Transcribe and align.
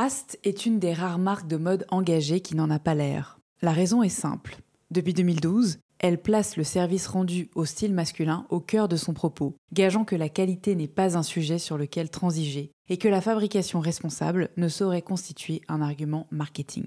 Ast 0.00 0.38
est 0.44 0.64
une 0.64 0.78
des 0.78 0.92
rares 0.92 1.18
marques 1.18 1.48
de 1.48 1.56
mode 1.56 1.84
engagées 1.88 2.38
qui 2.38 2.54
n'en 2.54 2.70
a 2.70 2.78
pas 2.78 2.94
l'air. 2.94 3.40
La 3.62 3.72
raison 3.72 4.04
est 4.04 4.08
simple. 4.08 4.58
Depuis 4.92 5.12
2012, 5.12 5.80
elle 5.98 6.22
place 6.22 6.56
le 6.56 6.62
service 6.62 7.08
rendu 7.08 7.50
au 7.56 7.64
style 7.64 7.92
masculin 7.92 8.46
au 8.48 8.60
cœur 8.60 8.86
de 8.86 8.94
son 8.94 9.12
propos, 9.12 9.56
gageant 9.72 10.04
que 10.04 10.14
la 10.14 10.28
qualité 10.28 10.76
n'est 10.76 10.86
pas 10.86 11.18
un 11.18 11.24
sujet 11.24 11.58
sur 11.58 11.76
lequel 11.76 12.10
transiger 12.10 12.70
et 12.88 12.96
que 12.96 13.08
la 13.08 13.20
fabrication 13.20 13.80
responsable 13.80 14.50
ne 14.56 14.68
saurait 14.68 15.02
constituer 15.02 15.62
un 15.66 15.82
argument 15.82 16.28
marketing. 16.30 16.86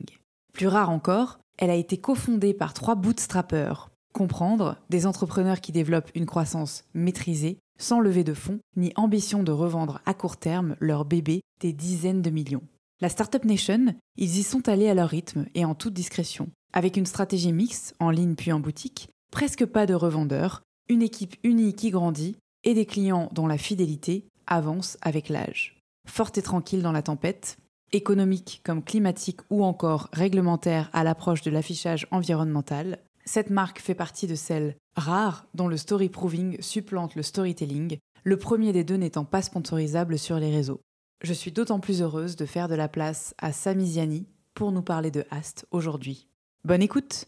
Plus 0.53 0.67
rare 0.67 0.89
encore, 0.89 1.39
elle 1.57 1.69
a 1.69 1.75
été 1.75 1.97
cofondée 1.97 2.53
par 2.53 2.73
trois 2.73 2.95
bootstrappers, 2.95 3.89
comprendre 4.13 4.77
des 4.89 5.05
entrepreneurs 5.05 5.59
qui 5.59 5.73
développent 5.73 6.11
une 6.15 6.25
croissance 6.25 6.85
maîtrisée, 6.93 7.59
sans 7.77 7.99
lever 7.99 8.23
de 8.23 8.33
fonds, 8.33 8.59
ni 8.77 8.93
ambition 8.95 9.43
de 9.43 9.51
revendre 9.51 9.99
à 10.05 10.13
court 10.13 10.37
terme 10.37 10.77
leur 10.79 11.03
bébé 11.03 11.41
des 11.59 11.73
dizaines 11.73 12.21
de 12.21 12.29
millions. 12.29 12.63
La 13.01 13.09
Startup 13.09 13.43
Nation, 13.45 13.95
ils 14.15 14.37
y 14.37 14.43
sont 14.43 14.69
allés 14.69 14.87
à 14.87 14.93
leur 14.93 15.09
rythme 15.09 15.47
et 15.55 15.65
en 15.65 15.73
toute 15.73 15.95
discrétion, 15.95 16.49
avec 16.71 16.97
une 16.97 17.07
stratégie 17.07 17.51
mixte, 17.51 17.95
en 17.99 18.11
ligne 18.11 18.35
puis 18.35 18.51
en 18.51 18.59
boutique, 18.59 19.09
presque 19.31 19.65
pas 19.65 19.87
de 19.87 19.95
revendeurs, 19.95 20.61
une 20.87 21.01
équipe 21.01 21.35
unie 21.43 21.73
qui 21.73 21.89
grandit 21.89 22.37
et 22.63 22.75
des 22.75 22.85
clients 22.85 23.29
dont 23.33 23.47
la 23.47 23.57
fidélité 23.57 24.27
avance 24.45 24.99
avec 25.01 25.29
l'âge. 25.29 25.79
Forte 26.07 26.37
et 26.37 26.43
tranquille 26.43 26.83
dans 26.83 26.91
la 26.91 27.01
tempête, 27.01 27.57
économique 27.91 28.61
comme 28.63 28.83
climatique 28.83 29.39
ou 29.49 29.63
encore 29.63 30.07
réglementaire 30.13 30.91
à 30.93 31.03
l'approche 31.03 31.41
de 31.41 31.49
l'affichage 31.49 32.05
environnemental, 32.11 32.99
cette 33.25 33.49
marque 33.49 33.81
fait 33.81 33.95
partie 33.95 34.27
de 34.27 34.35
celles 34.35 34.75
rares 34.95 35.47
dont 35.55 35.67
le 35.67 35.77
story 35.77 36.09
proving 36.09 36.61
supplante 36.61 37.15
le 37.15 37.23
storytelling, 37.23 37.97
le 38.23 38.37
premier 38.37 38.73
des 38.73 38.83
deux 38.83 38.97
n'étant 38.97 39.25
pas 39.25 39.41
sponsorisable 39.41 40.19
sur 40.19 40.37
les 40.37 40.51
réseaux. 40.51 40.81
Je 41.23 41.33
suis 41.33 41.51
d'autant 41.51 41.79
plus 41.79 42.01
heureuse 42.01 42.35
de 42.35 42.47
faire 42.47 42.67
de 42.67 42.73
la 42.73 42.87
place 42.87 43.35
à 43.37 43.51
Sami 43.51 43.85
Ziani 43.85 44.25
pour 44.55 44.71
nous 44.71 44.81
parler 44.81 45.11
de 45.11 45.23
Ast 45.29 45.67
aujourd'hui. 45.69 46.27
Bonne 46.65 46.81
écoute 46.81 47.25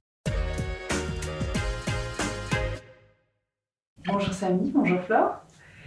Bonjour 4.07 4.33
Samy, 4.33 4.71
bonjour 4.71 4.99
Flore. 5.01 5.35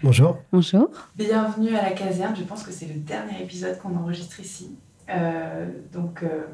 Bonjour. 0.04 0.38
Bonjour. 0.52 0.88
Bienvenue 1.16 1.74
à 1.74 1.82
la 1.82 1.90
caserne, 1.90 2.36
je 2.36 2.44
pense 2.44 2.62
que 2.62 2.70
c'est 2.70 2.86
le 2.86 2.94
dernier 2.94 3.42
épisode 3.42 3.76
qu'on 3.78 3.96
enregistre 3.96 4.38
ici. 4.38 4.78
Euh, 5.08 5.66
donc 5.92 6.22
euh, 6.22 6.46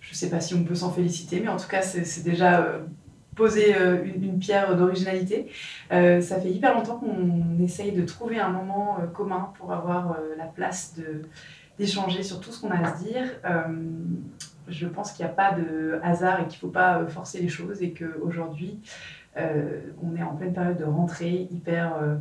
je 0.00 0.12
ne 0.12 0.14
sais 0.14 0.30
pas 0.30 0.40
si 0.40 0.54
on 0.54 0.62
peut 0.62 0.76
s'en 0.76 0.92
féliciter, 0.92 1.40
mais 1.40 1.48
en 1.48 1.56
tout 1.56 1.68
cas 1.68 1.82
c'est 1.82 2.22
déjà 2.22 2.60
euh, 2.60 2.82
poser 3.34 3.74
euh, 3.74 4.04
une, 4.04 4.38
pierre 4.38 4.76
d'originalité. 4.76 5.50
Euh, 5.92 6.20
ça 6.20 6.40
fait 6.40 6.50
hyper 6.50 6.74
longtemps 6.74 6.98
qu'on 6.98 7.62
essaye 7.62 7.92
de 7.92 8.04
trouver 8.04 8.38
un 8.38 8.50
moment 8.50 8.98
euh, 9.00 9.06
commun 9.06 9.52
pour 9.58 9.72
avoir 9.72 10.16
la 10.36 10.46
place 10.46 10.98
d'échanger 11.78 12.22
sur 12.22 12.40
tout 12.40 12.50
ce 12.50 12.60
qu'on 12.60 12.70
a 12.70 12.78
à 12.78 12.96
se 12.96 13.04
dire. 13.04 13.24
Je 14.68 14.86
pense 14.86 15.12
qu'il 15.12 15.24
n'y 15.24 15.30
a 15.30 15.34
pas 15.34 15.52
de 15.52 15.98
hasard 16.02 16.40
et 16.40 16.46
qu'il 16.46 16.56
ne 16.56 16.60
faut 16.60 16.68
pas 16.68 17.04
forcer 17.06 17.40
les 17.40 17.48
choses 17.48 17.82
et 17.82 17.92
qu'aujourd'hui, 17.92 18.78
on 19.36 20.16
est 20.16 20.22
en 20.22 20.36
pleine 20.36 20.52
période 20.52 20.78
de 20.78 20.84
rentrée, 20.84 21.48
hyper 21.50 21.96
euh, 21.96 22.16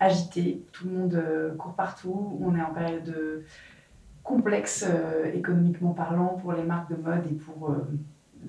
agité, 0.00 0.62
tout 0.72 0.86
le 0.86 0.92
monde 0.92 1.22
court 1.58 1.74
partout, 1.74 2.38
on 2.42 2.54
est 2.56 2.62
en 2.62 2.74
période 2.74 3.04
de 3.04 3.44
complexe 4.22 4.86
économiquement 5.32 5.92
parlant 5.92 6.38
pour 6.42 6.52
les 6.52 6.64
marques 6.64 6.90
de 6.90 6.96
mode 6.96 7.26
et 7.30 7.34
pour 7.34 7.74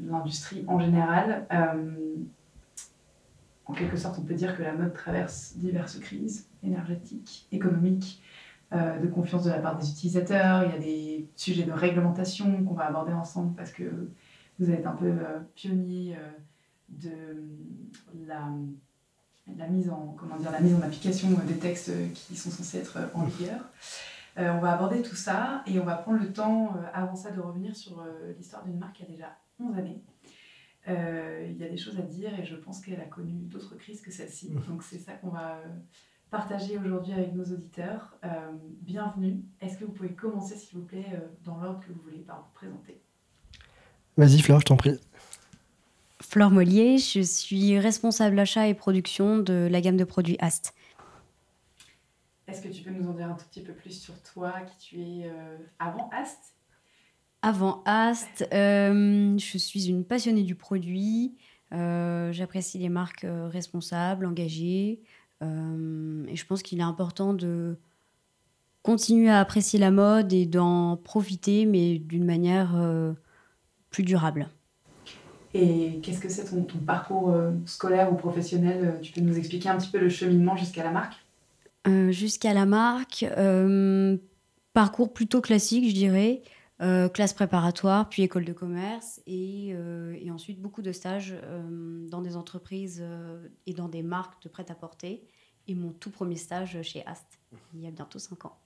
l'industrie 0.01 0.63
en 0.67 0.79
général. 0.79 1.47
Euh, 1.51 1.95
en 3.67 3.73
quelque 3.73 3.97
sorte, 3.97 4.19
on 4.19 4.21
peut 4.21 4.35
dire 4.35 4.55
que 4.55 4.63
la 4.63 4.73
mode 4.73 4.93
traverse 4.93 5.53
diverses 5.55 5.97
crises 5.97 6.47
énergétiques, 6.63 7.47
économiques, 7.51 8.21
euh, 8.73 8.99
de 8.99 9.07
confiance 9.07 9.43
de 9.43 9.51
la 9.51 9.59
part 9.59 9.77
des 9.77 9.89
utilisateurs. 9.89 10.63
Il 10.63 10.71
y 10.71 10.75
a 10.75 10.79
des 10.79 11.29
sujets 11.35 11.63
de 11.63 11.71
réglementation 11.71 12.63
qu'on 12.63 12.73
va 12.73 12.85
aborder 12.85 13.13
ensemble 13.13 13.55
parce 13.55 13.71
que 13.71 14.09
vous 14.59 14.71
êtes 14.71 14.85
un 14.85 14.93
peu 14.93 15.07
euh, 15.07 15.39
pionnier 15.55 16.17
de 16.89 17.11
la, 18.27 18.49
la 19.57 19.67
mise 19.67 19.89
en 19.89 20.15
comment 20.17 20.37
dire 20.37 20.51
la 20.51 20.59
mise 20.59 20.75
en 20.75 20.81
application 20.81 21.29
des 21.47 21.57
textes 21.57 21.91
qui 22.13 22.35
sont 22.35 22.49
censés 22.49 22.79
être 22.79 22.97
en 23.13 23.23
vigueur. 23.23 23.61
Euh, 24.37 24.51
on 24.51 24.59
va 24.59 24.73
aborder 24.73 25.01
tout 25.01 25.15
ça 25.15 25.63
et 25.65 25.79
on 25.79 25.85
va 25.85 25.95
prendre 25.95 26.19
le 26.19 26.33
temps 26.33 26.75
avant 26.93 27.15
ça 27.15 27.31
de 27.31 27.39
revenir 27.39 27.75
sur 27.75 28.03
l'histoire 28.37 28.65
d'une 28.65 28.77
marque 28.77 28.97
qui 28.97 29.03
a 29.03 29.07
déjà 29.07 29.37
11 29.59 29.77
années. 29.77 30.01
Euh, 30.87 31.47
il 31.49 31.57
y 31.57 31.63
a 31.63 31.69
des 31.69 31.77
choses 31.77 31.97
à 31.97 32.03
dire 32.03 32.37
et 32.39 32.45
je 32.45 32.55
pense 32.55 32.79
qu'elle 32.81 33.01
a 33.01 33.05
connu 33.05 33.33
d'autres 33.33 33.75
crises 33.75 34.01
que 34.01 34.11
celle-ci. 34.11 34.51
Donc 34.67 34.83
c'est 34.83 34.99
ça 34.99 35.13
qu'on 35.13 35.29
va 35.29 35.55
euh, 35.55 35.67
partager 36.29 36.77
aujourd'hui 36.77 37.13
avec 37.13 37.33
nos 37.33 37.45
auditeurs. 37.45 38.15
Euh, 38.23 38.51
bienvenue. 38.81 39.43
Est-ce 39.61 39.77
que 39.77 39.85
vous 39.85 39.93
pouvez 39.93 40.13
commencer, 40.13 40.55
s'il 40.55 40.77
vous 40.77 40.85
plaît, 40.85 41.19
dans 41.43 41.57
l'ordre 41.57 41.79
que 41.79 41.91
vous 41.91 42.01
voulez, 42.01 42.19
par 42.19 42.41
vous 42.41 42.53
présenter? 42.53 43.01
Vas-y, 44.17 44.39
Fleur, 44.39 44.59
je 44.59 44.65
t'en 44.65 44.77
prie. 44.77 44.99
Flore 46.21 46.51
Mollier, 46.51 46.97
je 46.97 47.21
suis 47.21 47.77
responsable 47.79 48.39
achat 48.39 48.67
et 48.67 48.73
production 48.73 49.39
de 49.39 49.67
la 49.69 49.81
gamme 49.81 49.97
de 49.97 50.03
produits 50.03 50.37
Ast. 50.39 50.73
Est-ce 52.47 52.61
que 52.61 52.67
tu 52.67 52.83
peux 52.83 52.91
nous 52.91 53.07
en 53.09 53.13
dire 53.13 53.27
un 53.27 53.33
tout 53.33 53.45
petit 53.45 53.61
peu 53.61 53.73
plus 53.73 53.91
sur 53.91 54.21
toi, 54.21 54.53
qui 54.61 54.77
tu 54.77 55.01
es 55.01 55.29
euh, 55.29 55.57
avant 55.79 56.09
Ast 56.11 56.54
Avant 57.45 57.83
Ast, 57.85 58.47
euh, 58.55 59.37
je 59.37 59.57
suis 59.59 59.87
une 59.87 60.03
passionnée 60.03 60.41
du 60.41 60.55
produit. 60.55 61.35
Euh, 61.73 62.31
J'apprécie 62.31 62.79
les 62.79 62.89
marques 62.89 63.23
euh, 63.23 63.47
responsables, 63.47 64.25
engagées. 64.25 65.03
Euh, 65.43 66.25
et 66.27 66.35
je 66.35 66.43
pense 66.47 66.63
qu'il 66.63 66.79
est 66.79 66.83
important 66.83 67.35
de 67.35 67.77
continuer 68.81 69.29
à 69.29 69.39
apprécier 69.39 69.77
la 69.77 69.91
mode 69.91 70.33
et 70.33 70.47
d'en 70.47 70.97
profiter, 70.97 71.67
mais 71.67 71.99
d'une 71.99 72.25
manière 72.25 72.73
plus 73.91 74.01
durable. 74.01 74.49
Et 75.53 75.99
qu'est-ce 76.01 76.21
que 76.21 76.29
c'est 76.29 76.45
ton, 76.45 76.63
ton 76.63 76.79
parcours 76.79 77.31
scolaire 77.67 78.11
ou 78.11 78.15
professionnel? 78.15 78.97
Tu 79.03 79.11
peux 79.11 79.21
nous 79.21 79.37
expliquer 79.37 79.69
un 79.69 79.77
petit 79.77 79.91
peu 79.91 79.99
le 79.99 80.09
cheminement 80.09 80.57
jusqu'à 80.57 80.83
la 80.83 80.89
marque? 80.89 81.23
Jusqu'à 82.09 82.55
la 82.55 82.65
marque. 82.65 83.23
parcours 84.73 85.13
plutôt 85.13 85.41
classique, 85.41 85.87
je 85.87 85.93
dirais. 85.93 86.41
Euh, 86.81 87.07
classe 87.07 87.33
préparatoire, 87.33 88.09
puis 88.09 88.23
école 88.23 88.43
de 88.43 88.51
commerce, 88.51 89.21
et, 89.25 89.71
euh, 89.73 90.19
ensuite 90.29 90.61
beaucoup 90.61 90.81
de 90.81 90.91
stages 90.91 91.33
euh, 91.43 92.05
dans 92.09 92.21
des 92.21 92.35
entreprises 92.35 92.99
euh, 93.01 93.47
et 93.65 93.73
dans 93.73 93.87
des 93.87 94.03
marques 94.03 94.43
de 94.43 94.49
prêt-à-porter. 94.49 95.25
Et 95.67 95.75
mon 95.75 95.91
tout 95.93 96.11
premier 96.11 96.35
stage 96.35 96.81
chez 96.81 97.05
Ast, 97.05 97.39
il 97.73 97.81
y 97.81 97.87
a 97.87 97.91
bientôt 97.91 98.19
5 98.19 98.43
ans. 98.45 98.57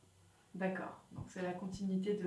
D'accord. 0.55 0.99
Donc 1.11 1.25
c'est 1.27 1.43
la 1.43 1.53
continuité 1.53 2.19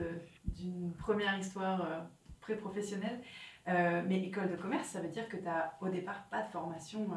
d'une 0.47 0.93
première 0.93 1.37
histoire 1.37 2.07
pré-professionnelle. 2.41 3.21
Mais 3.67 4.23
école 4.23 4.51
de 4.51 4.57
commerce, 4.57 4.89
ça 4.89 5.01
veut 5.01 5.09
dire 5.09 5.29
que 5.29 5.37
tu 5.37 5.43
n'as 5.43 5.73
au 5.81 5.89
départ 5.89 6.25
pas 6.31 6.43
de 6.43 6.49
formation 6.49 7.09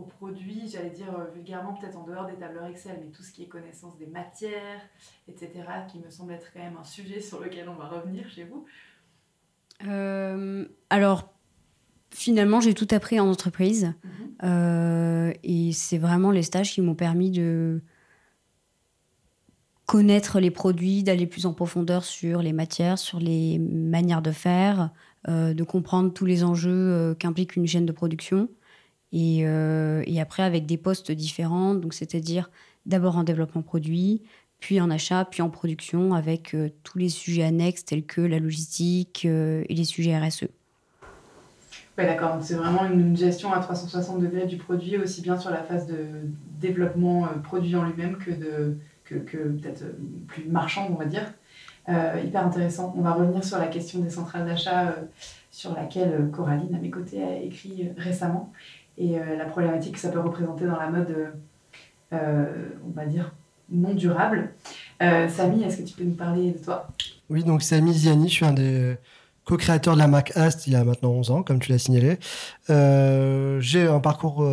aux 0.00 0.04
produits, 0.04 0.68
j'allais 0.68 0.90
dire 0.90 1.14
euh, 1.14 1.30
vulgairement, 1.34 1.74
peut-être 1.74 1.96
en 1.96 2.04
dehors 2.04 2.26
des 2.26 2.34
tableurs 2.34 2.66
Excel, 2.66 2.98
mais 3.00 3.10
tout 3.10 3.22
ce 3.22 3.32
qui 3.32 3.42
est 3.42 3.48
connaissance 3.48 3.96
des 3.98 4.06
matières, 4.06 4.80
etc., 5.28 5.50
qui 5.90 5.98
me 5.98 6.10
semble 6.10 6.32
être 6.32 6.52
quand 6.52 6.60
même 6.60 6.76
un 6.78 6.84
sujet 6.84 7.20
sur 7.20 7.40
lequel 7.40 7.68
on 7.68 7.74
va 7.74 7.88
revenir 7.88 8.28
chez 8.28 8.44
vous 8.44 8.64
euh, 9.86 10.66
Alors, 10.88 11.32
finalement, 12.10 12.60
j'ai 12.60 12.74
tout 12.74 12.88
appris 12.90 13.20
en 13.20 13.28
entreprise. 13.28 13.92
Mhm. 14.04 14.10
Euh, 14.42 15.32
et 15.42 15.72
c'est 15.72 15.98
vraiment 15.98 16.30
les 16.30 16.42
stages 16.42 16.72
qui 16.72 16.80
m'ont 16.80 16.94
permis 16.94 17.30
de 17.30 17.82
connaître 19.86 20.38
les 20.38 20.52
produits, 20.52 21.02
d'aller 21.02 21.26
plus 21.26 21.46
en 21.46 21.52
profondeur 21.52 22.04
sur 22.04 22.42
les 22.42 22.52
matières, 22.52 22.98
sur 22.98 23.18
les 23.18 23.58
manières 23.58 24.22
de 24.22 24.30
faire, 24.30 24.90
de 25.26 25.64
comprendre 25.64 26.12
tous 26.12 26.26
les 26.26 26.44
enjeux 26.44 27.16
qu'implique 27.18 27.56
une 27.56 27.66
chaîne 27.66 27.86
de 27.86 27.92
production. 27.92 28.48
Euh, 29.14 30.02
et, 30.06 30.20
après, 30.20 30.42
avec 30.42 30.66
des 30.66 30.76
postes 30.76 31.10
différents, 31.12 31.74
donc 31.74 31.94
c'est-à-dire 31.94 32.50
d'abord 32.86 33.16
en 33.16 33.24
développement 33.24 33.62
produit, 33.62 34.22
puis 34.60 34.80
en 34.80 34.90
achat, 34.90 35.24
puis 35.24 35.42
en 35.42 35.50
production, 35.50 36.14
avec 36.14 36.54
euh, 36.54 36.68
tous 36.84 36.98
les 36.98 37.08
sujets 37.08 37.42
annexes 37.42 37.84
tels 37.84 38.04
que 38.04 38.20
la 38.20 38.38
logistique 38.38 39.22
euh, 39.24 39.64
et 39.68 39.74
les 39.74 39.84
sujets 39.84 40.16
RSE. 40.16 40.48
Oui, 41.98 42.06
d'accord. 42.06 42.38
C'est 42.40 42.54
vraiment 42.54 42.84
une 42.86 43.16
gestion 43.16 43.52
à 43.52 43.58
360 43.58 44.20
degrés 44.20 44.46
du 44.46 44.56
produit, 44.56 44.96
aussi 44.96 45.22
bien 45.22 45.38
sur 45.38 45.50
la 45.50 45.62
phase 45.62 45.86
de 45.86 46.06
développement 46.60 47.28
produit 47.42 47.74
en 47.76 47.84
lui-même 47.84 48.16
que, 48.16 48.30
que, 49.04 49.36
peut-être 49.36 49.84
plus 50.28 50.44
marchand, 50.44 50.88
on 50.90 50.94
va 50.94 51.04
dire. 51.04 51.34
hyper 51.88 52.46
intéressant. 52.46 52.94
On 52.96 53.02
va 53.02 53.12
revenir 53.12 53.44
sur 53.44 53.58
la 53.58 53.66
question 53.66 53.98
des 53.98 54.08
centrales 54.08 54.46
d'achat 54.46 54.96
sur 55.50 55.74
laquelle 55.74 56.30
Coraline, 56.32 56.74
à 56.74 56.78
mes 56.78 56.90
côtés, 56.90 57.22
a 57.22 57.36
écrit 57.36 57.90
récemment 57.98 58.50
et 58.98 59.18
euh, 59.18 59.36
la 59.36 59.44
problématique 59.46 59.94
que 59.94 60.00
ça 60.00 60.10
peut 60.10 60.20
représenter 60.20 60.66
dans 60.66 60.78
la 60.78 60.88
mode, 60.88 61.32
euh, 62.12 62.44
on 62.86 62.90
va 62.90 63.06
dire, 63.06 63.32
non 63.70 63.94
durable. 63.94 64.52
Euh, 65.02 65.28
Samy, 65.28 65.62
est-ce 65.62 65.78
que 65.78 65.82
tu 65.82 65.94
peux 65.94 66.04
nous 66.04 66.14
parler 66.14 66.52
de 66.52 66.58
toi? 66.58 66.88
Oui, 67.28 67.44
donc 67.44 67.62
Samy 67.62 67.92
Ziani, 67.94 68.28
je 68.28 68.34
suis 68.34 68.44
un 68.44 68.52
des 68.52 68.96
co-créateurs 69.44 69.94
de 69.94 69.98
la 69.98 70.06
marque 70.06 70.36
Ast 70.36 70.66
il 70.66 70.74
y 70.74 70.76
a 70.76 70.84
maintenant 70.84 71.10
11 71.10 71.30
ans, 71.30 71.42
comme 71.42 71.58
tu 71.60 71.72
l'as 71.72 71.78
signalé. 71.78 72.18
j'ai 72.68 73.86
un 73.86 74.00
parcours 74.00 74.46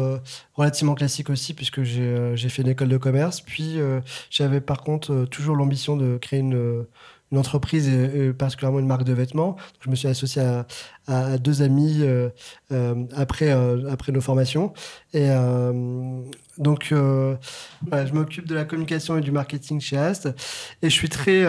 relativement 0.53 0.95
classique 0.95 1.29
aussi, 1.29 1.53
puisque 1.53 1.83
j'ai 1.83 2.49
fait 2.49 2.61
une 2.61 2.69
école 2.69 2.89
de 2.89 2.97
commerce. 2.97 3.41
Puis 3.41 3.79
j'avais 4.29 4.61
par 4.61 4.83
contre 4.83 5.25
toujours 5.25 5.55
l'ambition 5.55 5.97
de 5.97 6.17
créer 6.17 6.39
une 6.39 6.85
une 7.31 7.37
entreprise 7.37 7.87
et, 7.89 8.31
particulièrement 8.33 8.79
une 8.79 8.87
marque 8.87 9.03
de 9.03 9.13
vêtements. 9.13 9.57
je 9.81 9.89
me 9.89 9.95
suis 9.95 10.07
associé 10.07 10.41
à, 11.07 11.37
deux 11.37 11.61
amis 11.61 11.99
euh, 12.01 12.29
euh, 12.73 13.05
après, 13.15 13.51
euh, 13.51 13.89
après 13.89 14.11
nos 14.11 14.19
formations. 14.21 14.73
Et 15.13 15.29
donc, 16.57 16.87
je 16.91 18.13
m'occupe 18.13 18.47
de 18.47 18.55
la 18.55 18.65
communication 18.65 19.17
et 19.17 19.21
du 19.21 19.31
marketing 19.31 19.79
chez 19.79 19.97
Ast. 19.97 20.27
Et 20.81 20.89
je 20.89 20.93
suis 20.93 21.09
très 21.09 21.45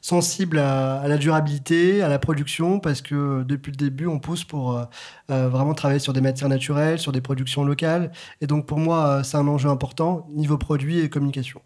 sensible 0.00 0.58
à, 0.58 1.00
à, 1.00 1.08
la 1.08 1.18
durabilité, 1.18 2.02
à 2.02 2.08
la 2.08 2.18
production, 2.18 2.80
parce 2.80 3.02
que 3.02 3.42
depuis 3.42 3.72
le 3.72 3.76
début, 3.76 4.06
on 4.06 4.18
pousse 4.18 4.44
pour 4.44 4.80
vraiment 5.28 5.74
travailler 5.74 6.00
sur 6.00 6.12
des 6.12 6.20
matières 6.20 6.48
naturelles, 6.48 6.98
sur 6.98 7.12
des 7.12 7.20
productions 7.20 7.64
locales. 7.64 8.12
Et 8.40 8.46
donc, 8.46 8.66
pour 8.66 8.78
moi, 8.78 9.22
c'est 9.24 9.36
un 9.36 9.48
enjeu 9.48 9.68
important, 9.68 10.28
niveau 10.32 10.58
produit 10.58 11.00
et 11.00 11.08
communication. 11.08 11.60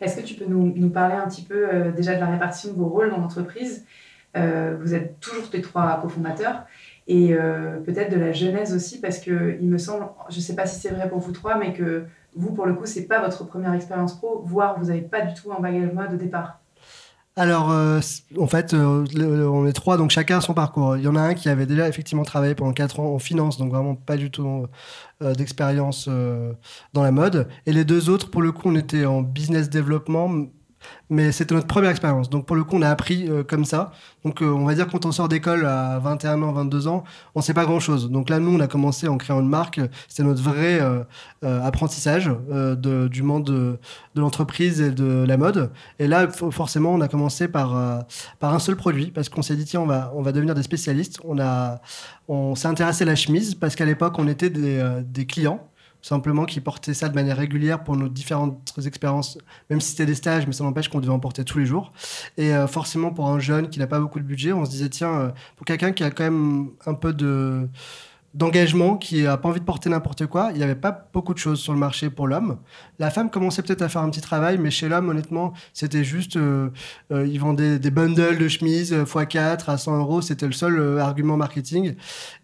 Est-ce 0.00 0.16
que 0.16 0.22
tu 0.22 0.34
peux 0.34 0.44
nous, 0.44 0.90
parler 0.90 1.14
un 1.14 1.26
petit 1.26 1.42
peu 1.42 1.68
euh, 1.68 1.92
déjà 1.92 2.14
de 2.14 2.20
la 2.20 2.26
répartition 2.26 2.72
de 2.72 2.76
vos 2.76 2.88
rôles 2.88 3.10
dans 3.10 3.18
l'entreprise? 3.18 3.84
Euh, 4.36 4.76
Vous 4.80 4.94
êtes 4.94 5.18
toujours 5.20 5.44
les 5.52 5.62
trois 5.62 5.98
cofondateurs 6.00 6.66
et 7.06 7.32
euh, 7.32 7.78
peut-être 7.80 8.10
de 8.10 8.18
la 8.18 8.32
genèse 8.32 8.74
aussi 8.74 9.00
parce 9.00 9.18
que 9.18 9.56
il 9.60 9.68
me 9.68 9.78
semble, 9.78 10.06
je 10.28 10.36
ne 10.36 10.40
sais 10.40 10.54
pas 10.54 10.66
si 10.66 10.80
c'est 10.80 10.90
vrai 10.90 11.08
pour 11.08 11.20
vous 11.20 11.32
trois, 11.32 11.56
mais 11.56 11.72
que 11.72 12.04
vous 12.34 12.52
pour 12.52 12.66
le 12.66 12.74
coup 12.74 12.84
c'est 12.84 13.06
pas 13.06 13.20
votre 13.20 13.44
première 13.46 13.72
expérience 13.72 14.16
pro, 14.18 14.42
voire 14.44 14.78
vous 14.78 14.86
n'avez 14.86 15.02
pas 15.02 15.22
du 15.22 15.32
tout 15.40 15.52
un 15.52 15.60
bagage 15.60 15.92
mode 15.92 16.12
au 16.12 16.16
départ. 16.16 16.60
Alors, 17.38 17.70
euh, 17.70 18.00
en 18.38 18.46
fait, 18.46 18.72
euh, 18.72 19.04
on 19.46 19.66
est 19.66 19.74
trois, 19.74 19.98
donc 19.98 20.10
chacun 20.10 20.38
a 20.38 20.40
son 20.40 20.54
parcours. 20.54 20.96
Il 20.96 21.02
y 21.02 21.08
en 21.08 21.16
a 21.16 21.20
un 21.20 21.34
qui 21.34 21.50
avait 21.50 21.66
déjà 21.66 21.86
effectivement 21.86 22.24
travaillé 22.24 22.54
pendant 22.54 22.72
quatre 22.72 22.98
ans 22.98 23.14
en 23.14 23.18
finance, 23.18 23.58
donc 23.58 23.70
vraiment 23.70 23.94
pas 23.94 24.16
du 24.16 24.30
tout 24.30 24.66
euh, 25.22 25.34
d'expérience 25.34 26.08
dans 26.94 27.02
la 27.02 27.12
mode. 27.12 27.48
Et 27.66 27.72
les 27.72 27.84
deux 27.84 28.08
autres, 28.08 28.30
pour 28.30 28.40
le 28.40 28.52
coup, 28.52 28.70
on 28.70 28.74
était 28.74 29.04
en 29.04 29.20
business 29.20 29.68
développement, 29.68 30.46
mais 31.10 31.32
c'était 31.32 31.54
notre 31.54 31.66
première 31.66 31.90
expérience. 31.90 32.30
Donc 32.30 32.46
pour 32.46 32.56
le 32.56 32.64
coup, 32.64 32.76
on 32.76 32.82
a 32.82 32.88
appris 32.88 33.28
euh, 33.28 33.42
comme 33.44 33.64
ça. 33.64 33.92
Donc 34.24 34.42
euh, 34.42 34.46
on 34.46 34.64
va 34.64 34.74
dire 34.74 34.88
quand 34.88 35.06
on 35.06 35.12
sort 35.12 35.28
d'école 35.28 35.64
à 35.66 35.98
21 35.98 36.42
ans, 36.42 36.52
22 36.52 36.88
ans, 36.88 37.04
on 37.34 37.40
sait 37.40 37.54
pas 37.54 37.64
grand-chose. 37.64 38.10
Donc 38.10 38.28
là, 38.28 38.38
nous, 38.38 38.54
on 38.54 38.60
a 38.60 38.66
commencé 38.66 39.06
en 39.08 39.16
créant 39.16 39.40
une 39.40 39.48
marque. 39.48 39.80
C'était 40.08 40.24
notre 40.24 40.42
vrai 40.42 40.80
euh, 40.80 41.04
apprentissage 41.42 42.30
du 42.76 43.22
monde 43.22 43.44
de, 43.44 43.78
l'entreprise 44.16 44.80
et 44.80 44.90
de 44.90 45.24
la 45.26 45.36
mode. 45.36 45.70
Et 45.98 46.08
là, 46.08 46.28
forcément, 46.28 46.92
on 46.92 47.00
a 47.00 47.08
commencé 47.08 47.48
par, 47.48 47.76
un 47.76 48.58
seul 48.58 48.76
produit 48.76 49.10
parce 49.10 49.28
qu'on 49.28 49.42
s'est 49.42 49.56
dit, 49.56 49.64
tiens, 49.64 49.80
on 49.80 50.22
va, 50.22 50.32
devenir 50.32 50.54
des 50.54 50.62
spécialistes. 50.62 51.20
On, 52.28 52.54
s'est 52.54 52.68
intéressé 52.68 53.04
à 53.04 53.06
la 53.06 53.14
chemise 53.14 53.54
parce 53.54 53.76
qu'à 53.76 53.84
l'époque, 53.84 54.14
on 54.18 54.26
était 54.26 54.50
des 54.50 55.26
clients 55.26 55.68
simplement 56.06 56.44
qui 56.44 56.60
portaient 56.60 56.94
ça 56.94 57.08
de 57.08 57.14
manière 57.16 57.36
régulière 57.36 57.82
pour 57.82 57.96
nos 57.96 58.08
différentes 58.08 58.72
expériences, 58.86 59.38
même 59.70 59.80
si 59.80 59.90
c'était 59.90 60.06
des 60.06 60.14
stages, 60.14 60.46
mais 60.46 60.52
ça 60.52 60.62
n'empêche 60.62 60.88
qu'on 60.88 61.00
devait 61.00 61.12
en 61.12 61.18
porter 61.18 61.44
tous 61.44 61.58
les 61.58 61.66
jours. 61.66 61.92
Et 62.36 62.54
euh, 62.54 62.68
forcément, 62.68 63.10
pour 63.10 63.28
un 63.28 63.40
jeune 63.40 63.68
qui 63.68 63.80
n'a 63.80 63.88
pas 63.88 63.98
beaucoup 63.98 64.20
de 64.20 64.24
budget, 64.24 64.52
on 64.52 64.64
se 64.64 64.70
disait, 64.70 64.88
tiens, 64.88 65.14
euh, 65.14 65.30
pour 65.56 65.66
quelqu'un 65.66 65.90
qui 65.90 66.04
a 66.04 66.12
quand 66.12 66.22
même 66.22 66.70
un 66.86 66.94
peu 66.94 67.12
de 67.12 67.68
d'engagement, 68.36 68.98
qui 68.98 69.22
n'a 69.22 69.38
pas 69.38 69.48
envie 69.48 69.60
de 69.60 69.64
porter 69.64 69.88
n'importe 69.88 70.26
quoi. 70.26 70.50
Il 70.52 70.58
n'y 70.58 70.62
avait 70.62 70.74
pas 70.74 71.08
beaucoup 71.14 71.32
de 71.32 71.38
choses 71.38 71.58
sur 71.58 71.72
le 71.72 71.78
marché 71.78 72.10
pour 72.10 72.28
l'homme. 72.28 72.58
La 72.98 73.10
femme 73.10 73.30
commençait 73.30 73.62
peut-être 73.62 73.80
à 73.80 73.88
faire 73.88 74.02
un 74.02 74.10
petit 74.10 74.20
travail, 74.20 74.58
mais 74.58 74.70
chez 74.70 74.90
l'homme, 74.90 75.08
honnêtement, 75.08 75.54
c'était 75.72 76.04
juste, 76.04 76.36
euh, 76.36 76.68
euh 77.10 77.26
ils 77.26 77.40
vendaient 77.40 77.78
des 77.78 77.90
bundles 77.90 78.36
de 78.36 78.48
chemises 78.48 78.92
x4 78.92 79.70
à 79.70 79.78
100 79.78 79.98
euros. 79.98 80.20
C'était 80.20 80.46
le 80.46 80.52
seul 80.52 80.78
euh, 80.78 80.98
argument 80.98 81.38
marketing. 81.38 81.94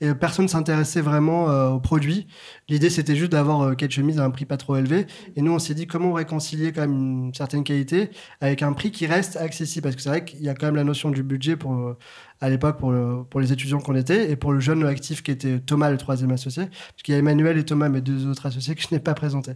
Et 0.00 0.15
personne 0.15 0.47
ne 0.47 0.50
s'intéressait 0.50 1.03
vraiment 1.03 1.50
euh, 1.50 1.69
aux 1.69 1.81
produits. 1.81 2.27
L'idée, 2.71 2.88
c'était 2.88 3.15
juste 3.15 3.33
d'avoir 3.33 3.77
quelques 3.77 3.93
chemises 3.93 4.19
à 4.19 4.25
un 4.25 4.31
prix 4.31 4.47
pas 4.47 4.56
trop 4.56 4.77
élevé. 4.77 5.06
Et 5.37 5.43
nous, 5.43 5.53
on 5.53 5.59
s'est 5.59 5.75
dit 5.75 5.87
comment 5.87 6.15
réconcilier 6.15 6.73
quand 6.73 6.81
même 6.81 7.27
une 7.27 7.35
certaine 7.35 7.65
qualité 7.65 8.11
avec 8.41 8.62
un 8.62 8.73
prix 8.73 8.93
qui 8.93 9.06
reste 9.06 9.37
accessible? 9.37 9.83
Parce 9.83 9.97
que 9.97 10.00
c'est 10.00 10.09
vrai 10.09 10.25
qu'il 10.25 10.43
y 10.43 10.49
a 10.49 10.55
quand 10.55 10.67
même 10.67 10.77
la 10.77 10.85
notion 10.85 11.11
du 11.11 11.23
budget 11.23 11.56
pour 11.56 11.97
à 12.41 12.50
l'époque 12.50 12.79
pour, 12.79 12.93
pour 13.31 13.41
les 13.41 13.53
étudiants 13.53 13.79
qu'on 13.79 13.95
était 13.95 14.31
et 14.31 14.37
pour 14.37 14.53
le 14.53 14.59
jeune 14.59 14.85
actif 14.85 15.23
qui 15.23 15.31
était 15.31 15.61
Thomas, 15.61 15.81
le 15.90 15.96
troisième 15.96 16.31
associé, 16.31 16.67
parce 16.67 17.02
qu'il 17.02 17.12
y 17.12 17.17
a 17.17 17.19
Emmanuel 17.19 17.58
et 17.58 17.64
Thomas, 17.64 17.88
mes 17.88 18.00
deux 18.00 18.26
autres 18.26 18.46
associés 18.46 18.75
que 18.75 18.82
je 18.82 18.88
n'ai 18.93 19.00
pas 19.00 19.14
présentés. 19.14 19.52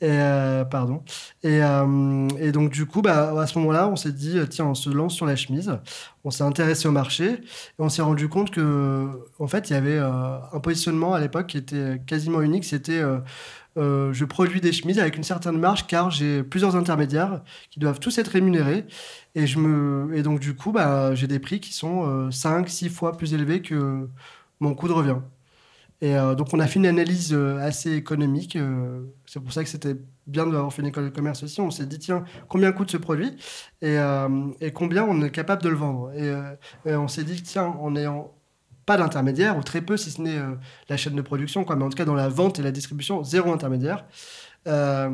Et, 0.00 0.08
euh, 0.10 0.64
pardon. 0.64 1.02
Euh, 1.44 2.28
et, 2.38 2.52
donc, 2.52 2.70
du 2.70 2.86
coup, 2.86 3.02
bah, 3.02 3.40
à 3.40 3.46
ce 3.46 3.58
moment-là, 3.58 3.88
on 3.88 3.96
s'est 3.96 4.12
dit, 4.12 4.38
tiens, 4.50 4.66
on 4.66 4.74
se 4.74 4.90
lance 4.90 5.14
sur 5.14 5.26
la 5.26 5.36
chemise. 5.36 5.78
On 6.24 6.30
s'est 6.30 6.44
intéressé 6.44 6.88
au 6.88 6.92
marché 6.92 7.26
et 7.28 7.40
on 7.78 7.88
s'est 7.88 8.02
rendu 8.02 8.28
compte 8.28 8.50
que, 8.50 9.08
en 9.38 9.46
fait, 9.46 9.70
il 9.70 9.74
y 9.74 9.76
avait 9.76 9.98
euh, 9.98 10.38
un 10.52 10.60
positionnement 10.60 11.14
à 11.14 11.20
l'époque 11.20 11.48
qui 11.48 11.58
était 11.58 12.00
quasiment 12.06 12.40
unique. 12.40 12.64
C'était 12.64 13.02
euh, 13.76 14.12
je 14.12 14.24
produis 14.24 14.60
des 14.60 14.72
chemises 14.72 14.98
avec 14.98 15.16
une 15.16 15.24
certaine 15.24 15.58
marge 15.58 15.86
car 15.86 16.10
j'ai 16.10 16.42
plusieurs 16.44 16.76
intermédiaires 16.76 17.42
qui 17.70 17.80
doivent 17.80 17.98
tous 18.00 18.16
être 18.18 18.28
rémunérés. 18.28 18.86
Et, 19.34 19.46
je 19.46 19.58
me... 19.58 20.22
donc, 20.22 20.40
du 20.40 20.54
coup, 20.54 20.72
bah, 20.72 21.14
j'ai 21.14 21.26
des 21.26 21.38
prix 21.38 21.60
qui 21.60 21.72
sont 21.72 22.30
5, 22.30 22.66
euh, 22.66 22.68
6 22.68 22.88
fois 22.88 23.16
plus 23.16 23.34
élevés 23.34 23.62
que 23.62 24.08
mon 24.60 24.74
coût 24.74 24.88
de 24.88 24.92
revient. 24.92 25.16
Et 26.00 26.16
euh, 26.16 26.34
donc, 26.34 26.52
on 26.52 26.60
a 26.60 26.66
fait 26.66 26.78
une 26.78 26.86
analyse 26.86 27.34
assez 27.60 27.92
économique. 27.92 28.58
c'est 29.26 29.40
pour 29.40 29.52
ça 29.52 29.62
que 29.62 29.70
c'était 29.70 29.96
bien 30.26 30.46
d'avoir 30.46 30.72
fait 30.72 30.82
une 30.82 30.88
école 30.88 31.04
de 31.04 31.14
commerce 31.14 31.42
aussi. 31.42 31.60
On 31.60 31.70
s'est 31.70 31.86
dit, 31.86 31.98
tiens, 31.98 32.24
combien 32.48 32.72
coûte 32.72 32.90
ce 32.90 32.96
produit 32.96 33.36
et, 33.82 33.96
combien 34.74 35.04
on 35.04 35.22
est 35.22 35.30
capable 35.30 35.62
de 35.62 35.68
le 35.68 35.76
vendre. 35.76 36.12
Et, 36.14 36.94
on 36.94 37.08
s'est 37.08 37.24
dit, 37.24 37.42
tiens, 37.42 37.74
en 37.80 37.96
ayant 37.96 38.34
pas 38.86 38.96
d'intermédiaire, 38.96 39.56
ou 39.56 39.62
très 39.62 39.80
peu, 39.80 39.96
si 39.96 40.10
ce 40.10 40.20
n'est 40.20 40.36
euh, 40.36 40.54
la 40.88 40.96
chaîne 40.96 41.14
de 41.14 41.22
production, 41.22 41.64
quoi. 41.64 41.76
mais 41.76 41.84
en 41.84 41.90
tout 41.90 41.96
cas 41.96 42.04
dans 42.04 42.14
la 42.14 42.28
vente 42.28 42.58
et 42.58 42.62
la 42.62 42.70
distribution, 42.70 43.24
zéro 43.24 43.52
intermédiaire. 43.52 44.04
Euh, 44.66 45.10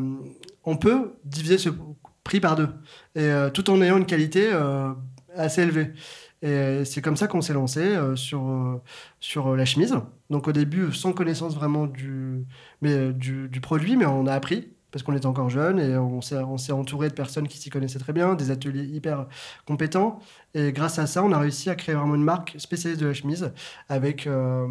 on 0.65 0.77
peut 0.77 1.15
diviser 1.25 1.59
ce 1.59 1.71
prix 2.25 2.41
par 2.41 2.57
deux, 2.57 2.69
et, 3.15 3.23
euh, 3.23 3.51
tout 3.51 3.71
en 3.71 3.81
ayant 3.83 3.97
une 3.97 4.07
qualité 4.07 4.51
assez 5.37 5.63
élevée. 5.63 5.93
Et 6.43 6.85
c'est 6.85 7.03
comme 7.03 7.17
ça 7.17 7.27
qu'on 7.27 7.43
s'est 7.43 7.53
lancé 7.53 7.97
sur, 8.17 8.81
sur 9.21 9.57
la 9.57 9.65
chemise. 9.65 9.95
Donc 10.31 10.49
au 10.49 10.53
début, 10.53 10.93
sans 10.93 11.13
connaissance 11.13 11.55
vraiment 11.55 11.87
du, 11.87 12.47
mais, 12.81 13.13
du, 13.13 13.49
du 13.49 13.61
produit, 13.61 13.97
mais 13.97 14.07
on 14.07 14.27
a 14.27 14.33
appris 14.33 14.69
parce 14.91 15.03
qu'on 15.03 15.15
était 15.15 15.27
encore 15.27 15.51
jeune 15.51 15.79
et 15.79 15.97
on 15.97 16.21
s'est 16.21 16.73
entouré 16.73 17.09
de 17.09 17.15
personnes 17.15 17.49
qui 17.49 17.59
s'y 17.59 17.71
connaissaient 17.71 17.99
très 17.99 18.13
bien, 18.13 18.35
des 18.35 18.51
ateliers 18.51 18.85
hyper 18.85 19.27
compétents. 19.67 20.19
Et 20.55 20.73
grâce 20.73 20.99
à 20.99 21.07
ça, 21.07 21.23
on 21.23 21.33
a 21.33 21.39
réussi 21.39 21.71
à 21.71 21.75
créer 21.77 21.95
vraiment 21.95 22.17
une 22.17 22.25
marque 22.25 22.57
spécialiste 22.59 23.01
de 23.01 23.07
la 23.07 23.15
chemise 23.15 23.53
avec 23.89 24.27
euh, 24.27 24.67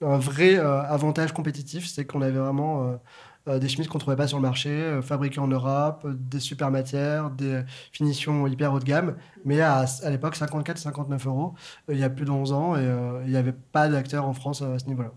un 0.00 0.18
vrai 0.18 0.56
euh, 0.56 0.82
avantage 0.82 1.32
compétitif, 1.32 1.86
c'est 1.86 2.04
qu'on 2.04 2.22
avait 2.22 2.38
vraiment 2.38 2.88
euh, 2.88 2.96
des 3.46 3.68
chemises 3.68 3.88
qu'on 3.88 3.98
ne 3.98 4.00
trouvait 4.00 4.16
pas 4.16 4.26
sur 4.28 4.38
le 4.38 4.42
marché, 4.42 5.00
fabriquées 5.02 5.40
en 5.40 5.48
Europe, 5.48 6.06
des 6.30 6.38
super 6.40 6.70
matières, 6.70 7.30
des 7.30 7.62
finitions 7.92 8.46
hyper 8.46 8.72
haut 8.72 8.78
de 8.78 8.84
gamme, 8.84 9.16
mais 9.44 9.60
à, 9.60 9.84
à 10.04 10.10
l'époque 10.10 10.36
54-59 10.36 11.26
euros, 11.26 11.54
il 11.88 11.98
y 11.98 12.04
a 12.04 12.10
plus 12.10 12.24
de 12.24 12.30
11 12.30 12.52
ans, 12.52 12.76
et 12.76 12.86
il 13.24 13.30
n'y 13.30 13.36
avait 13.36 13.54
pas 13.72 13.88
d'acteurs 13.88 14.26
en 14.26 14.32
France 14.32 14.62
à 14.62 14.78
ce 14.78 14.86
niveau-là. 14.86 15.10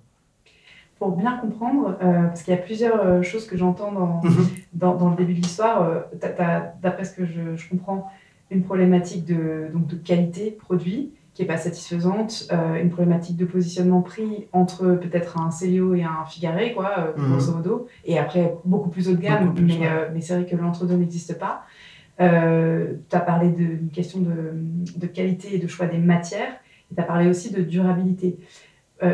pour 0.97 1.11
bien 1.17 1.37
comprendre, 1.37 1.97
euh, 2.01 2.23
parce 2.27 2.41
qu'il 2.43 2.53
y 2.53 2.57
a 2.57 2.61
plusieurs 2.61 2.99
euh, 3.05 3.21
choses 3.21 3.45
que 3.47 3.57
j'entends 3.57 3.91
dans, 3.91 4.21
Mhm. 4.23 4.47
dans, 4.73 4.95
dans 4.95 5.09
le 5.09 5.15
début 5.17 5.33
de 5.33 5.41
l'histoire. 5.41 5.81
euh, 5.83 5.99
D'après 6.81 7.03
ce 7.03 7.13
que 7.13 7.25
je, 7.25 7.55
je 7.57 7.69
comprends, 7.69 8.09
une 8.49 8.63
problématique 8.63 9.25
de, 9.25 9.67
donc 9.73 9.87
de 9.87 9.95
qualité 9.97 10.51
produit 10.51 11.11
qui 11.35 11.41
n'est 11.41 11.47
pas 11.49 11.57
satisfaisante, 11.57 12.47
euh, 12.53 12.81
une 12.81 12.89
problématique 12.89 13.35
de 13.35 13.43
positionnement 13.45 14.01
prix 14.01 14.47
entre 14.53 14.95
peut-être 14.95 15.37
un 15.37 15.51
Célio 15.51 15.93
et 15.93 16.01
un 16.03 16.23
Figaré, 16.25 16.71
quoi, 16.73 16.93
euh, 16.97 17.11
Mhm. 17.21 17.31
grosso 17.31 17.51
modo, 17.53 17.87
et 18.05 18.17
après 18.17 18.55
beaucoup 18.63 18.89
plus 18.89 19.09
haut 19.09 19.15
de 19.15 19.21
gamme, 19.21 19.53
plus, 19.53 19.65
mais, 19.65 19.79
ouais. 19.79 19.87
euh, 19.87 20.09
mais 20.13 20.21
c'est 20.21 20.33
vrai 20.33 20.45
que 20.45 20.55
l'entre-deux 20.55 20.95
n'existe 20.95 21.37
pas. 21.37 21.63
Tu 22.17 22.23
as 22.23 23.19
parlé 23.19 23.49
d'une 23.49 23.89
question 23.89 24.19
de, 24.21 24.53
de 24.95 25.07
qualité 25.07 25.53
et 25.55 25.59
de 25.59 25.67
choix 25.67 25.85
des 25.87 25.97
matières, 25.97 26.53
et 26.89 26.95
tu 26.95 27.01
as 27.01 27.03
parlé 27.03 27.27
aussi 27.29 27.51
de 27.51 27.61
durabilité. 27.61 28.37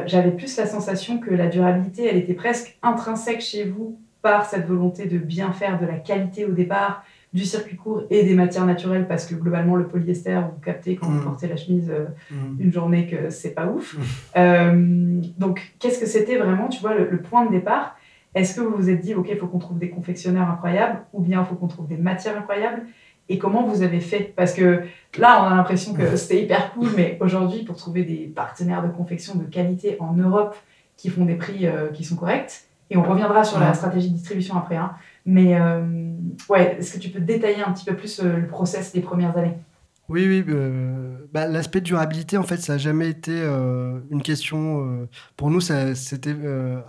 J'avais 0.05 0.29
plus 0.29 0.55
la 0.57 0.67
sensation 0.67 1.17
que 1.17 1.31
la 1.33 1.47
durabilité, 1.47 2.05
elle 2.05 2.17
était 2.17 2.35
presque 2.35 2.77
intrinsèque 2.83 3.41
chez 3.41 3.63
vous 3.65 3.97
par 4.21 4.45
cette 4.45 4.67
volonté 4.67 5.07
de 5.07 5.17
bien 5.17 5.51
faire 5.51 5.79
de 5.81 5.87
la 5.87 5.95
qualité 5.97 6.45
au 6.45 6.51
départ, 6.51 7.03
du 7.33 7.45
circuit 7.45 7.77
court 7.77 8.03
et 8.09 8.23
des 8.23 8.33
matières 8.35 8.65
naturelles, 8.65 9.07
parce 9.07 9.25
que 9.25 9.35
globalement, 9.35 9.75
le 9.77 9.87
polyester, 9.87 10.35
vous 10.53 10.59
captez 10.61 10.97
quand 10.97 11.07
Mm. 11.07 11.17
vous 11.17 11.23
portez 11.23 11.47
la 11.47 11.55
chemise 11.55 11.89
euh, 11.89 12.05
Mhm. 12.29 12.57
une 12.59 12.73
journée 12.73 13.07
que 13.07 13.29
c'est 13.29 13.51
pas 13.51 13.67
ouf. 13.67 13.95
Euh, 14.37 15.21
donc, 15.37 15.73
qu'est-ce 15.79 15.99
que 15.99 16.05
c'était 16.05 16.37
vraiment, 16.37 16.67
tu 16.67 16.81
vois, 16.81 16.93
le, 16.93 17.09
le 17.09 17.21
point 17.21 17.45
de 17.45 17.51
départ? 17.51 17.95
Est-ce 18.35 18.55
que 18.55 18.61
vous 18.61 18.75
vous 18.75 18.89
êtes 18.89 19.01
dit, 19.01 19.13
OK, 19.15 19.27
il 19.29 19.37
faut 19.37 19.47
qu'on 19.47 19.59
trouve 19.59 19.77
des 19.79 19.89
confectionneurs 19.89 20.49
incroyables, 20.49 20.99
ou 21.13 21.21
bien 21.21 21.41
il 21.41 21.45
faut 21.45 21.55
qu'on 21.55 21.67
trouve 21.67 21.87
des 21.87 21.97
matières 21.97 22.37
incroyables? 22.37 22.83
Et 23.29 23.37
comment 23.37 23.63
vous 23.65 23.81
avez 23.81 23.99
fait? 24.01 24.33
Parce 24.35 24.53
que 24.53 24.81
là, 25.17 25.43
on 25.43 25.51
a 25.51 25.55
l'impression 25.55 25.93
que 25.93 26.15
c'était 26.17 26.43
hyper 26.43 26.73
cool, 26.73 26.87
mais 26.97 27.17
aujourd'hui, 27.21 27.63
pour 27.63 27.77
trouver 27.77 28.03
des 28.03 28.31
partenaires 28.35 28.83
de 28.83 28.89
confection 28.89 29.35
de 29.35 29.43
qualité 29.45 29.95
en 30.01 30.13
Europe 30.13 30.55
qui 30.97 31.09
font 31.09 31.23
des 31.25 31.35
prix 31.35 31.65
euh, 31.65 31.87
qui 31.93 32.03
sont 32.03 32.15
corrects, 32.17 32.63
et 32.89 32.97
on 32.97 33.03
reviendra 33.03 33.45
sur 33.45 33.57
la 33.59 33.73
stratégie 33.73 34.09
de 34.09 34.15
distribution 34.15 34.57
après, 34.57 34.75
hein, 34.75 34.91
mais 35.25 35.59
euh, 35.59 35.81
ouais, 36.49 36.77
est-ce 36.79 36.93
que 36.95 36.99
tu 36.99 37.09
peux 37.09 37.19
détailler 37.19 37.63
un 37.63 37.71
petit 37.71 37.85
peu 37.85 37.95
plus 37.95 38.19
euh, 38.19 38.37
le 38.37 38.47
process 38.47 38.93
des 38.93 39.01
premières 39.01 39.37
années? 39.37 39.57
Oui, 40.09 40.27
oui. 40.27 40.43
euh, 40.49 41.15
bah, 41.31 41.47
L'aspect 41.47 41.81
durabilité, 41.81 42.37
en 42.37 42.43
fait, 42.43 42.57
ça 42.57 42.73
n'a 42.73 42.79
jamais 42.79 43.09
été 43.09 43.31
une 44.11 44.21
question. 44.21 45.07
pour 45.37 45.49
nous, 45.49 45.61
c'était 45.61 46.35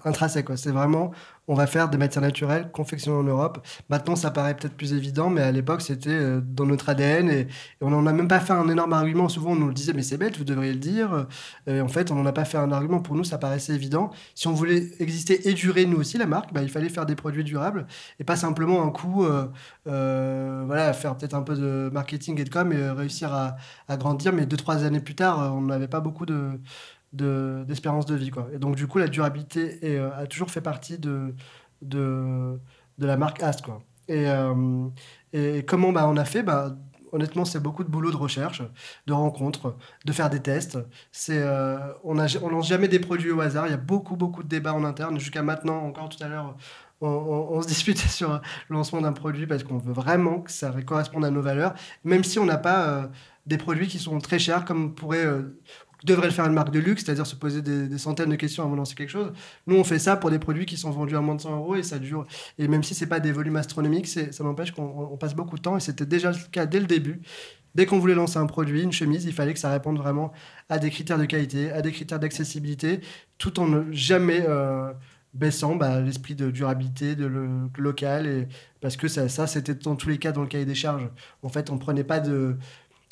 intrinsèque. 0.04 0.48
C'est 0.56 0.72
vraiment, 0.72 1.12
on 1.48 1.54
va 1.54 1.66
faire 1.66 1.88
des 1.88 1.98
matières 1.98 2.22
naturelles 2.22 2.70
confectionnées 2.72 3.18
en 3.18 3.22
Europe. 3.24 3.66
Maintenant, 3.88 4.16
ça 4.16 4.30
paraît 4.30 4.54
peut-être 4.56 4.74
plus 4.76 4.92
évident, 4.92 5.28
mais 5.30 5.42
à 5.42 5.50
l'époque, 5.52 5.82
c'était 5.82 6.10
euh, 6.10 6.40
dans 6.40 6.66
notre 6.66 6.88
ADN 6.88 7.30
et, 7.30 7.48
on 7.80 7.90
n'en 7.90 8.06
a 8.06 8.12
même 8.12 8.28
pas 8.28 8.40
fait 8.40 8.52
un 8.52 8.68
énorme 8.68 8.92
argument. 8.92 9.28
Souvent, 9.28 9.52
on 9.52 9.56
nous 9.56 9.68
le 9.68 9.74
disait, 9.74 9.92
mais 9.92 10.02
c'est 10.02 10.16
bête, 10.18 10.38
vous 10.38 10.44
devriez 10.44 10.72
le 10.72 10.78
dire. 10.78 11.26
Et 11.66 11.80
en 11.80 11.88
fait, 11.88 12.10
on 12.10 12.14
n'en 12.14 12.26
a 12.26 12.32
pas 12.32 12.44
fait 12.44 12.58
un 12.58 12.70
argument. 12.72 13.00
Pour 13.00 13.14
nous, 13.16 13.24
ça 13.24 13.38
paraissait 13.38 13.74
évident. 13.74 14.10
Si 14.34 14.46
on 14.48 14.52
voulait 14.52 14.90
exister 15.00 15.48
et 15.48 15.54
durer, 15.54 15.86
nous 15.86 15.98
aussi, 15.98 16.18
la 16.18 16.26
marque, 16.26 16.52
bah, 16.52 16.62
il 16.62 16.68
fallait 16.70 16.88
faire 16.88 17.06
des 17.06 17.14
produits 17.16 17.44
durables 17.44 17.86
et 18.20 18.24
pas 18.24 18.36
simplement 18.36 18.82
un 18.84 18.90
coup, 18.90 19.24
euh, 19.24 19.48
euh, 19.86 20.92
faire 20.92 21.16
peut-être 21.16 21.34
un 21.34 21.42
peu 21.42 21.54
de 21.56 21.90
marketing 21.92 22.40
et 22.40 22.44
de 22.44 22.50
com 22.50 22.72
et 22.72 22.76
euh, 22.76 22.92
réussir 22.94 23.32
à, 23.32 23.56
à 23.88 23.96
grandir. 23.96 24.32
Mais 24.32 24.46
deux, 24.46 24.56
trois 24.56 24.84
années 24.84 25.00
plus 25.00 25.14
tard, 25.14 25.42
euh, 25.42 25.48
on 25.50 25.62
n'avait 25.62 25.88
pas 25.88 26.00
beaucoup 26.00 26.26
de- 26.26 26.60
d'espérance 27.12 28.06
de, 28.06 28.14
vie. 28.14 28.30
Quoi. 28.30 28.48
Et 28.52 28.58
donc, 28.58 28.76
du 28.76 28.86
coup, 28.86 28.98
la 28.98 29.08
durabilité 29.08 29.78
euh, 29.84 30.10
a 30.16 30.26
toujours 30.26 30.50
fait 30.50 30.60
partie 30.60 30.98
de, 30.98 31.34
de, 31.82 32.58
de 32.98 33.06
la 33.06 33.16
marque 33.16 33.42
Ast. 33.42 33.62
Quoi. 33.62 33.82
Et, 34.08 34.28
euh, 34.28 34.88
et 35.32 35.64
comment 35.64 35.92
bah, 35.92 36.06
on 36.08 36.16
a 36.16 36.24
fait 36.24 36.42
bah, 36.42 36.76
Honnêtement, 37.14 37.44
c'est 37.44 37.60
beaucoup 37.60 37.84
de 37.84 37.90
boulot 37.90 38.10
de 38.10 38.16
recherche, 38.16 38.62
de 39.06 39.12
rencontres, 39.12 39.76
de 40.06 40.12
faire 40.12 40.30
des 40.30 40.40
tests. 40.40 40.78
Euh, 41.28 41.92
on 42.04 42.14
ne 42.14 42.50
lance 42.50 42.66
jamais 42.66 42.88
des 42.88 43.00
produits 43.00 43.30
au 43.30 43.40
hasard. 43.42 43.66
Il 43.66 43.70
y 43.70 43.74
a 43.74 43.78
beaucoup, 43.78 44.16
beaucoup 44.16 44.42
de 44.42 44.48
débats 44.48 44.72
en 44.72 44.82
interne. 44.82 45.18
Jusqu'à 45.18 45.42
maintenant, 45.42 45.84
encore 45.84 46.08
tout 46.08 46.24
à 46.24 46.28
l'heure, 46.28 46.56
on, 47.02 47.60
se 47.60 47.68
disputait 47.68 48.08
sur 48.08 48.40
le 48.68 48.74
lancement 48.74 49.02
d'un 49.02 49.12
produit 49.12 49.46
parce 49.46 49.62
qu'on 49.62 49.76
veut 49.76 49.92
vraiment 49.92 50.40
que 50.40 50.50
ça 50.50 50.72
corresponde 50.86 51.26
à 51.26 51.30
nos 51.30 51.42
valeurs, 51.42 51.74
même 52.02 52.24
si 52.24 52.38
on 52.38 52.46
n'a 52.46 52.56
pas 52.56 53.10
des 53.44 53.58
produits 53.58 53.88
qui 53.88 53.98
sont 53.98 54.18
très 54.18 54.38
chers, 54.38 54.64
comme 54.64 54.94
pourrait, 54.94 55.26
devrait 56.04 56.26
le 56.26 56.32
faire 56.32 56.46
une 56.46 56.52
marque 56.52 56.70
de 56.70 56.78
luxe, 56.78 57.04
c'est-à-dire 57.04 57.26
se 57.26 57.36
poser 57.36 57.62
des, 57.62 57.98
centaines 57.98 58.30
de 58.30 58.36
questions 58.36 58.62
avant 58.62 58.72
de 58.72 58.78
lancer 58.78 58.94
quelque 58.94 59.10
chose. 59.10 59.32
Nous, 59.66 59.76
on 59.76 59.84
fait 59.84 59.98
ça 59.98 60.16
pour 60.16 60.30
des 60.30 60.38
produits 60.38 60.66
qui 60.66 60.76
sont 60.76 60.90
vendus 60.90 61.16
à 61.16 61.20
moins 61.20 61.34
de 61.34 61.40
100 61.40 61.56
euros 61.56 61.76
et 61.76 61.82
ça 61.82 61.98
dure. 61.98 62.26
Et 62.58 62.68
même 62.68 62.82
si 62.82 62.94
c'est 62.94 63.06
pas 63.06 63.20
des 63.20 63.32
volumes 63.32 63.56
astronomiques, 63.56 64.06
ça 64.06 64.44
n'empêche 64.44 64.72
qu'on 64.72 65.08
on 65.12 65.16
passe 65.16 65.34
beaucoup 65.34 65.56
de 65.56 65.62
temps 65.62 65.76
et 65.76 65.80
c'était 65.80 66.06
déjà 66.06 66.30
le 66.30 66.38
cas 66.50 66.66
dès 66.66 66.80
le 66.80 66.86
début. 66.86 67.20
Dès 67.74 67.86
qu'on 67.86 67.98
voulait 67.98 68.14
lancer 68.14 68.38
un 68.38 68.46
produit, 68.46 68.82
une 68.82 68.92
chemise, 68.92 69.24
il 69.24 69.32
fallait 69.32 69.54
que 69.54 69.58
ça 69.58 69.70
réponde 69.70 69.96
vraiment 69.96 70.32
à 70.68 70.78
des 70.78 70.90
critères 70.90 71.18
de 71.18 71.24
qualité, 71.24 71.72
à 71.72 71.80
des 71.80 71.90
critères 71.90 72.18
d'accessibilité, 72.18 73.00
tout 73.38 73.60
en 73.60 73.66
ne 73.66 73.90
jamais 73.92 74.44
euh, 74.46 74.92
baissant 75.32 75.76
bah, 75.76 76.00
l'esprit 76.00 76.34
de 76.34 76.50
durabilité, 76.50 77.14
de 77.14 77.30
local, 77.78 78.26
et, 78.26 78.48
parce 78.80 78.96
que 78.96 79.08
ça, 79.08 79.28
ça 79.28 79.46
c'était 79.46 79.74
dans 79.74 79.96
tous 79.96 80.10
les 80.10 80.18
cas 80.18 80.32
dans 80.32 80.42
le 80.42 80.48
cahier 80.48 80.66
des 80.66 80.74
charges. 80.74 81.08
En 81.42 81.48
fait, 81.48 81.70
on 81.70 81.78
prenait 81.78 82.04
pas 82.04 82.20
de, 82.20 82.56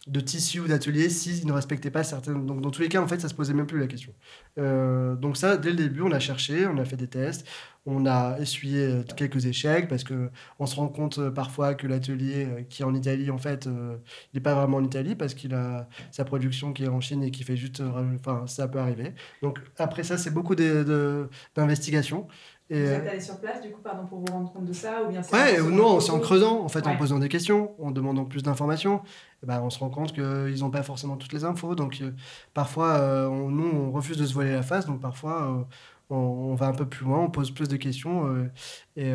de 0.07 0.19
tissu 0.21 0.61
ou 0.61 0.67
d'atelier 0.67 1.11
s'ils 1.11 1.47
ne 1.47 1.53
respectaient 1.53 1.91
pas 1.91 2.03
certaines... 2.03 2.47
Donc 2.47 2.61
dans 2.63 2.71
tous 2.71 2.81
les 2.83 2.89
cas, 2.89 3.03
en 3.03 3.07
fait, 3.07 3.21
ça 3.21 3.29
se 3.29 3.35
posait 3.35 3.53
même 3.55 3.67
plus 3.67 3.79
la 3.79 3.87
question. 3.87 4.13
Euh, 4.59 5.15
donc 5.15 5.37
ça, 5.37 5.57
dès 5.59 5.71
le 5.71 5.77
début, 5.77 6.01
on 6.03 6.11
a 6.13 6.19
cherché, 6.19 6.67
on 6.67 6.79
a 6.79 6.85
fait 6.87 6.97
des 6.97 7.07
tests, 7.07 7.47
on 7.87 8.07
a 8.07 8.39
essuyé 8.41 8.83
euh, 8.85 9.03
quelques 9.17 9.45
échecs 9.47 9.89
parce 9.89 10.03
que 10.05 10.31
on 10.59 10.65
se 10.67 10.77
rend 10.77 10.89
compte 10.89 11.19
euh, 11.19 11.31
parfois 11.31 11.75
que 11.75 11.87
l'atelier 11.87 12.67
qui 12.71 12.83
est 12.83 12.85
en 12.85 12.95
Italie, 12.95 13.31
en 13.31 13.39
fait, 13.39 13.67
euh, 13.67 13.97
il 14.33 14.37
n'est 14.39 14.43
pas 14.43 14.55
vraiment 14.55 14.79
en 14.79 14.85
Italie 14.85 15.15
parce 15.15 15.35
qu'il 15.35 15.55
a 15.55 15.87
sa 16.11 16.25
production 16.25 16.73
qui 16.73 16.85
est 16.85 16.89
en 16.89 17.01
Chine 17.01 17.23
et 17.23 17.31
qui 17.31 17.45
fait 17.45 17.57
juste... 17.57 17.81
euh, 17.81 18.15
Enfin, 18.19 18.47
ça 18.47 18.69
peut 18.69 18.79
arriver. 18.79 19.13
Donc 19.43 19.59
après 19.79 20.03
ça, 20.03 20.17
c'est 20.17 20.31
beaucoup 20.31 20.55
de- 20.55 20.83
de- 20.83 21.29
d'investigation. 21.55 22.27
Et, 22.73 22.85
Vous 22.85 22.89
êtes 22.91 23.09
allé 23.09 23.21
sur 23.21 23.41
place, 23.41 23.61
du 23.61 23.71
coup, 23.71 23.81
pardon, 23.83 24.07
pour 24.07 24.21
vous 24.21 24.33
rendre 24.33 24.53
compte 24.53 24.65
de 24.65 24.73
ça 24.73 25.03
ou 25.03 25.09
bien 25.11 25.23
Ouais, 25.33 25.61
non, 25.61 25.99
c'est 25.99 26.13
en 26.13 26.21
creusant, 26.21 26.61
en 26.63 26.69
fait, 26.69 26.87
en 26.87 26.97
posant 26.97 27.19
des 27.19 27.29
questions, 27.29 27.73
en 27.83 27.91
demandant 27.91 28.25
plus 28.25 28.45
d'informations. 28.45 29.03
Eh 29.43 29.47
ben, 29.47 29.61
on 29.63 29.71
se 29.71 29.79
rend 29.79 29.91
compte 29.91 30.13
qu'ils 30.13 30.61
n'ont 30.61 30.71
pas 30.71 30.83
forcément 30.83 31.17
toutes 31.17 31.33
les 31.33 31.45
infos. 31.45 31.75
Donc, 31.75 31.99
euh, 32.03 32.13
parfois, 32.55 32.99
euh, 32.99 33.27
on- 33.27 33.51
nous, 33.51 33.65
on 33.67 33.91
refuse 33.93 34.17
de 34.19 34.27
se 34.27 34.35
voiler 34.35 34.53
la 34.53 34.63
face. 34.63 34.87
Donc, 34.87 35.01
parfois, 35.01 35.43
euh, 35.51 35.65
on, 36.11 36.55
va 36.55 36.67
un 36.69 36.75
peu 36.75 36.87
plus 36.87 37.05
loin, 37.05 37.21
on 37.21 37.31
pose 37.31 37.51
plus 37.53 37.69
de 37.69 37.77
questions. 37.77 38.49
et, 38.97 39.13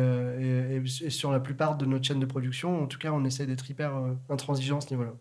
sur 1.10 1.30
la 1.32 1.40
plupart 1.40 1.76
de 1.76 1.84
notre 1.86 2.04
chaîne 2.04 2.20
de 2.20 2.26
production, 2.26 2.82
en 2.82 2.86
tout 2.86 2.98
cas, 2.98 3.10
on 3.12 3.24
essaie 3.24 3.46
d'être 3.46 3.68
hyper 3.70 3.92
intransigeant 4.30 4.78
à 4.78 4.80
ce 4.80 4.90
niveau-là. 4.90 5.12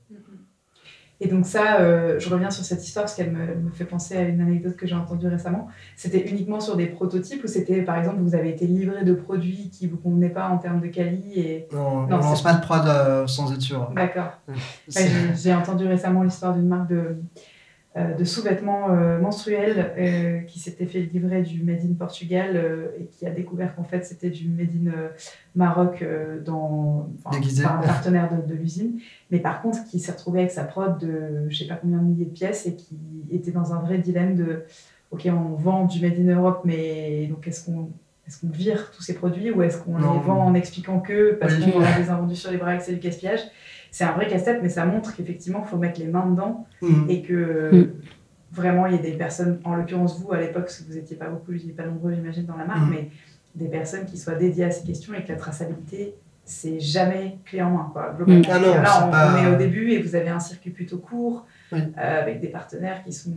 Et 1.21 1.27
donc 1.27 1.45
ça, 1.45 1.79
euh, 1.79 2.19
je 2.19 2.29
reviens 2.29 2.51
sur 2.51 2.65
cette 2.65 2.85
histoire 2.85 3.05
parce 3.05 3.15
qu'elle 3.15 3.31
me, 3.31 3.55
me 3.55 3.71
fait 3.71 3.85
penser 3.85 4.17
à 4.17 4.21
une 4.23 4.41
anecdote 4.41 4.75
que 4.75 4.85
j'ai 4.85 4.95
entendue 4.95 5.27
récemment. 5.27 5.67
C'était 5.95 6.27
uniquement 6.29 6.59
sur 6.59 6.75
des 6.75 6.87
prototypes 6.87 7.41
ou 7.43 7.47
c'était, 7.47 7.81
par 7.83 7.97
exemple, 7.97 8.17
vous 8.19 8.35
avez 8.35 8.49
été 8.49 8.67
livré 8.67 9.05
de 9.05 9.13
produits 9.13 9.69
qui 9.71 9.87
vous 9.87 9.95
convenaient 9.97 10.29
pas 10.29 10.49
en 10.49 10.57
termes 10.57 10.81
de 10.81 10.87
quali 10.87 11.33
et... 11.39 11.67
Non, 11.71 11.79
on 11.87 12.07
Non, 12.07 12.17
ne 12.17 12.21
lance 12.23 12.43
pas 12.43 12.53
de 12.53 12.61
prod 12.61 12.85
euh, 12.85 13.27
sans 13.27 13.53
être 13.53 13.61
sûr. 13.61 13.89
D'accord. 13.95 14.31
Ouais, 14.49 14.55
j'ai- 15.41 15.53
entendu 15.53 15.87
récemment 15.87 16.21
l'histoire 16.23 16.53
d'une 16.53 16.67
marque 16.67 16.89
de, 16.89 17.15
de 17.95 18.23
sous-vêtements 18.25 18.91
euh, 18.91 19.19
menstruels 19.19 19.93
euh, 19.97 20.39
qui 20.41 20.59
s'était 20.59 20.85
fait 20.85 20.99
livrer 20.99 21.41
du 21.43 21.63
Made 21.63 21.79
in 21.89 21.93
Portugal 21.97 22.51
euh, 22.55 22.87
et 22.99 23.05
qui 23.05 23.25
a 23.25 23.29
découvert 23.29 23.73
qu'en 23.73 23.85
fait 23.85 24.05
c'était 24.05 24.29
du 24.29 24.49
Made 24.49 24.69
in 24.69 24.87
euh, 24.87 25.07
Maroc 25.55 26.01
euh, 26.01 26.41
dans, 26.43 27.09
enfin, 27.23 27.39
par 27.63 27.79
un 27.79 27.81
partenaire 27.81 28.29
de, 28.35 28.45
de 28.45 28.53
l'usine. 28.53 28.99
Mais 29.31 29.39
par 29.39 29.61
contre, 29.61 29.85
qui 29.85 29.99
s'est 29.99 30.11
retrouvé 30.11 30.39
avec 30.39 30.51
sa 30.51 30.65
prod 30.65 30.97
de 30.99 31.47
je 31.49 31.57
sais 31.57 31.67
pas 31.67 31.75
combien 31.75 31.99
de 31.99 32.03
milliers 32.03 32.25
de 32.25 32.31
pièces 32.31 32.65
et 32.65 32.75
qui 32.75 32.97
était 33.31 33.51
dans 33.51 33.73
un 33.73 33.79
vrai 33.79 33.97
dilemme 33.99 34.35
de 34.35 34.65
ok, 35.11 35.27
on 35.27 35.55
vend 35.55 35.85
du 35.85 36.01
Made 36.01 36.19
in 36.19 36.35
Europe, 36.35 36.63
mais 36.65 37.27
donc 37.27 37.47
est-ce 37.47 37.63
qu'on 37.65 37.89
est-ce 38.27 38.41
qu'on 38.41 38.49
vire 38.49 38.91
tous 38.91 39.03
ces 39.03 39.13
produits 39.13 39.51
ou 39.51 39.61
est-ce 39.61 39.77
qu'on 39.77 39.97
les 39.97 40.03
vend 40.25 40.43
en 40.43 40.53
expliquant 40.55 40.99
que 40.99 41.33
parce 41.39 41.53
Oui. 41.53 41.71
qu'on 41.71 41.79
a 41.81 41.97
des 41.97 42.09
invendus 42.09 42.35
sur 42.35 42.51
les 42.51 42.57
bras 42.57 42.75
et 42.75 42.79
que 42.79 42.83
c'est 42.83 42.93
du 42.93 42.99
gaspillage 42.99 43.41
c'est 43.95 44.03
un 44.03 44.11
vrai 44.11 44.27
casse-tête, 44.27 44.59
mais 44.61 44.67
ça 44.67 44.85
montre 44.85 45.15
qu'effectivement, 45.15 45.63
il 45.65 45.69
faut 45.69 45.77
mettre 45.77 46.01
les 46.01 46.07
mains 46.07 46.25
dedans 46.29 46.65
Mhm. 46.81 47.05
et 47.07 47.21
que 47.21 47.71
Mm. 47.73 47.91
vraiment, 48.51 48.87
il 48.87 48.95
y 48.95 48.99
a 48.99 49.01
des 49.01 49.13
personnes, 49.13 49.61
en 49.63 49.73
l'occurrence 49.75 50.19
vous 50.19 50.33
à 50.33 50.37
l'époque, 50.41 50.63
parce 50.63 50.79
que 50.81 50.87
vous 50.89 50.95
n'étiez 50.95 51.15
pas 51.15 51.29
beaucoup, 51.29 51.45
vous 51.47 51.53
n'étiez 51.53 51.71
pas 51.71 51.85
nombreux, 51.85 52.13
j'imagine, 52.13 52.45
dans 52.45 52.57
la 52.57 52.65
marque, 52.65 52.87
Mm. 52.87 52.91
mais 52.91 53.09
des 53.55 53.69
personnes 53.69 54.03
qui 54.05 54.17
soient 54.17 54.35
dédiées 54.35 54.65
à 54.65 54.71
ces 54.71 54.85
questions 54.85 55.13
et 55.13 55.23
que 55.23 55.29
la 55.31 55.37
traçabilité, 55.37 56.13
c'est 56.43 56.77
jamais 56.77 57.37
clé 57.45 57.61
en 57.61 57.69
main. 57.69 57.89
Quoi, 57.93 58.13
globalement. 58.17 58.43
Ah 58.51 58.59
non, 58.59 58.75
là, 58.75 58.83
c'est 58.85 59.03
on, 59.05 59.11
pas- 59.11 59.33
on 59.33 59.37
est 59.45 59.55
au 59.55 59.57
début 59.57 59.91
et 59.91 60.01
vous 60.01 60.13
avez 60.13 60.27
un 60.29 60.41
circuit 60.41 60.71
plutôt 60.71 60.97
court 60.97 61.45
Oui. 61.75 61.81
euh, 61.97 62.21
avec 62.21 62.41
des 62.41 62.47
partenaires 62.47 63.03
qui 63.03 63.13
sont. 63.13 63.33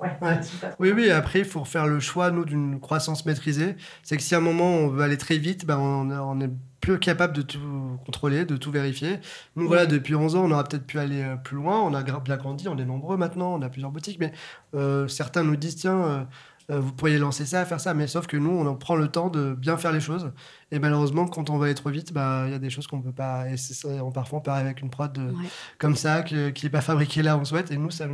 Ouais, 0.00 0.10
Ouais. 0.20 0.38
qui 0.40 0.46
sont 0.48 0.58
pas 0.58 0.68
trop- 0.68 0.82
Oui, 0.82 0.92
oui, 0.94 1.10
après, 1.10 1.40
il 1.40 1.44
faut 1.44 1.64
faire 1.64 1.86
le 1.86 2.00
choix, 2.00 2.30
nous, 2.30 2.44
d'une 2.44 2.80
croissance 2.80 3.24
maîtrisée. 3.26 3.76
C'est 4.02 4.16
que 4.16 4.22
si 4.22 4.34
à 4.34 4.38
un 4.38 4.40
moment, 4.40 4.70
on 4.70 4.88
veut 4.88 5.02
aller 5.02 5.18
très 5.18 5.38
vite, 5.38 5.64
ben, 5.66 5.78
on, 5.78 6.10
on 6.10 6.40
est 6.40 6.50
plus 6.80 6.98
capable 6.98 7.32
de 7.34 7.42
tout 7.42 7.60
contrôler, 8.04 8.44
de 8.44 8.56
tout 8.56 8.72
vérifier. 8.72 9.18
Nous, 9.54 9.68
voilà, 9.68 9.86
depuis 9.86 10.16
11 10.16 10.34
ans, 10.34 10.44
on 10.44 10.50
aurait 10.50 10.64
peut-être 10.64 10.84
pu 10.86 10.98
aller 10.98 11.22
euh, 11.22 11.36
plus 11.36 11.56
loin. 11.56 11.80
On 11.80 11.94
a 11.94 12.02
bien 12.02 12.36
grandi, 12.36 12.66
on 12.68 12.76
est 12.76 12.84
nombreux 12.84 13.16
maintenant, 13.16 13.54
on 13.54 13.62
a 13.62 13.68
plusieurs 13.68 13.92
boutiques, 13.92 14.18
mais 14.18 14.32
euh, 14.74 15.06
certains 15.06 15.44
nous 15.44 15.54
disent, 15.54 15.76
tiens, 15.76 16.02
euh, 16.04 16.24
euh, 16.70 16.80
vous 16.80 16.92
pourriez 16.92 17.18
lancer 17.18 17.44
ça, 17.46 17.64
faire 17.64 17.80
ça, 17.80 17.92
mais 17.94 18.06
sauf 18.06 18.26
que 18.26 18.36
nous, 18.36 18.50
on 18.50 18.66
en 18.66 18.74
prend 18.76 18.94
le 18.96 19.08
temps 19.08 19.28
de 19.28 19.54
bien 19.54 19.76
faire 19.76 19.92
les 19.92 20.00
choses. 20.00 20.32
Et 20.70 20.78
malheureusement, 20.78 21.26
quand 21.26 21.50
on 21.50 21.58
va 21.58 21.66
aller 21.66 21.74
trop 21.74 21.90
vite, 21.90 22.12
bah, 22.12 22.44
il 22.46 22.52
y 22.52 22.54
a 22.54 22.58
des 22.58 22.70
choses 22.70 22.86
qu'on 22.86 23.00
peut 23.02 23.12
pas. 23.12 23.48
Et 23.50 23.56
c'est 23.56 23.74
ça, 23.74 23.88
on- 24.04 24.12
parfois, 24.12 24.38
on 24.38 24.42
part 24.42 24.56
avec 24.56 24.80
une 24.80 24.90
prod 24.90 25.16
euh, 25.18 25.30
Ouais. 25.32 25.44
comme 25.78 25.96
ça, 25.96 26.22
que- 26.22 26.50
qui 26.50 26.66
n'est 26.66 26.70
pas 26.70 26.80
fabriquée 26.80 27.22
là, 27.22 27.36
on 27.36 27.44
souhaite. 27.44 27.70
Et 27.70 27.76
nous, 27.76 27.90
ça 27.90 28.06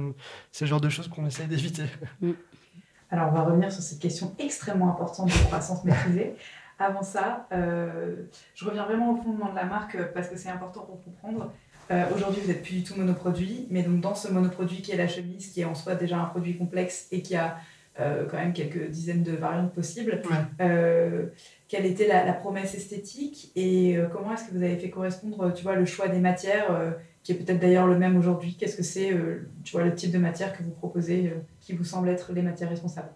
c'est 0.51 0.65
le 0.65 0.69
genre 0.69 0.81
de 0.81 0.89
choses 0.89 1.09
qu'on 1.09 1.27
essaye 1.27 1.47
d'éviter. 1.47 1.85
Alors, 3.11 3.29
on 3.31 3.35
va 3.35 3.43
revenir 3.43 3.73
sur 3.73 3.83
cette 3.83 4.01
question 4.01 4.35
extrêmement 4.39 4.91
importante 4.91 5.29
de 5.29 5.45
croissance 5.47 5.83
maîtrisée. 5.85 6.35
Avant 6.79 7.03
ça, 7.03 7.47
euh, 7.53 8.17
je 8.55 8.65
reviens 8.65 8.85
vraiment 8.85 9.13
au 9.13 9.17
fondement 9.23 9.51
de 9.51 9.57
la 9.57 9.65
marque 9.65 9.95
euh, 9.97 10.05
parce 10.15 10.29
que 10.29 10.37
c'est 10.37 10.51
important 10.51 10.83
pour 10.83 11.03
comprendre. 11.03 11.51
Euh, 11.91 12.05
aujourd'hui, 12.15 12.43
vous 12.43 12.49
n'êtes 12.49 12.63
plus 12.63 12.75
du 12.77 12.85
tout 12.85 12.95
monoproduit, 12.97 13.67
mais 13.71 13.83
donc 13.83 14.01
dans 14.03 14.15
ce 14.15 14.29
monoproduit 14.29 14.83
qui 14.83 14.93
est 14.93 14.97
la 14.97 15.09
chemise, 15.09 15.49
qui 15.53 15.63
est 15.63 15.65
en 15.65 15.75
soi 15.75 15.95
déjà 15.95 16.19
un 16.19 16.27
produit 16.27 16.57
complexe 16.59 17.07
et 17.11 17.23
qui 17.23 17.35
a 17.35 17.57
quand 17.99 18.37
même 18.37 18.53
quelques 18.53 18.91
dizaines 18.91 19.23
de 19.23 19.33
variantes 19.33 19.73
possibles, 19.73 20.23
quelle 20.59 21.87
était 21.87 22.07
la, 22.07 22.33
promesse 22.33 22.75
esthétique 22.75 23.51
et 23.57 23.99
comment 24.13 24.35
est-ce 24.35 24.49
que 24.49 24.55
vous 24.55 24.63
avez 24.63 24.77
fait 24.77 24.91
correspondre 24.91 25.53
tu 25.53 25.65
vois, 25.65 25.75
le 25.75 25.85
choix 25.85 26.09
des 26.09 26.21
matières, 26.21 26.95
qui 27.25 27.33
est 27.33 27.35
peut-être 27.35 27.59
d'ailleurs 27.59 27.89
le 27.89 27.99
même 27.99 28.17
aujourd'hui? 28.17 28.57
Qu'est-ce 28.57 28.77
que 28.77 28.85
c'est 28.85 29.17
tu 29.65 29.73
vois, 29.73 29.85
le 29.85 29.95
type 29.95 30.13
de 30.13 30.19
matière 30.19 30.57
que 30.57 30.63
vous 30.63 30.71
proposez 30.71 31.35
qui 31.61 31.75
vous 31.75 31.85
semble 31.85 32.09
être 32.09 32.33
les 32.33 32.43
matières 32.43 32.71
responsables? 32.71 33.11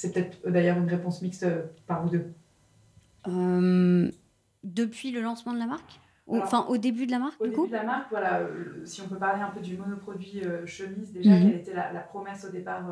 C'est 0.00 0.14
peut-être 0.14 0.38
euh, 0.46 0.50
d'ailleurs 0.50 0.78
une 0.78 0.88
réponse 0.88 1.20
mixte 1.20 1.42
euh, 1.42 1.64
par 1.86 2.02
vous 2.02 2.08
deux. 2.08 2.32
Euh, 3.28 4.10
depuis 4.64 5.10
le 5.10 5.20
lancement 5.20 5.52
de 5.52 5.58
la 5.58 5.66
marque? 5.66 6.00
Enfin, 6.26 6.64
au 6.70 6.78
début 6.78 7.04
de 7.04 7.10
la 7.10 7.18
marque, 7.18 7.38
Au 7.38 7.44
du 7.44 7.50
début 7.50 7.66
de 7.66 7.72
la 7.72 7.82
marque, 7.82 8.06
voilà, 8.08 8.40
si 8.84 9.02
on 9.02 9.08
peut 9.08 9.18
parler 9.18 9.42
un 9.42 9.50
peu 9.50 9.60
du 9.60 9.76
monoproduit 9.76 10.42
chemise, 10.64 11.12
déjà, 11.12 11.32
mhm. 11.32 11.50
quelle 11.50 11.60
était 11.60 11.74
la, 11.74 12.00
promesse 12.00 12.46
au 12.46 12.50
départ 12.50 12.86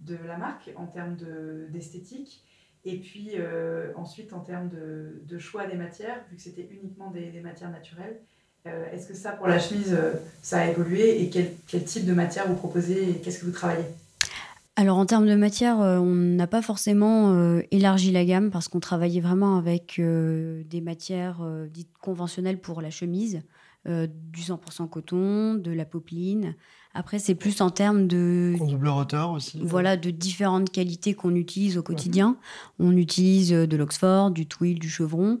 de 0.00 0.16
la 0.26 0.36
marque 0.36 0.70
en 0.76 0.86
termes 0.86 1.16
d'esthétique 1.70 2.42
Et 2.84 2.98
puis 2.98 3.32
ensuite, 3.96 4.32
en 4.32 4.40
termes 4.40 4.68
de, 4.70 5.38
choix 5.38 5.66
des 5.66 5.76
matières, 5.76 6.24
vu 6.30 6.36
que 6.36 6.42
c'était 6.42 6.68
uniquement 6.70 7.10
des, 7.10 7.40
matières 7.40 7.70
naturelles, 7.70 8.20
est-ce 8.64 9.06
que 9.06 9.14
ça, 9.14 9.32
pour 9.32 9.46
la 9.46 9.58
chemise, 9.58 9.96
ça 10.42 10.60
a 10.60 10.66
évolué 10.70 11.22
Et 11.22 11.30
quel, 11.30 11.52
quel 11.66 11.84
type 11.84 12.06
de 12.06 12.12
matière 12.12 12.46
vous 12.48 12.56
proposez 12.56 13.10
et 13.10 13.14
qu'est-ce 13.20 13.40
que 13.40 13.46
vous 13.46 13.52
travaillez? 13.52 13.86
Alors 14.80 14.96
en 14.96 15.04
termes 15.04 15.26
de 15.26 15.34
matière, 15.34 15.82
euh, 15.82 15.98
on 15.98 16.14
n'a 16.14 16.46
pas 16.46 16.62
forcément 16.62 17.34
euh, 17.34 17.60
élargi 17.70 18.12
la 18.12 18.24
gamme 18.24 18.50
parce 18.50 18.68
qu'on 18.68 18.80
travaillait 18.80 19.20
vraiment 19.20 19.58
avec 19.58 19.98
euh, 19.98 20.62
des 20.64 20.80
matières 20.80 21.42
dites 21.68 21.92
conventionnelles 22.00 22.58
pour 22.58 22.80
la 22.80 22.88
chemise, 22.88 23.42
du 23.86 24.40
100% 24.40 24.88
coton, 24.88 25.54
de 25.54 25.70
la 25.70 25.84
popeline. 25.84 26.54
Après, 26.92 27.18
c'est 27.20 27.36
plus 27.36 27.60
en 27.60 27.70
termes 27.70 28.08
de... 28.08 28.54
En 28.60 28.66
double 28.66 28.88
rotor 28.88 29.32
aussi. 29.32 29.60
Voilà, 29.62 29.96
de 29.96 30.10
différentes 30.10 30.70
qualités 30.70 31.14
qu'on 31.14 31.34
utilise 31.36 31.78
au 31.78 31.82
quotidien. 31.82 32.36
On 32.78 32.96
utilise 32.96 33.50
de 33.50 33.76
l'Oxford, 33.76 34.32
du 34.32 34.46
twill, 34.46 34.78
du 34.78 34.88
chevron. 34.88 35.40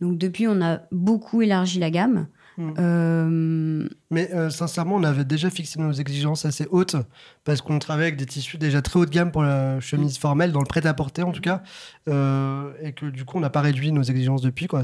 Donc 0.00 0.18
depuis, 0.18 0.46
on 0.46 0.60
a 0.60 0.80
beaucoup 0.92 1.40
élargi 1.40 1.78
la 1.78 1.90
gamme. 1.90 2.26
Mm. 2.60 2.74
Euh, 2.78 3.88
Mais 4.10 4.30
euh, 4.34 4.50
sincèrement, 4.50 4.96
on 4.96 5.02
avait 5.02 5.24
déjà 5.24 5.48
fixé 5.48 5.80
nos 5.80 5.92
exigences 5.92 6.44
assez 6.44 6.66
hautes 6.70 6.96
parce 7.44 7.62
qu'on 7.62 7.78
travaillait 7.78 8.08
avec 8.08 8.18
des 8.18 8.26
tissus 8.26 8.58
déjà 8.58 8.82
très 8.82 9.00
haut 9.00 9.06
de 9.06 9.10
gamme 9.10 9.32
pour 9.32 9.42
la 9.42 9.80
chemise 9.80 10.18
formelle, 10.18 10.52
dans 10.52 10.60
le 10.60 10.66
prêt-à-porter 10.66 11.22
en 11.22 11.32
tout 11.32 11.40
cas, 11.40 11.62
euh, 12.08 12.70
et 12.82 12.92
que 12.92 13.06
du 13.06 13.24
coup, 13.24 13.38
on 13.38 13.40
n'a 13.40 13.50
pas 13.50 13.62
réduit 13.62 13.92
nos 13.92 14.02
exigences 14.02 14.42
depuis. 14.42 14.66
Quoi. 14.66 14.82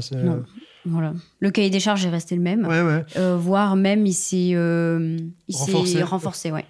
Voilà. 0.85 1.13
Le 1.39 1.51
cahier 1.51 1.69
des 1.69 1.79
charges 1.79 2.05
est 2.05 2.09
resté 2.09 2.35
le 2.35 2.41
même, 2.41 2.65
ouais, 2.65 3.05
voire 3.37 3.75
même 3.75 4.05
il 4.05 4.13
s'est 4.13 4.55
renforcé. 5.51 6.01
renforcé 6.03 6.51
ouais 6.51 6.65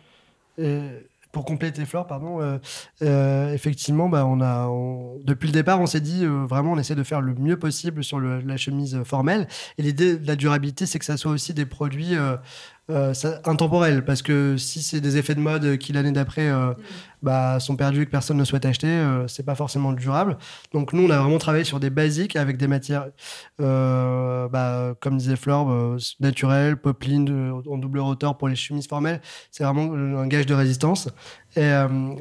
pour 1.31 1.45
compléter 1.45 1.85
Flore, 1.85 2.07
pardon, 2.07 2.41
euh, 2.41 2.57
euh, 3.01 3.53
effectivement, 3.53 4.09
bah, 4.09 4.25
depuis 5.23 5.47
le 5.47 5.53
départ, 5.53 5.79
on 5.79 5.85
s'est 5.85 6.01
dit 6.01 6.25
euh, 6.25 6.45
vraiment, 6.45 6.73
on 6.73 6.77
essaie 6.77 6.95
de 6.95 7.03
faire 7.03 7.21
le 7.21 7.33
mieux 7.35 7.57
possible 7.57 8.03
sur 8.03 8.19
la 8.19 8.57
chemise 8.57 9.03
formelle. 9.03 9.47
Et 9.77 9.83
l'idée 9.83 10.17
de 10.17 10.27
la 10.27 10.35
durabilité, 10.35 10.85
c'est 10.85 10.99
que 10.99 11.05
ça 11.05 11.17
soit 11.17 11.31
aussi 11.31 11.53
des 11.53 11.65
produits 11.65 12.15
euh, 12.89 13.13
intemporel 13.43 14.05
parce 14.05 14.21
que 14.21 14.55
si 14.55 14.81
c'est 14.81 15.01
des 15.01 15.17
effets 15.17 15.35
de 15.35 15.41
mode 15.41 15.75
qui 15.77 15.91
l'année 15.91 16.13
d'après 16.13 16.47
euh, 16.47 16.73
bah, 17.21 17.59
sont 17.59 17.75
perdus 17.75 18.03
et 18.03 18.05
que 18.05 18.11
personne 18.11 18.37
ne 18.37 18.45
souhaite 18.45 18.65
acheter, 18.65 18.87
euh, 18.87 19.27
c'est 19.27 19.45
pas 19.45 19.55
forcément 19.55 19.91
durable. 19.91 20.37
Donc 20.71 20.93
nous, 20.93 21.03
on 21.03 21.09
a 21.09 21.19
vraiment 21.19 21.37
travaillé 21.37 21.65
sur 21.65 21.81
des 21.81 21.89
basiques 21.89 22.37
avec 22.37 22.55
des 22.55 22.67
matières, 22.67 23.07
bah, 23.59 24.95
comme 25.01 25.17
disait 25.17 25.35
Flore, 25.35 25.97
naturelles, 26.21 26.77
popeline 26.77 27.61
en 27.69 27.77
double 27.77 27.99
rotor 27.99 28.37
pour 28.37 28.47
les 28.47 28.55
chemises 28.55 28.87
formelles. 28.87 29.19
C'est 29.51 29.65
vraiment 29.65 29.91
un 29.93 30.27
gage 30.27 30.45
de 30.45 30.53
résistance. 30.53 31.09
Et, 31.57 31.69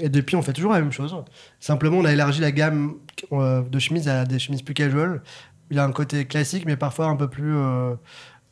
et, 0.01 0.09
depuis, 0.09 0.35
on 0.35 0.43
fait 0.43 0.53
toujours 0.53 0.73
la 0.73 0.81
même 0.81 0.93
chose. 0.93 1.15
Simplement, 1.61 1.99
on 1.99 2.05
a 2.05 2.13
élargi 2.13 2.41
la 2.41 2.51
gamme 2.51 2.95
de 3.31 3.79
chemises 3.79 4.09
à 4.09 4.25
des 4.25 4.41
chemises 4.41 4.63
plus 4.63 4.75
casual. 4.75 5.23
Il 5.71 5.79
a 5.79 5.85
un 5.85 5.93
côté 5.93 6.25
classique, 6.27 6.65
mais 6.67 6.77
parfois 6.77 7.07
un 7.07 7.17
peu 7.17 7.29
plus 7.29 7.55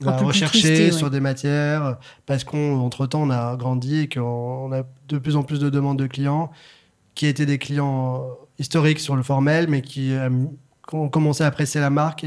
va 0.01 0.17
rechercher 0.19 0.91
sur 0.91 1.11
des 1.11 1.21
matières 1.21 1.99
parce 2.27 2.45
qu'entre 2.45 3.07
temps 3.07 3.23
on 3.23 3.31
a 3.31 3.57
grandi 3.57 4.01
et 4.01 4.09
qu'on 4.09 4.73
a 4.73 4.83
de 5.09 5.19
plus 5.19 5.37
en 5.37 5.43
plus 5.43 5.61
de 5.61 5.71
demandes 5.71 5.99
de 5.99 6.07
clients 6.07 6.51
qui 7.15 7.27
étaient 7.27 7.47
des 7.47 7.59
clients 7.59 8.27
historiques 8.59 9.01
sur 9.01 9.17
le 9.17 9.23
formel 9.23 9.69
mais 9.69 9.83
qui 9.83 10.13
ont 10.93 11.09
commencé 11.09 11.43
à 11.43 11.47
apprécier 11.47 11.81
la 11.81 11.91
marque 11.91 12.25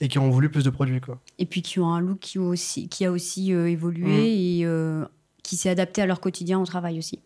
et, 0.00 0.08
qui 0.08 0.18
ont 0.18 0.30
voulu 0.30 0.50
plus 0.50 0.64
de 0.64 0.70
produits 0.70 1.00
quoi. 1.00 1.18
Et 1.38 1.46
puis 1.46 1.62
qui 1.62 1.80
ont 1.80 1.92
un 1.92 2.00
look 2.00 2.18
qui, 2.20 2.38
aussi, 2.38 2.88
qui 2.88 3.04
a 3.04 3.10
aussi 3.10 3.52
euh, 3.52 3.68
évolué 3.68 4.06
mmh. 4.06 4.60
et 4.60 4.60
euh, 4.64 5.04
qui 5.42 5.56
s'est 5.56 5.70
adapté 5.70 6.02
à 6.02 6.06
leur 6.06 6.20
quotidien 6.20 6.60
au 6.60 6.66
travail 6.66 6.98
aussi. 6.98 7.18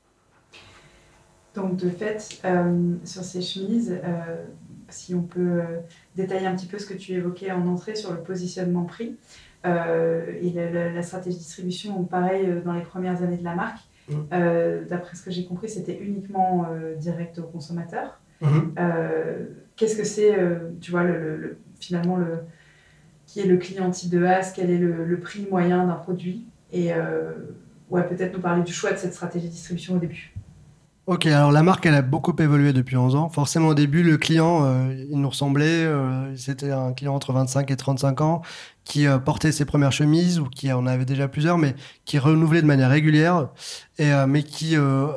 Donc 1.55 1.77
de 1.77 1.89
fait, 1.89 2.41
euh, 2.45 2.95
sur 3.05 3.23
ces 3.23 3.41
chemises, 3.41 4.01
si 4.89 5.15
on 5.15 5.23
peut 5.23 5.63
détailler 6.17 6.47
un 6.47 6.57
petit 6.57 6.67
peu 6.67 6.79
ce 6.79 6.87
que 6.87 6.95
tu 6.95 7.13
évoquais 7.13 7.53
en 7.53 7.67
entrée 7.69 7.95
sur 7.95 8.13
le 8.13 8.21
positionnement 8.23 8.85
prix, 8.85 9.15
euh, 9.15 9.54
et 9.65 10.53
la, 10.53 11.03
stratégie 11.03 11.37
de 11.37 11.43
distribution, 11.43 12.05
pareil, 12.05 12.47
euh, 12.47 12.61
dans 12.61 12.75
les 12.75 12.83
premières 12.83 13.23
années 13.23 13.39
de 13.39 13.45
la 13.45 13.55
marque, 13.55 13.81
mmh. 14.09 14.15
euh, 14.33 14.85
d'après 14.85 15.17
ce 15.17 15.23
que 15.23 15.31
j'ai 15.31 15.45
compris, 15.45 15.69
c'était 15.69 15.99
uniquement 15.99 16.67
direct 16.99 17.39
aux 17.39 17.47
consommateurs. 17.47 18.21
Mmh. 18.41 18.75
Qu'est-ce 19.77 19.97
que 19.97 20.05
c'est, 20.05 20.37
tu 20.81 20.91
vois, 20.91 21.05
le, 21.05 21.59
finalement, 21.81 22.17
le, 22.17 22.39
qui 23.27 23.41
est 23.41 23.47
le 23.47 23.57
client 23.57 23.91
type 23.91 24.11
de 24.11 24.25
As, 24.25 24.53
quel 24.53 24.71
est 24.71 24.79
le, 24.79 25.19
prix 25.19 25.47
moyen 25.51 25.87
d'un 25.87 25.95
produit? 25.95 26.47
Et 26.73 26.91
ouais, 27.91 28.03
peut-être 28.07 28.35
nous 28.35 28.41
parler 28.41 28.63
du 28.63 28.73
choix 28.73 28.93
de 28.93 28.99
cette 28.99 29.15
stratégie 29.15 29.47
de 29.47 29.53
distribution 29.53 29.97
au 29.97 29.99
début. 29.99 30.35
Ok, 31.07 31.27
alors 31.27 31.53
la 31.53 31.63
marque, 31.63 31.85
elle 31.85 31.95
a 31.95 32.03
beaucoup 32.03 32.35
évolué 32.39 32.73
depuis 32.73 32.97
11 32.97 33.15
ans. 33.15 33.29
Forcément, 33.29 33.69
au 33.69 33.75
début, 33.75 34.03
le 34.03 34.17
client, 34.17 34.89
il 35.11 35.21
nous 35.21 35.29
ressemblait. 35.29 35.87
C'était 36.35 36.73
un 36.73 36.95
client 36.95 37.15
entre 37.15 37.33
25 37.35 37.71
et 37.71 37.77
35 37.77 38.21
ans 38.23 38.43
qui 38.85 39.07
euh, 39.07 39.19
portait 39.19 39.53
ses 39.53 39.65
premières 39.65 39.93
chemises 39.93 40.39
ou 40.39 40.45
qui 40.47 40.73
en 40.73 40.87
avait 40.87 41.05
déjà 41.05 41.29
plusieurs, 41.29 41.59
mais 41.59 41.75
qui 42.05 42.19
renouvelait 42.19 42.63
de 42.63 42.67
manière 42.67 42.91
régulière, 42.91 43.49
et, 43.99 44.13
euh, 44.13 44.27
mais 44.27 44.43
qui, 44.43 44.77
euh, 44.77 45.09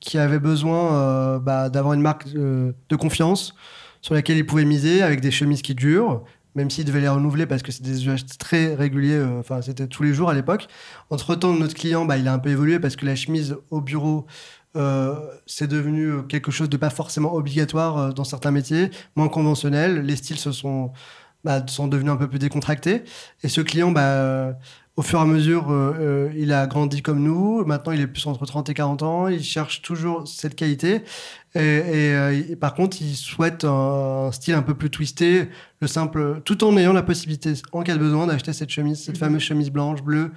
qui 0.00 0.18
avait 0.18 0.38
besoin 0.38 1.38
bah, 1.38 1.70
d'avoir 1.70 1.94
une 1.94 2.02
marque 2.02 2.28
de 2.28 2.96
confiance 2.96 3.54
sur 4.00 4.14
laquelle 4.14 4.36
il 4.36 4.46
pouvait 4.46 4.64
miser 4.64 5.02
avec 5.02 5.20
des 5.20 5.30
chemises 5.30 5.62
qui 5.62 5.74
durent, 5.74 6.22
même 6.54 6.70
s'il 6.70 6.84
devait 6.84 7.00
les 7.00 7.08
renouveler 7.08 7.46
parce 7.46 7.62
que 7.62 7.72
c'était 7.72 7.90
des 7.90 8.02
usages 8.02 8.24
très 8.38 8.74
réguliers, 8.74 9.20
enfin 9.40 9.60
c'était 9.60 9.88
tous 9.88 10.04
les 10.04 10.14
jours 10.14 10.30
à 10.30 10.34
l'époque. 10.34 10.68
Entre-temps, 11.10 11.52
notre 11.52 11.74
client, 11.74 12.04
bah, 12.04 12.16
il 12.16 12.28
a 12.28 12.32
un 12.32 12.38
peu 12.38 12.50
évolué 12.50 12.78
parce 12.78 12.94
que 12.94 13.06
la 13.06 13.16
chemise 13.16 13.56
au 13.70 13.80
bureau, 13.80 14.26
c'est 14.74 15.66
devenu 15.66 16.26
quelque 16.28 16.50
chose 16.50 16.68
de 16.68 16.76
pas 16.76 16.90
forcément 16.90 17.34
obligatoire 17.34 18.14
dans 18.14 18.24
certains 18.24 18.50
métiers, 18.50 18.90
moins 19.16 19.28
conventionnel. 19.28 20.02
Les 20.02 20.16
styles 20.16 20.38
se 20.38 20.52
sont 20.52 20.92
bah, 21.44 21.62
sont 21.66 21.88
devenus 21.88 22.12
un 22.12 22.16
peu 22.16 22.28
plus 22.28 22.38
décontractés. 22.38 23.04
Et 23.42 23.48
ce 23.48 23.60
client, 23.60 23.90
bah, 23.90 24.58
au 24.98 25.02
fur 25.02 25.20
et 25.20 25.22
à 25.22 25.26
mesure, 25.26 25.70
euh, 25.70 25.94
euh, 26.00 26.32
il 26.36 26.52
a 26.52 26.66
grandi 26.66 27.02
comme 27.02 27.22
nous. 27.22 27.64
Maintenant, 27.64 27.92
il 27.92 28.00
est 28.00 28.08
plus 28.08 28.26
entre 28.26 28.44
30 28.44 28.68
et 28.68 28.74
40 28.74 29.04
ans. 29.04 29.28
Il 29.28 29.44
cherche 29.44 29.80
toujours 29.80 30.26
cette 30.26 30.56
qualité. 30.56 31.04
Et, 31.54 31.60
euh, 31.60 32.56
par 32.60 32.74
contre, 32.74 33.00
il 33.00 33.14
souhaite 33.14 33.62
un, 33.62 34.30
style 34.32 34.54
un 34.54 34.62
peu 34.62 34.74
plus 34.74 34.90
twisté, 34.90 35.50
le 35.80 35.86
simple, 35.86 36.40
tout 36.44 36.64
en 36.64 36.76
ayant 36.76 36.92
la 36.92 37.04
possibilité, 37.04 37.52
en 37.70 37.84
cas 37.84 37.94
de 37.94 38.00
besoin, 38.00 38.26
d'acheter 38.26 38.52
cette 38.52 38.70
chemise, 38.70 39.04
cette 39.04 39.14
mhm. 39.14 39.20
fameuse 39.20 39.42
chemise 39.42 39.70
blanche, 39.70 40.02
bleue, 40.02 40.32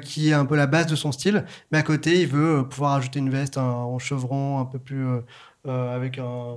qui 0.00 0.30
est 0.30 0.32
un 0.32 0.46
peu 0.46 0.56
la 0.56 0.66
base 0.66 0.86
de 0.86 0.96
son 0.96 1.12
style. 1.12 1.44
Mais 1.70 1.76
à 1.76 1.82
côté, 1.82 2.22
il 2.22 2.28
veut 2.28 2.66
pouvoir 2.66 2.94
ajouter 2.94 3.18
une 3.18 3.28
veste 3.28 3.58
en 3.58 3.98
chevron 3.98 4.58
un 4.58 4.64
peu 4.64 4.78
plus 4.78 5.06
avec 5.66 6.16
un 6.16 6.56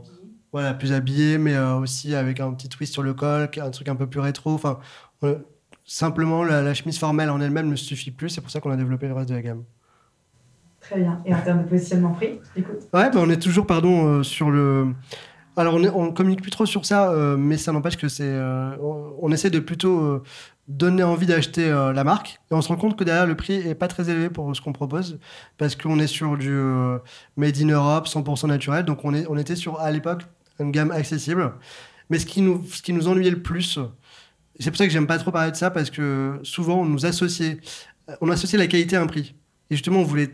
voilà, 0.53 0.73
plus 0.73 0.93
habillé, 0.93 1.37
mais 1.37 1.57
aussi 1.57 2.15
avec 2.15 2.39
un 2.39 2.53
petit 2.53 2.69
twist 2.69 2.93
sur 2.93 3.03
le 3.03 3.13
col, 3.13 3.49
un 3.57 3.69
truc 3.71 3.89
un 3.89 3.95
peu 3.97 4.07
plus 4.07 4.21
rétro. 4.21 4.53
Enfin, 4.53 4.79
simplement, 5.91 6.43
la, 6.43 6.73
chemise 6.73 6.97
formelle 6.97 7.29
en 7.29 7.41
elle-même 7.41 7.69
ne 7.69 7.75
suffit 7.75 8.11
plus. 8.11 8.29
C'est 8.29 8.41
pour 8.41 8.49
ça 8.49 8.61
qu'on 8.61 8.71
a 8.71 8.77
développé 8.77 9.07
le 9.07 9.13
reste 9.13 9.29
de 9.29 9.35
la 9.35 9.41
gamme. 9.41 9.63
Très 10.79 10.99
bien. 10.99 11.21
Et 11.25 11.35
en 11.35 11.41
termes 11.41 11.63
de 11.63 11.69
positionnement 11.69 12.11
prix, 12.11 12.39
écoute 12.55 12.87
Ouais, 12.93 13.09
ben, 13.11 13.19
on 13.19 13.29
est 13.29 13.41
toujours, 13.41 13.67
pardon, 13.67 14.07
euh, 14.07 14.23
sur 14.23 14.49
le. 14.49 14.93
Alors, 15.57 15.75
on, 15.75 16.05
ne 16.05 16.11
communique 16.11 16.41
plus 16.41 16.49
trop 16.49 16.65
sur 16.65 16.85
ça, 16.85 17.11
euh, 17.11 17.35
mais 17.35 17.57
ça 17.57 17.73
n'empêche 17.73 17.97
que 17.97 18.07
c'est. 18.07 18.33
On, 18.81 19.31
essaie 19.31 19.49
de 19.49 19.59
plutôt 19.59 20.23
donner 20.69 21.03
envie 21.03 21.25
d'acheter 21.25 21.69
la 21.69 22.03
marque. 22.05 22.39
Et 22.49 22.53
on 22.53 22.61
se 22.61 22.69
rend 22.69 22.77
compte 22.77 22.97
que 22.97 23.03
derrière, 23.03 23.27
le 23.27 23.35
prix 23.35 23.55
est 23.55 23.75
pas 23.75 23.89
très 23.89 24.09
élevé 24.09 24.29
pour 24.29 24.55
ce 24.55 24.61
qu'on 24.61 24.71
propose, 24.71 25.19
parce 25.57 25.75
qu'on 25.75 25.99
est 25.99 26.07
sur 26.07 26.37
du 26.37 26.57
Made 27.35 27.57
in 27.61 27.67
Europe, 27.67 28.07
100% 28.07 28.47
naturel. 28.47 28.85
Donc, 28.85 29.03
on, 29.03 29.13
est, 29.13 29.27
on 29.27 29.37
était 29.37 29.57
sur, 29.57 29.79
à 29.81 29.91
l'époque, 29.91 30.21
une 30.59 30.71
gamme 30.71 30.91
accessible. 30.91 31.51
Mais 32.09 32.17
ce 32.17 32.25
qui 32.25 32.41
nous, 32.41 32.63
ce 32.65 32.81
qui 32.81 32.93
nous 32.93 33.09
ennuyait 33.09 33.31
le 33.31 33.41
plus, 33.41 33.77
c'est 34.61 34.71
pour 34.71 34.77
ça 34.77 34.85
que 34.85 34.93
j'aime 34.93 35.07
pas 35.07 35.17
trop 35.17 35.31
parler 35.31 35.51
de 35.51 35.55
ça, 35.55 35.71
parce 35.71 35.89
que 35.89 36.39
souvent 36.43 36.81
on 36.81 36.85
nous 36.85 37.05
associait, 37.05 37.59
on 38.21 38.29
associait 38.29 38.57
la 38.57 38.67
qualité 38.67 38.95
à 38.95 39.01
un 39.01 39.07
prix. 39.07 39.35
Et 39.69 39.75
justement, 39.75 39.99
on 39.99 40.03
voulait 40.03 40.29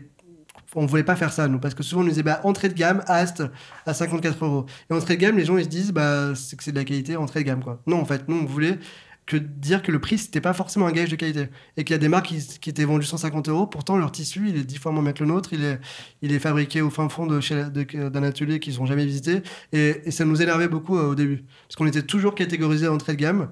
on 0.74 0.86
voulait 0.86 1.04
pas 1.04 1.16
faire 1.16 1.32
ça, 1.32 1.48
nous, 1.48 1.58
parce 1.58 1.74
que 1.74 1.82
souvent 1.82 2.02
on 2.02 2.04
nous 2.04 2.10
disait, 2.10 2.22
bah, 2.22 2.40
entrée 2.44 2.68
de 2.68 2.74
gamme, 2.74 3.02
Ast, 3.06 3.42
à 3.86 3.94
54 3.94 4.44
euros. 4.44 4.66
Et 4.90 4.94
entrée 4.94 5.16
de 5.16 5.20
gamme, 5.20 5.38
les 5.38 5.44
gens, 5.44 5.56
ils 5.56 5.64
se 5.64 5.68
disent, 5.68 5.92
bah, 5.92 6.34
c'est 6.34 6.56
que 6.56 6.62
c'est 6.62 6.72
de 6.72 6.76
la 6.76 6.84
qualité, 6.84 7.16
entrée 7.16 7.40
de 7.40 7.46
gamme, 7.46 7.62
quoi. 7.62 7.82
Non, 7.86 8.00
en 8.00 8.04
fait, 8.04 8.28
nous, 8.28 8.36
on 8.36 8.44
voulait 8.44 8.78
que 9.26 9.36
dire 9.36 9.82
que 9.82 9.92
le 9.92 10.00
prix, 10.00 10.18
c'était 10.18 10.40
pas 10.40 10.54
forcément 10.54 10.86
un 10.86 10.92
gage 10.92 11.10
de 11.10 11.16
qualité. 11.16 11.48
Et 11.76 11.84
qu'il 11.84 11.94
y 11.94 11.96
a 11.96 11.98
des 11.98 12.08
marques 12.08 12.26
qui, 12.26 12.70
étaient 12.70 12.84
vendues 12.84 13.06
150 13.06 13.48
euros, 13.48 13.66
pourtant 13.66 13.96
leur 13.96 14.10
tissu, 14.10 14.46
il 14.48 14.56
est 14.56 14.64
10 14.64 14.78
fois 14.78 14.90
moins 14.90 15.02
bien 15.02 15.12
que 15.12 15.22
le 15.22 15.28
nôtre, 15.28 15.52
il 15.52 15.64
est, 15.64 15.78
il 16.22 16.32
est 16.32 16.38
fabriqué 16.38 16.80
au 16.80 16.90
fin 16.90 17.08
fond 17.08 17.26
d'un 17.26 18.22
atelier 18.22 18.58
qu'ils 18.58 18.78
n'ont 18.78 18.86
jamais 18.86 19.04
visité. 19.04 19.42
Et, 19.72 20.00
et 20.04 20.10
ça 20.10 20.24
nous 20.24 20.40
énervait 20.40 20.68
beaucoup 20.68 20.96
euh, 20.96 21.10
au 21.10 21.14
début. 21.14 21.44
Parce 21.66 21.76
qu'on 21.76 21.86
était 21.86 22.02
toujours 22.02 22.34
catégorisé 22.34 22.88
entrée 22.88 23.12
de 23.12 23.20
gamme, 23.20 23.50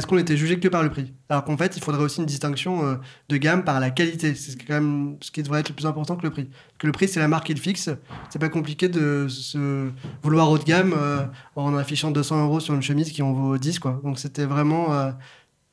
parce 0.00 0.06
qu'on 0.06 0.18
était 0.18 0.36
jugé 0.36 0.58
que 0.58 0.66
par 0.66 0.82
le 0.82 0.90
prix. 0.90 1.12
Alors 1.28 1.44
qu'en 1.44 1.56
fait, 1.56 1.76
il 1.76 1.82
faudrait 1.82 2.02
aussi 2.02 2.18
une 2.18 2.26
distinction 2.26 2.84
euh, 2.84 2.96
de 3.28 3.36
gamme 3.36 3.62
par 3.62 3.78
la 3.78 3.90
qualité. 3.90 4.34
C'est 4.34 4.56
quand 4.64 4.74
même 4.74 5.16
ce 5.20 5.30
qui 5.30 5.40
devrait 5.42 5.60
être 5.60 5.68
le 5.68 5.74
plus 5.76 5.86
important 5.86 6.16
que 6.16 6.22
le 6.24 6.30
prix. 6.30 6.50
Que 6.78 6.86
le 6.88 6.92
prix, 6.92 7.06
c'est 7.06 7.20
la 7.20 7.28
marque 7.28 7.46
qui 7.46 7.54
le 7.54 7.60
fixe. 7.60 7.88
C'est 8.28 8.38
pas 8.40 8.48
compliqué 8.48 8.88
de 8.88 9.28
se 9.28 9.88
vouloir 10.22 10.50
haut 10.50 10.58
de 10.58 10.64
gamme 10.64 10.94
euh, 10.98 11.24
en 11.54 11.76
affichant 11.76 12.10
200 12.10 12.44
euros 12.44 12.58
sur 12.58 12.74
une 12.74 12.82
chemise 12.82 13.12
qui 13.12 13.22
en 13.22 13.32
vaut 13.32 13.56
10. 13.56 13.78
Quoi. 13.78 14.00
Donc 14.02 14.18
c'était 14.18 14.46
vraiment. 14.46 14.92
euh, 14.94 15.12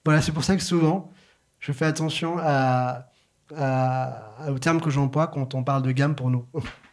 Voilà, 0.05 0.21
c'est 0.21 0.31
pour 0.31 0.43
ça 0.43 0.55
que 0.55 0.62
souvent, 0.63 1.12
je 1.60 1.71
fais 1.71 1.86
attention 1.86 2.38
à, 2.39 3.07
à- 3.57 4.51
aux 4.51 4.60
termes 4.60 4.81
que 4.81 4.91
j'emploie 4.91 5.27
quand 5.27 5.55
on 5.55 5.63
parle 5.63 5.81
de 5.81 5.91
gamme 5.91 6.13
pour 6.15 6.29
nous. 6.29 6.45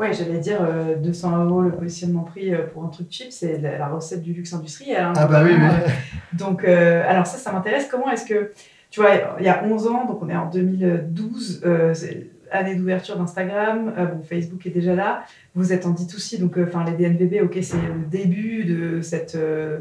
Ouais, 0.00 0.14
j'allais 0.14 0.38
dire 0.38 0.60
euh, 0.62 0.96
200 0.96 1.44
euros 1.44 1.60
le 1.60 1.72
positionnement 1.72 2.22
prix 2.22 2.54
euh, 2.54 2.66
pour 2.72 2.82
un 2.84 2.88
truc 2.88 3.08
cheap, 3.10 3.30
c'est 3.30 3.58
la, 3.58 3.76
la 3.76 3.88
recette 3.88 4.22
du 4.22 4.32
luxe 4.32 4.54
industriel. 4.54 5.02
hein, 5.02 5.12
Ah 5.14 5.26
bah 5.26 5.42
oui, 5.44 5.50
oui. 5.52 5.62
euh, 5.62 5.88
donc, 6.32 6.64
euh, 6.64 7.02
alors 7.06 7.26
ça, 7.26 7.36
ça 7.36 7.52
m'intéresse. 7.52 7.86
Comment 7.90 8.10
est-ce 8.10 8.24
que, 8.24 8.50
tu 8.90 9.00
vois, 9.00 9.10
il 9.38 9.44
y 9.44 9.48
a 9.48 9.62
11 9.62 9.86
ans, 9.88 10.06
donc 10.06 10.22
on 10.22 10.30
est 10.30 10.36
en 10.36 10.48
2012, 10.48 11.62
euh, 11.66 11.92
c'est 11.92 12.28
année 12.50 12.74
d'ouverture 12.76 13.16
d'Instagram, 13.16 13.92
euh, 13.96 14.06
bon, 14.06 14.22
Facebook 14.22 14.66
est 14.66 14.70
déjà 14.70 14.94
là, 14.94 15.22
vous 15.54 15.72
êtes 15.72 15.86
en 15.86 15.92
D2C, 15.92 16.40
donc 16.40 16.58
euh, 16.58 16.64
enfin 16.66 16.84
les 16.84 16.92
DNVB, 16.92 17.44
ok, 17.44 17.58
c'est 17.62 17.76
le 17.76 18.04
début 18.10 18.64
de 18.64 19.02
cette, 19.02 19.34
euh, 19.36 19.80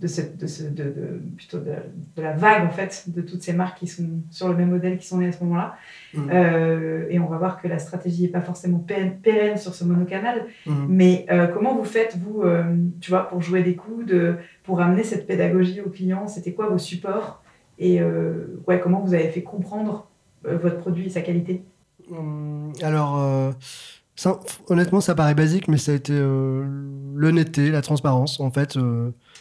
de 0.00 0.06
cette, 0.06 0.38
de, 0.38 0.46
ce- 0.46 0.62
de, 0.62 0.84
de- 0.84 1.20
plutôt 1.36 1.58
de, 1.58 1.72
de 2.16 2.22
la 2.22 2.32
vague 2.32 2.64
en 2.64 2.70
fait, 2.70 3.04
de 3.08 3.20
toutes 3.20 3.42
ces 3.42 3.52
marques 3.52 3.78
qui 3.80 3.86
sont 3.86 4.08
sur 4.30 4.48
le 4.48 4.56
même 4.56 4.70
modèle 4.70 4.96
qui 4.98 5.06
sont 5.06 5.18
nées 5.18 5.28
à 5.28 5.32
ce 5.32 5.44
moment-là. 5.44 5.76
Mhm. 6.14 6.30
Euh, 6.32 7.06
et 7.10 7.18
on 7.18 7.26
va 7.26 7.36
voir 7.38 7.60
que 7.60 7.68
la 7.68 7.78
stratégie 7.78 8.22
n'est 8.22 8.28
pas 8.28 8.40
forcément 8.40 8.78
pérenne, 8.78 9.18
pérenne 9.22 9.58
sur 9.58 9.74
ce 9.74 9.84
monocanal. 9.84 10.46
Mhm. 10.66 10.86
Mais 10.88 11.26
euh, 11.30 11.46
comment 11.48 11.76
vous 11.76 11.84
faites, 11.84 12.16
vous, 12.16 12.42
euh, 12.42 12.64
tu 13.00 13.10
vois, 13.10 13.28
pour 13.28 13.42
jouer 13.42 13.62
des 13.62 13.76
coups, 13.76 14.06
de, 14.06 14.36
pour 14.64 14.80
amener 14.80 15.04
cette 15.04 15.26
pédagogie 15.26 15.80
aux 15.82 15.90
clients? 15.90 16.26
C'était 16.26 16.52
quoi 16.52 16.68
vos 16.68 16.78
supports? 16.78 17.42
Et 17.78 18.02
ouais, 18.66 18.78
comment 18.78 19.00
vous 19.00 19.14
avez 19.14 19.28
fait 19.30 19.42
comprendre 19.42 20.06
votre 20.44 20.76
produit 20.78 21.06
et 21.06 21.10
sa 21.10 21.22
qualité? 21.22 21.62
Hum, 22.10 22.72
Alors, 22.82 23.54
ça, 24.16 24.38
honnêtement, 24.68 25.00
ça 25.00 25.14
paraît 25.14 25.34
basique, 25.34 25.66
mais 25.66 25.78
ça 25.78 25.92
a 25.92 25.94
été 25.94 26.12
l'honnêteté, 27.14 27.70
la 27.70 27.80
transparence. 27.80 28.38
En 28.38 28.50
fait, 28.50 28.76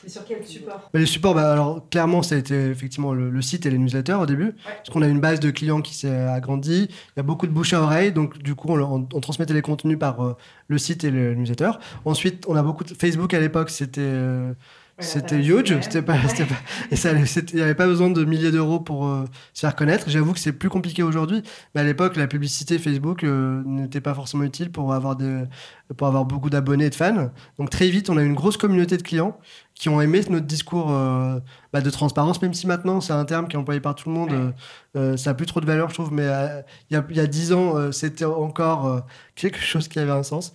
Et 0.09 0.11
sur 0.11 0.25
quel 0.25 0.43
support 0.45 0.89
bah, 0.91 0.99
les 0.99 1.05
supports, 1.05 1.35
bah, 1.35 1.51
alors 1.51 1.87
clairement, 1.89 2.23
ça 2.23 2.33
a 2.33 2.37
été 2.39 2.55
effectivement 2.71 3.13
le, 3.13 3.29
le 3.29 3.41
site 3.43 3.65
et 3.67 3.69
les 3.69 3.77
newsletters 3.77 4.13
au 4.15 4.25
début, 4.25 4.53
parce 4.65 4.89
qu'on 4.89 5.03
a 5.03 5.07
une 5.07 5.19
base 5.19 5.39
de 5.39 5.51
clients 5.51 5.81
qui 5.81 5.93
s'est 5.93 6.09
agrandie. 6.09 6.87
Il 6.89 7.17
y 7.17 7.19
a 7.19 7.23
beaucoup 7.23 7.45
de 7.45 7.51
bouche 7.51 7.73
à 7.73 7.81
oreille, 7.81 8.11
donc 8.11 8.39
du 8.39 8.55
coup, 8.55 8.69
on, 8.69 8.79
on- 8.81 9.07
on 9.13 9.19
transmettait 9.19 9.53
les 9.53 9.61
contenus 9.61 9.99
par 9.99 10.25
euh, 10.25 10.35
le 10.67 10.77
site 10.79 11.03
et 11.03 11.11
le 11.11 11.35
newsletter. 11.35 11.71
Ensuite, 12.05 12.45
on 12.47 12.55
a 12.55 12.63
beaucoup 12.63 12.83
de 12.83 12.93
Facebook 12.95 13.33
à 13.35 13.39
l'époque, 13.39 13.69
c'était 13.69 14.01
euh, 14.01 14.53
Ouais, 14.97 15.05
c'était 15.05 15.37
huge, 15.37 15.79
c'était 15.79 16.01
pas, 16.01 16.17
et 16.91 16.97
ça, 16.97 17.11
il 17.13 17.55
n'y 17.55 17.61
avait 17.61 17.73
pas 17.73 17.87
besoin 17.87 18.09
de 18.09 18.25
milliers 18.25 18.51
d'euros 18.51 18.81
pour 18.81 19.07
euh, 19.07 19.23
se 19.53 19.61
faire 19.61 19.73
connaître. 19.73 20.09
J'avoue 20.09 20.33
que 20.33 20.39
c'est 20.41 20.51
plus 20.51 20.67
compliqué 20.67 21.03
aujourd'hui, 21.03 21.41
mais 21.73 21.79
à 21.79 21.83
l'époque, 21.85 22.17
la 22.17 22.27
publicité 22.27 22.77
Facebook 22.77 23.23
euh, 23.23 23.63
n'était 23.65 24.01
pas 24.01 24.13
forcément 24.13 24.43
utile 24.43 24.73
pour 24.73 24.93
avoir 24.93 25.15
des, 25.15 25.43
pour 25.95 26.05
avoir 26.07 26.25
beaucoup 26.25 26.49
d'abonnés 26.49 26.87
et 26.87 26.89
de 26.89 26.95
fans. 26.95 27.29
Donc 27.57 27.69
très 27.69 27.89
vite, 27.89 28.09
on 28.09 28.17
a 28.17 28.23
eu 28.23 28.25
une 28.27 28.33
grosse 28.35 28.57
communauté 28.57 28.97
de 28.97 29.01
clients 29.01 29.37
qui 29.79 29.87
ont 29.89 30.01
aimé 30.01 30.21
notre 30.29 30.45
discours 30.45 30.91
euh, 30.91 31.39
bah, 31.71 31.79
de 31.79 31.89
transparence, 31.89 32.41
même 32.41 32.53
si 32.53 32.67
maintenant 32.67 32.99
c'est 32.99 33.13
un 33.13 33.23
terme 33.23 33.47
qui 33.47 33.55
est 33.55 33.59
employé 33.59 33.79
par 33.79 33.95
tout 33.95 34.09
le 34.09 34.13
monde. 34.15 34.29
Ouais. 34.31 34.35
euh, 34.35 34.51
euh, 34.97 35.17
ça 35.17 35.29
n'a 35.29 35.33
plus 35.35 35.45
trop 35.45 35.61
de 35.61 35.65
valeur, 35.65 35.87
je 35.89 35.93
trouve, 35.93 36.11
mais 36.11 36.27
il 36.91 36.95
y 37.15 37.19
a- 37.19 37.27
dix 37.27 37.53
ans, 37.53 37.91
c'était 37.93 38.25
encore 38.25 39.03
quelque 39.35 39.59
chose 39.59 39.87
qui 39.87 39.97
avait 39.99 40.11
un 40.11 40.23
sens. 40.23 40.51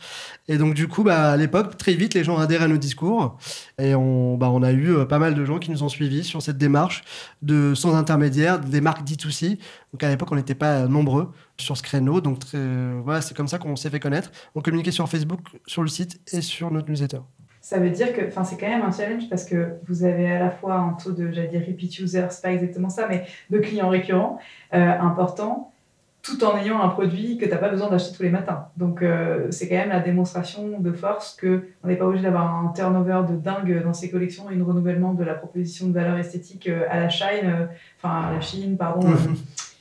Et 0.47 0.59
donc 0.59 0.75
du 0.75 0.89
coup, 0.89 1.03
bah, 1.05 1.31
à 1.33 1.37
l'époque, 1.39 1.79
très 1.79 1.95
vite, 1.95 2.13
les 2.15 2.23
gens 2.23 2.37
adhèrent 2.39 2.63
à 2.63 2.69
nos 2.69 2.77
discours. 2.77 3.39
Et 3.79 3.95
on, 3.95 4.37
bah, 4.37 4.51
on 4.51 4.63
a 4.63 4.73
eu 4.73 5.07
pas 5.09 5.19
mal 5.19 5.35
de 5.35 5.45
gens 5.47 5.59
qui 5.59 5.71
nous 5.71 5.83
ont 5.83 5.89
suivis 5.89 6.23
sur 6.23 6.43
cette 6.43 6.59
démarche 6.59 7.03
de 7.41 7.75
sans 7.75 7.95
intermédiaire, 7.97 8.59
des 8.61 8.83
marques 8.83 9.05
D2C. 9.07 9.59
Donc 9.93 10.03
à 10.03 10.11
l'époque, 10.11 10.31
on 10.33 10.37
n'était 10.37 10.55
pas 10.55 10.87
nombreux 10.87 11.33
sur 11.57 11.77
ce 11.79 11.83
créneau. 11.83 12.21
Donc 12.21 12.41
très- 12.41 12.59
voilà, 13.03 13.23
c'est 13.23 13.35
comme 13.35 13.49
ça 13.49 13.59
qu'on 13.59 13.77
s'est 13.77 13.89
fait 13.89 14.01
connaître. 14.01 14.31
On 14.55 14.61
communiquait 14.61 14.91
sur 14.91 15.09
Facebook, 15.09 15.41
sur 15.67 15.81
le 15.83 15.89
site 15.89 16.21
et 16.35 16.43
sur 16.43 16.71
notre 16.71 16.91
newsletter. 16.91 17.21
Ça 17.65 17.79
veut 17.79 17.89
dire 17.89 18.13
que 18.13 18.21
c'est 18.45 18.59
quand 18.61 18.69
même 18.69 18.83
un 18.83 18.93
challenge 18.93 19.27
parce 19.31 19.47
que 19.47 19.77
vous 19.89 20.05
avez 20.05 20.31
à 20.31 20.39
la 20.39 20.51
fois 20.51 20.75
un 20.75 20.93
taux 21.03 21.13
de, 21.13 21.33
j'allais 21.33 21.49
dire, 21.49 21.63
repeat 21.67 21.99
users, 21.99 22.27
c'est 22.29 22.43
pas 22.43 22.53
exactement 22.53 22.91
ça, 22.91 23.07
mais 23.09 23.25
de 23.49 23.59
clients 23.59 23.89
récurrents 23.89 24.39
euh, 24.75 24.99
important, 25.01 25.73
tout 26.21 26.45
en 26.45 26.59
ayant 26.59 26.83
un 26.83 26.91
produit 26.91 27.39
que 27.39 27.47
tu 27.47 27.51
n'as 27.51 27.57
pas 27.57 27.71
besoin 27.71 27.89
d'acheter 27.89 28.15
tous 28.15 28.23
les 28.23 28.29
matins. 28.29 28.67
Donc 28.77 29.01
euh, 29.01 29.51
c'est 29.51 29.67
quand 29.67 29.77
même 29.77 29.89
la 29.89 30.01
démonstration 30.01 30.79
de 30.79 30.93
force 30.93 31.37
que 31.37 31.63
on 31.83 31.89
n'est 31.89 31.97
pas 31.97 32.05
obligé 32.05 32.23
d'avoir 32.23 32.55
un 32.55 32.71
turnover 32.77 33.23
de 33.31 33.37
dingue 33.37 33.83
dans 33.83 33.95
ses 33.95 34.11
collections 34.11 34.51
et 34.51 34.61
un 34.61 34.63
renouvellement 34.63 35.15
de 35.15 35.25
la 35.25 35.33
proposition 35.33 35.89
de 35.89 35.95
valeur 35.95 36.19
esthétique 36.19 36.69
euh, 36.69 36.85
à 36.91 37.01
la 37.01 37.09
Chine, 37.09 37.47
euh, 37.47 37.67
enfin 37.97 38.29
à 38.29 38.33
la 38.35 38.43
Chine, 38.43 38.77
pardon, 38.77 39.09
euh, 39.09 39.15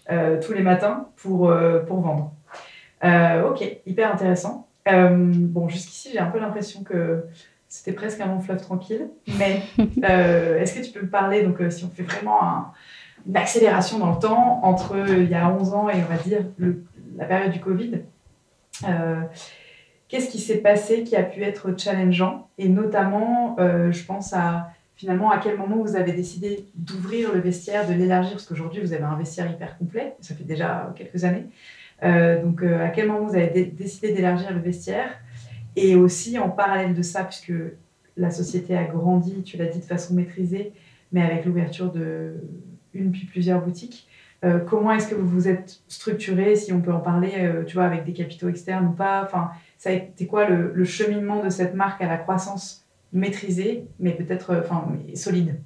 euh, 0.09 0.41
tous 0.41 0.53
les 0.53 0.63
matins 0.63 1.09
pour, 1.17 1.53
pour 1.85 1.99
vendre. 1.99 2.31
Ok, 3.45 3.61
hyper 3.85 4.09
intéressant. 4.09 4.67
Bon, 4.85 5.67
jusqu'ici, 5.67 6.11
j'ai 6.13 6.19
un 6.19 6.27
peu 6.27 6.39
l'impression 6.39 6.81
que 6.83 7.25
c'était 7.75 7.93
presque 7.93 8.21
un 8.21 8.27
long 8.27 8.39
fleuve 8.39 8.62
tranquille. 8.62 9.07
Mais 9.39 9.63
euh, 10.07 10.59
est-ce 10.59 10.75
que 10.79 10.86
tu 10.86 10.91
peux 10.91 11.01
me 11.01 11.09
parler, 11.09 11.41
donc 11.41 11.59
euh, 11.59 11.71
si 11.71 11.83
on 11.86 11.89
fait 11.89 12.03
vraiment 12.03 12.43
un- 12.43 12.71
une 13.27 13.36
accélération 13.36 13.97
dans 13.97 14.12
le 14.12 14.19
temps, 14.19 14.59
entre 14.63 14.95
euh, 14.95 15.23
il 15.23 15.29
y 15.29 15.33
a 15.33 15.49
11 15.49 15.73
ans 15.73 15.89
et 15.89 15.95
on 15.95 16.13
va 16.13 16.21
dire 16.21 16.45
le- 16.57 16.83
la 17.17 17.25
période 17.25 17.51
du 17.51 17.59
Covid, 17.59 18.01
qu'est-ce 20.07 20.29
qui 20.29 20.39
s'est 20.39 20.57
passé 20.59 21.03
qui 21.03 21.15
a 21.15 21.23
pu 21.23 21.41
être 21.43 21.73
challengeant? 21.77 22.47
Et 22.57 22.69
notamment, 22.69 23.55
je 23.59 24.03
pense 24.05 24.33
à 24.33 24.69
finalement 24.95 25.31
à 25.31 25.39
quel 25.39 25.57
moment 25.57 25.77
vous 25.77 25.95
avez 25.95 26.12
décidé 26.12 26.65
d'ouvrir 26.75 27.33
le 27.33 27.39
vestiaire, 27.39 27.88
de 27.88 27.93
l'élargir, 27.93 28.33
parce 28.33 28.45
qu'aujourd'hui 28.45 28.81
vous 28.81 28.93
avez 28.93 29.03
un 29.03 29.15
vestiaire 29.15 29.49
hyper 29.51 29.77
complet, 29.77 30.13
ça 30.21 30.36
fait 30.36 30.43
déjà 30.43 30.93
quelques 30.95 31.23
années. 31.23 31.45
Euh, 32.03 32.41
donc 32.43 32.62
euh, 32.62 32.86
à 32.86 32.89
quel 32.89 33.07
moment 33.07 33.25
vous 33.27 33.36
avez 33.36 33.47
dé- 33.47 33.65
décidé 33.65 34.12
d'élargir 34.13 34.51
le 34.53 34.59
vestiaire? 34.59 35.09
Et 35.75 35.95
aussi 35.95 36.38
en 36.39 36.49
parallèle 36.49 36.93
de 36.93 37.01
ça, 37.01 37.23
puisque 37.23 37.53
la 38.17 38.31
société 38.31 38.75
a 38.77 38.83
grandi, 38.83 39.43
tu 39.43 39.57
l'as 39.57 39.65
dit 39.65 39.79
de 39.79 39.86
façon 39.86 40.13
maîtrisée, 40.13 40.73
mais 41.12 41.21
avec 41.21 41.45
l'ouverture 41.45 41.91
de 41.91 42.36
une 42.93 43.12
puis 43.12 43.25
plusieurs 43.25 43.62
boutiques, 43.62 44.07
euh, 44.43 44.59
comment 44.59 44.91
est-ce 44.91 45.07
que 45.07 45.15
vous 45.15 45.27
vous 45.27 45.47
êtes 45.47 45.79
structuré, 45.88 46.55
si 46.55 46.73
on 46.73 46.81
peut 46.81 46.91
en 46.91 46.99
parler, 46.99 47.31
euh, 47.38 47.63
avec 47.79 48.03
des 48.03 48.13
capitaux 48.13 48.49
externes 48.49 48.88
ou 48.88 48.91
pas? 48.91 49.23
Enfin, 49.23 49.51
ça 49.77 49.91
quoi 50.29 50.47
le, 50.49 50.83
cheminement 50.83 51.43
de 51.43 51.49
cette 51.49 51.75
marque 51.75 52.01
à 52.01 52.07
la 52.07 52.17
croissance 52.17 52.86
maîtrisée, 53.13 53.86
mais 53.99 54.12
peut-être, 54.12 54.51
euh, 54.51 55.15
solide? 55.15 55.59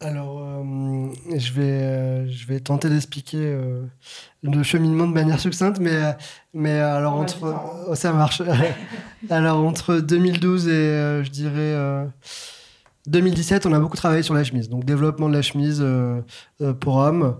Alors, 0.00 0.40
euh, 0.42 1.08
je, 1.38 1.52
vais, 1.52 1.62
euh, 1.62 2.28
je 2.28 2.46
vais 2.46 2.60
tenter 2.60 2.90
d'expliquer 2.90 3.38
euh, 3.40 3.82
le 4.42 4.62
cheminement 4.62 5.06
de 5.06 5.12
manière 5.14 5.40
succincte, 5.40 5.78
mais, 5.80 6.14
mais 6.52 6.78
alors 6.78 7.14
On 7.14 7.16
va 7.16 7.22
entre. 7.22 7.44
hein. 7.46 7.62
oh, 7.88 7.94
ça 7.94 8.12
marche. 8.12 8.42
alors, 9.30 9.64
entre 9.64 9.96
2012 9.96 10.68
et 10.68 11.22
je 11.24 11.30
dirais. 11.30 11.52
euh, 11.56 12.04
2017, 13.06 13.66
on 13.66 13.72
a 13.72 13.78
beaucoup 13.78 13.96
travaillé 13.96 14.22
sur 14.24 14.34
la 14.34 14.42
chemise. 14.42 14.68
Donc, 14.68 14.84
développement 14.84 15.28
de 15.28 15.34
la 15.34 15.40
chemise 15.42 15.80
pour 16.80 16.96
hommes, 16.96 17.36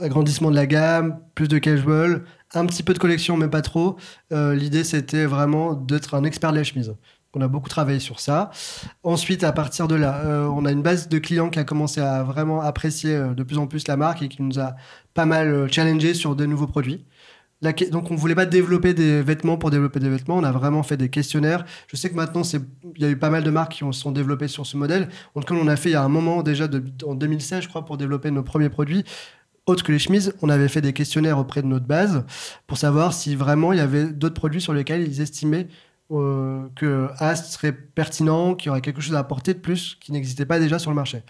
agrandissement 0.00 0.50
de 0.50 0.56
la 0.56 0.66
gamme, 0.66 1.20
plus 1.34 1.48
de 1.48 1.58
casual, 1.58 2.24
un 2.54 2.64
petit 2.64 2.82
peu 2.82 2.94
de 2.94 2.98
collection, 2.98 3.36
mais 3.36 3.48
pas 3.48 3.60
trop. 3.60 3.96
L'idée, 4.30 4.84
c'était 4.84 5.26
vraiment 5.26 5.74
d'être 5.74 6.14
un 6.14 6.24
expert 6.24 6.52
de 6.52 6.56
la 6.56 6.64
chemise. 6.64 6.94
On 7.34 7.42
a 7.42 7.48
beaucoup 7.48 7.68
travaillé 7.68 8.00
sur 8.00 8.20
ça. 8.20 8.50
Ensuite, 9.02 9.44
à 9.44 9.52
partir 9.52 9.86
de 9.86 9.94
là, 9.94 10.22
euh, 10.24 10.46
on 10.46 10.64
a 10.64 10.72
une 10.72 10.80
base 10.80 11.08
de 11.08 11.18
clients 11.18 11.50
qui 11.50 11.58
a 11.58 11.64
commencé 11.64 12.00
à 12.00 12.22
vraiment 12.22 12.62
apprécier 12.62 13.14
euh, 13.14 13.34
de 13.34 13.42
plus 13.42 13.58
en 13.58 13.66
plus 13.66 13.86
la 13.86 13.98
marque 13.98 14.22
et 14.22 14.28
qui 14.28 14.42
nous 14.42 14.58
a 14.58 14.76
pas 15.12 15.26
mal 15.26 15.48
euh, 15.48 15.68
challengé 15.68 16.14
sur 16.14 16.34
de 16.34 16.46
nouveaux 16.46 16.66
produits. 16.66 17.04
Donc, 17.90 18.10
on 18.10 18.14
voulait 18.14 18.36
pas 18.36 18.46
développer 18.46 18.94
des 18.94 19.20
vêtements 19.20 19.58
pour 19.58 19.70
développer 19.70 19.98
des 19.98 20.08
vêtements. 20.08 20.36
On 20.36 20.44
a 20.44 20.52
vraiment 20.52 20.82
fait 20.82 20.96
des 20.96 21.10
questionnaires. 21.10 21.64
Je 21.88 21.96
sais 21.96 22.08
que 22.08 22.14
maintenant, 22.14 22.42
il 22.44 23.02
y 23.02 23.04
a 23.04 23.10
eu 23.10 23.18
pas 23.18 23.30
mal 23.30 23.42
de 23.42 23.50
marques 23.50 23.72
qui 23.72 23.84
se 23.84 23.92
sont 23.92 24.12
développées 24.12 24.48
sur 24.48 24.64
ce 24.64 24.76
modèle. 24.76 25.08
En 25.34 25.40
tout 25.40 25.52
cas, 25.52 25.60
on 25.60 25.66
a 25.66 25.76
fait 25.76 25.90
il 25.90 25.92
y 25.94 25.96
a 25.96 26.02
un 26.02 26.08
moment 26.08 26.42
déjà, 26.42 26.68
en 27.04 27.14
2016, 27.14 27.64
je 27.64 27.68
crois, 27.68 27.84
pour 27.84 27.96
développer 27.96 28.30
nos 28.30 28.44
premiers 28.44 28.68
produits. 28.68 29.04
Autre 29.66 29.84
que 29.84 29.92
les 29.92 29.98
chemises, 29.98 30.34
on 30.40 30.48
avait 30.48 30.68
fait 30.68 30.80
des 30.80 30.92
questionnaires 30.92 31.38
auprès 31.38 31.60
de 31.60 31.66
notre 31.66 31.84
base 31.84 32.24
pour 32.66 32.78
savoir 32.78 33.12
si 33.12 33.34
vraiment 33.34 33.72
il 33.72 33.78
y 33.78 33.82
avait 33.82 34.06
d'autres 34.06 34.36
produits 34.36 34.62
sur 34.62 34.72
lesquels 34.72 35.02
ils 35.02 35.20
estimaient 35.20 35.66
euh, 36.10 36.68
que 36.74 37.08
Ast 37.18 37.52
serait 37.52 37.72
pertinent, 37.72 38.54
qu'il 38.54 38.68
y 38.68 38.70
aurait 38.70 38.80
quelque 38.80 39.00
chose 39.00 39.14
à 39.14 39.18
apporter 39.18 39.52
de 39.52 39.58
plus 39.58 39.96
qui 40.00 40.10
n'existait 40.12 40.46
pas 40.46 40.58
déjà 40.58 40.78
sur 40.78 40.90
le 40.90 40.94
marché. 40.96 41.22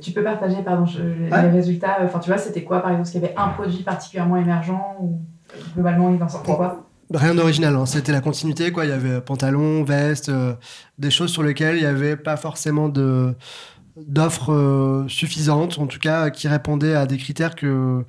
Tu 0.00 0.10
peux 0.10 0.24
partager 0.24 0.56
pardon, 0.64 0.86
je- 0.86 1.02
les, 1.02 1.30
résultats 1.30 1.98
Enfin, 2.02 2.18
tu 2.18 2.28
vois, 2.28 2.38
c'était 2.38 2.64
quoi 2.64 2.80
par 2.80 2.90
exemple 2.90 3.08
qu'il 3.08 3.20
y 3.20 3.24
avait 3.24 3.34
un 3.36 3.48
produit 3.48 3.82
particulièrement 3.82 4.36
émergent 4.36 4.96
ou 5.00 5.20
euh, 5.54 5.60
globalement 5.74 6.12
il 6.12 6.22
en 6.22 6.28
sortait 6.28 6.54
quoi 6.54 6.88
Rien 7.14 7.34
d'original, 7.34 7.76
hein. 7.76 7.84
c'était 7.86 8.12
la 8.12 8.22
continuité. 8.22 8.72
Quoi. 8.72 8.86
Il 8.86 8.88
y 8.88 8.92
avait 8.92 9.20
pantalon, 9.20 9.84
veste, 9.84 10.30
euh, 10.30 10.54
des 10.98 11.10
choses 11.10 11.30
sur 11.30 11.42
lesquelles 11.42 11.76
il 11.76 11.80
n'y 11.82 11.86
avait 11.86 12.16
pas 12.16 12.36
forcément 12.36 12.88
de 12.88 13.34
d'offres 13.96 14.52
euh, 14.52 15.06
suffisantes, 15.08 15.78
en 15.78 15.86
tout 15.86 15.98
cas 15.98 16.30
qui 16.30 16.48
répondaient 16.48 16.94
à 16.94 17.04
des 17.06 17.18
critères 17.18 17.54
que, 17.54 18.04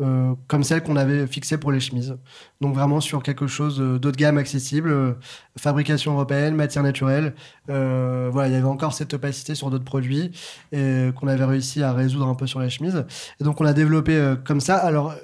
euh, 0.00 0.34
comme 0.46 0.62
celles 0.62 0.84
qu'on 0.84 0.94
avait 0.94 1.26
fixées 1.26 1.58
pour 1.58 1.72
les 1.72 1.80
chemises. 1.80 2.16
Donc 2.60 2.72
vraiment 2.72 3.00
sur 3.00 3.20
quelque 3.20 3.48
chose 3.48 3.80
euh, 3.80 3.98
d'haut 3.98 4.12
de 4.12 4.16
gamme 4.16 4.38
accessible, 4.38 4.92
euh, 4.92 5.14
fabrication 5.56 6.12
européenne, 6.12 6.54
matière 6.54 6.84
naturelle. 6.84 7.34
Voilà, 7.66 8.46
il 8.46 8.52
y 8.52 8.56
avait 8.56 8.68
encore 8.68 8.92
cette 8.94 9.12
opacité 9.14 9.56
sur 9.56 9.70
d'autres 9.70 9.84
produits 9.84 10.30
et 10.70 11.10
qu'on 11.16 11.26
avait 11.26 11.44
réussi 11.44 11.82
à 11.82 11.92
résoudre 11.92 12.28
un 12.28 12.36
peu 12.36 12.46
sur 12.46 12.60
les 12.60 12.70
chemises. 12.70 13.04
Et 13.40 13.44
donc 13.44 13.60
on 13.60 13.64
a 13.64 13.72
développé 13.72 14.34
comme 14.44 14.60
ça. 14.60 14.76
Alors 14.76 15.14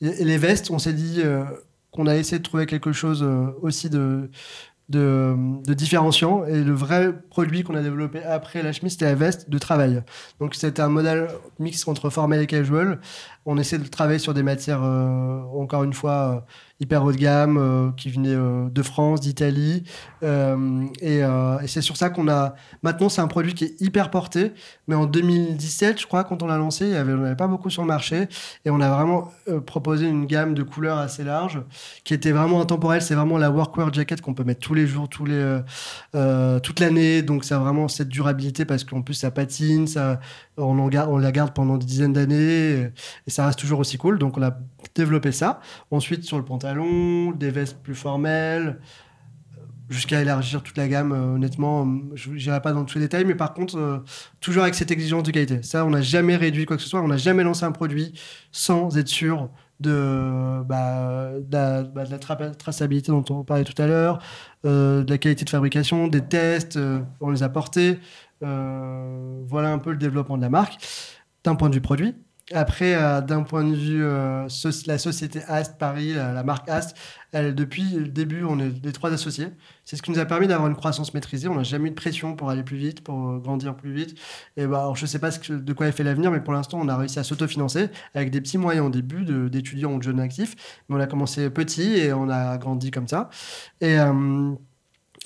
les 0.00 0.38
vestes, 0.38 0.72
on 0.72 0.80
s'est 0.80 0.92
dit 0.92 1.22
qu'on 1.92 2.08
a 2.08 2.16
essayé 2.16 2.38
de 2.38 2.42
trouver 2.42 2.66
quelque 2.66 2.92
chose 2.92 3.24
aussi 3.62 3.90
de, 3.90 4.28
de, 4.88 5.34
de 5.64 5.74
différenciant. 5.74 6.44
Et 6.44 6.62
le 6.62 6.72
vrai 6.72 7.12
produit 7.30 7.62
qu'on 7.62 7.74
a 7.74 7.82
développé 7.82 8.22
après 8.22 8.62
la 8.62 8.72
chemise, 8.72 8.92
c'était 8.92 9.06
la 9.06 9.14
veste 9.14 9.50
de 9.50 9.58
travail. 9.58 10.02
Donc 10.40 10.54
c'était 10.54 10.82
un 10.82 10.88
modèle 10.88 11.28
mix 11.58 11.86
entre 11.88 12.10
formel 12.10 12.40
et 12.42 12.46
casual. 12.46 13.00
On 13.48 13.56
essaie 13.58 13.78
de 13.78 13.86
travailler 13.86 14.18
sur 14.18 14.34
des 14.34 14.42
matières, 14.42 14.82
euh, 14.82 15.40
encore 15.56 15.84
une 15.84 15.92
fois, 15.92 16.12
euh, 16.12 16.40
hyper 16.80 17.04
haut 17.04 17.12
de 17.12 17.16
gamme, 17.16 17.56
euh, 17.56 17.90
qui 17.96 18.10
venaient 18.10 18.34
de 18.34 18.82
France, 18.82 19.20
d'Italie. 19.20 19.84
Et 20.22 21.22
c'est 21.66 21.80
sur 21.80 21.96
ça 21.96 22.10
qu'on 22.10 22.28
a... 22.28 22.56
Maintenant, 22.82 23.08
c'est 23.08 23.20
un 23.20 23.28
produit 23.28 23.54
qui 23.54 23.64
est 23.64 23.80
hyper 23.80 24.10
porté. 24.10 24.52
Mais 24.88 24.96
en 24.96 25.06
2017, 25.06 26.00
je 26.00 26.06
crois, 26.06 26.24
quand 26.24 26.42
on 26.42 26.48
l'a 26.48 26.58
lancé, 26.58 26.86
il 26.86 26.92
y 26.92 26.96
avait, 26.96 27.12
on 27.12 27.18
n'avait 27.18 27.36
pas 27.36 27.46
beaucoup 27.46 27.70
sur 27.70 27.82
le 27.82 27.88
marché. 27.88 28.26
Et 28.64 28.70
on 28.70 28.80
a 28.80 28.90
vraiment 28.90 29.30
proposé 29.64 30.08
une 30.08 30.26
gamme 30.26 30.54
de 30.54 30.64
couleurs 30.64 30.98
assez 30.98 31.22
large, 31.22 31.62
qui 32.02 32.14
était 32.14 32.32
vraiment 32.32 32.60
intemporelle. 32.60 33.00
C'est 33.00 33.14
vraiment 33.14 33.38
la 33.38 33.50
workwear 33.50 33.92
jacket 33.92 34.20
qu'on 34.20 34.34
peut 34.34 34.44
mettre 34.44 34.60
tous 34.60 34.74
les 34.74 34.86
jours, 34.88 35.08
toute 35.08 35.28
l'année. 36.80 37.22
Donc, 37.22 37.44
ça 37.44 37.56
a 37.56 37.58
vraiment 37.60 37.86
cette 37.86 38.08
durabilité 38.08 38.64
parce 38.64 38.82
qu'en 38.82 39.02
plus, 39.02 39.14
ça 39.14 39.30
patine, 39.30 39.86
ça, 39.86 40.18
garde, 40.88 41.10
on 41.10 41.18
la 41.18 41.32
garde 41.32 41.54
pendant 41.54 41.76
des 41.78 41.86
dizaines 41.86 42.12
d'années 42.12 42.70
et, 42.70 42.92
et 43.26 43.30
ça 43.30 43.46
reste 43.46 43.58
toujours 43.58 43.80
aussi 43.80 43.98
cool. 43.98 44.18
Donc, 44.18 44.36
on 44.38 44.42
a 44.42 44.56
développé 44.94 45.32
ça. 45.32 45.60
Ensuite, 45.90 46.24
sur 46.24 46.38
le 46.38 46.44
pantalon, 46.44 47.32
des 47.32 47.50
vestes 47.50 47.78
plus 47.82 47.94
formelles 47.94 48.78
jusqu'à 49.88 50.20
élargir 50.20 50.62
toute 50.62 50.76
la 50.76 50.88
gamme. 50.88 51.12
euh, 51.12 51.34
honnêtement, 51.34 51.86
euh, 51.86 52.10
je 52.14 52.30
n'irai 52.30 52.60
pas 52.60 52.72
dans 52.72 52.84
tous 52.84 52.98
les 52.98 53.04
détails, 53.04 53.24
mais 53.24 53.34
par 53.34 53.54
contre, 53.54 53.76
euh, 53.78 53.98
toujours 54.40 54.62
avec 54.64 54.74
cette 54.74 54.90
exigence 54.90 55.22
de 55.22 55.30
qualité. 55.30 55.62
Ça, 55.62 55.84
on 55.84 55.90
n'a 55.90 56.02
jamais 56.02 56.36
réduit 56.36 56.66
quoi 56.66 56.76
que 56.76 56.82
ce 56.82 56.88
soit. 56.88 57.00
On 57.02 57.08
n'a 57.08 57.16
jamais 57.16 57.44
lancé 57.44 57.64
un 57.64 57.72
produit 57.72 58.12
sans 58.50 58.96
être 58.98 59.08
sûr 59.08 59.48
de, 59.80 60.62
bah, 60.64 61.32
la, 61.52 61.82
bah, 61.82 62.04
traçabilité 62.58 63.12
dont 63.12 63.24
on 63.30 63.44
parlait 63.44 63.64
tout 63.64 63.80
à 63.80 63.86
l'heure, 63.86 64.18
euh, 64.64 65.04
de 65.04 65.10
la 65.10 65.18
qualité 65.18 65.44
de 65.44 65.50
fabrication, 65.50 66.08
des 66.08 66.22
tests, 66.22 66.76
euh, 66.76 67.00
on 67.20 67.30
les 67.30 67.42
a 67.42 67.48
portés. 67.48 67.98
Euh, 68.42 69.42
voilà 69.46 69.72
un 69.72 69.78
peu 69.78 69.90
le 69.90 69.96
développement 69.96 70.36
de 70.36 70.42
la 70.42 70.50
marque 70.50 70.78
d'un 71.44 71.54
point 71.54 71.68
de 71.68 71.74
vue 71.74 71.80
produit. 71.80 72.14
Après, 72.52 72.94
euh, 72.94 73.20
d'un 73.20 73.42
point 73.42 73.64
de 73.64 73.74
vue 73.74 74.04
euh, 74.04 74.46
la 74.86 74.98
société 74.98 75.42
Ast 75.48 75.78
Paris, 75.78 76.14
la, 76.14 76.44
marque 76.44 76.68
Ast, 76.68 76.96
elle, 77.32 77.56
depuis 77.56 77.82
le 77.90 78.06
début, 78.06 78.44
on 78.44 78.60
est 78.60 78.84
les 78.84 78.92
trois 78.92 79.12
associés. 79.12 79.48
C'est 79.84 79.96
ce 79.96 80.02
qui 80.02 80.12
nous 80.12 80.20
a 80.20 80.26
permis 80.26 80.46
d'avoir 80.46 80.68
une 80.68 80.76
croissance 80.76 81.12
maîtrisée. 81.12 81.48
On 81.48 81.56
n'a 81.56 81.64
jamais 81.64 81.88
eu 81.88 81.90
de 81.90 81.96
pression 81.96 82.36
pour 82.36 82.48
aller 82.48 82.62
plus 82.62 82.76
vite, 82.76 83.02
pour 83.02 83.38
grandir 83.40 83.74
plus 83.74 83.92
vite. 83.92 84.16
Et 84.56 84.64
bah, 84.68 84.92
je 84.94 85.02
ne 85.02 85.06
sais 85.08 85.18
pas 85.18 85.30
de 85.30 85.72
quoi 85.72 85.88
est 85.88 85.92
fait 85.92 86.04
l'avenir, 86.04 86.30
mais 86.30 86.40
pour 86.40 86.52
l'instant, 86.52 86.78
on 86.80 86.86
a 86.86 86.96
réussi 86.96 87.18
à 87.18 87.24
s'autofinancer 87.24 87.88
avec 88.14 88.30
des 88.30 88.40
petits 88.40 88.58
moyens 88.58 88.86
au 88.86 88.90
début 88.90 89.24
d'étudiants 89.24 89.94
ou 89.94 89.98
de 89.98 90.04
jeunes 90.04 90.20
actifs. 90.20 90.54
Mais 90.88 90.96
on 90.96 91.00
a 91.00 91.06
commencé 91.08 91.50
petit 91.50 91.96
et 91.96 92.12
on 92.12 92.28
a 92.28 92.58
grandi 92.58 92.92
comme 92.92 93.08
ça. 93.08 93.28
Et, 93.80 93.96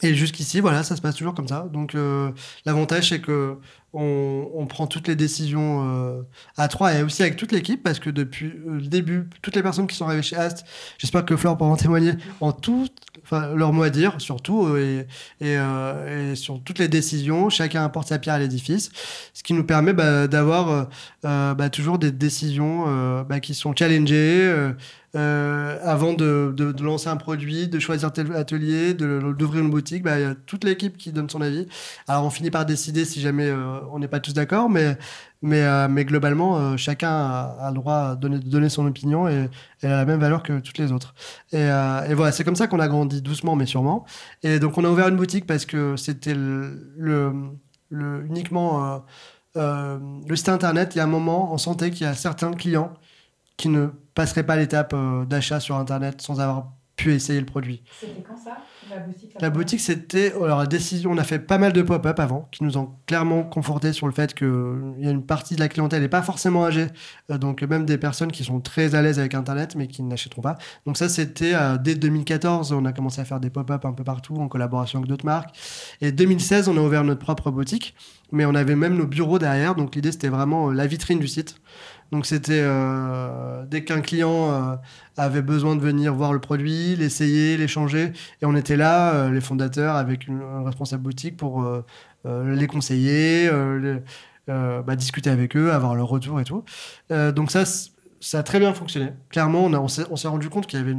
et 0.02 0.14
jusqu'ici, 0.14 0.60
voilà, 0.60 0.82
ça 0.82 0.96
se 0.96 1.02
passe 1.02 1.16
toujours 1.16 1.34
comme 1.34 1.48
ça. 1.48 1.68
Donc, 1.72 1.94
euh, 1.94 2.30
l'avantage, 2.64 3.10
c'est 3.10 3.20
que 3.20 3.56
on, 3.92 4.48
on 4.54 4.66
prend 4.66 4.86
toutes 4.86 5.08
les 5.08 5.16
décisions 5.16 5.84
euh, 5.84 6.22
à 6.56 6.68
trois 6.68 6.94
et 6.94 7.02
aussi 7.02 7.22
avec 7.22 7.36
toute 7.36 7.50
l'équipe 7.50 7.82
parce 7.82 7.98
que 7.98 8.08
depuis 8.08 8.46
euh, 8.46 8.76
le 8.76 8.86
début, 8.86 9.28
toutes 9.42 9.56
les 9.56 9.62
personnes 9.62 9.88
qui 9.88 9.96
sont 9.96 10.06
arrivées 10.06 10.22
chez 10.22 10.36
Ast, 10.36 10.64
j'espère 10.98 11.24
que 11.24 11.36
Fleur 11.36 11.56
pourra 11.56 11.70
en 11.70 11.76
témoigner, 11.76 12.12
ont 12.40 12.52
tout 12.52 12.86
leur 13.32 13.72
mot 13.72 13.82
à 13.82 13.90
dire, 13.90 14.14
surtout, 14.18 14.66
euh, 14.66 15.06
et, 15.40 15.46
et, 15.46 15.56
euh, 15.56 16.32
et 16.32 16.36
sur 16.36 16.60
toutes 16.62 16.78
les 16.78 16.88
décisions. 16.88 17.50
Chacun 17.50 17.84
apporte 17.84 18.08
sa 18.08 18.18
pierre 18.18 18.34
à 18.34 18.38
l'édifice, 18.38 18.90
ce 19.34 19.42
qui 19.42 19.52
nous 19.52 19.64
permet 19.64 19.92
bah, 19.92 20.26
d'avoir 20.26 20.88
bah, 21.22 21.68
toujours 21.70 21.98
des 21.98 22.10
décisions 22.12 23.24
bah, 23.24 23.40
qui 23.40 23.54
sont 23.54 23.74
challengées. 23.74 24.72
Euh, 25.16 25.78
avant 25.82 26.12
de, 26.12 26.54
lancer 26.80 27.08
un 27.08 27.16
produit, 27.16 27.66
de 27.66 27.80
choisir 27.80 28.12
tel 28.12 28.32
atelier, 28.36 28.94
d'ouvrir 28.94 29.64
une 29.64 29.70
boutique, 29.70 30.04
bah, 30.04 30.20
il 30.20 30.22
y 30.22 30.24
a 30.24 30.34
toute 30.34 30.62
l'équipe 30.62 30.96
qui 30.96 31.10
donne 31.10 31.28
son 31.28 31.40
avis. 31.40 31.66
Alors 32.06 32.24
on 32.24 32.30
finit 32.30 32.50
par 32.50 32.64
décider 32.64 33.04
si 33.04 33.20
jamais 33.20 33.48
euh, 33.48 33.80
on 33.92 33.98
n'est 33.98 34.08
pas 34.08 34.20
tous 34.20 34.34
d'accord, 34.34 34.70
mais, 34.70 34.96
mais, 35.42 35.62
euh, 35.62 35.88
mais 35.88 36.04
globalement, 36.04 36.76
chacun 36.76 37.10
a, 37.10 37.70
le 37.70 37.74
droit 37.74 38.14
de 38.14 38.20
donner, 38.20 38.38
donner 38.38 38.68
son 38.68 38.86
opinion 38.86 39.28
et 39.28 39.48
elle 39.82 39.92
a 39.92 39.96
la 39.96 40.04
même 40.04 40.20
valeur 40.20 40.44
que 40.44 40.60
toutes 40.60 40.78
les 40.78 40.92
autres. 40.92 41.14
Et, 41.52 41.58
et 41.62 42.14
voilà, 42.14 42.30
c'est 42.30 42.44
comme 42.44 42.56
ça 42.56 42.68
qu'on 42.68 42.80
a 42.80 42.88
grandi 42.88 43.20
doucement 43.20 43.56
mais 43.56 43.66
sûrement. 43.66 44.04
Et 44.44 44.60
donc 44.60 44.78
on 44.78 44.84
a 44.84 44.88
ouvert 44.88 45.08
une 45.08 45.16
boutique 45.16 45.46
parce 45.46 45.66
que 45.66 45.96
c'était 45.96 46.34
le, 46.34 47.34
uniquement 47.90 49.02
le 49.56 50.36
site 50.36 50.50
internet. 50.50 50.94
Il 50.94 50.98
y 50.98 51.00
a 51.00 51.04
un 51.04 51.08
moment, 51.08 51.52
on 51.52 51.58
sentait 51.58 51.90
qu'il 51.90 52.06
y 52.06 52.10
a 52.10 52.14
certains 52.14 52.52
clients 52.52 52.94
qui 53.56 53.68
ne 53.68 53.88
passeraient 54.20 54.44
pas 54.44 54.56
l'étape 54.56 54.92
euh, 54.94 55.24
d'achat 55.24 55.61
sur 55.61 55.76
internet 55.76 56.20
sans 56.20 56.40
avoir 56.40 56.72
pu 56.96 57.14
essayer 57.14 57.40
le 57.40 57.46
produit. 57.46 57.83
C'était 57.98 58.22
quand 58.22 58.37
ça 58.37 58.59
La 58.90 58.98
boutique 58.98 59.35
La 59.40 59.48
boutique, 59.48 59.80
c'était. 59.80 60.35
Alors, 60.35 60.59
la 60.59 60.66
décision, 60.66 61.11
on 61.12 61.16
a 61.16 61.24
fait 61.24 61.38
pas 61.38 61.56
mal 61.56 61.72
de 61.72 61.80
pop-up 61.80 62.20
avant, 62.20 62.48
qui 62.52 62.62
nous 62.62 62.76
ont 62.76 62.90
clairement 63.06 63.44
conforté 63.44 63.94
sur 63.94 64.06
le 64.06 64.12
fait 64.12 64.35
qu'il 64.35 64.96
y 64.98 65.09
a 65.09 65.11
une 65.11 65.24
partie 65.24 65.54
de 65.54 65.61
la 65.61 65.68
clientèle 65.68 66.02
n'est 66.02 66.09
pas 66.09 66.20
forcément 66.20 66.66
âgée. 66.66 66.88
Euh, 67.30 67.38
donc, 67.38 67.62
même 67.62 67.87
des 67.87 67.96
personnes 67.96 68.30
qui 68.30 68.44
sont 68.44 68.61
très 68.61 68.94
à 68.94 69.00
l'aise 69.00 69.18
avec 69.18 69.35
Internet, 69.35 69.74
mais 69.74 69.87
qui 69.87 70.02
n'achèteront 70.02 70.42
pas. 70.42 70.59
Donc, 70.85 70.98
ça, 70.98 71.09
c'était 71.09 71.54
euh, 71.54 71.78
dès 71.78 71.94
2014, 71.94 72.72
on 72.72 72.85
a 72.85 72.92
commencé 72.92 73.22
à 73.22 73.24
faire 73.24 73.40
des 73.40 73.48
pop-up 73.48 73.87
un 73.87 73.92
peu 73.94 74.04
partout, 74.04 74.37
en 74.37 74.48
collaboration 74.48 74.98
avec 74.98 75.09
d'autres 75.09 75.24
marques. 75.24 75.56
Et 76.02 76.12
2016, 76.12 76.68
on 76.68 76.76
a 76.76 76.80
ouvert 76.80 77.04
notre 77.04 77.20
propre 77.20 77.50
boutique, 77.50 77.94
mais 78.30 78.44
on 78.44 78.54
avait 78.54 78.76
même 78.76 78.96
nos 78.96 79.06
bureaux 79.06 79.38
derrière. 79.38 79.74
Donc, 79.74 79.94
l'idée, 79.94 80.12
c'était 80.12 80.28
vraiment 80.28 80.70
la 80.70 80.87
vitrine 80.87 81.18
du 81.18 81.28
site. 81.28 81.56
Donc, 82.12 82.26
c'était 82.26 82.60
euh, 82.60 83.64
dès 83.66 83.84
qu'un 83.84 84.00
client 84.00 84.50
euh, 84.50 84.76
avait 85.16 85.42
besoin 85.42 85.76
de 85.76 85.80
venir 85.80 86.14
voir 86.14 86.32
le 86.32 86.40
produit, 86.40 86.96
l'essayer, 86.96 87.56
l'échanger. 87.56 88.12
Et 88.42 88.46
on 88.46 88.56
était 88.56 88.76
là, 88.76 89.14
euh, 89.14 89.30
les 89.30 89.40
fondateurs, 89.40 89.94
avec 89.94 90.26
une- 90.26 90.42
un 90.42 90.64
responsable 90.64 91.02
boutique 91.04 91.36
pour 91.36 91.64
les 92.24 92.66
conseiller, 92.66 93.50
bah, 94.46 94.96
discuter 94.96 95.30
avec 95.30 95.56
eux, 95.56 95.72
avoir 95.72 95.94
leur 95.94 96.08
retour 96.08 96.40
et 96.40 96.44
tout. 96.44 96.64
Donc 97.10 97.50
ça, 97.50 97.64
ça 98.20 98.40
a 98.40 98.42
très 98.42 98.58
bien 98.58 98.74
fonctionné. 98.74 99.12
Clairement, 99.30 99.64
on, 99.64 99.88
s'est 99.88 100.28
rendu 100.28 100.48
compte 100.50 100.66
qu'il 100.66 100.78
y 100.78 100.82
avait 100.82 100.96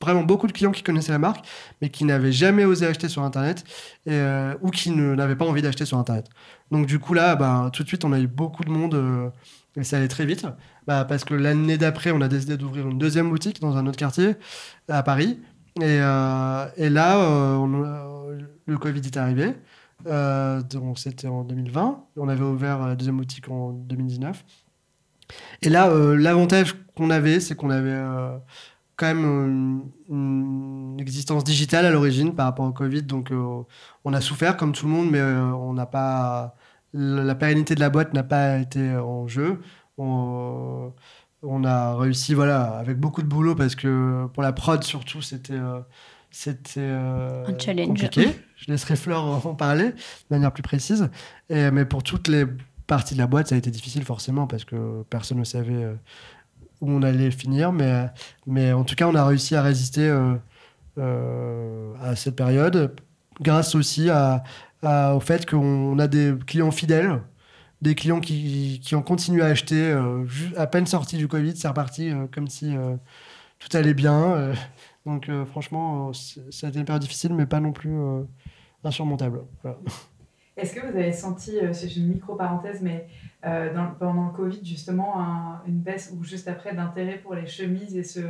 vraiment 0.00 0.22
beaucoup 0.22 0.46
de 0.46 0.52
clients 0.52 0.72
qui 0.72 0.82
connaissaient 0.82 1.12
la 1.12 1.18
marque, 1.18 1.46
mais 1.80 1.90
qui 1.90 2.04
n'avaient 2.04 2.32
jamais 2.32 2.64
osé 2.64 2.86
acheter 2.86 3.08
sur 3.08 3.22
Internet 3.22 3.64
et, 4.06 4.20
ou 4.62 4.70
qui 4.70 4.90
n'avaient 4.90 5.36
pas 5.36 5.46
envie 5.46 5.62
d'acheter 5.62 5.84
sur 5.84 5.98
Internet. 5.98 6.28
Donc 6.72 6.86
du 6.86 6.98
coup 6.98 7.14
là, 7.14 7.36
bah, 7.36 7.70
tout 7.72 7.82
de 7.84 7.88
suite, 7.88 8.04
on 8.04 8.12
a 8.12 8.18
eu 8.18 8.26
beaucoup 8.26 8.64
de 8.64 8.70
monde 8.70 9.32
euh, 9.76 9.80
et 9.80 9.84
ça 9.84 9.96
allait 9.98 10.08
très 10.08 10.26
vite. 10.26 10.46
Bah, 10.86 11.04
parce 11.04 11.24
que 11.24 11.34
l'année 11.34 11.78
d'après, 11.78 12.10
on 12.10 12.20
a 12.20 12.28
décidé 12.28 12.56
d'ouvrir 12.56 12.88
une 12.88 12.98
deuxième 12.98 13.30
boutique 13.30 13.60
dans 13.60 13.76
un 13.76 13.86
autre 13.86 13.96
quartier 13.96 14.36
à 14.88 15.02
Paris. 15.02 15.40
Et, 15.80 15.82
euh, 16.00 16.66
là, 16.78 17.18
euh, 17.18 17.84
a- 17.84 18.04
le 18.66 18.78
Covid 18.78 19.00
est 19.00 19.16
arrivé. 19.16 19.54
Euh, 20.06 20.62
donc 20.62 20.98
c'était 20.98 21.28
en 21.28 21.44
2020. 21.44 22.04
On 22.16 22.28
avait 22.28 22.44
ouvert 22.44 22.86
la 22.86 22.96
deuxième 22.96 23.16
boutique 23.16 23.48
en 23.48 23.72
2019. 23.72 24.44
Et 25.62 25.68
là, 25.70 25.88
euh, 25.90 26.16
l'avantage 26.16 26.74
qu'on 26.96 27.10
avait, 27.10 27.40
c'est 27.40 27.54
qu'on 27.54 27.70
avait 27.70 27.90
euh, 27.90 28.36
quand 28.96 29.06
même 29.06 29.82
une, 30.08 30.96
existence 31.00 31.44
digitale 31.44 31.86
à 31.86 31.90
l'origine 31.90 32.34
par 32.34 32.46
rapport 32.46 32.66
au 32.66 32.72
Covid. 32.72 33.02
Donc 33.02 33.30
euh, 33.32 33.62
on 34.04 34.12
a 34.12 34.20
souffert 34.20 34.56
comme 34.56 34.72
tout 34.72 34.86
le 34.86 34.92
monde, 34.92 35.10
mais 35.10 35.18
euh, 35.18 35.42
on 35.52 35.72
n'a 35.74 35.86
pas 35.86 36.54
la 36.94 37.34
pérennité 37.34 37.74
de 37.74 37.80
la 37.80 37.90
boîte 37.90 38.14
n'a 38.14 38.22
pas 38.22 38.58
été 38.58 38.96
en 38.96 39.26
jeu. 39.28 39.60
On, 39.98 40.92
on 41.42 41.64
a 41.64 41.96
réussi, 41.96 42.34
voilà, 42.34 42.62
avec 42.78 42.98
beaucoup 42.98 43.22
de 43.22 43.26
boulot 43.26 43.54
parce 43.54 43.74
que 43.74 44.26
pour 44.32 44.42
la 44.42 44.52
prod 44.52 44.82
surtout, 44.82 45.20
c'était 45.20 45.54
euh, 45.54 45.80
c'était 46.30 46.80
euh, 46.80 47.44
Un 47.46 47.58
challenge. 47.58 47.88
compliqué. 47.88 48.28
Je 48.56 48.70
laisserai 48.70 48.96
Flore 48.96 49.46
en 49.46 49.54
parler 49.54 49.90
de 49.90 49.96
manière 50.30 50.52
plus 50.52 50.62
précise. 50.62 51.10
Et, 51.50 51.70
mais 51.70 51.84
pour 51.84 52.02
toutes 52.02 52.28
les 52.28 52.46
parties 52.86 53.14
de 53.14 53.18
la 53.20 53.26
boîte, 53.26 53.48
ça 53.48 53.54
a 53.54 53.58
été 53.58 53.70
difficile 53.70 54.04
forcément 54.04 54.46
parce 54.46 54.64
que 54.64 55.02
personne 55.10 55.38
ne 55.38 55.44
savait 55.44 55.84
euh, 55.84 55.94
où 56.80 56.90
on 56.90 57.02
allait 57.02 57.30
finir. 57.30 57.72
Mais, 57.72 58.06
mais 58.46 58.72
en 58.72 58.84
tout 58.84 58.94
cas, 58.94 59.06
on 59.06 59.14
a 59.14 59.26
réussi 59.26 59.54
à 59.54 59.62
résister 59.62 60.12
euh, 60.98 61.92
à 62.02 62.16
cette 62.16 62.36
période, 62.36 62.94
grâce 63.40 63.74
aussi 63.74 64.08
au 64.84 65.20
fait 65.20 65.48
qu'on 65.48 65.98
a 65.98 66.06
des 66.08 66.34
clients 66.46 66.70
fidèles 66.70 67.20
des 67.82 67.94
clients 67.94 68.20
qui, 68.20 68.80
qui, 68.82 68.94
ont 68.94 69.02
continué 69.02 69.42
à 69.42 69.46
acheter 69.46 69.94
à 70.56 70.66
peine 70.66 70.86
sorti 70.86 71.18
du 71.18 71.28
Covid, 71.28 71.54
c'est 71.54 71.68
reparti 71.68 72.12
comme 72.32 72.48
si 72.48 72.74
tout 73.58 73.76
allait 73.76 73.92
bien. 73.92 74.54
donc 75.06 75.30
franchement, 75.50 76.12
ça 76.14 76.66
a 76.66 76.70
été 76.70 76.78
une 76.78 76.86
période 76.86 77.02
difficile, 77.02 77.34
mais 77.34 77.44
pas 77.44 77.60
non 77.60 77.72
plus 77.72 77.94
insurmontable. 78.82 79.42
Est-ce 80.56 80.74
que 80.74 80.80
vous 80.80 80.96
avez 80.96 81.12
senti, 81.12 81.58
euh, 81.58 81.72
c'est 81.72 81.96
une 81.96 82.08
micro-parenthèse, 82.08 82.80
mais 82.80 83.08
euh, 83.44 83.74
pendant 83.98 84.26
le 84.26 84.32
Covid, 84.32 84.64
justement, 84.64 85.14
une 85.66 85.80
baisse 85.80 86.12
ou 86.16 86.22
juste 86.22 86.46
après 86.46 86.74
d'intérêt 86.74 87.18
pour 87.18 87.34
les 87.34 87.46
chemises 87.46 87.96
et 87.96 88.04
ce, 88.04 88.20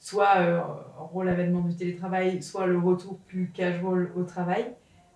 soit 0.00 0.38
euh, 0.38 0.60
rôle 0.96 1.26
l'avènement 1.26 1.60
du 1.60 1.74
télétravail, 1.74 2.42
soit 2.42 2.66
le 2.66 2.78
retour 2.78 3.18
plus 3.26 3.50
casual 3.54 4.10
au 4.16 4.24
travail? 4.24 4.66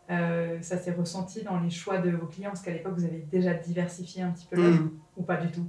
Ça 0.09 0.77
s'est 0.77 0.93
ressenti 0.93 1.43
dans 1.43 1.59
les 1.59 1.71
choix 1.71 1.99
de 1.99 2.11
vos 2.11 2.27
clients 2.27 2.51
Parce 2.51 2.63
qu'à 2.63 2.73
l'époque, 2.73 2.95
vous 2.97 3.05
avez 3.05 3.27
déjà 3.31 3.55
diversifié 3.55 4.23
un 4.23 4.31
petit 4.31 4.47
peu 4.51 4.61
mmh. 4.61 4.91
ou 5.17 5.23
pas 5.23 5.37
du 5.37 5.51
tout? 5.51 5.67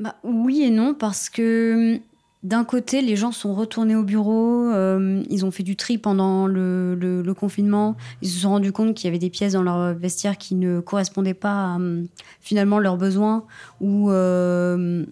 Bah, 0.00 0.16
Oui 0.22 0.62
et 0.62 0.70
non, 0.70 0.94
parce 0.94 1.28
que 1.28 2.00
d'un 2.44 2.62
côté, 2.62 3.02
les 3.02 3.16
gens 3.16 3.32
sont 3.32 3.52
retournés 3.52 3.96
au 3.96 4.04
bureau, 4.04 4.70
euh, 4.70 5.24
ils 5.28 5.44
ont 5.44 5.50
fait 5.50 5.64
du 5.64 5.74
tri 5.74 5.98
pendant 5.98 6.46
le, 6.46 7.34
confinement, 7.36 7.96
ils 8.22 8.28
se 8.28 8.40
sont 8.40 8.50
rendus 8.50 8.70
compte 8.70 8.94
qu'il 8.94 9.06
y 9.06 9.08
avait 9.08 9.18
des 9.18 9.30
pièces 9.30 9.54
dans 9.54 9.62
leur 9.62 9.94
vestiaire 9.94 10.38
qui 10.38 10.54
ne 10.54 10.80
correspondaient 10.80 11.34
pas 11.34 11.74
à 11.74 11.78
euh, 11.80 12.04
finalement 12.40 12.78
leurs 12.78 12.96
besoins, 12.96 13.44
ou, 13.80 14.10
euh, 14.10 15.04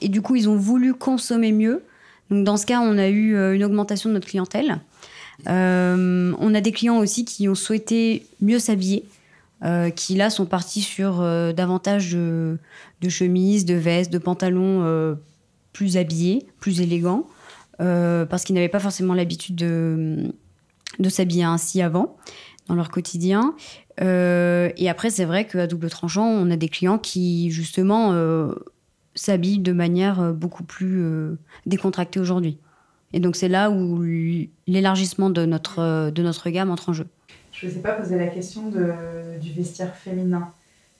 et 0.00 0.08
du 0.08 0.22
coup 0.22 0.36
ils 0.36 0.48
ont 0.48 0.56
voulu 0.56 0.94
consommer 0.94 1.50
mieux. 1.50 1.82
Donc 2.30 2.44
dans 2.44 2.56
ce 2.56 2.66
cas, 2.66 2.80
on 2.80 2.96
a 2.98 3.08
eu 3.08 3.34
une 3.54 3.64
augmentation 3.64 4.08
de 4.08 4.14
notre 4.14 4.28
clientèle. 4.28 4.80
On 5.46 6.54
a 6.54 6.60
des 6.60 6.72
clients 6.72 6.98
aussi 6.98 7.24
qui 7.24 7.48
ont 7.48 7.54
souhaité 7.54 8.26
mieux 8.40 8.58
s'habiller. 8.58 9.04
qui 9.96 10.14
là 10.14 10.30
sont 10.30 10.46
partis 10.46 10.82
sur 10.82 11.20
davantage 11.54 12.12
de, 12.12 12.58
chemises, 13.08 13.64
de 13.64 13.74
vestes, 13.74 14.12
de 14.12 14.18
pantalons 14.18 15.16
plus 15.72 15.96
habillés, 15.96 16.46
plus 16.58 16.80
élégants, 16.80 17.26
euh, 17.80 18.26
parce 18.26 18.44
qu'ils 18.44 18.54
n'avaient 18.54 18.68
pas 18.68 18.80
forcément 18.80 19.14
l'habitude 19.14 19.56
de, 19.56 20.32
s'habiller 21.08 21.44
ainsi 21.44 21.80
avant 21.82 22.16
dans 22.68 22.74
leur 22.74 22.90
quotidien. 22.90 23.54
Euh, 24.00 24.70
et 24.76 24.88
après, 24.88 25.10
c'est 25.10 25.24
vrai 25.24 25.46
qu'à 25.46 25.66
double 25.66 25.90
tranchant, 25.90 26.26
on 26.26 26.50
a 26.50 26.56
des 26.56 26.68
clients 26.68 26.98
qui, 26.98 27.50
justement, 27.50 28.12
euh, 28.12 28.52
s'habillent 29.14 29.58
de 29.58 29.72
manière 29.72 30.32
beaucoup 30.32 30.64
plus 30.64 31.02
décontractée 31.66 32.20
aujourd'hui. 32.20 32.58
Et 33.12 33.20
donc, 33.20 33.36
c'est 33.36 33.48
là 33.48 33.70
où 33.70 34.02
l'élargissement 34.66 35.30
de 35.30 35.44
notre, 35.44 36.10
de 36.10 36.22
notre 36.22 36.50
gamme 36.50 36.70
entre 36.70 36.90
en 36.90 36.92
jeu. 36.92 37.06
Je 37.52 37.66
ne 37.66 37.72
vous 37.72 37.78
ai 37.78 37.82
pas 37.82 37.92
posé 37.92 38.16
la 38.16 38.28
question 38.28 38.70
de, 38.70 38.92
du 39.40 39.52
vestiaire 39.52 39.94
féminin. 39.94 40.48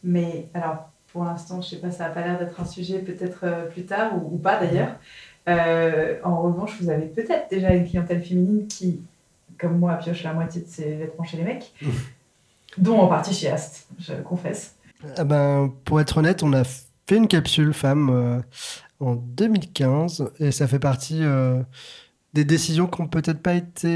Mais 0.02 0.48
alors, 0.54 0.90
pour 1.12 1.24
l'instant, 1.24 1.60
je 1.60 1.70
sais 1.70 1.76
pas, 1.76 1.90
ça 1.90 2.04
n'a 2.04 2.10
pas 2.10 2.22
l'air 2.22 2.38
d'être 2.38 2.60
un 2.60 2.64
sujet 2.64 2.98
peut-être 2.98 3.40
euh, 3.44 3.66
plus 3.66 3.84
tard 3.84 4.12
ou, 4.16 4.36
pas 4.38 4.58
d'ailleurs. 4.58 4.96
Euh, 5.48 6.16
en 6.22 6.40
revanche, 6.42 6.80
vous 6.80 6.90
avez 6.90 7.06
peut-être 7.06 7.48
déjà 7.50 7.72
une 7.72 7.88
clientèle 7.88 8.22
féminine 8.22 8.66
qui, 8.66 9.00
comme 9.58 9.78
moi, 9.78 9.94
pioche 9.94 10.22
la 10.22 10.32
moitié 10.32 10.62
de 10.62 10.68
ses 10.68 10.94
vêtements 10.96 11.24
chez 11.24 11.36
les 11.38 11.44
mecs, 11.44 11.72
dont 12.78 12.98
en 12.98 13.08
partie 13.08 13.34
chez 13.34 13.50
Ast, 13.50 13.88
je 13.98 14.14
confesse. 14.14 14.76
Ah 15.16 15.24
ben, 15.24 15.72
pour 15.84 16.00
être 16.00 16.18
honnête, 16.18 16.42
on 16.42 16.52
a 16.52 16.62
fait 16.64 17.16
une 17.16 17.28
capsule 17.28 17.72
femme 17.72 18.10
euh, 18.10 18.40
en 19.00 19.14
2015 19.14 20.30
et 20.38 20.52
ça 20.52 20.66
fait 20.68 20.78
partie 20.78 21.22
des 22.34 22.44
décisions 22.44 22.86
qui 22.86 23.02
n'ont 23.02 23.08
peut-être 23.08 23.42
pas 23.42 23.54
été 23.54 23.88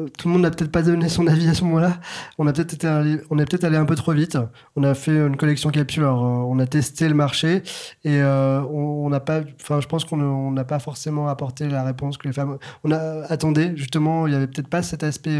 euh, 0.00 0.06
tout 0.18 0.26
le 0.26 0.32
monde 0.32 0.42
n'a 0.42 0.50
peut-être 0.50 0.72
pas 0.72 0.82
donné 0.82 1.08
son 1.08 1.26
avis 1.28 1.48
à 1.48 1.54
ce 1.54 1.62
moment-là. 1.64 2.00
On 2.38 2.46
a 2.48 2.52
peut-être 2.52 2.74
été, 2.74 2.88
on 3.30 3.38
est 3.38 3.44
peut-être 3.44 3.64
allé 3.64 3.76
un 3.76 3.84
peu 3.84 3.94
trop 3.94 4.12
vite. 4.12 4.36
On 4.74 4.82
a 4.82 4.94
fait 4.94 5.16
une 5.16 5.36
collection 5.36 5.70
capsule. 5.70 6.02
Alors, 6.02 6.24
euh, 6.24 6.52
on 6.52 6.58
a 6.58 6.66
testé 6.66 7.08
le 7.08 7.14
marché 7.14 7.62
et 8.04 8.20
euh, 8.20 8.60
on 8.62 9.08
n'a 9.08 9.20
pas. 9.20 9.42
Enfin, 9.60 9.80
je 9.80 9.86
pense 9.86 10.04
qu'on 10.04 10.50
n'a 10.50 10.64
pas 10.64 10.80
forcément 10.80 11.28
apporté 11.28 11.68
la 11.68 11.84
réponse 11.84 12.18
que 12.18 12.26
les 12.26 12.34
femmes. 12.34 12.58
On 12.82 12.90
a 12.90 13.24
attendez 13.28 13.72
justement. 13.76 14.26
Il 14.26 14.32
y 14.32 14.36
avait 14.36 14.48
peut-être 14.48 14.68
pas 14.68 14.82
cet 14.82 15.04
aspect 15.04 15.38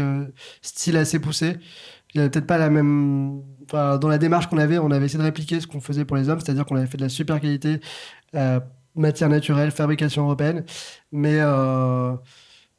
style 0.61 0.95
assez 0.95 1.19
poussé. 1.19 1.57
Il 2.13 2.19
y 2.19 2.21
avait 2.21 2.29
peut-être 2.29 2.47
pas 2.47 2.57
la 2.57 2.69
même. 2.69 3.41
Enfin, 3.65 3.97
dans 3.97 4.07
la 4.07 4.17
démarche 4.17 4.47
qu'on 4.47 4.57
avait, 4.57 4.77
on 4.77 4.89
avait 4.91 5.05
essayé 5.05 5.19
de 5.19 5.23
répliquer 5.23 5.59
ce 5.59 5.67
qu'on 5.67 5.81
faisait 5.81 6.05
pour 6.05 6.15
les 6.15 6.29
hommes, 6.29 6.39
c'est-à-dire 6.39 6.65
qu'on 6.65 6.77
avait 6.77 6.85
fait 6.85 6.97
de 6.97 7.03
la 7.03 7.09
super 7.09 7.41
qualité, 7.41 7.81
matière 8.95 9.29
naturelle, 9.29 9.71
fabrication 9.71 10.23
européenne, 10.23 10.63
mais 11.11 11.39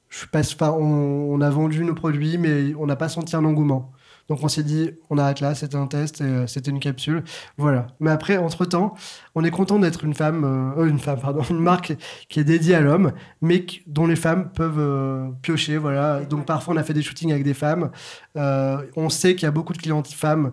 je 0.09 0.27
passe 0.27 0.55
pas, 0.55 0.73
on, 0.73 1.41
a 1.41 1.51
vendu 1.51 1.85
nos 1.85 1.95
produits, 1.95 2.39
mais 2.39 2.75
on 2.79 2.87
n'a 2.87 2.97
pas 2.97 3.09
senti 3.09 3.37
un 3.37 3.45
engouement. 3.45 3.93
Donc 4.29 4.43
on 4.43 4.49
s'est 4.49 4.65
dit, 4.65 4.91
on 5.09 5.19
arrête 5.19 5.41
là, 5.41 5.55
c'était 5.55 5.77
un 5.77 5.87
test, 5.87 6.21
euh, 6.21 6.47
c'était 6.49 6.71
une 6.71 6.81
capsule, 6.81 7.23
voilà. 7.59 7.89
Mais 8.01 8.11
après, 8.11 8.39
entre 8.39 8.65
temps, 8.65 8.95
on 9.37 9.45
est 9.45 9.51
content 9.51 9.79
d'être 9.79 10.05
une 10.05 10.15
femme, 10.15 10.45
euh, 10.45 10.83
euh, 10.83 10.89
une 10.89 10.99
femme, 10.99 11.21
pardon, 11.21 11.43
une 11.51 11.61
marque 11.61 11.95
qui 12.29 12.41
est 12.41 12.45
dédiée 12.45 12.75
à 12.75 12.81
l'homme, 12.81 13.13
mais 13.41 13.65
dont 13.87 14.07
les 14.07 14.17
femmes 14.17 14.51
peuvent 14.53 15.33
piocher, 15.43 15.77
voilà. 15.77 16.21
Donc 16.25 16.45
parfois 16.45 16.75
on 16.75 16.77
a 16.77 16.83
fait 16.83 16.95
des 16.95 17.03
shootings 17.03 17.31
avec 17.31 17.45
des 17.45 17.55
femmes. 17.55 17.91
on 18.35 19.09
sait 19.11 19.35
qu'il 19.35 19.45
y 19.45 19.49
a 19.49 19.53
beaucoup 19.53 19.73
de 19.73 19.79
clientes 19.79 20.09
femmes 20.09 20.53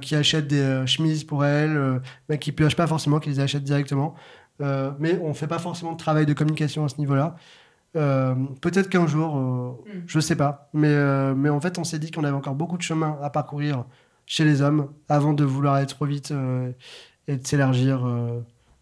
qui 0.00 0.14
achètent 0.14 0.48
des 0.48 0.82
chemises 0.86 1.24
pour 1.24 1.44
elles, 1.44 2.00
mais 2.28 2.38
qui 2.38 2.52
piochent 2.52 2.76
pas 2.76 2.86
forcément, 2.86 3.18
qui 3.18 3.30
les 3.30 3.40
achètent 3.40 3.64
directement. 3.64 4.14
mais 4.60 5.18
on 5.22 5.34
fait 5.34 5.46
pas 5.46 5.58
forcément 5.58 5.92
de 5.92 5.96
travail 5.96 6.26
de 6.26 6.32
communication 6.32 6.84
à 6.84 6.88
ce 6.88 6.98
niveau-là. 6.98 7.36
Euh, 7.96 8.34
peut-être 8.60 8.88
qu'un 8.88 9.06
jour, 9.06 9.36
euh, 9.36 9.72
mm. 9.86 10.02
je 10.06 10.20
sais 10.20 10.36
pas. 10.36 10.70
Mais, 10.72 10.88
euh, 10.88 11.34
mais 11.34 11.48
en 11.48 11.60
fait, 11.60 11.78
on 11.78 11.84
s'est 11.84 11.98
dit 11.98 12.10
qu'on 12.10 12.24
avait 12.24 12.36
encore 12.36 12.54
beaucoup 12.54 12.76
de 12.76 12.82
chemin 12.82 13.18
à 13.22 13.30
parcourir 13.30 13.84
chez 14.26 14.44
les 14.44 14.62
hommes 14.62 14.92
avant 15.08 15.32
de 15.32 15.44
vouloir 15.44 15.74
aller 15.74 15.86
trop 15.86 16.06
vite 16.06 16.32
et 17.26 17.36
de 17.36 17.46
s'élargir. 17.46 18.06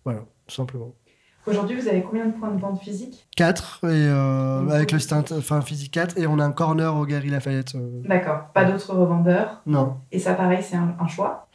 voilà, 0.05 0.21
tout 0.47 0.55
simplement. 0.55 0.95
Aujourd'hui, 1.47 1.81
vous 1.81 1.89
avez 1.89 2.03
combien 2.03 2.27
de 2.27 2.33
points 2.33 2.51
de 2.51 2.61
vente 2.61 2.81
physique 2.81 3.27
4, 3.37 3.85
et, 3.85 4.73
avec 4.75 4.93
le 4.93 4.99
stand, 4.99 5.25
enfin 5.33 5.63
physique 5.63 5.93
4, 5.93 6.19
et 6.19 6.27
on 6.27 6.39
a 6.39 6.45
un 6.45 6.53
corner 6.53 6.95
au 6.95 7.07
Gary 7.07 7.31
Lafayette. 7.31 7.75
D'accord, 8.05 8.49
pas 8.53 8.65
d'autres 8.65 8.95
revendeurs 8.95 9.63
Non. 9.65 9.97
Et 10.13 10.19
ça, 10.19 10.35
pareil, 10.35 10.63
c'est 10.63 10.77
un, 10.77 10.95
un 11.01 11.07
choix 11.07 11.49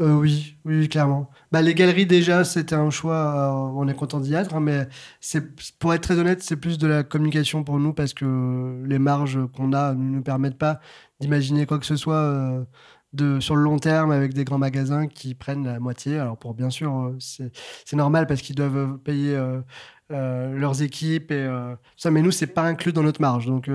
euh, 0.00 0.14
oui, 0.14 0.56
oui, 0.64 0.88
clairement. 0.88 1.28
Bah, 1.50 1.60
les 1.60 1.74
galeries, 1.74 2.06
déjà, 2.06 2.44
c'était 2.44 2.76
un 2.76 2.90
choix. 2.90 3.16
Euh, 3.16 3.72
on 3.74 3.88
est 3.88 3.94
content 3.94 4.20
d'y 4.20 4.34
être, 4.34 4.54
hein, 4.54 4.60
mais 4.60 4.86
c'est, 5.20 5.42
pour 5.78 5.92
être 5.92 6.02
très 6.02 6.18
honnête, 6.18 6.40
c'est 6.42 6.56
plus 6.56 6.78
de 6.78 6.86
la 6.86 7.02
communication 7.02 7.64
pour 7.64 7.80
nous 7.80 7.92
parce 7.92 8.14
que 8.14 8.84
les 8.86 8.98
marges 9.00 9.40
qu'on 9.56 9.72
a 9.72 9.94
ne 9.94 10.16
nous 10.16 10.22
permettent 10.22 10.58
pas 10.58 10.78
d'imaginer 11.20 11.66
quoi 11.66 11.80
que 11.80 11.86
ce 11.86 11.96
soit 11.96 12.14
euh, 12.14 12.64
de, 13.12 13.40
sur 13.40 13.56
le 13.56 13.62
long 13.62 13.78
terme 13.78 14.10
avec 14.10 14.34
des 14.34 14.44
grands 14.44 14.58
magasins 14.58 15.06
qui 15.06 15.34
prennent 15.34 15.64
la 15.64 15.80
moitié. 15.80 16.18
Alors, 16.18 16.36
pour 16.36 16.54
bien 16.54 16.70
sûr, 16.70 17.14
c'est, 17.18 17.52
normal 17.94 18.26
parce 18.26 18.42
qu'ils 18.42 18.56
doivent 18.56 18.98
payer 18.98 19.38
leurs 20.10 20.82
équipes 20.82 21.30
et 21.30 21.48
ça, 21.96 22.10
mais 22.10 22.22
nous, 22.22 22.30
c'est 22.30 22.46
pas 22.48 22.62
inclus 22.62 22.92
dans 22.92 23.02
notre 23.02 23.20
marge. 23.20 23.46
Donc, 23.46 23.70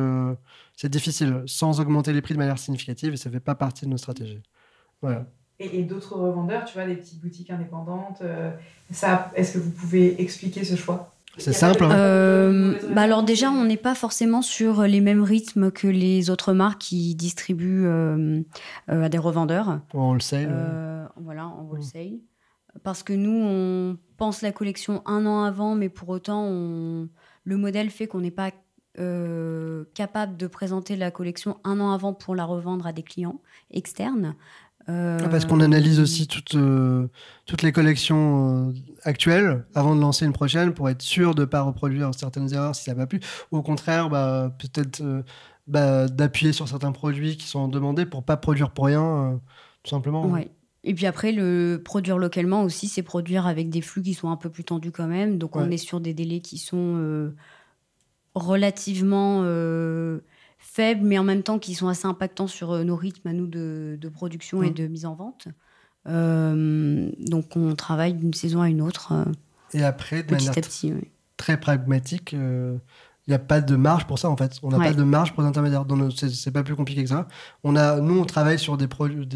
c'est 0.76 0.89
difficile 0.89 1.43
sans 1.46 1.80
augmenter 1.80 2.13
les 2.13 2.22
prix 2.22 2.34
de 2.34 2.39
manière 2.39 2.60
significative 2.60 3.13
et 3.13 3.17
ça 3.17 3.30
fait 3.30 3.39
pas 3.39 3.56
partie 3.56 3.86
de 3.86 3.89
nos 3.89 3.98
stratégies. 3.98 4.43
Voilà 5.02 5.26
et, 5.60 5.84
d'autres 5.84 6.15
revendeurs, 6.15 6.65
tu 6.65 6.74
vois, 6.74 6.86
des 6.86 6.96
petites 6.96 7.22
boutiques 7.22 7.50
indépendantes. 7.50 8.22
Euh, 8.22 8.52
ça, 8.91 9.32
est-ce 9.36 9.54
que 9.54 9.60
vous 9.60 9.72
pouvez 9.72 10.22
expliquer 10.22 10.63
ce 10.63 10.76
choix? 10.76 11.12
C'est 11.38 11.54
simple. 11.54 11.84
Hein. 11.84 11.91
Euh, 11.91 12.80
bah 12.93 13.02
alors 13.02 13.24
déjà, 13.24 13.50
on 13.50 13.65
n'est 13.65 13.78
pas 13.78 13.96
forcément 13.96 14.41
sur 14.41 14.84
les 14.84 15.02
mêmes 15.02 15.24
rythmes 15.24 15.72
que 15.72 15.88
les 15.88 16.30
autres 16.30 16.54
marques 16.54 16.82
qui 16.82 17.15
distribuent 17.15 17.86
euh, 17.86 18.41
à 18.88 19.10
des 19.10 19.17
revendeurs. 19.17 19.80
En 19.93 20.12
wholesale. 20.12 21.10
voilà, 21.17 21.48
en 21.48 21.63
wholesale. 21.63 22.19
Parce 22.84 23.04
que 23.04 23.13
nous, 23.13 23.32
on 23.32 23.98
pense 24.17 24.41
la 24.41 24.52
collection 24.52 25.04
un 25.06 25.26
an 25.26 25.43
avant, 25.43 25.76
mais 25.76 25.89
pour 25.89 26.10
autant, 26.10 26.43
on... 26.43 27.10
le 27.43 27.58
modèle 27.58 27.89
fait 27.89 28.08
qu'on 28.08 28.22
n'est 28.22 28.32
pas 28.32 28.52
capable 29.96 30.38
de 30.38 30.46
présenter 30.46 30.96
la 30.96 31.10
collection 31.10 31.58
un 31.63 31.80
an 31.80 31.93
avant 31.93 32.13
pour 32.13 32.36
la 32.36 32.46
revendre 32.46 32.86
à 32.86 32.93
des 32.93 33.02
clients 33.02 33.41
externes. 33.72 34.36
Ah, 34.88 35.17
parce 35.32 35.46
qu'on 35.46 35.62
analyse 35.62 36.00
aussi 36.00 36.28
toutes, 36.28 36.56
euh, 36.56 37.08
toutes 37.46 37.62
les 37.62 37.72
collections 37.72 38.69
euh, 38.69 38.74
actuelles 39.04 39.65
avant 39.76 39.96
de 39.96 40.02
lancer 40.02 40.26
une 40.26 40.34
prochaine 40.34 40.74
pour 40.74 40.89
être 40.89 41.01
sûr 41.01 41.36
de 41.36 41.41
ne 41.41 41.45
pas 41.45 41.62
reproduire 41.62 42.14
certaines 42.14 42.53
erreurs 42.53 42.76
si 42.76 42.84
ça 42.84 42.93
va 42.93 43.07
plus. 43.07 43.22
Ou 43.51 43.57
au 43.57 43.62
contraire, 43.62 44.10
bah, 44.10 44.53
peut-être 44.60 45.01
euh, 45.01 45.24
bah, 45.68 46.07
d'appuyer 46.07 46.51
sur 46.51 46.68
certains 46.68 46.91
produits 46.91 47.38
qui 47.38 47.47
sont 47.47 47.70
demandés 47.70 48.05
pour 48.05 48.24
pas 48.24 48.36
produire 48.36 48.72
pour 48.72 48.86
rien, 48.86 49.39
tout 49.84 49.89
simplement. 49.89 50.26
Ouais. 50.26 50.49
Et 50.84 50.93
puis 50.93 51.05
après, 51.05 51.32
le 51.32 51.82
produire 51.84 52.18
localement 52.18 52.64
aussi, 52.64 52.89
c'est 52.89 53.03
produire 53.03 53.47
avec 53.47 53.70
des 53.70 53.82
flux 53.82 54.01
qui 54.01 54.14
sont 54.14 54.30
un 54.32 54.36
peu 54.36 54.49
plus 54.49 54.66
tendus 54.66 54.91
quand 54.91 55.07
même. 55.07 55.38
Donc 55.38 55.55
on 55.55 55.72
est 55.72 55.78
sur 55.78 56.01
des 56.01 56.14
délais 56.14 56.41
qui 56.41 56.57
sont 56.57 57.32
relativement 58.36 59.43
faibles, 60.64 61.05
mais 61.05 61.18
en 61.20 61.24
même 61.24 61.43
temps 61.43 61.59
qui 61.59 61.76
sont 61.76 61.88
assez 61.89 62.07
impactants 62.07 62.47
sur 62.47 62.72
euh, 62.72 62.84
nos 62.84 62.95
rythmes 62.95 63.28
à 63.28 63.34
nous 63.34 63.47
de, 63.47 63.97
production 64.14 64.64
et 64.64 64.70
mm. 64.70 64.74
de 64.74 64.88
mise 64.88 65.05
en 65.05 65.14
vente. 65.14 65.47
Euh, 66.07 67.09
donc 67.20 67.55
on 67.55 67.76
travaille 67.76 68.14
d'une 68.14 68.34
saison 68.34 68.61
à 68.61 68.70
une 68.70 68.82
autre. 68.82 69.11
Euh, 69.11 69.26
et 69.74 69.84
après, 69.84 70.24
de 70.24 70.32
manière 70.32 70.53
très 71.38 71.59
pragmatique, 71.59 72.34
il 72.34 72.80
n'y 73.28 73.34
a 73.34 73.39
pas 73.39 73.61
de 73.61 73.76
marge 73.76 74.05
pour 74.07 74.20
ça 74.20 74.30
en 74.30 74.38
fait. 74.38 74.57
On 74.64 74.70
n'a 74.70 74.78
Ouais. 74.78 74.89
pas 74.89 74.93
de 74.93 75.03
marge 75.03 75.34
pour 75.34 75.43
les 75.43 75.49
intermédiaires. 75.49 75.86
Dans 75.86 75.97
nos- 75.97 76.11
C'est 76.11 76.51
pas 76.51 76.64
plus 76.64 76.76
compliqué 76.76 77.03
que 77.03 77.09
ça. 77.09 77.28
On 77.64 77.76
a, 77.76 77.99
nous, 77.99 78.20
on 78.20 78.26
travaille 78.26 78.59
sur 78.59 78.78
des 78.78 78.88
produits. 78.88 79.28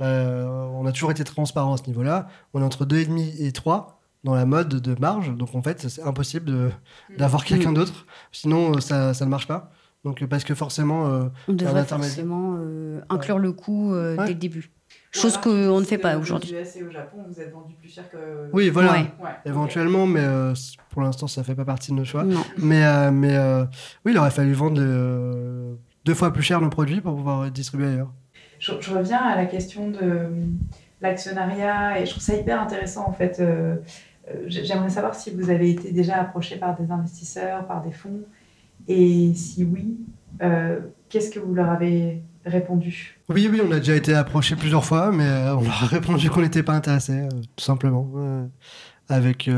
euh, 0.00 0.46
on 0.72 0.86
a 0.86 0.92
toujours 0.92 1.10
été 1.10 1.24
transparent 1.24 1.74
à 1.74 1.76
ce 1.76 1.86
niveau-là. 1.86 2.28
On 2.54 2.62
est 2.62 2.64
entre 2.64 2.86
2,5 2.86 3.34
et 3.38 3.52
3 3.52 4.00
dans 4.24 4.34
la 4.34 4.46
mode 4.46 4.68
de 4.68 4.98
marge. 5.00 5.34
Donc 5.36 5.54
en 5.54 5.62
fait, 5.62 5.88
c'est 5.88 6.02
impossible 6.02 6.46
de- 6.46 6.70
d'avoir 7.18 7.44
quelqu'un 7.44 7.72
d'autre. 7.72 8.06
Sinon, 8.32 8.76
euh, 8.76 8.80
ça, 8.80 9.12
ça 9.14 9.24
ne 9.26 9.30
marche 9.30 9.46
pas. 9.48 9.70
Donc 10.04 10.22
euh, 10.22 10.26
parce 10.26 10.44
que 10.44 10.54
forcément, 10.54 11.06
euh, 11.08 11.24
On 11.48 11.52
devrait 11.52 11.84
forcément 11.84 12.56
euh, 12.58 13.00
inclure 13.10 13.38
le 13.38 13.52
coût 13.52 13.92
euh, 13.94 14.16
Ouais. 14.16 14.24
dès 14.26 14.32
le 14.32 14.38
début. 14.38 14.70
Chose 15.12 15.34
tu 15.34 15.40
qu'on 15.40 15.78
ne 15.80 15.84
fait 15.84 15.98
pas 15.98 16.16
aujourd'hui. 16.18 16.52
US 16.54 16.76
et 16.76 16.82
au 16.84 16.90
Japon, 16.90 17.18
vous 17.28 17.40
êtes 17.40 17.52
vendu 17.52 17.74
plus 17.74 17.88
cher 17.88 18.08
que. 18.10 18.48
oui, 18.52 18.70
voilà. 18.70 18.92
Ouais. 18.92 19.04
Éventuellement, 19.44 20.06
mais 20.06 20.20
euh, 20.22 20.54
pour 20.90 21.02
l'instant, 21.02 21.26
ça 21.26 21.42
fait 21.44 21.54
pas 21.54 21.64
partie 21.64 21.90
de 21.90 21.96
nos 21.96 22.04
choix. 22.04 22.22
Non. 22.24 22.42
Mais, 22.58 22.84
euh, 22.84 23.10
mais 23.10 23.36
euh, 23.36 23.64
oui, 24.04 24.12
il 24.12 24.18
aurait 24.18 24.30
fallu 24.30 24.52
vendre 24.52 24.80
euh, 24.80 25.74
deux 26.04 26.14
fois 26.14 26.32
plus 26.32 26.42
cher 26.42 26.60
nos 26.60 26.70
produits 26.70 27.00
pour 27.00 27.14
pouvoir 27.16 27.50
distribuer 27.50 27.88
ailleurs. 27.88 28.12
Je, 28.60 28.72
je 28.80 28.94
reviens 28.94 29.18
à 29.18 29.36
la 29.36 29.46
question 29.46 29.90
de 29.90 30.28
l'actionnariat 31.00 32.00
et 32.00 32.06
je 32.06 32.10
trouve 32.10 32.22
ça 32.22 32.34
hyper 32.34 32.60
intéressant 32.60 33.06
en 33.08 33.12
fait. 33.12 33.42
J'ai- 34.46 34.64
J'aimerais 34.64 34.90
savoir 34.90 35.14
si 35.14 35.30
vous 35.30 35.50
avez 35.50 35.70
été 35.70 35.90
déjà 35.92 36.20
approché 36.20 36.56
par 36.56 36.76
des 36.78 36.90
investisseurs, 36.92 37.66
par 37.66 37.82
des 37.82 37.90
fonds 37.90 38.20
et 38.88 39.32
si 39.34 39.64
oui, 39.64 39.96
euh, 40.42 40.80
qu'est-ce 41.08 41.30
que 41.30 41.38
vous 41.38 41.54
leur 41.54 41.70
avez 41.70 42.22
répondu? 42.44 43.18
Oui, 43.28 43.48
oui, 43.50 43.60
on 43.66 43.70
a 43.72 43.78
déjà 43.78 43.94
été 43.94 44.14
approché 44.14 44.56
plusieurs 44.56 44.84
fois, 44.84 45.12
mais 45.12 45.24
euh, 45.26 45.56
on 45.56 45.62
leur 45.62 45.82
a 45.84 45.86
répondu 45.86 46.30
qu'on 46.30 46.40
n'était 46.42 46.62
pas 46.62 46.74
intéressé, 46.74 47.12
euh, 47.12 47.28
tout 47.56 47.64
simplement. 47.64 48.10
avec, 49.08 49.50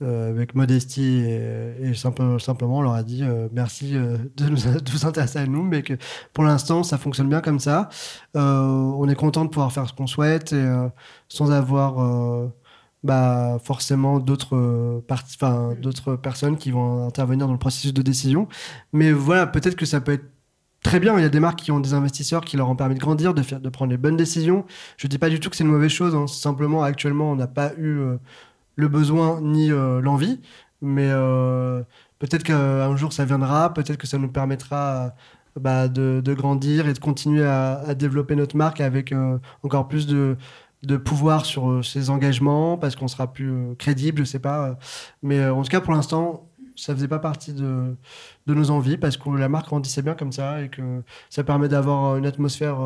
avec 0.00 0.54
modestie 0.54 1.20
et, 1.20 1.72
et 1.82 1.94
simple- 1.94 2.40
simplement, 2.40 2.78
on 2.78 2.82
leur 2.82 2.94
a 2.94 3.02
dit 3.02 3.22
merci 3.52 3.92
de, 3.92 4.44
nous, 4.48 4.56
de 4.56 4.90
vous 4.90 5.06
intéresser 5.06 5.38
à 5.40 5.46
nous, 5.46 5.62
mais 5.62 5.82
que 5.82 5.94
pour 6.32 6.44
l'instant, 6.44 6.82
ça 6.82 6.98
fonctionne 6.98 7.28
bien 7.28 7.40
comme 7.40 7.58
ça. 7.58 7.88
On 8.34 9.08
est 9.08 9.14
content 9.14 9.44
de 9.44 9.50
pouvoir 9.50 9.72
faire 9.72 9.88
ce 9.88 9.92
qu'on 9.92 10.06
souhaite 10.06 10.52
et 10.52 10.66
sans 11.28 11.50
avoir 11.50 12.50
bah, 13.02 13.58
forcément 13.64 14.18
d'autres 14.20 14.56
euh, 14.56 15.00
parties- 15.06 15.36
enfin, 15.40 15.74
d'autres 15.80 16.16
personnes 16.16 16.56
qui 16.58 16.70
vont 16.70 17.06
intervenir 17.06 17.46
dans 17.46 17.52
le 17.52 17.58
processus 17.58 17.94
de 17.94 18.02
décision. 18.02 18.48
Mais 18.92 19.12
voilà, 19.12 19.46
peut-être 19.46 19.76
que 19.76 19.86
ça 19.86 20.00
peut 20.00 20.12
être 20.12 20.24
très 20.82 21.00
bien. 21.00 21.16
Il 21.18 21.22
y 21.22 21.24
a 21.24 21.28
des 21.30 21.40
marques 21.40 21.60
qui 21.60 21.72
ont 21.72 21.80
des 21.80 21.94
investisseurs 21.94 22.42
qui 22.44 22.56
leur 22.56 22.68
ont 22.70 22.76
permis 22.76 22.94
de 22.94 23.00
grandir, 23.00 23.34
de, 23.34 23.42
faire, 23.42 23.60
de 23.60 23.68
prendre 23.68 23.90
les 23.90 23.98
bonnes 23.98 24.16
décisions. 24.16 24.64
Je 24.96 25.06
dis 25.08 25.18
pas 25.18 25.28
du 25.30 25.40
tout 25.40 25.50
que 25.50 25.56
c'est 25.56 25.64
une 25.64 25.70
mauvaise 25.70 25.90
chose. 25.90 26.14
hein. 26.14 26.26
Simplement, 26.26 26.82
actuellement, 26.82 27.30
on 27.32 27.36
n'a 27.36 27.46
pas 27.46 27.72
eu 27.78 27.98
euh, 27.98 28.16
le 28.76 28.88
besoin 28.88 29.40
ni 29.42 29.70
euh, 29.72 30.00
l'envie. 30.00 30.40
Mais 30.82 31.08
euh, 31.10 31.82
peut-être 32.18 32.42
qu'un 32.42 32.96
jour 32.96 33.12
ça 33.12 33.24
viendra. 33.24 33.72
Peut-être 33.74 33.98
que 33.98 34.06
ça 34.06 34.18
nous 34.18 34.28
permettra 34.30 35.14
bah, 35.60 35.88
de, 35.88 36.22
de 36.24 36.34
grandir 36.34 36.88
et 36.88 36.92
de 36.94 36.98
continuer 36.98 37.44
à, 37.44 37.80
à 37.80 37.94
développer 37.94 38.36
notre 38.36 38.56
marque 38.56 38.80
avec 38.80 39.12
encore 39.62 39.88
plus 39.88 40.06
de 40.06 40.36
de 40.82 40.96
pouvoir 40.96 41.44
sur 41.46 41.70
euh, 41.70 41.82
ses 41.82 42.10
engagements 42.10 42.78
parce 42.78 42.96
qu'on 42.96 43.08
sera 43.08 43.32
plus 43.32 43.50
euh, 43.50 43.74
crédible, 43.76 44.20
je 44.20 44.24
sais 44.24 44.38
pas. 44.38 44.78
Mais 45.22 45.38
euh, 45.38 45.54
en 45.54 45.62
tout 45.62 45.68
cas, 45.70 45.80
pour 45.80 45.92
l'instant, 45.92 46.48
ça 46.76 46.94
faisait 46.94 47.08
pas 47.08 47.18
partie 47.18 47.52
de, 47.52 47.96
de 48.46 48.54
nos 48.54 48.70
envies 48.70 48.96
parce 48.96 49.16
que 49.16 49.28
la 49.30 49.48
marque 49.48 49.66
grandissait 49.66 50.02
bien 50.02 50.14
comme 50.14 50.32
ça 50.32 50.62
et 50.62 50.70
que 50.70 51.02
ça 51.28 51.44
permet 51.44 51.68
d'avoir 51.68 52.16
une 52.16 52.24
atmosphère 52.26 52.78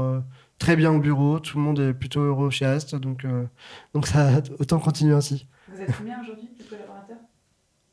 très 0.59 0.77
bien 0.77 0.93
au 0.93 0.99
bureau. 0.99 1.39
Tout 1.41 1.59
le 1.59 1.65
monde 1.65 1.79
est 1.81 1.95
plutôt 1.95 2.21
heureux 2.21 2.51
chez 2.51 2.67
Ast, 2.67 2.95
donc, 2.95 3.25
euh, 3.25 3.45
donc 3.93 4.07
ça 4.07 4.41
autant 4.59 4.79
continuer 4.79 5.15
ainsi. 5.15 5.47
Vous 5.69 5.81
êtes 5.81 5.97
combien 5.97 6.21
aujourd'hui 6.23 6.49
de 6.59 6.65
collaborateurs? 6.65 7.19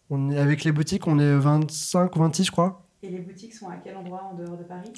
On 0.10 0.30
est, 0.30 0.38
avec 0.38 0.64
les 0.64 0.72
boutiques, 0.72 1.08
on 1.08 1.20
est 1.20 1.36
25 1.36 2.16
ou 2.16 2.20
26, 2.20 2.46
je 2.46 2.52
crois, 2.52 2.86
Et 3.02 3.10
les 3.10 3.20
boutiques 3.20 3.54
sont 3.54 3.70
à 3.70 3.76
quel 3.76 3.96
endroit 3.96 4.24
en 4.24 4.36
dehors 4.36 4.58
de 4.58 4.64
Paris? 4.64 4.92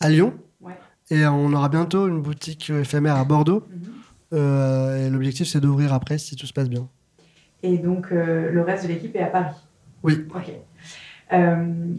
À 0.00 0.10
Lyon. 0.10 0.34
Ouais. 0.60 0.78
Et 1.10 1.26
on 1.26 1.52
aura 1.54 1.70
bientôt 1.70 2.06
une 2.06 2.20
boutique 2.20 2.68
éphémère 2.68 3.16
à 3.16 3.24
Bordeaux. 3.24 3.66
Mhm. 3.70 3.92
Et 4.32 5.08
l'objectif, 5.10 5.46
c'est 5.48 5.60
d'ouvrir 5.60 5.92
après 5.92 6.18
si 6.18 6.36
tout 6.36 6.46
se 6.46 6.52
passe 6.52 6.68
bien. 6.68 6.88
Et 7.62 7.78
donc 7.78 8.12
euh, 8.12 8.50
le 8.52 8.62
reste 8.62 8.84
de 8.84 8.88
l'équipe 8.88 9.14
est 9.16 9.20
à 9.22 9.26
Paris 9.26 9.54
Oui. 10.02 10.24
Ok. 10.34 10.52
Euh, 11.32 11.94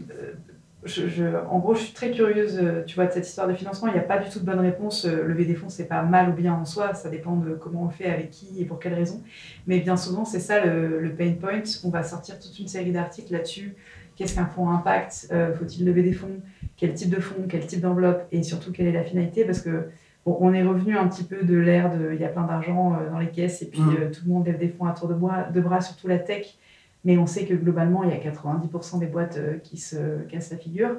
je, 0.84 1.08
je- 1.08 1.36
en 1.50 1.58
gros, 1.58 1.74
je 1.74 1.80
suis 1.82 1.92
très 1.92 2.10
curieuse, 2.10 2.58
euh, 2.58 2.82
tu 2.86 2.94
vois, 2.94 3.04
de 3.06 3.12
cette 3.12 3.26
histoire 3.28 3.46
de 3.46 3.52
financement. 3.54 3.88
Il 3.88 3.92
n'y 3.94 3.98
a 4.00 4.02
pas 4.04 4.16
du 4.18 4.30
tout 4.30 4.40
de 4.40 4.46
bonne 4.46 4.60
réponse. 4.60 5.04
Euh, 5.04 5.24
Lever 5.26 5.44
des 5.44 5.54
fonds, 5.54 5.68
c'est 5.68 5.84
pas 5.84 6.02
mal 6.02 6.30
ou 6.30 6.32
bien 6.32 6.54
en 6.54 6.64
soi. 6.64 6.94
Ça 6.94 7.10
dépend 7.10 7.36
de 7.36 7.50
comment 7.52 7.82
on 7.82 7.86
le 7.86 7.90
fait, 7.92 8.06
avec 8.06 8.30
qui 8.30 8.48
et 8.58 8.64
pour 8.64 8.78
quelles 8.80 8.94
raisons. 8.94 9.20
Mais 9.66 9.80
bien 9.80 9.98
souvent, 9.98 10.24
c'est 10.24 10.40
ça 10.40 10.64
le, 10.64 10.98
le 11.00 11.10
pain 11.12 11.32
point. 11.38 11.62
On 11.84 11.90
va 11.90 12.02
sortir 12.02 12.38
toute 12.38 12.58
une 12.58 12.68
série 12.68 12.92
d'articles 12.92 13.32
là-dessus. 13.32 13.74
Qu'est-ce 14.16 14.34
qu'un 14.34 14.46
fonds 14.46 14.70
impact? 14.70 15.28
Euh, 15.32 15.54
Faut-il 15.54 15.84
lever 15.84 16.02
des 16.02 16.12
fonds? 16.14 16.40
Quel 16.78 16.94
type 16.94 17.10
de 17.10 17.20
fonds? 17.20 17.44
Quel 17.48 17.66
type 17.66 17.80
d'enveloppe? 17.82 18.26
Et 18.32 18.42
surtout, 18.42 18.72
quelle 18.72 18.86
est 18.86 18.92
la 18.92 19.04
finalité? 19.04 19.44
Parce 19.44 19.60
que 19.60 19.90
bon, 20.26 20.36
on 20.40 20.52
est 20.52 20.62
revenu 20.62 20.96
un 20.96 21.08
petit 21.08 21.24
peu 21.24 21.42
de 21.44 21.56
l'ère 21.56 21.90
de 21.96 22.12
il 22.12 22.20
y 22.20 22.24
a 22.24 22.28
plein 22.28 22.44
d'argent 22.44 22.94
euh, 22.94 23.10
dans 23.10 23.18
les 23.18 23.30
caisses 23.30 23.62
et 23.62 23.66
puis 23.66 23.80
Mhm. 23.80 23.96
euh, 24.00 24.10
tout 24.10 24.20
le 24.26 24.32
monde 24.32 24.46
lève 24.46 24.58
des 24.58 24.68
fonds 24.68 24.86
à 24.86 24.92
tour 24.92 25.08
de, 25.08 25.14
bois, 25.14 25.44
de 25.52 25.60
bras, 25.60 25.80
surtout 25.80 26.08
la 26.08 26.18
tech. 26.18 26.56
Mais 27.04 27.16
on 27.16 27.26
sait 27.26 27.46
que 27.46 27.54
globalement, 27.54 28.02
il 28.04 28.10
y 28.10 28.12
a 28.12 28.18
90% 28.18 28.98
des 28.98 29.06
boîtes 29.06 29.38
euh, 29.38 29.56
qui 29.62 29.78
se 29.78 29.96
cassent 30.28 30.50
la 30.50 30.58
figure. 30.58 30.96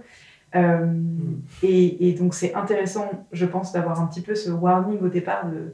Euh, 0.55 0.85
et, 1.63 2.09
et 2.09 2.13
donc, 2.13 2.33
c'est 2.33 2.53
intéressant, 2.55 3.09
je 3.31 3.45
pense, 3.45 3.71
d'avoir 3.71 4.01
un 4.01 4.07
petit 4.07 4.21
peu 4.21 4.33
ce 4.35 4.49
warning 4.49 4.99
au 5.01 5.07
départ 5.09 5.45
de, 5.45 5.73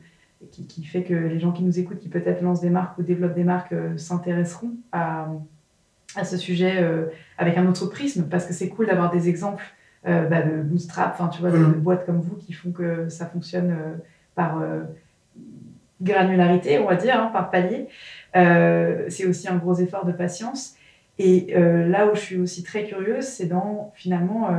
qui, 0.51 0.65
qui 0.67 0.83
fait 0.83 1.03
que 1.03 1.13
les 1.13 1.39
gens 1.39 1.51
qui 1.53 1.63
nous 1.63 1.79
écoutent, 1.79 1.99
qui 1.99 2.09
peut-être 2.09 2.41
lancent 2.41 2.59
des 2.61 2.69
marques 2.69 2.97
ou 2.97 3.03
développent 3.03 3.33
des 3.35 3.45
marques, 3.45 3.71
euh, 3.71 3.97
s'intéresseront 3.97 4.71
à, 4.91 5.29
à 6.15 6.25
ce 6.25 6.35
sujet 6.37 6.75
euh, 6.81 7.05
avec 7.37 7.57
un 7.57 7.65
autre 7.65 7.85
prisme, 7.87 8.27
parce 8.29 8.45
que 8.45 8.53
c'est 8.53 8.67
cool 8.69 8.87
d'avoir 8.87 9.09
des 9.11 9.29
exemples 9.29 9.63
euh, 10.05 10.27
bah, 10.27 10.41
de 10.41 10.61
bootstrap, 10.61 11.13
enfin, 11.13 11.27
tu 11.27 11.41
vois, 11.41 11.51
de, 11.51 11.57
de 11.57 11.63
boîtes 11.63 12.05
comme 12.05 12.21
vous 12.21 12.35
qui 12.35 12.53
font 12.53 12.71
que 12.71 13.09
ça 13.09 13.25
fonctionne 13.25 13.71
euh, 13.71 13.95
par 14.35 14.61
euh, 14.61 14.81
granularité, 16.01 16.79
on 16.79 16.85
va 16.85 16.95
dire, 16.95 17.19
hein, 17.19 17.29
par 17.33 17.49
palier. 17.49 17.87
Euh, 18.35 19.05
c'est 19.09 19.25
aussi 19.25 19.49
un 19.49 19.57
gros 19.57 19.75
effort 19.75 20.05
de 20.05 20.11
patience. 20.11 20.75
Et 21.19 21.55
là 21.55 22.05
où 22.05 22.13
je 22.13 22.19
suis 22.19 22.37
aussi 22.37 22.61
très 22.61 22.83
curieuse, 22.83 23.25
c'est 23.25 23.47
dans 23.47 23.91
finalement 23.95 24.51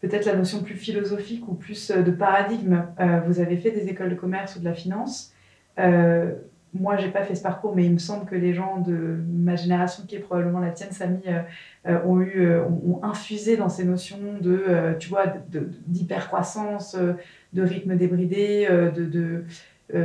peut-être 0.00 0.24
la 0.26 0.36
notion 0.36 0.62
plus 0.62 0.76
philosophique 0.76 1.48
ou 1.48 1.54
plus 1.54 1.90
de 1.90 2.12
paradigme. 2.12 2.84
Vous 3.26 3.40
avez 3.40 3.56
fait 3.56 3.72
des 3.72 3.88
écoles 3.88 4.10
de 4.10 4.14
commerce 4.14 4.54
ou 4.54 4.60
de 4.60 4.64
la 4.64 4.74
finance. 4.74 5.34
Moi, 6.72 6.96
j'ai 6.98 7.08
pas 7.08 7.24
fait 7.24 7.34
ce 7.34 7.42
parcours, 7.42 7.74
mais 7.74 7.84
il 7.84 7.92
me 7.92 7.98
semble 7.98 8.26
que 8.26 8.36
les 8.36 8.54
gens 8.54 8.78
de 8.78 9.18
ma 9.28 9.56
génération, 9.56 10.04
qui 10.06 10.14
est 10.16 10.20
probablement 10.20 10.60
la 10.60 10.70
tienne, 10.70 10.92
Samy, 10.92 11.18
euh, 11.26 11.40
euh, 11.88 11.98
ont, 12.04 12.20
eu, 12.20 12.42
euh, 12.42 12.62
ont, 12.64 13.00
infusé 13.02 13.56
dans 13.56 13.68
ces 13.68 13.84
notions 13.84 14.18
de, 14.40 14.64
euh, 14.68 14.94
tu 14.96 15.08
vois, 15.08 15.26
de- 15.26 15.58
de- 15.60 15.68
d'hypercroissance, 15.88 16.94
euh, 16.94 17.14
de 17.54 17.62
rythme 17.62 17.96
débridé, 17.96 18.68
de, 18.94 19.04
de, 19.04 19.44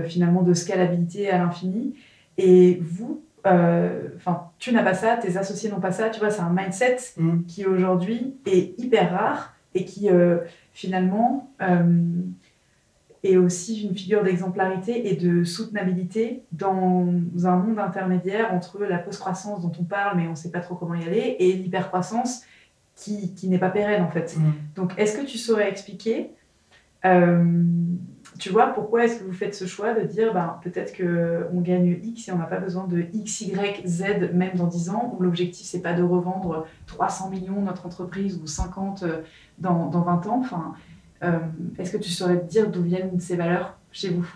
finalement 0.05 0.41
de 0.41 0.55
scalabilité 0.55 1.29
à 1.29 1.37
l'infini. 1.37 1.93
Et 2.39 2.79
vous, 2.81 3.21
enfin, 3.43 4.49
tu 4.57 4.73
n'as 4.73 4.81
pas 4.81 4.95
ça, 4.95 5.17
tes 5.17 5.37
associés 5.37 5.69
n'ont 5.69 5.79
pas 5.79 5.91
ça, 5.91 6.09
tu 6.09 6.19
vois, 6.19 6.31
c'est 6.31 6.41
un 6.41 6.49
mindset 6.51 6.97
Mhm. 7.17 7.43
qui 7.45 7.65
aujourd'hui 7.67 8.35
est 8.47 8.79
hyper 8.79 9.11
rare 9.11 9.53
et 9.75 9.85
qui 9.85 10.09
finalement 10.73 11.51
est 13.25 13.37
aussi 13.37 13.83
une 13.83 13.95
figure 13.95 14.23
d'exemplarité 14.23 15.09
et 15.09 15.15
de 15.15 15.43
soutenabilité 15.43 16.43
dans 16.51 17.07
un 17.43 17.55
monde 17.57 17.79
intermédiaire 17.79 18.53
entre 18.53 18.83
la 18.83 18.97
post-croissance 18.97 19.61
dont 19.61 19.71
on 19.79 19.83
parle 19.83 20.17
mais 20.17 20.27
on 20.27 20.31
ne 20.31 20.35
sait 20.35 20.51
pas 20.51 20.59
trop 20.59 20.75
comment 20.75 20.95
y 20.95 21.03
aller 21.03 21.35
et 21.39 21.53
l'hypercroissance 21.53 22.43
qui, 22.95 23.33
qui 23.33 23.47
n'est 23.49 23.59
pas 23.59 23.69
pérenne 23.69 24.03
en 24.03 24.09
fait. 24.09 24.37
Donc 24.75 24.93
est-ce 24.97 25.17
que 25.17 25.25
tu 25.25 25.37
saurais 25.37 25.69
expliquer 25.69 26.31
euh, 27.05 27.43
tu 28.37 28.49
vois, 28.49 28.67
pourquoi 28.67 29.05
est-ce 29.05 29.19
que 29.19 29.23
vous 29.23 29.33
faites 29.33 29.55
ce 29.55 29.65
choix 29.65 29.93
de 29.93 30.05
dire 30.05 30.33
ben, 30.33 30.59
peut-être 30.61 30.95
qu'on 30.97 31.61
gagne 31.61 31.99
X 32.03 32.27
et 32.27 32.31
on 32.33 32.37
n'a 32.37 32.45
pas 32.45 32.59
besoin 32.59 32.85
de 32.85 33.05
X, 33.13 33.41
Y, 33.41 33.87
Z 33.87 34.31
même 34.33 34.55
dans 34.55 34.67
10 34.67 34.89
ans, 34.89 35.15
ou 35.15 35.23
l'objectif 35.23 35.65
c'est 35.65 35.81
pas 35.81 35.93
de 35.93 36.03
revendre 36.03 36.67
300 36.87 37.29
millions 37.29 37.61
notre 37.61 37.85
entreprise 37.85 38.39
ou 38.43 38.47
50 38.47 39.03
euh, 39.03 39.21
dans, 39.57 39.87
dans 39.87 40.01
20 40.01 40.27
ans. 40.27 40.39
Enfin, 40.41 40.73
euh, 41.23 41.39
est-ce 41.77 41.91
que 41.91 41.97
tu 41.97 42.09
saurais 42.09 42.37
dire 42.37 42.69
d'où 42.69 42.83
viennent 42.83 43.19
ces 43.19 43.35
valeurs 43.35 43.77
chez 43.91 44.09
vous? 44.09 44.27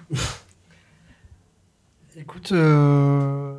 Écoute, 2.18 2.52
euh, 2.52 3.58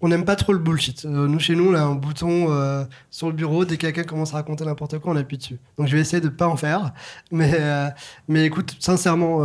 on 0.00 0.08
n'aime 0.08 0.24
pas 0.24 0.36
trop 0.36 0.52
le 0.52 0.58
bullshit. 0.58 1.04
Euh, 1.04 1.28
nous, 1.28 1.38
chez 1.38 1.54
nous, 1.54 1.70
on 1.70 1.74
a 1.74 1.82
un 1.82 1.94
bouton 1.94 2.86
sur 3.10 3.28
le 3.28 3.34
bureau. 3.34 3.64
Dès 3.64 3.76
que 3.76 3.82
quelqu'un 3.82 4.04
commence 4.04 4.32
à 4.34 4.38
raconter 4.38 4.64
n'importe 4.64 4.98
quoi, 4.98 5.12
on 5.12 5.16
appuie 5.16 5.38
dessus. 5.38 5.58
Donc, 5.78 5.86
je 5.88 5.94
vais 5.94 6.00
essayer 6.00 6.20
de 6.20 6.28
pas 6.28 6.48
en 6.48 6.56
faire. 6.56 6.92
Mais, 7.30 7.54
écoute, 8.28 8.76
sincèrement, 8.80 9.40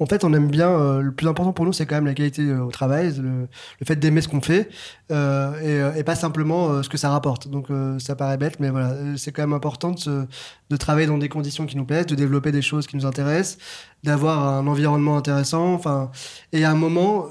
en 0.00 0.06
fait, 0.06 0.24
on 0.24 0.32
aime 0.34 0.48
bien. 0.50 0.68
euh, 0.70 1.00
le 1.02 1.12
plus 1.12 1.28
important 1.28 1.52
pour 1.52 1.64
nous, 1.64 1.72
c'est 1.72 1.86
quand 1.86 1.94
même 1.94 2.06
la 2.06 2.14
qualité 2.14 2.42
euh, 2.42 2.64
au 2.64 2.70
travail, 2.70 3.14
le, 3.18 3.48
le 3.80 3.86
fait 3.86 3.96
d'aimer 3.96 4.20
ce 4.22 4.28
qu'on 4.28 4.40
fait 4.40 4.68
euh, 5.12 5.52
et, 5.60 5.80
euh, 5.80 5.94
et 5.94 6.02
pas 6.04 6.16
simplement 6.16 6.70
euh, 6.70 6.82
ce 6.82 6.88
que 6.88 6.98
ça 6.98 7.10
rapporte. 7.10 7.48
Donc, 7.48 7.68
ça 7.98 8.16
paraît 8.16 8.36
bête, 8.38 8.58
mais 8.60 8.70
voilà, 8.70 8.94
c'est 9.16 9.30
quand 9.32 9.42
même 9.42 9.52
important 9.52 9.92
de, 9.92 9.98
se- 9.98 10.26
de 10.70 10.76
travailler 10.76 11.06
dans 11.06 11.18
des 11.18 11.28
conditions 11.28 11.66
qui 11.66 11.76
nous 11.76 11.84
plaisent, 11.84 12.06
de 12.06 12.14
développer 12.16 12.50
des 12.52 12.62
choses 12.62 12.86
qui 12.86 12.96
nous 12.96 13.06
intéressent, 13.06 13.58
d'avoir 14.02 14.46
un 14.48 14.66
environnement 14.66 15.16
intéressant. 15.16 15.74
Enfin, 15.74 16.10
et 16.52 16.64
à 16.64 16.70
un 16.70 16.74
moment, 16.74 17.26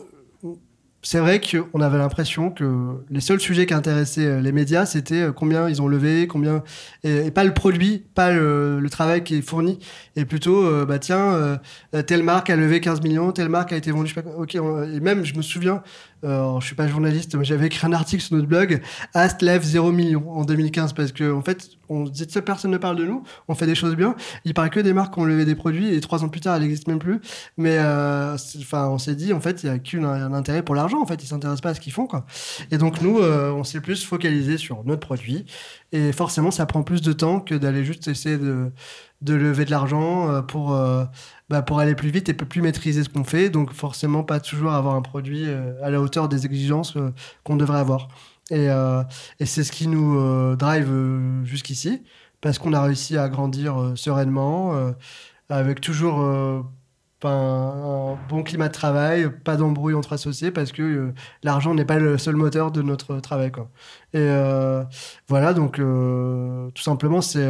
c'est 1.01 1.19
vrai 1.19 1.39
qu'on 1.39 1.79
avait 1.81 1.97
l'impression 1.97 2.51
que 2.51 2.97
les 3.09 3.21
seuls 3.21 3.39
sujets 3.39 3.65
qui 3.65 3.73
intéressaient 3.73 4.25
euh, 4.25 4.41
les 4.41 4.51
médias, 4.51 4.85
c'était 4.85 5.21
euh, 5.21 5.31
combien 5.31 5.69
ils 5.69 5.81
ont 5.81 5.87
levé, 5.87 6.27
combien 6.27 6.61
et, 7.03 7.31
pas 7.31 7.45
le 7.45 7.53
produit, 7.53 8.03
pas 8.15 8.31
le, 8.31 8.85
travail 8.91 9.23
qui 9.23 9.35
est 9.35 9.41
fourni, 9.41 9.79
et 10.15 10.25
plutôt 10.25 10.65
euh, 10.65 10.85
bah 10.85 10.99
tiens 10.99 11.59
telle 12.07 12.23
marque 12.23 12.49
a 12.49 12.55
levé 12.55 12.81
15 12.81 13.01
millions, 13.01 13.31
telle 13.31 13.49
marque 13.49 13.71
a 13.71 13.77
été 13.77 13.91
vendue. 13.91 14.09
Je 14.09 14.15
sais 14.15 14.21
pas, 14.21 14.31
ok, 14.31 14.55
et 14.55 14.99
même 14.99 15.23
je 15.23 15.35
me 15.35 15.41
souviens 15.41 15.83
euh, 16.23 16.59
je 16.59 16.65
suis 16.65 16.75
pas 16.75 16.87
journaliste, 16.87 17.35
mais 17.35 17.45
j'avais 17.45 17.67
écrit 17.67 17.85
un 17.87 17.93
article 17.93 18.21
sur 18.21 18.35
notre 18.35 18.47
blog, 18.47 18.81
Ast 19.13 19.41
lève 19.41 19.63
0 19.63 19.91
million 19.91 20.29
en 20.31 20.43
2015, 20.43 20.93
parce 20.93 21.11
que 21.11 21.31
en 21.31 21.41
fait, 21.41 21.69
on 21.89 22.03
dit 22.03 22.27
que 22.27 22.39
personne 22.39 22.71
ne 22.71 22.77
parle 22.77 22.97
de 22.97 23.05
nous, 23.05 23.23
on 23.47 23.55
fait 23.55 23.65
des 23.65 23.75
choses 23.75 23.95
bien. 23.95 24.15
Il 24.45 24.53
paraît 24.53 24.69
que 24.69 24.79
des 24.79 24.93
marques 24.93 25.17
ont 25.17 25.25
levé 25.25 25.45
des 25.45 25.55
produits 25.55 25.93
et 25.93 25.99
trois 26.01 26.23
ans 26.23 26.29
plus 26.29 26.41
tard, 26.41 26.55
elles 26.55 26.63
n'existent 26.63 26.91
même 26.91 26.99
plus. 26.99 27.19
Mais 27.57 27.77
euh, 27.79 28.35
enfin, 28.59 28.87
on 28.89 28.97
s'est 28.97 29.15
dit, 29.15 29.33
en 29.33 29.39
fait, 29.39 29.63
il 29.63 29.67
y 29.67 29.69
a 29.69 29.79
qu'un 29.79 30.33
intérêt 30.33 30.61
pour 30.61 30.75
l'argent. 30.75 31.01
En 31.01 31.05
fait, 31.05 31.23
ils 31.23 31.27
s'intéressent 31.27 31.61
pas 31.61 31.69
à 31.69 31.73
ce 31.73 31.79
qu'ils 31.79 31.93
font. 31.93 32.07
Et 32.71 32.77
donc 32.77 33.01
nous, 33.01 33.19
euh, 33.19 33.51
on 33.51 33.63
s'est 33.63 33.81
plus 33.81 34.03
focalisé 34.03 34.57
sur 34.57 34.83
notre 34.83 35.01
produit. 35.01 35.45
Et 35.91 36.11
forcément, 36.11 36.51
ça 36.51 36.65
prend 36.65 36.83
plus 36.83 37.01
de 37.01 37.13
temps 37.13 37.39
que 37.39 37.55
d'aller 37.55 37.83
juste 37.83 38.07
essayer 38.07 38.37
de, 38.37 38.71
de 39.21 39.33
lever 39.33 39.65
de 39.65 39.71
l'argent 39.71 40.29
euh, 40.29 40.41
pour 40.41 40.73
bah, 41.49 41.63
pour 41.63 41.79
aller 41.79 41.95
plus 41.95 42.09
vite 42.09 42.29
et 42.29 42.33
plus 42.33 42.61
maîtriser 42.61 43.03
ce 43.03 43.09
qu'on 43.09 43.23
fait. 43.23 43.49
Donc 43.49 43.73
forcément 43.73 44.23
pas 44.23 44.39
toujours 44.39 44.71
avoir 44.71 44.95
un 44.95 45.01
produit 45.01 45.45
euh, 45.47 45.73
à 45.83 45.89
la 45.89 45.99
hauteur 45.99 46.29
des 46.29 46.45
exigences 46.45 46.95
euh, 46.95 47.11
qu'on 47.43 47.55
devrait 47.55 47.79
avoir. 47.79 48.07
Et, 48.51 48.69
euh, 48.69 49.03
et 49.39 49.45
c'est 49.45 49.63
ce 49.63 49.71
qui 49.71 49.87
nous 49.87 50.55
drive 50.55 50.91
jusqu'ici, 51.43 52.03
parce 52.41 52.57
qu'on 52.57 52.73
a 52.73 52.81
réussi 52.81 53.15
à 53.15 53.29
grandir 53.29 53.93
sereinement, 53.95 54.73
avec 55.49 55.81
toujours 55.81 56.19
un, 56.21 58.17
bon 58.27 58.43
climat 58.43 58.69
de 58.69 58.73
travail, 58.73 59.29
pas 59.43 59.55
d'embrouille 59.55 59.93
entre 59.93 60.13
associés, 60.13 60.49
parce 60.49 60.71
que 60.71 61.13
l'argent 61.43 61.75
n'est 61.75 61.85
pas 61.85 61.99
le 61.99 62.17
seul 62.17 62.37
moteur 62.37 62.71
de 62.71 62.81
notre 62.81 63.19
travail. 63.19 63.51
Quoi. 63.51 63.69
Et 64.13 64.27
voilà, 65.27 65.53
donc 65.53 65.75
tout 65.75 66.81
simplement, 66.81 67.21
c'est 67.21 67.47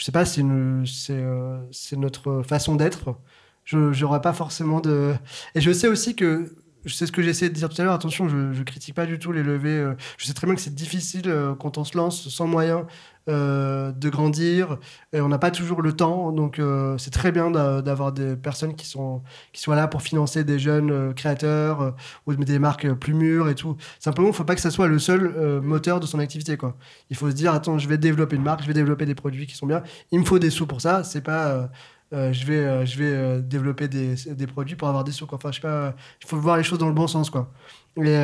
je 0.00 0.06
sais 0.06 0.12
pas, 0.12 0.24
c'est 0.24 0.42
euh, 0.42 1.60
c'est 1.72 1.96
notre 1.96 2.42
façon 2.42 2.74
d'être. 2.74 3.16
Je 3.64 4.00
n'aurais 4.00 4.22
pas 4.22 4.32
forcément 4.32 4.80
de. 4.80 5.14
Et 5.54 5.60
je 5.60 5.70
sais 5.72 5.88
aussi 5.88 6.16
que 6.16 6.56
sais 6.88 7.06
ce 7.06 7.12
que 7.12 7.22
j'essaie 7.22 7.48
de 7.48 7.54
dire 7.54 7.68
tout 7.68 7.80
à 7.80 7.84
l'heure. 7.84 7.94
Attention, 7.94 8.28
je, 8.28 8.36
ne 8.36 8.62
critique 8.62 8.94
pas 8.94 9.06
du 9.06 9.18
tout 9.18 9.32
les 9.32 9.42
levées. 9.42 9.78
Euh, 9.78 9.94
je 10.18 10.26
sais 10.26 10.32
très 10.32 10.46
bien 10.46 10.54
que 10.54 10.60
c'est 10.60 10.74
difficile 10.74 11.24
euh, 11.26 11.54
quand 11.54 11.78
on 11.78 11.84
se 11.84 11.96
lance 11.96 12.28
sans 12.28 12.46
moyens 12.46 12.84
de 13.28 14.08
grandir. 14.08 14.78
On 15.12 15.28
n'a 15.28 15.38
pas 15.38 15.52
toujours 15.52 15.82
le 15.82 15.92
temps. 15.92 16.32
Donc, 16.32 16.60
c'est 16.98 17.12
très 17.12 17.30
bien 17.30 17.52
d'avoir 17.52 18.10
des 18.10 18.34
personnes 18.34 18.74
qui, 18.74 18.88
sont, 18.88 19.22
qui 19.52 19.60
soient 19.60 19.76
là 19.76 19.86
pour 19.86 20.02
financer 20.02 20.42
des 20.42 20.58
jeunes 20.58 21.14
créateurs 21.14 21.94
ou 22.26 22.34
des 22.34 22.58
marques 22.58 22.92
plus 22.94 23.14
mûres 23.14 23.48
et 23.48 23.54
tout. 23.54 23.76
Simplement, 24.00 24.26
il 24.26 24.30
ne 24.32 24.34
faut 24.34 24.42
pas 24.42 24.56
que 24.56 24.60
ça 24.60 24.72
soit 24.72 24.88
le 24.88 24.98
seul 24.98 25.60
moteur 25.60 26.00
de 26.00 26.06
son 26.06 26.18
activité. 26.18 26.56
Quoi. 26.56 26.76
Il 27.08 27.14
faut 27.14 27.30
se 27.30 27.36
dire, 27.36 27.54
attends, 27.54 27.78
je 27.78 27.88
vais 27.88 27.98
développer 27.98 28.34
une 28.34 28.42
marque, 28.42 28.62
je 28.62 28.66
vais 28.66 28.74
développer 28.74 29.06
des 29.06 29.14
produits 29.14 29.46
qui 29.46 29.54
sont 29.54 29.66
bien. 29.66 29.84
Il 30.10 30.18
me 30.18 30.24
faut 30.24 30.40
des 30.40 30.50
sous 30.50 30.66
pour 30.66 30.80
ça. 30.80 31.04
C'est 31.04 31.22
pas 31.22 31.70
euh, 32.12 32.32
je 32.32 32.44
vais, 32.44 32.58
euh, 32.58 32.84
je 32.84 32.98
vais 32.98 33.12
euh, 33.12 33.40
développer 33.40 33.86
des, 33.86 34.16
des, 34.34 34.46
produits 34.48 34.74
pour 34.74 34.88
avoir 34.88 35.04
des 35.04 35.12
sous. 35.12 35.26
Quoi. 35.26 35.36
Enfin, 35.36 35.52
je 35.52 35.56
sais 35.56 35.60
pas, 35.60 35.94
il 36.20 36.26
faut 36.26 36.36
voir 36.38 36.56
les 36.56 36.64
choses 36.64 36.78
dans 36.78 36.88
le 36.88 36.94
bon 36.94 37.06
sens. 37.06 37.30
Quoi. 37.30 37.48
Et, 37.96 38.16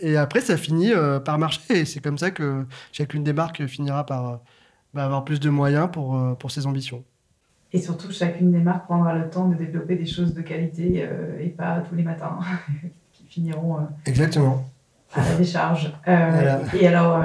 et 0.00 0.16
après, 0.16 0.40
ça 0.40 0.56
finit 0.56 0.92
par 1.24 1.38
marcher. 1.38 1.80
Et 1.80 1.84
c'est 1.84 2.00
comme 2.00 2.18
ça 2.18 2.30
que 2.30 2.66
chacune 2.92 3.24
des 3.24 3.32
marques 3.32 3.66
finira 3.66 4.04
par 4.04 4.40
bah, 4.92 5.04
avoir 5.04 5.24
plus 5.24 5.40
de 5.40 5.48
moyens 5.48 5.88
pour, 5.90 6.18
pour 6.38 6.50
ses 6.50 6.66
ambitions. 6.66 7.04
Et 7.72 7.80
surtout, 7.80 8.12
chacune 8.12 8.52
des 8.52 8.58
marques 8.58 8.84
prendra 8.84 9.14
le 9.14 9.30
temps 9.30 9.48
de 9.48 9.54
développer 9.54 9.96
des 9.96 10.06
choses 10.06 10.34
de 10.34 10.42
qualité 10.42 11.08
et 11.40 11.48
pas 11.48 11.82
tous 11.88 11.94
les 11.94 12.02
matins 12.02 12.38
qui 13.12 13.24
finiront 13.24 13.86
Exactement. 14.04 14.66
à 15.14 15.22
la 15.22 15.36
décharge. 15.36 15.92
Et 16.06 16.86
alors 16.86 17.24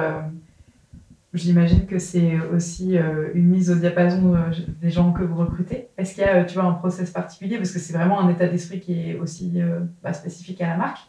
J'imagine 1.37 1.85
que 1.85 1.99
c'est 1.99 2.39
aussi 2.53 2.97
euh, 2.97 3.29
une 3.35 3.45
mise 3.45 3.69
au 3.69 3.75
diapason 3.75 4.33
euh, 4.33 4.49
des 4.81 4.89
gens 4.89 5.13
que 5.13 5.21
vous 5.21 5.35
recrutez. 5.35 5.89
Est-ce 5.95 6.15
qu'il 6.15 6.23
y 6.23 6.25
a, 6.25 6.43
tu 6.43 6.55
vois, 6.55 6.63
un 6.63 6.73
process 6.73 7.11
particulier? 7.11 7.57
Parce 7.57 7.71
que 7.71 7.77
c'est 7.77 7.93
vraiment 7.93 8.19
un 8.19 8.29
état 8.29 8.47
d'esprit 8.47 8.79
qui 8.79 8.99
est 8.99 9.19
aussi 9.19 9.61
euh, 9.61 9.81
bah, 10.01 10.13
spécifique 10.13 10.59
à 10.61 10.67
la 10.67 10.77
marque. 10.77 10.99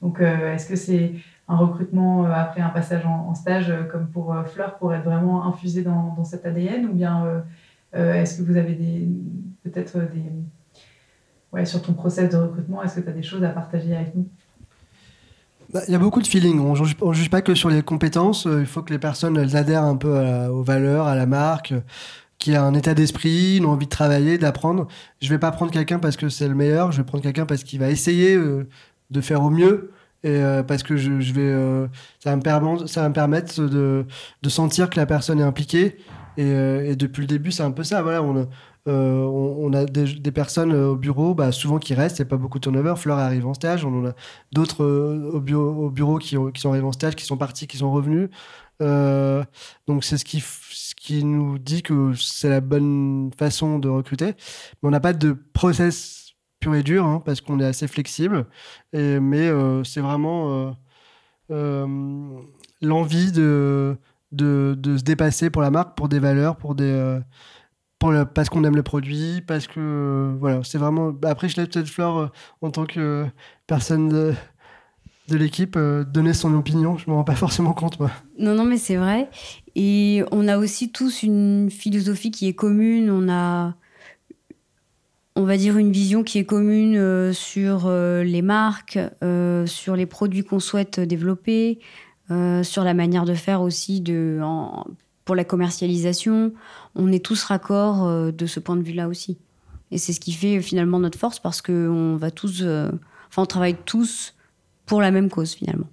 Donc, 0.00 0.20
est-ce 0.20 0.68
que 0.68 0.74
c'est 0.74 1.12
un 1.46 1.56
recrutement 1.56 2.24
après 2.24 2.60
un 2.60 2.70
passage 2.70 3.06
en, 3.06 3.32
stage, 3.36 3.72
comme 3.92 4.08
pour 4.08 4.34
Fleur, 4.46 4.76
pour 4.78 4.92
être 4.92 5.04
vraiment 5.04 5.46
infusé 5.46 5.82
dans, 5.82 6.12
dans 6.16 6.24
cet 6.24 6.44
ADN 6.44 6.86
Ou 6.86 6.92
bien 6.92 7.44
est-ce 7.92 8.38
que 8.38 8.42
vous 8.42 8.56
avez 8.56 8.74
des, 8.74 9.06
peut-être 9.62 9.98
des... 9.98 10.24
Ouais, 11.52 11.64
sur 11.64 11.82
ton 11.82 11.92
process 11.92 12.30
de 12.30 12.36
recrutement, 12.36 12.82
est-ce 12.82 12.96
que 12.96 13.00
tu 13.02 13.10
as 13.10 13.12
des 13.12 13.22
choses 13.22 13.44
à 13.44 13.50
partager 13.50 13.94
avec 13.94 14.16
nous? 14.16 14.26
Bah, 15.72 15.80
il 15.88 15.92
y 15.92 15.94
a 15.94 15.98
beaucoup 15.98 16.20
de 16.20 16.26
feeling. 16.26 16.60
On 16.60 16.74
juge, 16.74 16.96
juge 17.12 17.30
pas 17.30 17.42
que 17.42 17.54
sur 17.54 17.70
les 17.70 17.82
compétences. 17.82 18.46
Euh, 18.46 18.60
il 18.60 18.66
faut 18.66 18.82
que 18.82 18.92
les 18.92 18.98
personnes 18.98 19.36
elles 19.36 19.56
adhèrent 19.56 19.84
un 19.84 19.96
peu 19.96 20.10
aux 20.48 20.62
valeurs, 20.62 21.06
à 21.06 21.14
la 21.14 21.26
marque, 21.26 21.74
qui 22.38 22.54
a 22.54 22.62
un 22.62 22.74
état 22.74 22.94
d'esprit, 22.94 23.56
une 23.56 23.66
envie 23.66 23.86
de 23.86 23.90
travailler, 23.90 24.38
d'apprendre. 24.38 24.86
Je 25.20 25.28
vais 25.28 25.38
pas 25.38 25.50
prendre 25.50 25.72
quelqu'un 25.72 25.98
parce 25.98 26.16
que 26.16 26.28
c'est 26.28 26.48
le 26.48 26.54
meilleur. 26.54 26.92
Je 26.92 26.98
vais 26.98 27.04
prendre 27.04 27.22
quelqu'un 27.22 27.46
parce 27.46 27.64
qu'il 27.64 27.80
va 27.80 27.90
essayer 27.90 28.34
euh, 28.34 28.68
de 29.10 29.20
faire 29.20 29.42
au 29.42 29.50
mieux 29.50 29.92
et 30.24 30.30
euh, 30.30 30.62
parce 30.62 30.82
que 30.84 30.96
je, 30.96 31.10
vais 31.10 31.88
ça 32.20 32.30
va 32.30 32.36
me 32.36 32.42
permettre 32.42 32.86
ça 32.86 33.08
me 33.08 33.12
permettre 33.12 33.60
de, 33.60 34.06
de 34.42 34.48
sentir 34.48 34.88
que 34.88 34.96
la 34.96 35.04
personne 35.04 35.40
est 35.40 35.44
impliquée 35.44 35.96
et, 36.36 36.48
et 36.48 36.94
depuis 36.94 37.22
le 37.22 37.26
début 37.26 37.50
c'est 37.50 37.64
un 37.64 37.72
peu 37.72 37.82
ça 37.82 38.02
voilà 38.02 38.22
euh, 38.88 39.22
on, 39.24 39.72
a 39.74 39.84
des, 39.84 40.32
personnes 40.32 40.72
euh, 40.72 40.88
au 40.88 40.96
bureau, 40.96 41.34
bah, 41.34 41.52
souvent 41.52 41.78
qui 41.78 41.94
restent, 41.94 42.16
c'est 42.16 42.24
pas 42.24 42.36
beaucoup 42.36 42.58
de 42.58 42.64
turnover. 42.64 42.94
Fleur 42.96 43.18
arrive 43.18 43.46
en 43.46 43.54
stage, 43.54 43.84
on 43.84 44.00
en 44.00 44.06
a 44.08 44.12
d'autres 44.52 44.82
euh, 44.82 45.30
au, 45.32 45.40
bureau, 45.40 45.86
au 45.86 45.90
bureau 45.90 46.18
qui, 46.18 46.36
sont 46.56 46.70
arrivés 46.70 46.86
en 46.86 46.92
stage, 46.92 47.14
qui 47.14 47.24
sont 47.24 47.36
partis, 47.36 47.68
qui 47.68 47.76
sont 47.78 47.92
revenus. 47.92 48.28
donc 48.80 50.04
c'est 50.04 50.18
ce 50.18 50.24
qui, 50.24 51.24
nous 51.24 51.58
dit 51.58 51.82
que 51.82 52.12
c'est 52.14 52.48
la 52.48 52.60
bonne 52.60 53.30
façon 53.38 53.78
de 53.78 53.88
recruter. 53.88 54.34
Mais 54.82 54.88
on 54.88 54.90
n'a 54.90 55.00
pas 55.00 55.12
de 55.12 55.36
process 55.52 56.34
pur 56.60 56.74
et 56.74 56.82
dur, 56.82 57.06
hein, 57.06 57.22
parce 57.24 57.40
qu'on 57.40 57.60
est 57.60 57.64
assez 57.64 57.86
flexible. 57.88 58.46
Mais 58.92 59.50
c'est 59.84 60.00
vraiment 60.00 60.74
l'envie 62.82 63.32
de, 63.32 63.96
se 64.36 65.02
dépasser 65.04 65.50
pour 65.50 65.62
la 65.62 65.70
marque, 65.70 65.96
pour 65.96 66.08
des 66.08 66.18
valeurs, 66.18 66.56
pour 66.56 66.74
des 66.74 67.20
parce 68.34 68.48
qu'on 68.48 68.64
aime 68.64 68.76
le 68.76 68.82
produit, 68.82 69.42
parce 69.46 69.66
que 69.66 70.34
voilà, 70.38 70.62
c'est 70.64 70.78
vraiment. 70.78 71.12
Après, 71.24 71.48
je 71.48 71.56
laisse 71.56 71.68
peut-être 71.68 71.88
Flore 71.88 72.18
euh, 72.18 72.26
en 72.60 72.70
tant 72.70 72.86
que 72.86 73.26
personne 73.66 74.08
de, 74.08 74.34
l'équipe 75.30 75.76
euh, 75.76 76.04
donner 76.04 76.34
son 76.34 76.54
opinion. 76.54 76.98
Je 76.98 77.08
me 77.08 77.14
rends 77.14 77.24
pas 77.24 77.36
forcément 77.36 77.72
compte, 77.72 77.98
moi. 78.00 78.10
Non, 78.38 78.54
non, 78.54 78.64
mais 78.64 78.76
c'est 78.76 78.96
vrai. 78.96 79.30
Et 79.74 80.22
on 80.32 80.48
a 80.48 80.58
aussi 80.58 80.90
tous 80.90 81.22
une 81.22 81.70
philosophie 81.70 82.30
qui 82.30 82.48
est 82.48 82.54
commune. 82.54 83.10
On 83.10 83.28
a, 83.30 83.74
on 85.36 85.44
va 85.44 85.56
dire, 85.56 85.78
une 85.78 85.92
vision 85.92 86.22
qui 86.22 86.38
est 86.38 86.44
commune 86.44 86.96
euh, 86.96 87.32
sur 87.32 87.90
les 87.90 88.42
marques, 88.42 88.98
sur 89.66 89.96
les 89.96 90.06
produits 90.06 90.44
qu'on 90.44 90.60
souhaite 90.60 91.00
développer, 91.00 91.78
sur 92.62 92.84
la 92.84 92.94
manière 92.94 93.24
de 93.24 93.34
faire 93.34 93.62
aussi 93.62 94.00
de, 94.00 94.40
pour 95.24 95.34
la 95.34 95.44
commercialisation. 95.44 96.52
On 96.94 97.12
est 97.12 97.24
tous 97.24 97.44
raccords 97.44 98.06
euh, 98.06 98.32
de 98.32 98.46
ce 98.46 98.60
point 98.60 98.76
de 98.76 98.82
vue-là 98.82 99.08
aussi. 99.08 99.38
Et 99.90 99.98
c'est 99.98 100.12
ce 100.12 100.20
qui 100.20 100.32
fait 100.32 100.60
finalement 100.60 100.98
notre 100.98 101.18
force 101.18 101.38
parce 101.38 101.62
qu'on 101.62 102.16
va 102.16 102.30
tous, 102.30 102.60
euh, 102.62 102.90
enfin, 103.28 103.42
on 103.42 103.46
travaille 103.46 103.76
tous 103.84 104.34
pour 104.86 105.00
la 105.00 105.10
même 105.10 105.28
cause 105.28 105.52
finalement. 105.52 105.86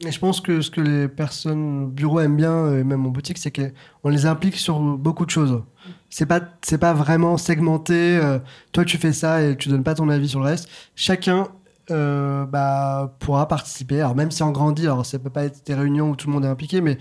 Et 0.00 0.10
je 0.10 0.18
pense 0.18 0.40
que 0.40 0.60
ce 0.60 0.70
que 0.70 0.80
les 0.80 1.08
personnes 1.08 1.84
au 1.84 1.86
bureau 1.86 2.20
aiment 2.20 2.36
bien, 2.36 2.74
et 2.74 2.84
même 2.84 3.06
en 3.06 3.10
boutique, 3.10 3.38
c'est 3.38 3.52
qu'on 3.52 4.08
les 4.08 4.26
implique 4.26 4.56
sur 4.56 4.80
beaucoup 4.80 5.24
de 5.24 5.30
choses. 5.30 5.62
C'est 6.10 6.26
pas, 6.26 6.40
c'est 6.62 6.78
pas 6.78 6.92
vraiment 6.92 7.36
segmenté. 7.36 8.16
Euh, 8.16 8.38
toi, 8.72 8.84
tu 8.84 8.98
fais 8.98 9.12
ça 9.12 9.42
et 9.42 9.56
tu 9.56 9.68
donnes 9.68 9.84
pas 9.84 9.94
ton 9.94 10.08
avis 10.08 10.28
sur 10.28 10.40
le 10.40 10.46
reste. 10.46 10.68
Chacun 10.96 11.48
bah, 11.88 13.14
pourra 13.18 13.46
participer. 13.46 14.00
Alors 14.00 14.14
même 14.14 14.30
si 14.30 14.42
on 14.42 14.50
grandit, 14.50 14.84
alors 14.84 15.06
ça 15.06 15.18
peut 15.18 15.30
pas 15.30 15.44
être 15.44 15.64
des 15.66 15.74
réunions 15.74 16.10
où 16.10 16.16
tout 16.16 16.26
le 16.26 16.32
monde 16.32 16.44
est 16.44 16.48
impliqué, 16.48 16.80
mais 16.80 16.98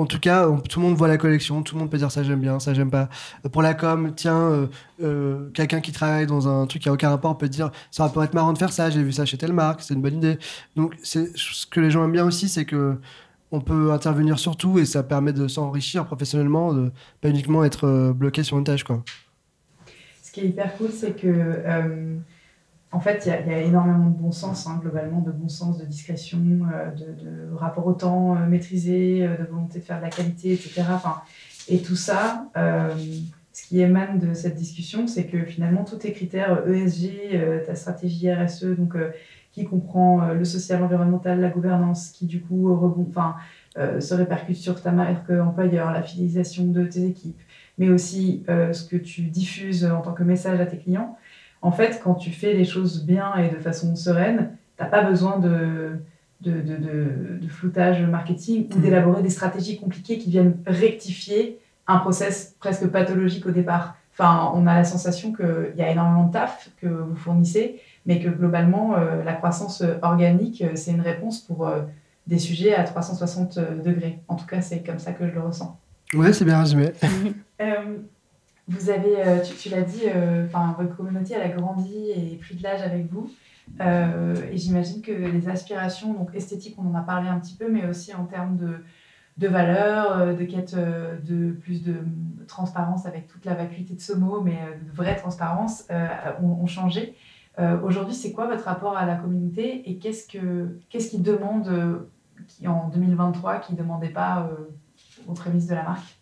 en 0.00 0.06
tout 0.06 0.18
cas, 0.18 0.48
tout 0.68 0.80
le 0.80 0.86
monde 0.86 0.96
voit 0.96 1.08
la 1.08 1.18
collection, 1.18 1.62
tout 1.62 1.74
le 1.74 1.80
monde 1.80 1.90
peut 1.90 1.98
dire 1.98 2.10
ça 2.10 2.22
j'aime 2.22 2.40
bien, 2.40 2.58
ça 2.58 2.74
j'aime 2.74 2.90
pas. 2.90 3.08
Pour 3.52 3.62
la 3.62 3.74
com, 3.74 4.12
tiens, 4.16 4.40
euh, 4.40 4.66
euh, 5.02 5.50
quelqu'un 5.52 5.80
qui 5.80 5.92
travaille 5.92 6.26
dans 6.26 6.48
un 6.48 6.66
truc 6.66 6.82
qui 6.82 6.88
a 6.88 6.92
aucun 6.92 7.10
rapport 7.10 7.36
peut 7.36 7.48
dire 7.48 7.70
ça 7.90 8.08
pourrait 8.08 8.26
être 8.26 8.34
marrant 8.34 8.52
de 8.52 8.58
faire 8.58 8.72
ça, 8.72 8.90
j'ai 8.90 9.02
vu 9.02 9.12
ça 9.12 9.24
chez 9.24 9.36
telle 9.36 9.52
marque, 9.52 9.82
c'est 9.82 9.94
une 9.94 10.02
bonne 10.02 10.16
idée. 10.16 10.38
Donc 10.76 10.96
ce 11.02 11.66
que 11.66 11.80
les 11.80 11.90
gens 11.90 12.04
aiment 12.04 12.12
bien 12.12 12.24
aussi, 12.24 12.48
c'est 12.48 12.64
que 12.64 12.96
on 13.52 13.60
peut 13.60 13.92
intervenir 13.92 14.38
sur 14.38 14.56
tout 14.56 14.78
et 14.78 14.86
ça 14.86 15.02
permet 15.02 15.32
de 15.32 15.48
s'enrichir 15.48 16.06
professionnellement, 16.06 16.72
de 16.72 16.92
pas 17.20 17.28
uniquement 17.28 17.64
être 17.64 17.86
euh, 17.86 18.12
bloqué 18.12 18.42
sur 18.42 18.58
une 18.58 18.64
tâche 18.64 18.84
quoi. 18.84 19.02
Ce 20.22 20.32
qui 20.32 20.40
est 20.40 20.46
hyper 20.46 20.76
cool, 20.76 20.90
c'est 20.92 21.20
que 21.20 21.26
en 22.92 22.98
fait, 22.98 23.24
il 23.26 23.50
y, 23.50 23.54
a 23.54 23.60
énormément 23.60 24.10
de 24.10 24.16
bon 24.16 24.32
sens, 24.32 24.66
hein, 24.66 24.80
globalement, 24.82 25.20
de 25.20 25.30
bon 25.30 25.48
sens, 25.48 25.78
de 25.78 25.84
discrétion, 25.84 26.40
euh, 26.74 26.90
de, 26.90 27.54
rapport 27.54 27.86
au 27.86 27.92
temps 27.92 28.36
euh, 28.36 28.46
maîtrisé, 28.46 29.24
euh, 29.24 29.36
de 29.36 29.44
volonté 29.44 29.78
de 29.78 29.84
faire 29.84 29.98
de 29.98 30.02
la 30.02 30.10
qualité, 30.10 30.52
etc. 30.52 30.82
Enfin, 30.90 31.22
et 31.68 31.82
tout 31.82 31.94
ça, 31.94 32.50
ce 33.52 33.68
qui 33.68 33.80
émane 33.80 34.18
de 34.18 34.34
cette 34.34 34.56
discussion, 34.56 35.06
c'est 35.06 35.26
que 35.26 35.44
finalement, 35.44 35.84
tous 35.84 35.98
tes 35.98 36.12
critères 36.12 36.66
ESG, 36.66 37.64
ta 37.64 37.76
stratégie 37.76 38.32
RSE, 38.32 38.76
donc 38.76 38.96
qui 39.52 39.64
comprend 39.64 40.32
le 40.32 40.44
social, 40.44 40.80
l'environnemental, 40.80 41.40
la 41.40 41.50
gouvernance, 41.50 42.10
qui 42.10 42.26
du 42.26 42.40
coup 42.40 42.76
enfin, 43.08 43.36
se 43.76 44.14
répercute 44.14 44.56
sur 44.56 44.82
ta 44.82 44.90
marque 44.90 45.30
employeur, 45.30 45.92
la 45.92 46.02
fidélisation 46.02 46.64
de 46.64 46.84
tes 46.86 47.06
équipes, 47.06 47.40
mais 47.78 47.88
aussi 47.88 48.42
ce 48.48 48.82
que 48.82 48.96
tu 48.96 49.22
diffuses 49.22 49.84
en 49.84 50.00
tant 50.00 50.12
que 50.12 50.24
message 50.24 50.58
à 50.58 50.66
tes 50.66 50.78
clients. 50.78 51.16
En 51.62 51.72
fait, 51.72 52.00
quand 52.02 52.14
tu 52.14 52.30
fais 52.30 52.54
les 52.54 52.64
choses 52.64 53.04
bien 53.04 53.34
et 53.36 53.50
de 53.50 53.58
façon 53.58 53.94
sereine, 53.96 54.50
tu 54.76 54.82
n'as 54.82 54.88
pas 54.88 55.02
besoin 55.02 55.38
de, 55.38 55.98
de, 56.40 56.52
de, 56.52 56.76
de, 57.40 57.48
floutage 57.48 58.02
marketing 58.02 58.68
ou 58.72 58.78
mmh. 58.78 58.80
d'élaborer 58.80 59.22
des 59.22 59.30
stratégies 59.30 59.78
compliquées 59.78 60.18
qui 60.18 60.30
viennent 60.30 60.56
rectifier 60.66 61.58
un 61.86 61.98
process 61.98 62.54
presque 62.58 62.86
pathologique 62.86 63.46
au 63.46 63.50
départ. 63.50 63.96
Enfin, 64.12 64.52
on 64.54 64.66
a 64.66 64.74
la 64.74 64.84
sensation 64.84 65.32
qu'il 65.32 65.74
y 65.76 65.82
a 65.82 65.90
énormément 65.90 66.26
de 66.26 66.32
taf 66.32 66.70
que 66.80 66.86
vous 66.86 67.16
fournissez, 67.16 67.80
mais 68.06 68.20
que 68.20 68.28
globalement, 68.28 68.94
euh, 68.94 69.22
la 69.24 69.32
croissance 69.32 69.82
organique, 70.02 70.62
euh, 70.62 70.72
c'est 70.74 70.90
une 70.90 71.00
réponse 71.00 71.40
pour 71.40 71.66
euh, 71.66 71.82
des 72.26 72.38
sujets 72.38 72.74
à 72.74 72.84
360 72.84 73.58
degrés. 73.82 74.18
En 74.28 74.36
tout 74.36 74.46
cas, 74.46 74.60
c'est 74.60 74.80
comme 74.80 74.98
ça 74.98 75.12
que 75.12 75.26
je 75.26 75.32
le 75.32 75.40
ressens. 75.40 75.78
Oui, 76.14 76.32
c'est 76.34 76.44
bien 76.44 76.60
résumé. 76.60 76.92
vous 78.70 78.90
avez, 78.90 79.42
tu, 79.44 79.54
tu 79.54 79.68
l'as 79.68 79.82
dit, 79.82 80.04
enfin, 80.46 80.74
votre 80.78 80.96
communauté, 80.96 81.34
elle 81.34 81.42
a 81.42 81.48
grandi 81.48 82.10
et 82.10 82.36
pris 82.36 82.54
de 82.54 82.62
l'âge 82.62 82.82
avec 82.82 83.10
vous. 83.10 83.30
et 83.80 84.56
j'imagine 84.56 85.02
que 85.02 85.12
les 85.12 85.48
aspirations, 85.48 86.14
donc 86.14 86.34
esthétiques, 86.34 86.76
on 86.78 86.88
en 86.88 86.94
a 86.94 87.02
parlé 87.02 87.28
un 87.28 87.38
petit 87.38 87.56
peu, 87.56 87.70
mais 87.70 87.86
aussi 87.86 88.14
en 88.14 88.24
termes 88.24 88.56
de 88.56 88.76
de 89.40 89.48
valeur, 89.48 90.18
euh, 90.18 90.32
de 90.34 90.44
quête 90.44 90.74
euh, 90.74 91.18
de 91.18 91.52
plus 91.52 91.82
de 91.82 92.04
transparence 92.46 93.06
avec 93.06 93.26
toute 93.26 93.44
la 93.46 93.54
vacuité 93.54 93.94
de 93.94 94.00
ce 94.00 94.12
mot, 94.12 94.42
mais 94.42 94.58
euh, 94.62 94.84
de 94.84 94.94
vraie 94.94 95.16
transparence, 95.16 95.88
ont, 96.42 96.66
changé. 96.66 97.16
Aujourd'hui, 97.82 98.14
c'est 98.14 98.32
quoi 98.32 98.46
votre 98.46 98.64
rapport 98.64 98.96
à 98.96 99.04
la 99.04 99.16
communauté 99.16 99.90
et 99.90 99.98
qu'est-ce 99.98 100.26
que 100.26 100.78
qu'est-ce 100.88 101.10
qui 101.10 101.18
demande 101.18 102.06
en 102.64 102.88
2023 102.88 103.58
qui 103.58 103.74
ne 103.74 103.78
demandait 103.78 104.08
pas 104.08 104.50
aux 105.26 105.34
prémices 105.34 105.66
de 105.66 105.74
la 105.74 105.82
marque? 105.82 106.19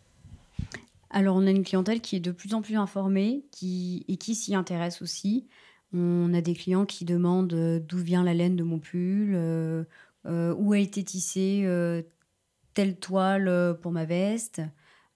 Alors, 1.11 1.37
on 1.37 1.47
a 1.47 1.51
une 1.51 1.65
clientèle 1.65 2.01
qui 2.01 2.17
est 2.17 2.21
de 2.21 2.33
plus 2.33 2.55
en 2.55 2.63
plus 2.63 2.77
informée 2.77 3.47
qui, 3.51 4.05
et 4.09 4.17
qui 4.17 4.35
s'y 4.35 4.55
intéresse 4.55 5.03
aussi. 5.03 5.49
On 5.93 6.35
a 6.35 6.41
des 6.41 6.55
clients 6.55 6.85
qui 6.85 7.05
demandent 7.05 7.81
d'où 7.87 7.99
vient 7.99 8.23
la 8.23 8.35
laine 8.35 8.57
de 8.57 8.63
mon 8.63 8.79
pull, 8.79 9.35
où 10.27 10.73
a 10.73 10.79
été 10.79 11.03
tissée 11.05 11.65
telle 12.79 12.97
toile 12.97 13.49
euh, 13.49 13.75
pour 13.75 13.91
ma 13.91 14.05
veste. 14.05 14.63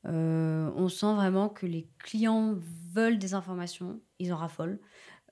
Euh, 0.07 0.69
on 0.75 0.89
sent 0.89 1.15
vraiment 1.15 1.49
que 1.49 1.65
les 1.65 1.89
clients 2.01 2.59
veulent 2.93 3.21
des 3.21 3.35
informations, 3.35 4.01
ils 4.19 4.33
en 4.33 4.37
raffolent, 4.37 4.81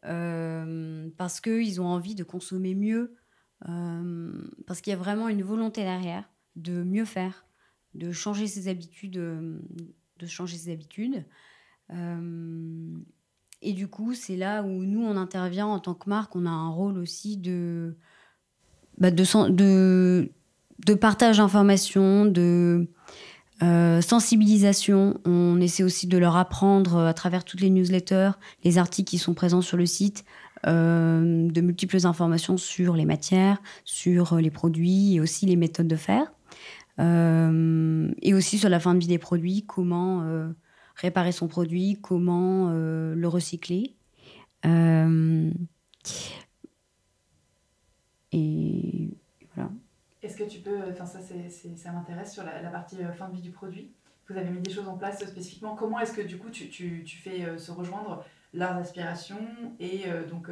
euh, 0.04 1.10
parce 1.16 1.40
qu'ils 1.40 1.80
ont 1.80 1.86
envie 1.86 2.14
de 2.14 2.22
consommer 2.22 2.76
mieux, 2.76 3.16
parce 4.66 4.80
qu'il 4.80 4.92
y 4.92 4.94
a 4.94 4.96
vraiment 4.96 5.28
une 5.28 5.42
volonté 5.42 5.82
derrière 5.82 6.30
de 6.54 6.84
mieux 6.84 7.04
faire, 7.04 7.46
de 7.94 8.12
changer 8.12 8.46
ses 8.46 8.68
habitudes, 8.68 9.20
de 10.20 10.26
changer 10.26 10.56
ses 10.56 10.72
habitudes. 10.72 11.24
et 13.62 13.72
du 13.72 13.88
coup, 13.88 14.14
c'est 14.14 14.36
là 14.36 14.62
où 14.62 14.84
nous, 14.84 15.02
on 15.02 15.16
intervient 15.16 15.66
en 15.66 15.80
tant 15.80 15.94
que 15.94 16.08
marque, 16.08 16.36
on 16.36 16.46
a 16.46 16.50
un 16.50 16.70
rôle 16.70 16.98
aussi 16.98 17.36
de, 17.36 17.96
bah 19.00 19.10
de, 19.10 20.30
de, 20.84 20.94
partage 20.94 21.38
d'informations, 21.38 22.26
de 22.26 22.86
euh, 23.62 24.00
sensibilisation. 24.02 25.18
On 25.24 25.60
essaie 25.60 25.82
aussi 25.82 26.06
de 26.06 26.18
leur 26.18 26.36
apprendre 26.36 26.96
euh, 26.96 27.06
à 27.06 27.14
travers 27.14 27.44
toutes 27.44 27.62
les 27.62 27.70
newsletters, 27.70 28.32
les 28.62 28.78
articles 28.78 29.08
qui 29.08 29.18
sont 29.18 29.34
présents 29.34 29.62
sur 29.62 29.78
le 29.78 29.86
site, 29.86 30.24
euh, 30.66 31.48
de 31.50 31.60
multiples 31.62 32.06
informations 32.06 32.58
sur 32.58 32.94
les 32.94 33.06
matières, 33.06 33.62
sur 33.84 34.36
les 34.36 34.50
produits 34.50 35.14
et 35.14 35.20
aussi 35.20 35.46
les 35.46 35.56
méthodes 35.56 35.88
de 35.88 35.96
faire. 35.96 36.30
Et 37.00 38.34
aussi 38.34 38.58
sur 38.58 38.68
la 38.68 38.80
fin 38.80 38.94
de 38.94 39.00
vie 39.00 39.06
des 39.06 39.18
produits, 39.18 39.64
comment 39.66 40.24
réparer 40.96 41.32
son 41.32 41.48
produit, 41.48 41.98
comment 42.00 42.70
le 42.70 43.26
recycler. 43.26 43.96
et 48.32 49.10
voilà. 49.54 49.70
Est-ce 50.22 50.36
que 50.36 50.44
tu 50.44 50.58
peux, 50.58 50.78
enfin 50.90 51.06
ça, 51.06 51.18
ça 51.20 51.92
m'intéresse 51.92 52.32
sur 52.32 52.44
la, 52.44 52.68
partie 52.70 53.02
euh, 53.02 53.12
fin 53.12 53.28
de 53.28 53.36
vie 53.36 53.42
du 53.42 53.50
produit. 53.50 53.90
Vous 54.28 54.36
avez 54.36 54.50
mis 54.50 54.60
des 54.60 54.70
choses 54.70 54.86
en 54.86 54.96
place 54.96 55.24
spécifiquement. 55.24 55.74
Comment 55.74 55.98
est-ce 55.98 56.12
que 56.12 56.20
du 56.20 56.38
coup 56.38 56.50
tu, 56.50 57.04
fais 57.06 57.44
euh, 57.44 57.58
se 57.58 57.72
rejoindre 57.72 58.24
leurs 58.52 58.76
aspirations 58.76 59.40
et 59.80 60.02
euh, 60.06 60.26
donc 60.26 60.50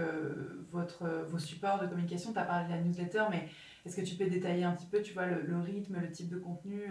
votre, 0.72 1.26
vos 1.28 1.38
supports 1.38 1.80
de 1.80 1.86
communication? 1.86 2.32
Tu 2.32 2.38
as 2.38 2.44
parlé 2.44 2.66
de 2.66 2.70
la 2.70 2.80
newsletter, 2.80 3.24
mais 3.30 3.48
est-ce 3.88 3.96
que 3.96 4.06
tu 4.06 4.14
peux 4.16 4.28
détailler 4.28 4.64
un 4.64 4.72
petit 4.72 4.86
peu, 4.86 5.00
tu 5.02 5.12
vois, 5.14 5.26
le, 5.26 5.60
rythme, 5.60 5.96
le 6.00 6.10
type 6.10 6.28
de 6.28 6.38
contenu, 6.38 6.82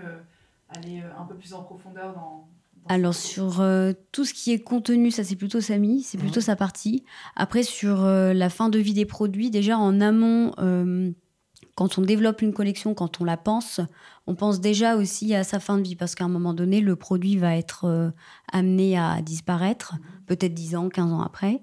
aller 0.70 1.02
un 1.18 1.26
peu 1.26 1.36
plus 1.36 1.54
en 1.54 1.64
profondeur 1.64 2.14
dans, 2.14 2.50
alors 2.90 3.14
sur 3.14 3.62
tout 4.14 4.24
ce 4.24 4.34
qui 4.34 4.54
est 4.54 4.60
contenu, 4.60 5.12
ça 5.12 5.26
c'est 5.26 5.36
plutôt 5.36 5.60
Samy, 5.60 6.04
c'est 6.04 6.18
plutôt 6.18 6.40
sa 6.40 6.56
partie. 6.56 7.04
Après 7.36 7.64
sur 7.64 8.06
la 8.06 8.50
fin 8.50 8.70
de 8.70 8.80
vie 8.80 8.94
des 8.94 9.06
produits, 9.06 9.50
déjà 9.50 9.78
en 9.78 10.00
amont, 10.00 10.54
quand 11.78 12.00
on 12.00 12.02
développe 12.02 12.42
une 12.42 12.54
collection, 12.54 12.96
quand 12.96 13.22
on 13.22 13.24
la 13.24 13.38
pense, 13.38 13.82
on 14.26 14.34
pense 14.34 14.60
déjà 14.60 14.96
aussi 14.96 15.36
à 15.36 15.44
sa 15.44 15.60
fin 15.60 15.78
de 15.78 15.84
vie, 15.84 15.96
parce 15.96 16.16
qu'à 16.16 16.26
un 16.26 16.28
moment 16.28 16.56
donné, 16.56 16.82
le 16.82 16.96
produit 16.96 17.38
va 17.38 17.56
être 17.56 17.86
euh, 17.86 18.10
amené 18.52 18.98
à 18.98 19.22
disparaître, 19.22 19.94
peut-être 20.26 20.56
10 20.56 20.76
ans, 20.76 20.90
15 20.90 21.14
ans 21.14 21.22
après. 21.22 21.62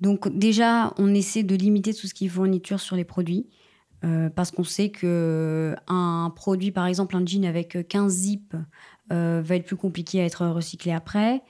Euh, 0.00 0.04
donc 0.04 0.28
déjà, 0.36 0.92
on 0.98 1.14
essaie 1.14 1.42
de 1.42 1.54
limiter 1.54 1.94
tout 1.94 2.06
ce 2.06 2.14
qui 2.14 2.26
est 2.26 2.28
fourniture 2.28 2.80
sur 2.80 2.96
les 2.96 3.04
produits, 3.04 3.46
euh, 4.04 4.30
parce 4.30 4.50
qu'on 4.50 4.64
sait 4.64 4.90
que 4.90 5.74
un 5.88 6.32
produit, 6.34 6.70
par 6.70 6.86
exemple 6.86 7.16
un 7.16 7.24
jean 7.26 7.44
avec 7.44 7.88
15 7.88 8.12
zips, 8.12 8.56
va 9.10 9.56
être 9.56 9.64
plus 9.64 9.76
compliqué 9.76 10.20
à 10.20 10.24
être 10.24 10.46
recyclé 10.46 10.92
après. 10.92 11.42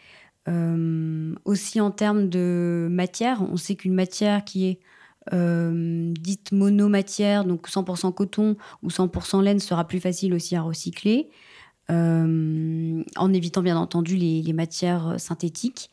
aussi 1.45 1.81
en 1.81 1.91
termes 1.91 2.29
de 2.29 2.89
matière, 2.91 3.43
on 3.43 3.57
sait 3.57 3.75
qu'une 3.75 3.95
matière 3.95 4.45
qui 4.45 4.67
est 4.67 4.81
euh, 5.33 6.15
dite 6.19 6.53
monomatière, 6.53 7.45
donc 7.45 7.69
100% 7.69 8.15
coton 8.15 8.57
ou 8.83 8.89
100% 8.89 9.43
laine, 9.43 9.59
sera 9.59 9.87
plus 9.87 10.01
facile 10.01 10.33
aussi 10.33 10.57
à 10.57 10.63
recycler, 10.63 11.29
euh, 11.91 13.03
en 13.17 13.33
évitant 13.33 13.63
bien 13.63 13.77
entendu 13.77 14.17
les, 14.17 14.53
matières 14.53 15.17
synthétiques. 15.19 15.91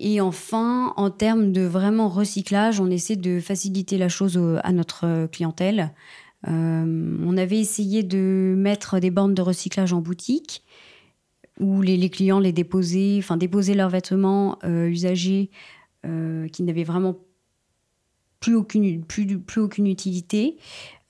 Et 0.00 0.20
enfin, 0.20 0.92
en 0.96 1.10
termes 1.10 1.52
de 1.52 1.62
vraiment 1.62 2.08
recyclage, 2.08 2.80
on 2.80 2.90
essaie 2.90 3.16
de 3.16 3.38
faciliter 3.38 3.98
la 3.98 4.08
chose 4.08 4.40
à 4.64 4.72
notre 4.72 5.26
clientèle. 5.26 5.92
Euh, 6.48 7.18
on 7.22 7.36
avait 7.36 7.58
essayé 7.58 8.02
de 8.02 8.54
mettre 8.56 8.98
des 8.98 9.10
bornes 9.10 9.34
de 9.34 9.42
recyclage 9.42 9.92
en 9.92 10.00
boutique 10.00 10.64
où 11.58 11.82
les, 11.82 12.08
clients 12.08 12.40
les 12.40 12.52
déposaient, 12.52 13.16
enfin 13.18 13.36
déposaient 13.36 13.74
leurs 13.74 13.90
vêtements 13.90 14.58
usagés 14.64 15.50
qui 16.02 16.62
n'avaient 16.62 16.84
vraiment 16.84 17.16
plus 18.40 18.54
aucune, 18.54 19.04
plus, 19.04 19.38
plus 19.38 19.60
aucune 19.60 19.86
utilité. 19.86 20.56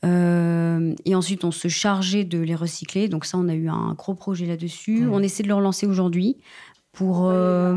Euh, 0.04 0.94
et 1.04 1.14
ensuite, 1.14 1.44
on 1.44 1.50
se 1.50 1.68
chargeait 1.68 2.24
de 2.24 2.38
les 2.38 2.54
recycler. 2.54 3.08
Donc 3.08 3.24
ça, 3.24 3.38
on 3.38 3.48
a 3.48 3.54
eu 3.54 3.68
un 3.68 3.94
gros 3.94 4.14
projet 4.14 4.46
là-dessus. 4.46 5.06
On 5.10 5.22
essaie 5.22 5.42
de 5.42 5.48
le 5.48 5.54
relancer 5.54 5.86
aujourd'hui 5.86 6.36
pour... 6.92 7.28
Euh, 7.28 7.74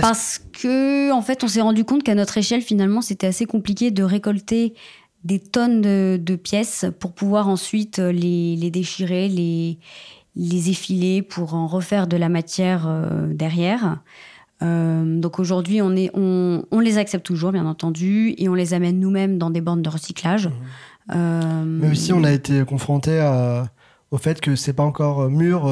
parce 0.00 0.40
que, 0.52 1.12
en 1.12 1.20
fait, 1.20 1.44
on 1.44 1.48
s'est 1.48 1.60
rendu 1.60 1.84
compte 1.84 2.02
qu'à 2.02 2.14
notre 2.14 2.38
échelle, 2.38 2.62
finalement, 2.62 3.02
c'était 3.02 3.26
assez 3.26 3.44
compliqué 3.44 3.90
de 3.90 4.02
récolter 4.02 4.74
des 5.24 5.38
tonnes 5.38 5.82
de, 5.82 6.36
pièces 6.36 6.86
pour 6.98 7.12
pouvoir 7.12 7.48
ensuite 7.48 7.98
les, 7.98 8.56
les, 8.56 8.70
déchirer, 8.70 9.28
les, 9.28 9.78
les 10.34 10.70
effiler 10.70 11.22
pour 11.22 11.54
en 11.54 11.66
refaire 11.66 12.06
de 12.06 12.16
la 12.16 12.28
matière 12.28 12.86
euh, 12.86 13.32
derrière. 13.32 14.00
Euh, 14.62 15.20
donc 15.20 15.38
aujourd'hui, 15.38 15.82
on, 15.82 15.94
on, 16.70 16.80
les 16.80 16.98
accepte 16.98 17.26
toujours, 17.26 17.52
bien 17.52 17.66
entendu, 17.66 18.34
et 18.38 18.48
on 18.48 18.54
les 18.54 18.74
amène 18.74 18.98
nous-mêmes 18.98 19.38
dans 19.38 19.50
des 19.50 19.60
bornes 19.60 19.82
de 19.82 19.90
recyclage. 19.90 20.46
Mmh. 20.48 20.52
Euh, 21.14 21.64
Mais 21.66 21.90
aussi, 21.90 22.12
on 22.12 22.24
a 22.24 22.32
été 22.32 22.64
confronté 22.64 23.20
au 24.10 24.18
fait 24.18 24.40
que 24.40 24.56
c'est 24.56 24.72
pas 24.72 24.84
encore 24.84 25.28
mûr. 25.28 25.66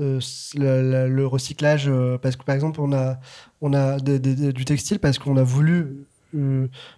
Euh, 0.00 0.20
le, 0.54 1.26
recyclage 1.26 1.90
parce 2.22 2.36
que 2.36 2.44
par 2.44 2.54
exemple 2.54 2.80
on 2.80 2.92
a 2.92 3.18
on 3.60 3.72
a 3.72 3.98
du 3.98 4.64
textile 4.64 5.00
parce 5.00 5.18
qu'on 5.18 5.36
a 5.36 5.42
voulu 5.42 6.06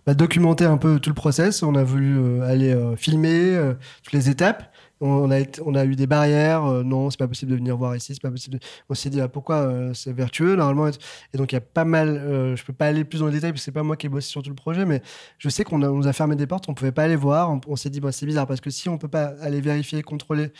bah, 0.06 0.14
documenter 0.14 0.66
un 0.66 0.76
peu 0.76 1.00
tout 1.00 1.08
le 1.08 1.14
process. 1.14 1.62
On 1.62 1.74
a 1.76 1.84
voulu 1.84 2.42
aller 2.42 2.76
filmer 2.96 3.58
toutes 4.02 4.12
les 4.12 4.28
étapes 4.28 4.70
on 5.00 5.30
a, 5.74 5.84
eu 5.84 5.96
des 5.96 6.06
barrières. 6.06 6.64
Euh, 6.64 6.82
non, 6.82 7.10
c'est 7.10 7.18
pas 7.18 7.28
possible 7.28 7.52
de 7.52 7.56
venir 7.56 7.76
voir 7.76 7.96
ici. 7.96 8.14
C'est 8.14 8.22
pas 8.22 8.30
possible. 8.30 8.58
On 8.88 8.94
s'est 8.94 9.10
dit 9.10 9.20
ah, 9.20 9.28
pourquoi 9.28 9.56
euh, 9.56 9.94
c'est 9.94 10.12
vertueux 10.12 10.56
normalement. 10.56 10.90
Et 11.32 11.38
donc 11.38 11.52
il 11.52 11.54
y 11.54 11.58
a 11.58 11.62
pas 11.62 11.84
mal. 11.84 12.08
Euh, 12.08 12.56
je 12.56 12.64
peux 12.64 12.72
pas 12.72 12.86
aller 12.86 13.04
plus 13.04 13.20
dans 13.20 13.26
les 13.26 13.32
détails 13.32 13.52
parce 13.52 13.62
que 13.62 13.64
c'est 13.64 13.72
pas 13.72 13.82
moi 13.82 13.96
qui 13.96 14.06
ai 14.06 14.08
bossé 14.08 14.28
sur 14.28 14.42
tout 14.42 14.50
le 14.50 14.56
projet, 14.56 14.84
mais 14.84 15.02
je 15.38 15.48
sais 15.48 15.64
qu'on 15.64 15.78
nous 15.78 16.06
a 16.06 16.12
fermé 16.12 16.36
des 16.36 16.46
portes. 16.46 16.68
On 16.68 16.74
pouvait 16.74 16.92
pas 16.92 17.04
aller 17.04 17.16
voir. 17.16 17.50
On, 17.66 17.76
s'est 17.76 17.90
dit 17.90 18.00
c'est 18.10 18.26
bizarre 18.26 18.46
parce 18.46 18.60
que 18.60 18.70
si 18.70 18.88
on 18.88 18.98
peut 18.98 19.08
pas 19.08 19.34
aller 19.40 19.60
vérifier, 19.60 20.02
contrôler, 20.02 20.52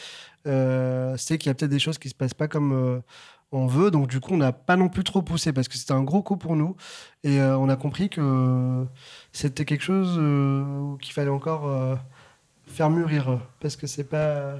c'est 0.45 1.39
qu'il 1.39 1.49
y 1.49 1.51
a 1.51 1.55
peut-être 1.55 1.71
des 1.71 1.79
choses 1.79 1.99
qui 1.99 2.09
se 2.09 2.15
passent 2.15 2.35
pas 2.35 2.49
comme 2.49 3.03
on 3.53 3.67
veut. 3.67 3.91
Donc, 3.91 4.09
du 4.09 4.21
coup, 4.21 4.35
on 4.35 4.37
n'a 4.39 4.53
pas 4.53 4.77
non 4.77 4.89
plus 4.89 5.05
trop 5.05 5.23
poussé 5.23 5.53
parce 5.53 5.69
que 5.69 5.77
c'était 5.77 5.93
un 5.93 6.03
gros 6.03 6.23
coup 6.23 6.37
pour 6.37 6.57
nous. 6.57 6.77
Et 7.25 7.41
euh, 7.41 7.57
on 7.59 7.69
a 7.69 7.77
compris 7.77 8.09
que 8.09 8.87
c'était 9.33 9.65
quelque 9.65 9.83
chose 9.83 10.17
euh, 10.19 10.97
qu'il 11.01 11.13
fallait 11.13 11.31
encore 11.31 11.67
euh, 11.67 11.97
faire 12.71 12.91
mûrir 12.91 13.41
parce 13.61 13.77
que 13.77 13.87
c'est 13.87 14.05
pas. 14.05 14.57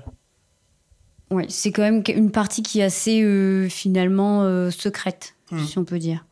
Oui, 1.31 1.45
c'est 1.49 1.71
quand 1.71 1.83
même 1.83 2.03
une 2.09 2.33
partie 2.33 2.63
qui 2.63 2.81
est 2.81 2.85
assez 2.85 3.69
finalement 3.71 4.71
secrète, 4.71 5.35
Hmm. 5.53 5.59
si 5.65 5.79
on 5.79 5.85
peut 5.85 5.99
dire. 5.99 6.25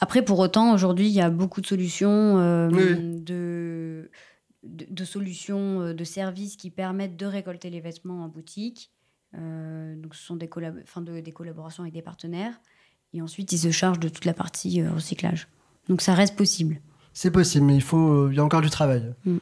Après, 0.00 0.22
pour 0.22 0.38
autant, 0.38 0.72
aujourd'hui, 0.74 1.06
il 1.06 1.12
y 1.12 1.20
a 1.20 1.30
beaucoup 1.30 1.60
de 1.60 1.66
solutions, 1.66 2.38
euh, 2.38 2.68
Oui. 2.70 3.20
de, 3.22 4.10
de, 4.62 4.86
de 4.90 5.04
solutions, 5.04 5.80
euh, 5.80 5.94
de 5.94 6.04
services 6.04 6.56
qui 6.56 6.70
permettent 6.70 7.16
de 7.16 7.26
récolter 7.26 7.68
les 7.70 7.80
vêtements 7.80 8.24
en 8.24 8.28
boutique. 8.28 8.90
Euh, 9.34 9.94
donc, 9.96 10.14
ce 10.14 10.22
sont 10.24 10.36
des, 10.36 10.46
collab- 10.46 10.82
de- 11.04 11.20
des 11.20 11.32
collaborations 11.32 11.82
avec 11.82 11.94
des 11.94 12.02
partenaires. 12.02 12.54
Et 13.14 13.22
ensuite, 13.22 13.50
ils 13.52 13.58
se 13.58 13.70
chargent 13.70 13.98
de 14.00 14.08
toute 14.08 14.24
la 14.24 14.34
partie 14.34 14.80
euh, 14.82 14.90
recyclage. 14.92 15.48
Donc, 15.88 16.00
ça 16.02 16.14
reste 16.14 16.36
possible. 16.36 16.80
C'est 17.12 17.30
possible, 17.30 17.64
mais 17.66 17.74
il 17.76 17.82
faut. 17.82 18.30
Il 18.30 18.36
y 18.36 18.38
a 18.40 18.44
encore 18.44 18.60
du 18.62 18.70
travail. 18.70 19.14
Mm. 19.24 19.36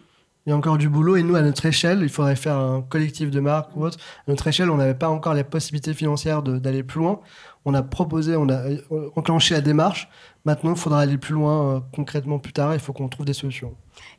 Il 0.47 0.51
y 0.51 0.53
a 0.53 0.57
encore 0.57 0.77
du 0.77 0.89
boulot. 0.89 1.17
Et 1.17 1.23
nous, 1.23 1.37
à 1.37 1.43
notre 1.43 1.65
échelle, 1.67 2.01
il 2.03 2.09
faudrait 2.09 2.37
faire 2.37 2.57
un 2.59 2.83
collectif 2.83 3.31
de 3.31 3.41
marques 3.41 3.75
ou 3.77 3.85
autre. 3.85 3.99
À 4.27 4.31
notre 4.31 4.47
échelle, 4.47 4.71
on 4.71 4.77
n'avait 4.77 4.95
pas 4.95 5.09
encore 5.09 5.35
les 5.35 5.45
possibilités 5.45 5.95
financières 5.95 6.43
d'aller 6.43 6.83
plus 6.83 7.01
loin. 7.01 7.21
On 7.65 7.73
a 7.73 7.83
proposé, 7.83 8.37
on 8.37 8.49
a 8.51 8.57
euh, 8.69 9.09
enclenché 9.17 9.55
la 9.55 9.63
démarche. 9.63 10.09
Maintenant, 10.45 10.73
il 10.73 10.77
faudra 10.79 11.01
aller 11.01 11.17
plus 11.17 11.33
loin 11.33 11.77
euh, 11.77 11.81
concrètement 11.95 12.39
plus 12.39 12.53
tard. 12.53 12.75
Il 12.75 12.81
faut 12.81 12.93
qu'on 12.93 13.09
trouve 13.09 13.25
des 13.25 13.33
solutions. 13.33 13.73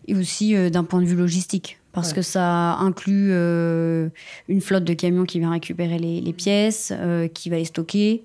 Et 0.07 0.15
aussi 0.15 0.55
euh, 0.55 0.71
d'un 0.71 0.83
point 0.83 0.99
de 0.99 1.05
vue 1.05 1.15
logistique, 1.15 1.79
parce 1.91 2.09
Ouais. 2.09 2.15
que 2.15 2.21
ça 2.23 2.73
inclut 2.77 3.29
euh, 3.31 4.09
une 4.49 4.61
flotte 4.61 4.83
de 4.83 4.93
camions 4.93 5.25
qui 5.25 5.37
vient 5.39 5.51
récupérer 5.51 5.99
les, 5.99 6.21
les 6.21 6.33
pièces, 6.33 6.91
euh, 6.95 7.27
qui 7.27 7.51
va 7.51 7.57
les 7.57 7.65
stocker, 7.65 8.23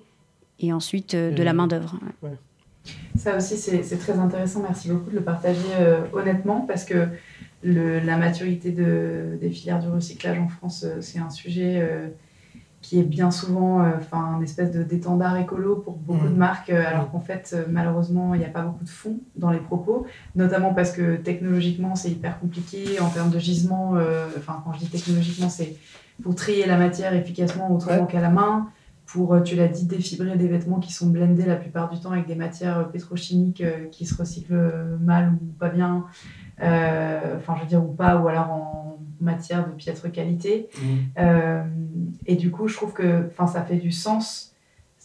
et 0.59 0.73
ensuite 0.73 1.13
euh, 1.13 1.31
de 1.31 1.43
la 1.43 1.53
main-d'œuvre. 1.53 1.99
Ouais. 2.23 2.31
Ça 3.15 3.37
aussi, 3.37 3.57
c'est 3.57 3.97
très 3.99 4.13
intéressant. 4.13 4.63
Merci 4.63 4.89
beaucoup 4.89 5.11
de 5.11 5.15
le 5.17 5.21
partager 5.21 5.59
euh, 5.79 6.01
honnêtement 6.13 6.61
parce 6.61 6.83
que 6.83 7.07
le- 7.63 7.99
la 7.99 8.17
maturité 8.17 8.71
de- 8.71 9.37
des 9.39 9.49
filières 9.49 9.79
du 9.79 9.87
recyclage 9.87 10.39
en 10.39 10.47
France, 10.47 10.83
euh, 10.85 11.01
c'est 11.01 11.19
un 11.19 11.29
sujet 11.29 11.79
euh, 11.81 12.07
qui 12.81 12.99
est 12.99 13.03
bien 13.03 13.29
souvent 13.29 13.83
euh, 13.83 13.91
enfin, 13.97 14.37
un 14.39 14.41
espèce 14.41 14.71
de 14.71 14.81
d'étendard 14.81 15.37
écolo 15.37 15.75
pour 15.75 15.97
beaucoup 15.97 16.25
de 16.27 16.33
marques, 16.35 16.71
euh, 16.71 16.83
alors 16.87 17.11
qu'en 17.11 17.19
fait, 17.19 17.55
malheureusement, 17.69 18.33
il 18.33 18.39
n'y 18.39 18.45
a 18.45 18.49
pas 18.49 18.63
beaucoup 18.63 18.83
de 18.83 18.89
fonds 18.89 19.19
dans 19.35 19.51
les 19.51 19.59
propos, 19.59 20.07
notamment 20.35 20.73
parce 20.73 20.91
que 20.91 21.15
technologiquement, 21.17 21.95
c'est 21.95 22.09
hyper 22.09 22.39
compliqué 22.39 22.99
en 22.99 23.09
termes 23.09 23.29
de 23.29 23.37
gisement. 23.37 23.93
Enfin, 24.37 24.61
quand 24.65 24.73
je 24.73 24.79
dis 24.79 24.89
technologiquement, 24.89 25.49
c'est 25.49 25.75
pour 26.23 26.33
trier 26.33 26.65
la 26.65 26.77
matière 26.77 27.13
efficacement 27.13 27.71
autrement 27.71 28.01
Ouais. 28.05 28.11
qu'à 28.11 28.21
la 28.21 28.29
main 28.29 28.67
pour, 29.05 29.43
tu 29.43 29.55
l'as 29.55 29.67
dit, 29.67 29.85
défibrer 29.85 30.37
des 30.37 30.47
vêtements 30.47 30.79
qui 30.79 30.93
sont 30.93 31.07
blendés 31.07 31.45
la 31.45 31.57
plupart 31.57 31.89
du 31.89 31.99
temps 31.99 32.11
avec 32.11 32.27
des 32.27 32.35
matières 32.35 32.89
pétrochimiques 32.91 33.61
qui 33.91 34.05
se 34.05 34.15
recyclent 34.15 34.71
mal 35.01 35.33
ou 35.33 35.45
pas 35.59 35.67
bien, 35.69 36.05
enfin 36.61 37.55
je 37.55 37.61
veux 37.61 37.67
dire 37.67 37.83
ou 37.83 37.93
pas, 37.93 38.17
ou 38.17 38.27
alors 38.27 38.51
en 38.51 38.81
matière 39.21 39.67
de 39.67 39.71
piètre 39.71 40.11
qualité. 40.11 40.69
Euh, 41.17 41.63
et 42.25 42.35
du 42.35 42.51
coup, 42.51 42.67
je 42.67 42.75
trouve 42.75 42.93
que 42.93 43.27
enfin, 43.27 43.47
ça 43.47 43.63
fait 43.63 43.77
du 43.77 43.91
sens 43.91 44.53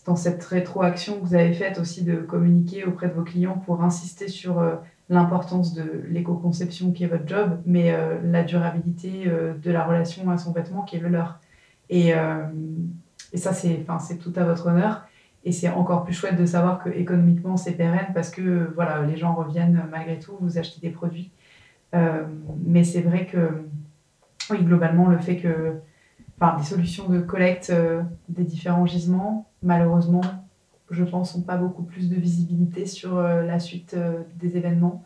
dans 0.06 0.16
cette 0.16 0.42
rétroaction 0.44 1.18
que 1.20 1.26
vous 1.26 1.34
avez 1.34 1.52
faite 1.52 1.78
aussi 1.78 2.04
de 2.04 2.16
communiquer 2.16 2.84
auprès 2.84 3.08
de 3.08 3.12
vos 3.12 3.24
clients 3.24 3.60
pour 3.66 3.82
insister 3.82 4.28
sur 4.28 4.60
euh, 4.60 4.76
l'importance 5.08 5.74
de 5.74 6.04
l'éco-conception 6.08 6.92
qui 6.92 7.04
est 7.04 7.08
votre 7.08 7.26
job, 7.26 7.58
mais 7.66 7.92
euh, 7.92 8.18
la 8.22 8.44
durabilité 8.44 9.24
euh, 9.26 9.54
de 9.54 9.70
la 9.70 9.84
relation 9.84 10.30
à 10.30 10.38
son 10.38 10.52
vêtement 10.52 10.82
qui 10.82 10.96
est 10.96 11.00
le 11.00 11.08
leur. 11.08 11.40
Et, 11.90 12.14
euh, 12.14 12.44
et 13.32 13.36
ça, 13.36 13.52
c'est 13.52 13.78
enfin, 13.82 13.98
c'est 13.98 14.18
tout 14.18 14.32
à 14.36 14.44
votre 14.44 14.66
honneur. 14.66 15.06
Et 15.44 15.52
c'est 15.52 15.68
encore 15.68 16.04
plus 16.04 16.12
chouette 16.12 16.36
de 16.36 16.44
savoir 16.44 16.82
que 16.82 16.90
économiquement 16.90 17.56
c'est 17.56 17.72
pérenne 17.72 18.08
parce 18.12 18.30
que 18.30 18.72
voilà, 18.74 19.02
les 19.02 19.16
gens 19.16 19.32
reviennent 19.32 19.84
malgré 19.92 20.18
tout, 20.18 20.36
vous 20.40 20.58
achetez 20.58 20.80
des 20.80 20.90
produits. 20.90 21.30
Euh, 21.94 22.24
mais 22.64 22.84
c'est 22.84 23.00
vrai 23.00 23.26
que, 23.26 23.64
oui, 24.50 24.62
globalement, 24.62 25.06
le 25.06 25.18
fait 25.18 25.36
que 25.36 25.74
enfin, 26.40 26.56
des 26.58 26.64
solutions 26.64 27.08
de 27.08 27.20
collecte 27.20 27.70
euh, 27.70 28.02
des 28.28 28.44
différents 28.44 28.86
gisements, 28.86 29.48
malheureusement, 29.62 30.22
je 30.90 31.04
pense, 31.04 31.36
n'ont 31.36 31.42
pas 31.42 31.56
beaucoup 31.56 31.82
plus 31.82 32.08
de 32.08 32.16
visibilité 32.16 32.86
sur 32.86 33.16
euh, 33.16 33.42
la 33.42 33.58
suite 33.58 33.96
des 34.36 34.56
événements. 34.56 35.04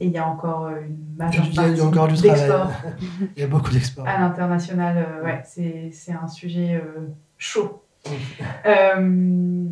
Et 0.00 0.06
il 0.06 0.12
y 0.12 0.18
a 0.18 0.26
encore 0.26 0.68
une 0.68 1.16
majeure 1.16 1.44
partie 1.54 1.80
encore 1.80 2.06
du 2.06 2.14
travail. 2.14 2.38
d'export 2.38 2.70
Il 3.36 3.40
y 3.40 3.44
a 3.44 3.48
beaucoup 3.48 3.70
d'experts. 3.70 4.06
à 4.06 4.20
l'international. 4.20 4.96
euh, 4.96 5.24
ouais, 5.24 5.42
c'est 5.44 5.90
c'est 5.92 6.12
un 6.12 6.28
sujet 6.28 6.80
euh, 6.82 7.08
chaud. 7.36 7.82
Euh, 8.66 9.64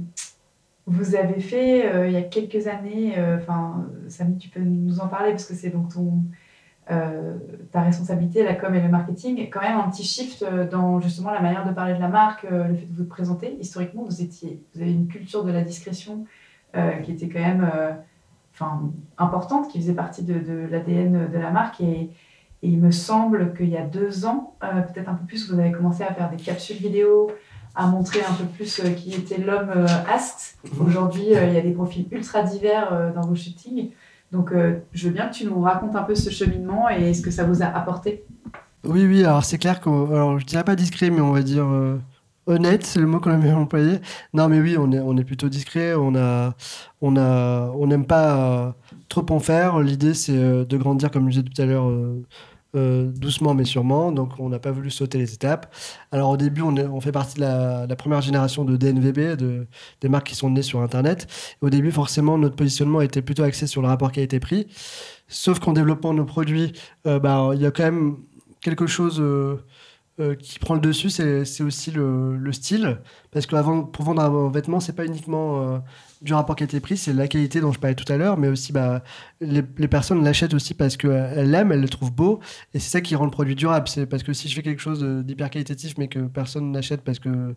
vous 0.87 1.15
avez 1.17 1.41
fait 1.41 2.07
il 2.09 2.13
y 2.13 2.17
a 2.17 2.23
quelques 2.23 2.69
années, 2.69 3.15
enfin, 3.39 3.87
Samy, 4.09 4.39
tu 4.39 4.49
peux 4.49 4.61
nous 4.61 5.01
en 5.01 5.09
parler 5.09 5.31
parce 5.31 5.47
que 5.47 5.55
c'est 5.55 5.71
donc 5.71 5.93
ton, 5.93 6.23
euh, 6.91 7.37
ta 7.73 7.83
responsabilité, 7.83 8.45
la 8.45 8.55
com 8.55 8.75
et 8.75 8.81
le 8.81 8.89
marketing, 8.89 9.39
et 9.41 9.51
quand 9.51 9.61
même 9.61 9.79
un 9.79 9.91
petit 9.91 10.05
shift 10.05 10.43
euh, 10.43 10.69
dans 10.69 11.01
justement 11.01 11.33
la 11.33 11.41
manière 11.41 11.67
de 11.67 11.73
parler 11.73 11.95
de 11.95 12.01
la 12.01 12.09
marque, 12.09 12.45
euh, 12.45 12.69
le 12.69 12.75
fait 12.77 12.87
de 12.87 12.97
vous 12.97 13.05
présenter. 13.05 13.57
Historiquement, 13.61 14.05
vous, 14.05 14.23
étiez, 14.23 14.63
vous 14.73 14.83
avez 14.83 14.93
une 14.93 15.09
culture 15.09 15.43
de 15.45 15.51
la 15.51 15.63
discrétion 15.63 16.27
euh, 16.77 16.93
qui 17.03 17.13
était 17.13 17.29
quand 17.29 17.41
même 17.41 17.69
euh, 17.75 17.93
enfin, 18.55 18.83
importante, 19.19 19.69
qui 19.69 19.81
faisait 19.81 19.95
partie 19.95 20.23
de, 20.23 20.35
de 20.35 20.67
l'ADN 20.71 21.29
de 21.29 21.39
la 21.39 21.51
marque. 21.51 21.81
Et, 21.81 22.11
et 22.63 22.69
il 22.69 22.81
me 22.81 22.93
semble 22.93 23.55
qu'il 23.55 23.69
y 23.69 23.77
a 23.77 23.85
deux 23.85 24.25
ans, 24.25 24.55
peut-être 24.61 25.09
un 25.09 25.15
peu 25.15 25.27
plus, 25.27 25.51
vous 25.51 25.59
avez 25.59 25.73
commencé 25.73 26.05
à 26.05 26.15
faire 26.15 26.31
des 26.31 26.37
capsules 26.37 26.79
vidéo, 26.79 27.31
à 27.75 27.87
montrer 27.87 28.21
un 28.21 28.33
peu 28.33 28.45
plus 28.45 28.81
qui 28.97 29.13
était 29.13 29.39
l'homme 29.39 29.87
Ast. 30.11 30.59
Aujourd'hui, 30.81 31.35
euh, 31.35 31.47
il 31.49 31.55
y 31.55 31.59
a 31.59 31.61
des 31.61 31.73
profils 31.73 32.07
ultra 32.11 32.43
divers 32.43 33.13
dans 33.15 33.23
vos 33.23 33.35
shootings. 33.35 33.91
Donc, 34.33 34.53
euh, 34.53 34.79
je 34.93 35.09
veux 35.09 35.15
bien 35.15 35.29
que 35.29 35.35
tu 35.35 35.47
nous 35.47 35.61
racontes 35.61 35.95
un 35.97 36.03
peu 36.03 36.15
ce 36.15 36.31
cheminement 36.31 36.89
et 36.89 37.15
ce 37.15 37.23
que 37.23 37.31
ça 37.31 37.45
vous 37.45 37.63
a 37.63 37.67
apporté. 37.67 38.25
Oui, 38.85 39.05
oui, 39.07 39.25
alors 39.25 39.45
c'est 39.45 39.59
clair 39.59 39.81
qu'on. 39.81 40.11
Alors, 40.11 40.39
je 40.39 40.47
dirais 40.47 40.65
pas 40.65 40.77
discret, 40.77 41.11
mais 41.11 41.21
on 41.21 41.33
va 41.33 41.43
dire 41.43 41.65
euh, 41.67 41.99
honnête, 42.47 42.85
c'est 42.85 43.01
le 43.01 43.07
mot 43.07 43.21
qu'on 43.21 43.31
a 43.31 43.37
bien 43.37 43.57
employé. 43.59 44.01
Non, 44.33 44.49
mais 44.49 44.61
oui, 44.61 44.77
on 44.79 44.93
est, 44.93 45.01
on 45.01 45.17
est 45.17 45.25
plutôt 45.25 45.49
discret. 45.49 45.95
On 45.95 46.15
a, 46.15 46.55
on 47.01 47.17
a, 47.17 47.73
on 47.75 47.87
n'aime 47.87 48.07
pas 48.07 48.37
euh, 48.37 48.73
trop 49.09 49.27
en 49.31 49.39
faire. 49.39 49.81
L'idée, 49.81 50.15
c'est 50.15 50.37
de 50.37 50.77
grandir, 50.77 51.11
comme 51.11 51.31
je 51.31 51.41
disais 51.41 51.43
tout 51.43 51.63
à 51.63 51.67
l'heure, 51.67 51.91
euh, 52.77 52.87
euh, 52.87 53.13
doucement 53.13 53.55
mais 53.55 53.65
sûrement. 53.65 54.13
Donc, 54.13 54.33
on 54.39 54.49
n'a 54.49 54.59
pas 54.59 54.71
voulu 54.71 54.91
sauter 54.91 55.19
les 55.19 55.35
étapes. 55.35 55.75
Alors, 56.13 56.31
au 56.31 56.37
début, 56.37 56.63
on, 56.63 57.01
fait 57.01 57.13
partie 57.13 57.37
de 57.37 57.41
la, 57.41 57.97
première 57.97 58.21
génération 58.21 58.65
de 58.65 58.77
DNVB, 58.77 59.37
de, 59.37 59.67
des 60.01 60.09
marques 60.09 60.29
qui 60.29 60.35
sont 60.35 60.51
nées 60.51 60.63
sur 60.63 60.81
Internet. 60.81 61.27
Au 61.61 61.71
début, 61.71 61.91
forcément, 61.91 62.39
notre 62.39 62.57
positionnement 62.57 63.01
était 63.01 63.23
plutôt 63.23 63.43
axé 63.43 63.67
sur 63.67 63.83
le 63.83 63.89
rapport 63.89 64.13
qualité-prix. 64.13 64.67
Sauf 65.29 65.59
qu'en 65.59 65.73
développant 65.73 66.15
nos 66.15 66.25
produits, 66.25 66.73
euh, 67.07 67.19
bah, 67.19 67.51
il 67.55 67.61
y 67.61 67.67
a 67.67 67.71
quand 67.71 67.85
même 67.85 68.17
quelque 68.61 68.87
chose 68.87 69.23
euh, 70.19 70.31
euh, 70.31 70.35
qui 70.35 70.59
prend 70.59 70.75
le 70.75 70.81
dessus, 70.81 71.11
c'est 71.11 71.63
aussi 71.63 71.91
le, 71.91 72.37
le 72.37 72.53
style. 72.53 72.99
Parce 73.31 73.47
que 73.47 73.57
avant, 73.57 73.83
pour 73.83 74.05
vendre 74.05 74.23
un 74.23 74.51
vêtement, 74.51 74.81
c'est 74.81 74.95
pas 74.95 75.05
uniquement 75.05 75.75
euh, 75.75 75.79
du 76.23 76.33
rapport 76.35 76.57
qualité-prix, 76.57 76.97
c'est 76.97 77.13
la 77.13 77.29
qualité 77.29 77.61
dont 77.61 77.73
je 77.73 77.79
parlais 77.79 77.95
tout 77.95 78.11
à 78.11 78.17
l'heure, 78.17 78.37
mais 78.39 78.49
aussi 78.49 78.73
bah, 78.73 79.03
les, 79.41 79.63
les 79.77 79.89
personnes 79.89 80.25
l'achètent 80.25 80.55
aussi 80.55 80.75
parce 80.75 80.97
qu'elles 80.97 81.51
l'aiment, 81.51 81.73
elles 81.73 81.83
le 81.83 81.89
trouvent 81.89 82.13
beau, 82.13 82.41
et 82.75 82.79
c'est 82.79 82.91
ça 82.91 83.01
qui 83.01 83.15
rend 83.15 83.25
le 83.25 83.31
produit 83.31 83.55
durable. 83.55 83.89
C'est 83.89 84.07
parce 84.07 84.23
que 84.23 84.33
si 84.33 84.49
je 84.49 84.55
fais 84.55 84.63
quelque 84.63 84.81
chose 84.81 85.05
d'hyper 85.25 85.51
qualitatif, 85.51 85.95
mais 85.99 86.09
que 86.09 86.21
personne 86.21 86.73
n'achète 86.73 87.03
parce 87.03 87.19
que 87.19 87.55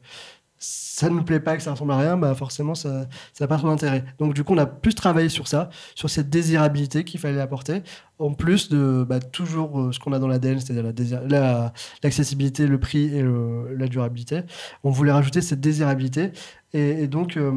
ça 0.60 1.10
ne 1.10 1.16
nous 1.16 1.24
plaît 1.24 1.40
pas, 1.40 1.56
que 1.56 1.64
ça 1.64 1.72
ressemble 1.72 1.94
à 1.94 1.98
rien, 1.98 2.18
bah 2.18 2.36
forcément, 2.36 2.76
ça 2.76 3.08
n'a 3.40 3.48
pas 3.48 3.58
trop 3.58 3.70
d'intérêt. 3.70 4.04
Donc, 4.20 4.34
du 4.34 4.44
coup, 4.44 4.54
on 4.54 4.58
a 4.58 4.66
plus 4.66 4.94
travaillé 4.94 5.30
sur 5.30 5.48
ça, 5.48 5.70
sur 5.96 6.10
cette 6.10 6.30
désirabilité 6.30 7.06
qu'il 7.06 7.20
fallait 7.20 7.40
apporter, 7.40 7.82
en 8.18 8.34
plus 8.34 8.68
de 8.70 9.06
bah, 9.08 9.22
toujours 9.22 9.80
euh, 9.80 9.92
ce 9.94 10.00
qu'on 10.00 10.12
a 10.12 10.20
dans 10.20 10.28
l'ADN, 10.28 10.60
c'est-à-dire 10.60 10.84
la 10.84 10.92
désir- 10.92 11.22
la- 11.30 11.72
l'accessibilité, 12.04 12.68
le 12.68 12.78
prix 12.78 13.06
et 13.16 13.24
la 13.78 13.88
durabilité. 13.88 14.42
On 14.84 14.90
voulait 14.92 15.14
rajouter 15.14 15.42
cette 15.42 15.62
désirabilité. 15.62 16.32
Et, 16.74 17.08
donc, 17.08 17.38
euh, 17.38 17.52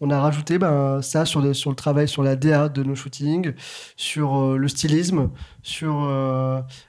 on 0.00 0.10
a 0.10 0.20
rajouté 0.20 0.58
ben, 0.58 1.02
ça 1.02 1.24
sur 1.26 1.42
le, 1.42 1.52
travail, 1.74 2.06
sur 2.08 2.22
la 2.22 2.36
DA 2.36 2.68
de 2.68 2.82
nos 2.84 2.94
shootings, 2.94 3.52
sur 3.96 4.38
euh, 4.38 4.56
le 4.56 4.68
stylisme, 4.68 5.30
sur 5.62 5.92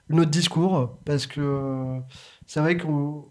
notre 0.09 0.29
discours, 0.31 0.97
parce 1.05 1.25
que 1.27 1.97
c'est 2.45 2.59
vrai 2.59 2.77
qu'on 2.77 3.25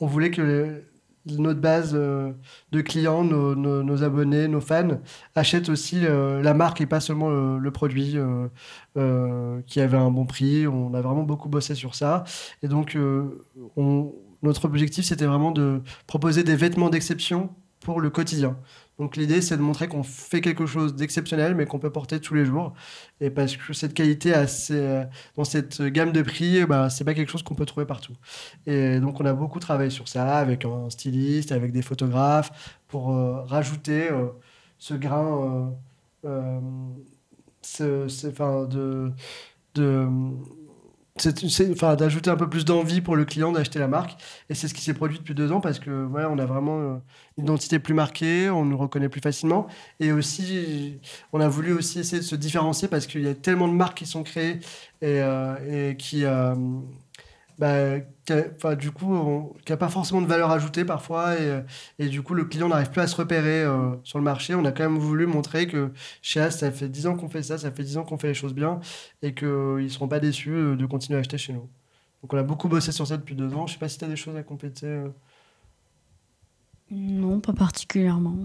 on 0.00 0.06
voulait 0.06 0.30
que 0.30 0.42
les- 0.42 0.82
notre 1.26 1.60
base 1.60 1.92
euh, 1.94 2.32
de 2.72 2.80
clients, 2.80 3.24
nos, 3.24 4.02
abonnés, 4.02 4.48
nos 4.48 4.60
fans 4.60 5.00
achètent 5.34 5.68
aussi 5.68 6.04
euh, 6.04 6.42
la 6.42 6.54
marque 6.54 6.80
et 6.80 6.86
pas 6.86 7.00
seulement 7.00 7.28
le, 7.28 7.70
produit 7.70 8.16
euh, 8.96 9.60
qui 9.66 9.80
avait 9.80 9.96
un 9.96 10.10
bon 10.10 10.26
prix. 10.26 10.66
On 10.66 10.94
a 10.94 11.00
vraiment 11.00 11.24
beaucoup 11.24 11.48
bossé 11.48 11.74
sur 11.74 11.94
ça. 11.94 12.24
Et 12.62 12.68
donc, 12.68 12.96
on- 13.76 14.14
notre 14.42 14.66
objectif, 14.66 15.04
c'était 15.04 15.24
vraiment 15.24 15.50
de 15.50 15.82
proposer 16.06 16.44
des 16.44 16.56
vêtements 16.56 16.90
d'exception 16.90 17.50
pour 17.80 18.00
le 18.00 18.10
quotidien. 18.10 18.56
Donc 18.98 19.16
l'idée, 19.16 19.42
c'est 19.42 19.56
de 19.56 19.62
montrer 19.62 19.88
qu'on 19.88 20.02
fait 20.02 20.40
quelque 20.40 20.64
chose 20.66 20.94
d'exceptionnel, 20.94 21.54
mais 21.54 21.66
qu'on 21.66 21.78
peut 21.78 21.90
porter 21.90 22.20
tous 22.20 22.34
les 22.34 22.46
jours. 22.46 22.72
Et 23.20 23.30
parce 23.30 23.56
que 23.56 23.72
cette 23.74 23.92
qualité, 23.92 24.32
assez, 24.32 25.04
dans 25.36 25.44
cette 25.44 25.82
gamme 25.82 26.12
de 26.12 26.22
prix, 26.22 26.64
bah, 26.64 26.88
c'est 26.88 27.04
pas 27.04 27.14
quelque 27.14 27.30
chose 27.30 27.42
qu'on 27.42 27.54
peut 27.54 27.66
trouver 27.66 27.86
partout. 27.86 28.14
Et 28.66 28.98
donc 29.00 29.20
on 29.20 29.26
a 29.26 29.34
beaucoup 29.34 29.60
travaillé 29.60 29.90
sur 29.90 30.08
ça, 30.08 30.38
avec 30.38 30.64
un 30.64 30.88
styliste, 30.90 31.52
avec 31.52 31.72
des 31.72 31.82
photographes, 31.82 32.50
pour 32.88 33.12
euh, 33.12 33.42
rajouter 33.42 34.10
euh, 34.10 34.28
ce 34.78 34.94
grain, 34.94 35.74
euh, 36.24 36.50
de 39.74 39.98
d'ajouter 41.96 42.30
un 42.30 42.36
peu 42.36 42.48
plus 42.48 42.64
d'envie 42.64 43.00
pour 43.00 43.16
le 43.16 43.24
client 43.24 43.52
d'acheter 43.52 43.78
la 43.78 43.88
marque. 43.88 44.20
Et 44.50 44.54
c'est 44.54 44.68
ce 44.68 44.74
qui 44.74 44.82
s'est 44.82 44.94
produit 44.94 45.18
depuis 45.18 45.34
deux 45.34 45.52
ans 45.52 45.60
parce 45.60 45.78
que 45.78 45.90
on 45.90 46.38
a 46.38 46.46
vraiment 46.46 46.78
euh, 46.78 46.96
une 47.38 47.44
identité 47.44 47.78
plus 47.78 47.94
marquée 47.94 48.50
on 48.50 48.64
nous 48.64 48.76
reconnaît 48.76 49.08
plus 49.08 49.20
facilement. 49.20 49.66
Et 50.00 50.12
aussi 50.12 51.00
on 51.32 51.40
a 51.40 51.48
voulu 51.48 51.72
aussi 51.72 52.00
essayer 52.00 52.20
de 52.20 52.26
se 52.26 52.36
différencier 52.36 52.88
parce 52.88 53.06
qu'il 53.06 53.22
y 53.22 53.28
a 53.28 53.34
tellement 53.34 53.68
de 53.68 53.74
marques 53.74 53.98
qui 53.98 54.06
sont 54.06 54.22
créées 54.22 54.60
et, 55.02 55.20
euh, 55.20 55.90
et 55.90 55.96
qui 55.96 56.24
euh, 56.24 56.54
bah, 57.58 57.98
du 58.78 58.90
coup, 58.90 59.54
qui 59.64 59.72
n'a 59.72 59.76
pas 59.76 59.88
forcément 59.88 60.20
de 60.20 60.26
valeur 60.26 60.50
ajoutée 60.50 60.84
parfois, 60.84 61.34
et, 61.40 61.62
et 61.98 62.08
du 62.08 62.22
coup, 62.22 62.34
le 62.34 62.44
client 62.44 62.68
n'arrive 62.68 62.90
plus 62.90 63.00
à 63.00 63.06
se 63.06 63.16
repérer 63.16 63.62
euh, 63.62 63.90
sur 64.04 64.18
le 64.18 64.24
marché. 64.24 64.54
On 64.54 64.64
a 64.64 64.72
quand 64.72 64.84
même 64.84 64.98
voulu 64.98 65.26
montrer 65.26 65.66
que 65.66 65.90
chez 66.22 66.40
As, 66.40 66.50
ça 66.50 66.70
fait 66.70 66.88
10 66.88 67.06
ans 67.06 67.16
qu'on 67.16 67.28
fait 67.28 67.42
ça, 67.42 67.58
ça 67.58 67.70
fait 67.70 67.82
10 67.82 67.98
ans 67.98 68.04
qu'on 68.04 68.18
fait 68.18 68.28
les 68.28 68.34
choses 68.34 68.54
bien, 68.54 68.80
et 69.22 69.34
qu'ils 69.34 69.48
ne 69.48 69.88
seront 69.88 70.08
pas 70.08 70.20
déçus 70.20 70.52
euh, 70.52 70.76
de 70.76 70.86
continuer 70.86 71.18
à 71.18 71.20
acheter 71.20 71.38
chez 71.38 71.52
nous. 71.52 71.68
Donc 72.22 72.32
on 72.32 72.38
a 72.38 72.42
beaucoup 72.42 72.68
bossé 72.68 72.92
sur 72.92 73.06
ça 73.06 73.16
depuis 73.16 73.34
deux 73.34 73.52
ans. 73.54 73.66
Je 73.66 73.72
ne 73.72 73.74
sais 73.74 73.78
pas 73.78 73.88
si 73.88 73.98
tu 73.98 74.04
as 74.04 74.08
des 74.08 74.16
choses 74.16 74.36
à 74.36 74.42
compléter. 74.42 74.86
Euh. 74.86 75.08
Non, 76.90 77.40
pas 77.40 77.52
particulièrement. 77.52 78.36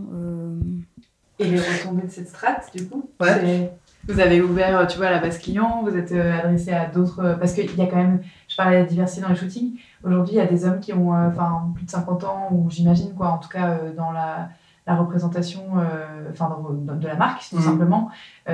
Et 1.40 1.46
les 1.46 1.58
retombées 1.58 2.06
de 2.06 2.12
cette 2.12 2.30
strate, 2.30 2.70
du 2.76 2.88
coup 2.88 3.10
ouais. 3.20 3.72
Vous 4.08 4.20
avez 4.20 4.42
ouvert, 4.42 4.88
tu 4.88 4.98
vois, 4.98 5.12
la 5.12 5.20
base 5.20 5.38
client, 5.38 5.84
vous 5.84 5.96
êtes 5.96 6.12
adressé 6.12 6.72
à 6.72 6.88
d'autres... 6.88 7.38
Parce 7.40 7.54
qu'il 7.54 7.76
y 7.76 7.82
a 7.82 7.86
quand 7.86 7.98
même 7.98 8.22
je 8.52 8.58
parlais 8.58 8.84
de 8.84 8.90
diversité 8.90 9.22
dans 9.22 9.30
les 9.30 9.36
shootings. 9.36 9.80
Aujourd'hui, 10.04 10.36
il 10.36 10.38
y 10.38 10.42
a 10.42 10.46
des 10.46 10.66
hommes 10.66 10.82
qui 10.82 10.92
ont 10.92 11.16
euh, 11.16 11.30
enfin 11.30 11.72
plus 11.74 11.86
de 11.86 11.90
50 11.90 12.24
ans, 12.26 12.50
ou 12.52 12.70
j'imagine, 12.70 13.14
quoi, 13.14 13.30
en 13.30 13.38
tout 13.38 13.48
cas, 13.48 13.70
euh, 13.70 13.94
dans 13.96 14.12
la, 14.12 14.50
la 14.86 14.96
représentation 14.98 15.64
euh, 15.78 16.30
enfin 16.32 16.58
de 16.86 17.08
la 17.08 17.16
marque, 17.16 17.48
tout 17.50 17.56
mhm. 17.56 17.62
simplement. 17.62 18.10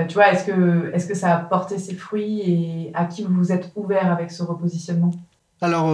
tu 0.07 0.13
vois, 0.13 0.31
est-ce 0.31 0.45
que, 0.45 0.91
est 0.93 1.07
que 1.07 1.15
ça 1.15 1.35
a 1.35 1.39
porté 1.39 1.79
ses 1.79 1.95
fruits 1.95 2.41
et 2.41 2.91
à 2.93 3.05
qui 3.05 3.23
vous 3.23 3.33
vous 3.33 3.51
êtes 3.51 3.71
ouvert 3.75 4.11
avec 4.11 4.29
ce 4.29 4.43
repositionnement? 4.43 5.11
Alors, 5.61 5.91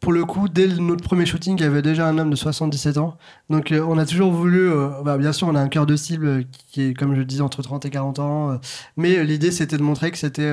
pour 0.00 0.12
le 0.12 0.24
coup, 0.24 0.48
dès 0.48 0.66
notre 0.66 1.04
premier 1.04 1.24
shooting, 1.24 1.56
il 1.58 1.62
y 1.62 1.66
avait 1.66 1.82
déjà 1.82 2.08
un 2.08 2.18
homme 2.18 2.30
de 2.30 2.36
77 2.36 2.98
ans. 2.98 3.16
Donc, 3.50 3.72
on 3.72 3.98
a 3.98 4.06
toujours 4.06 4.32
voulu. 4.32 4.68
Bah, 5.04 5.16
bien 5.16 5.32
sûr, 5.32 5.46
on 5.46 5.54
a 5.54 5.60
un 5.60 5.68
cœur 5.68 5.86
de 5.86 5.94
cible 5.94 6.44
qui 6.72 6.82
est, 6.82 6.94
comme 6.94 7.14
je 7.14 7.20
le 7.20 7.24
dis, 7.24 7.40
entre 7.40 7.62
30 7.62 7.84
et 7.84 7.90
40 7.90 8.18
ans. 8.18 8.58
mais 8.96 9.22
l'idée, 9.22 9.52
c'était 9.52 9.76
de 9.76 9.82
montrer 9.82 10.10
que 10.10 10.18
c'était 10.18 10.52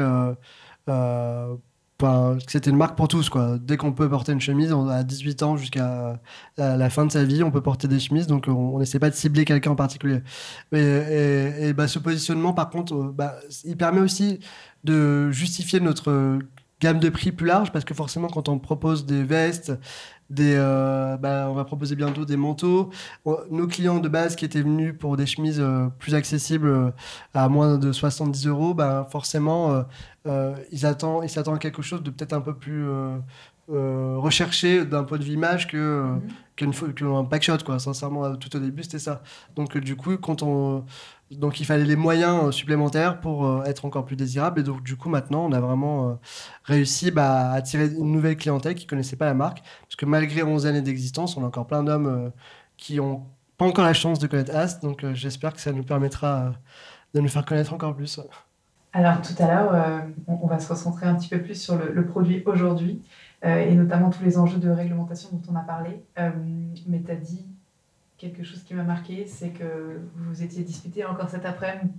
c'était 2.47 2.69
une 2.69 2.75
marque 2.77 2.97
pour 2.97 3.07
tous 3.07 3.29
quoi. 3.29 3.57
Dès 3.59 3.77
qu'on 3.77 3.93
peut 3.93 4.09
porter 4.09 4.33
une 4.33 4.41
chemise, 4.41 4.73
on 4.73 4.87
a 4.87 5.03
18 5.03 5.43
ans 5.43 5.57
jusqu'à 5.57 6.19
la 6.57 6.89
fin 6.89 7.05
de 7.05 7.11
sa 7.11 7.23
vie, 7.23 7.43
on 7.43 7.51
peut 7.51 7.61
porter 7.61 7.87
des 7.87 7.99
chemises, 7.99 8.27
donc 8.27 8.47
on 8.47 8.79
n'essaie 8.79 8.99
pas 8.99 9.09
de 9.09 9.15
cibler 9.15 9.45
quelqu'un 9.45 9.71
en 9.71 9.75
particulier. 9.75 10.21
et, 10.73 11.73
bah, 11.73 11.87
ce 11.87 11.99
positionnement, 11.99 12.53
par 12.53 12.69
contre, 12.69 12.93
euh, 12.93 13.13
bah, 13.15 13.35
il 13.63 13.77
permet 13.77 14.01
aussi 14.01 14.39
de 14.83 15.31
justifier 15.31 15.79
notre 15.79 16.39
gamme 16.81 16.99
de 16.99 17.09
prix 17.09 17.31
plus 17.31 17.47
large 17.47 17.71
parce 17.71 17.85
que 17.85 17.93
forcément 17.93 18.27
quand 18.27 18.49
on 18.49 18.59
propose 18.59 19.05
des 19.05 19.23
vestes 19.23 19.71
des, 20.29 20.55
euh, 20.57 21.17
bah, 21.17 21.47
on 21.49 21.53
va 21.53 21.65
proposer 21.65 21.95
bientôt 21.95 22.25
des 22.25 22.37
manteaux. 22.37 22.89
Nos 23.25 23.67
clients 23.67 23.99
de 23.99 24.09
base 24.09 24.35
qui 24.35 24.45
étaient 24.45 24.61
venus 24.61 24.95
pour 24.97 25.17
des 25.17 25.25
chemises 25.25 25.59
euh, 25.59 25.87
plus 25.99 26.15
accessibles 26.15 26.67
euh, 26.67 26.91
à 27.33 27.47
moins 27.49 27.77
de 27.77 27.91
70 27.91 28.47
euros, 28.47 28.73
bah, 28.73 29.07
forcément, 29.11 29.85
ils 30.71 30.85
attendent, 30.85 31.23
ils 31.23 31.29
s'attendent 31.29 31.55
à 31.55 31.59
quelque 31.59 31.81
chose 31.81 32.01
de 32.01 32.09
peut-être 32.09 32.33
un 32.33 32.41
peu 32.41 32.55
plus 32.55 32.87
recherché 33.67 34.85
d'un 34.85 35.03
point 35.03 35.17
de 35.17 35.23
vue 35.23 35.33
image 35.33 35.67
que 35.67 36.05
mm-hmm. 36.57 36.93
qu'un 36.93 37.25
packshot 37.25 37.57
quoi. 37.65 37.79
Sincèrement, 37.79 38.35
tout 38.35 38.55
au 38.55 38.59
début, 38.59 38.83
c'était 38.83 38.99
ça. 38.99 39.21
Donc 39.55 39.77
du 39.77 39.95
coup, 39.95 40.17
quand 40.17 40.41
on 40.41 40.85
donc 41.31 41.59
il 41.59 41.65
fallait 41.65 41.85
les 41.85 41.95
moyens 41.95 42.45
euh, 42.45 42.51
supplémentaires 42.51 43.19
pour 43.19 43.45
euh, 43.45 43.63
être 43.63 43.85
encore 43.85 44.05
plus 44.05 44.15
désirable. 44.15 44.59
Et 44.59 44.63
donc 44.63 44.83
du 44.83 44.95
coup 44.95 45.09
maintenant 45.09 45.45
on 45.45 45.51
a 45.51 45.59
vraiment 45.59 46.09
euh, 46.09 46.13
réussi 46.63 47.11
bah, 47.11 47.51
à 47.51 47.53
attirer 47.53 47.87
une 47.87 48.11
nouvelle 48.11 48.37
clientèle 48.37 48.75
qui 48.75 48.85
connaissait 48.85 49.15
pas 49.15 49.25
la 49.25 49.33
marque. 49.33 49.63
Parce 49.81 49.95
que 49.95 50.05
malgré 50.05 50.43
11 50.43 50.67
années 50.67 50.81
d'existence, 50.81 51.35
on 51.37 51.43
a 51.43 51.47
encore 51.47 51.67
plein 51.67 51.83
d'hommes 51.83 52.31
qui 52.77 52.99
ont 52.99 53.23
pas 53.57 53.65
encore 53.65 53.85
la 53.85 53.93
chance 53.93 54.19
de 54.19 54.27
connaître 54.27 54.55
Ast. 54.55 54.83
Donc 54.83 55.05
j'espère 55.13 55.53
que 55.53 55.61
ça 55.61 55.71
nous 55.71 55.83
permettra 55.83 56.53
de 57.13 57.21
nous 57.21 57.29
faire 57.29 57.45
connaître 57.45 57.73
encore 57.73 57.95
plus. 57.95 58.19
Alors 58.93 59.21
tout 59.21 59.33
à 59.39 59.47
l'heure, 59.47 60.03
on, 60.27 60.47
va 60.47 60.59
se 60.59 60.67
concentrer 60.67 61.05
un 61.05 61.15
petit 61.15 61.27
peu 61.27 61.41
plus 61.41 61.59
sur 61.59 61.75
le 61.77 62.05
produit 62.05 62.43
aujourd'hui 62.45 63.01
et 63.43 63.73
notamment 63.75 64.09
tous 64.09 64.23
les 64.23 64.37
enjeux 64.37 64.59
de 64.59 64.69
réglementation 64.69 65.29
dont 65.31 65.53
on 65.53 65.55
a 65.55 65.61
parlé. 65.61 66.03
mais 66.87 67.01
tu 67.01 67.11
as 67.11 67.15
dit 67.15 67.45
quelque 68.17 68.43
chose 68.43 68.63
qui 68.63 68.73
m'a 68.73 68.83
marqué, 68.83 69.25
c'est 69.27 69.49
que 69.49 70.01
vous 70.15 70.29
vous 70.29 70.43
étiez 70.43 70.63
disputé 70.63 71.05
encore 71.05 71.29
cet 71.29 71.45
après-midi, 71.45 71.93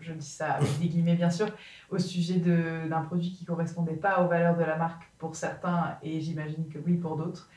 je 0.00 0.12
dis 0.12 0.26
ça 0.26 0.52
avec 0.52 0.78
des 0.78 0.88
guillemets 0.88 1.14
bien 1.14 1.30
sûr, 1.30 1.48
au 1.90 1.98
sujet 1.98 2.36
d'un 2.36 3.00
produit 3.02 3.32
qui 3.32 3.44
ne 3.44 3.48
correspondait 3.48 3.96
pas 3.96 4.22
aux 4.22 4.28
valeurs 4.28 4.56
de 4.56 4.64
la 4.64 4.76
marque 4.76 5.02
pour 5.18 5.34
certains 5.34 5.96
et 6.02 6.20
j'imagine 6.20 6.68
que 6.68 6.78
oui 6.78 6.96
pour 6.96 7.16
d'autres. 7.16 7.48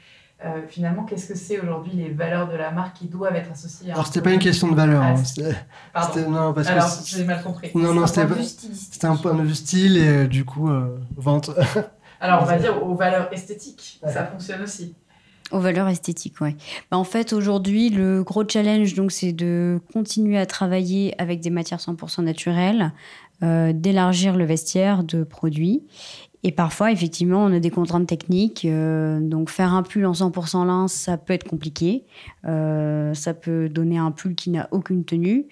Euh, 0.44 0.62
finalement, 0.68 1.04
qu'est-ce 1.04 1.28
que 1.28 1.38
c'est 1.38 1.60
aujourd'hui 1.60 1.92
les 1.94 2.10
valeurs 2.10 2.50
de 2.50 2.56
la 2.56 2.72
marque 2.72 2.98
qui 2.98 3.08
doivent 3.08 3.36
être 3.36 3.52
associées 3.52 3.92
à 3.92 3.94
Alors, 3.94 4.08
c'était 4.08 4.22
pas 4.22 4.34
une 4.34 4.40
question 4.40 4.72
de 4.72 4.76
valeur. 4.76 5.04
Hein, 5.04 5.14
Pardon. 5.94 6.32
Non, 6.32 6.54
parce 6.54 6.68
Alors, 6.68 6.90
j'ai 7.06 7.24
mal 7.26 7.44
compris. 7.44 7.70
Non, 7.76 7.94
non, 7.94 8.08
c'était 8.08 9.06
un 9.06 9.16
point 9.18 9.36
de 9.36 9.44
vue 9.44 9.54
style 9.54 9.98
et 9.98 10.08
euh, 10.08 10.28
du 10.28 10.44
coup, 10.44 10.72
euh, 10.72 10.98
vente. 11.16 11.52
Alors, 12.20 12.42
on 12.42 12.46
va 12.46 12.58
dire 12.58 12.84
aux 12.84 12.96
valeurs 12.96 13.32
esthétiques. 13.32 14.00
Ça 14.04 14.26
fonctionne 14.26 14.64
aussi. 14.64 14.96
Aux 15.52 15.60
valeurs 15.60 15.90
esthétiques, 15.90 16.36
oui. 16.40 16.56
Bah, 16.90 16.98
en 16.98 17.04
fait, 17.04 17.34
aujourd'hui, 17.34 17.90
le 17.90 18.24
gros 18.24 18.48
challenge, 18.48 18.94
donc, 18.94 19.12
c'est 19.12 19.34
de 19.34 19.82
continuer 19.92 20.38
à 20.38 20.46
travailler 20.46 21.14
avec 21.18 21.42
des 21.42 21.50
matières 21.50 21.80
100% 21.80 22.24
naturelles, 22.24 22.94
euh, 23.44 23.74
d'élargir 23.74 24.38
le 24.38 24.46
vestiaire 24.46 25.04
de 25.04 25.24
produits. 25.24 25.84
Et 26.44 26.52
parfois, 26.52 26.92
effectivement, 26.92 27.44
on 27.44 27.52
a 27.52 27.60
des 27.60 27.70
contraintes 27.70 28.08
techniques. 28.08 28.64
Euh, 28.64 29.20
donc, 29.20 29.50
faire 29.50 29.74
un 29.74 29.84
pull 29.84 30.06
en 30.06 30.14
100% 30.14 30.66
lin, 30.66 30.88
ça 30.88 31.18
peut 31.18 31.34
être 31.34 31.48
compliqué. 31.48 32.06
Euh, 32.46 33.14
ça 33.14 33.34
peut 33.34 33.68
donner 33.68 33.98
un 33.98 34.12
pull 34.12 34.36
qui 34.36 34.52
n'a 34.52 34.70
aucune 34.72 35.04
tenue. 35.04 35.48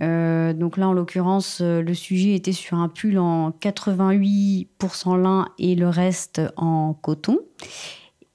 Mmh. 0.00 0.54
donc 0.54 0.76
là, 0.78 0.88
en 0.88 0.92
l'occurrence, 0.92 1.60
le 1.60 1.94
sujet 1.94 2.34
était 2.34 2.52
sur 2.52 2.76
un 2.76 2.88
pull 2.88 3.18
en 3.18 3.50
88% 3.50 5.16
lin 5.16 5.46
et 5.58 5.76
le 5.76 5.88
reste 5.88 6.42
en 6.56 6.92
coton. 6.94 7.38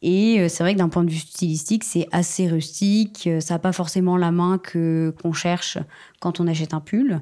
Et 0.02 0.39
euh, 0.39 0.47
c'est 0.47 0.64
vrai 0.64 0.74
que 0.74 0.80
d'un 0.80 0.89
point 0.89 1.04
de 1.04 1.10
vue 1.10 1.18
stylistique, 1.18 1.84
c'est 1.84 2.08
assez 2.12 2.47
rustique. 2.47 3.28
Euh, 3.28 3.39
ça 3.39 3.56
n'a 3.56 3.60
pas 3.60 3.74
forcément 3.74 4.18
la 4.18 4.32
main 4.32 4.58
que 4.58 5.14
qu'on 5.22 5.34
cherche 5.34 5.78
quand 6.20 6.39
on 6.39 6.47
achète 6.47 6.74
un 6.74 6.80
pull, 6.80 7.22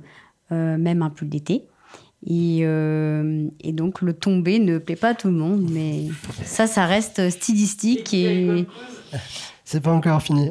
euh, 0.51 0.77
même 0.77 1.01
un 1.01 1.09
pull 1.09 1.29
d'été. 1.29 1.65
Et, 2.25 2.63
donc 3.73 4.01
le 4.01 4.13
tombé 4.13 4.59
ne 4.59 4.79
plaît 4.79 4.95
pas 4.95 5.09
à 5.09 5.13
tout 5.13 5.27
le 5.27 5.35
monde, 5.35 5.69
mais 5.71 6.05
ça, 6.43 6.65
ça 6.65 6.85
reste 6.85 7.29
stylistique 7.29 8.15
c'est 9.67 9.81
pas 9.81 9.91
encore 9.91 10.21
fini. 10.21 10.49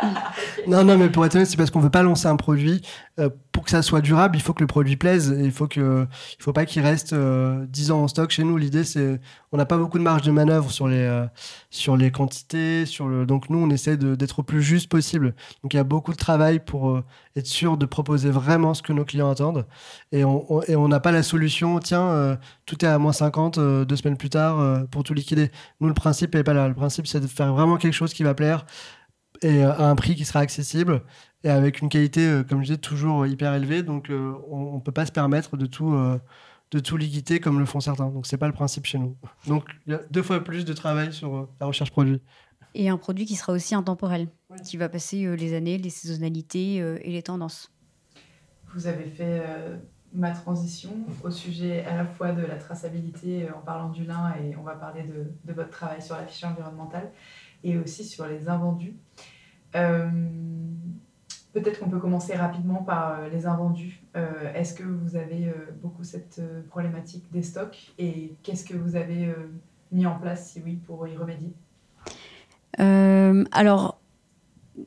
non, 0.66 0.82
non, 0.82 0.96
mais 0.96 1.10
pour 1.10 1.26
être 1.26 1.34
honnête, 1.34 1.48
c'est 1.48 1.58
parce 1.58 1.70
qu'on 1.70 1.80
veut 1.80 1.90
pas 1.90 2.02
lancer 2.02 2.28
un 2.28 2.36
produit. 2.36 2.80
Euh, 3.18 3.30
pour 3.58 3.64
que 3.64 3.72
ça 3.72 3.82
soit 3.82 4.00
durable, 4.00 4.36
il 4.36 4.40
faut 4.40 4.54
que 4.54 4.60
le 4.62 4.68
produit 4.68 4.96
plaise. 4.96 5.36
il 5.36 5.50
faut 5.50 5.66
que, 5.66 6.06
il 6.38 6.42
faut 6.44 6.52
pas 6.52 6.64
qu'il 6.64 6.80
reste 6.80 7.12
euh, 7.12 7.66
10 7.66 7.90
ans 7.90 8.02
en 8.04 8.06
stock 8.06 8.30
chez 8.30 8.44
nous. 8.44 8.56
L'idée, 8.56 8.84
c'est, 8.84 9.20
on 9.50 9.56
n'a 9.56 9.66
pas 9.66 9.76
beaucoup 9.76 9.98
de 9.98 10.04
marge 10.04 10.22
de 10.22 10.30
manœuvre 10.30 10.70
sur 10.70 10.86
les, 10.86 11.02
euh, 11.02 11.26
sur 11.68 11.96
les 11.96 12.12
quantités, 12.12 12.86
sur 12.86 13.08
le. 13.08 13.26
Donc 13.26 13.50
nous, 13.50 13.58
on 13.58 13.68
essaie 13.70 13.96
d'être 13.96 14.38
au 14.38 14.42
plus 14.44 14.62
juste 14.62 14.88
possible. 14.88 15.34
Donc 15.64 15.74
il 15.74 15.76
y 15.76 15.80
a 15.80 15.84
beaucoup 15.84 16.12
de 16.12 16.16
travail 16.16 16.60
pour 16.60 16.90
euh, 16.90 17.04
être 17.34 17.48
sûr 17.48 17.76
de 17.76 17.84
proposer 17.84 18.30
vraiment 18.30 18.74
ce 18.74 18.82
que 18.82 18.92
nos 18.92 19.04
clients 19.04 19.28
attendent. 19.28 19.66
Et 20.12 20.22
on, 20.24 20.62
et 20.68 20.76
on 20.76 20.86
n'a 20.86 21.00
pas 21.00 21.10
la 21.10 21.24
solution. 21.24 21.80
Tiens, 21.80 22.38
tout 22.64 22.84
est 22.84 22.88
à 22.88 22.98
moins 22.98 23.12
50 23.12 23.58
deux 23.58 23.96
semaines 23.96 24.16
plus 24.16 24.30
tard 24.30 24.86
pour 24.90 25.02
tout 25.02 25.14
liquider. 25.14 25.50
Nous, 25.80 25.88
le 25.88 25.94
principe 25.94 26.36
est 26.36 26.44
pas 26.44 26.54
là. 26.54 26.68
Le 26.68 26.74
principe, 26.74 27.08
c'est 27.08 27.20
de 27.20 27.26
faire 27.26 27.52
vraiment 27.52 27.76
quelque 27.76 27.94
chose 27.94 28.14
qui 28.14 28.22
va 28.22 28.34
plaire 28.34 28.66
et 29.42 29.64
euh, 29.64 29.72
à 29.72 29.88
un 29.88 29.96
prix 29.96 30.14
qui 30.14 30.24
sera 30.24 30.40
accessible 30.40 31.02
et 31.44 31.50
avec 31.50 31.80
une 31.80 31.88
qualité, 31.88 32.26
euh, 32.26 32.42
comme 32.42 32.60
je 32.60 32.66
disais, 32.66 32.78
toujours 32.78 33.26
hyper 33.26 33.54
élevée. 33.54 33.82
Donc, 33.82 34.10
euh, 34.10 34.34
on 34.50 34.76
ne 34.76 34.80
peut 34.80 34.92
pas 34.92 35.06
se 35.06 35.12
permettre 35.12 35.56
de 35.56 35.66
tout, 35.66 35.96
de 36.70 36.78
tout 36.78 36.96
liquider 36.96 37.40
comme 37.40 37.58
le 37.58 37.64
font 37.64 37.80
certains. 37.80 38.08
Donc, 38.08 38.26
c'est 38.26 38.38
pas 38.38 38.48
le 38.48 38.52
principe 38.52 38.86
chez 38.86 38.98
nous. 38.98 39.16
Donc, 39.46 39.64
il 39.86 39.92
y 39.92 39.94
a 39.94 40.00
deux 40.10 40.22
fois 40.22 40.42
plus 40.42 40.64
de 40.64 40.72
travail 40.72 41.12
sur 41.12 41.48
la 41.60 41.66
recherche 41.66 41.90
produit. 41.90 42.20
Et 42.74 42.88
un 42.88 42.98
produit 42.98 43.24
qui 43.24 43.34
sera 43.34 43.52
aussi 43.52 43.74
intemporel, 43.74 44.28
qui 44.64 44.76
va 44.76 44.88
passer 44.88 45.36
les 45.36 45.54
années, 45.54 45.78
les 45.78 45.90
saisonnalités 45.90 46.76
et 46.76 47.10
les 47.10 47.22
tendances. 47.22 47.72
Vous 48.74 48.86
avez 48.86 49.06
fait 49.06 49.42
ma 50.12 50.30
transition 50.30 50.90
au 51.22 51.30
sujet 51.30 51.84
à 51.84 51.96
la 51.96 52.04
fois 52.04 52.32
de 52.32 52.42
la 52.42 52.56
traçabilité 52.56 53.48
en 53.50 53.60
parlant 53.60 53.90
du 53.90 54.04
lin 54.04 54.34
et 54.40 54.56
on 54.56 54.62
va 54.62 54.74
parler 54.74 55.02
de, 55.02 55.32
de 55.44 55.52
votre 55.52 55.70
travail 55.70 56.00
sur 56.00 56.16
la 56.16 56.26
fiche 56.26 56.44
environnementale 56.44 57.10
et 57.64 57.78
aussi 57.78 58.04
sur 58.04 58.26
les 58.26 58.48
invendus. 58.48 58.94
Peut-être 59.72 61.80
qu'on 61.80 61.90
peut 61.90 61.98
commencer 61.98 62.34
rapidement 62.34 62.82
par 62.82 63.28
les 63.28 63.46
invendus. 63.46 64.02
Est-ce 64.54 64.74
que 64.74 64.84
vous 64.84 65.16
avez 65.16 65.52
beaucoup 65.82 66.04
cette 66.04 66.40
problématique 66.68 67.24
des 67.32 67.42
stocks 67.42 67.92
et 67.98 68.36
qu'est-ce 68.42 68.64
que 68.64 68.76
vous 68.76 68.96
avez 68.96 69.34
mis 69.90 70.06
en 70.06 70.18
place, 70.18 70.52
si 70.52 70.62
oui, 70.64 70.78
pour 70.86 71.08
y 71.08 71.16
remédier? 71.16 71.52
Alors, 72.78 73.98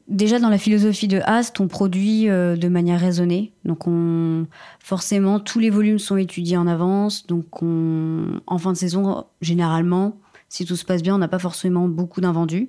déjà 0.08 0.40
dans 0.40 0.50
la 0.50 0.58
philosophie 0.58 1.08
de 1.08 1.20
Ast, 1.26 1.60
on 1.60 1.68
produit 1.68 2.30
euh, 2.30 2.56
de 2.56 2.68
manière 2.70 3.00
raisonnée. 3.00 3.54
Donc 3.66 3.88
on, 3.88 4.48
forcément, 4.80 5.40
tous 5.40 5.60
les 5.60 5.70
volumes 5.70 6.00
sont 6.00 6.18
étudiés 6.18 6.58
en 6.58 6.68
avance. 6.68 7.28
Donc 7.28 7.62
en 7.62 8.58
fin 8.58 8.72
de 8.72 8.78
saison, 8.78 9.26
généralement, 9.42 10.18
si 10.52 10.66
tout 10.66 10.76
se 10.76 10.84
passe 10.84 11.02
bien, 11.02 11.16
on 11.16 11.18
n'a 11.18 11.28
pas 11.28 11.40
forcément 11.40 11.88
beaucoup 11.88 12.20
d'invendus. 12.20 12.68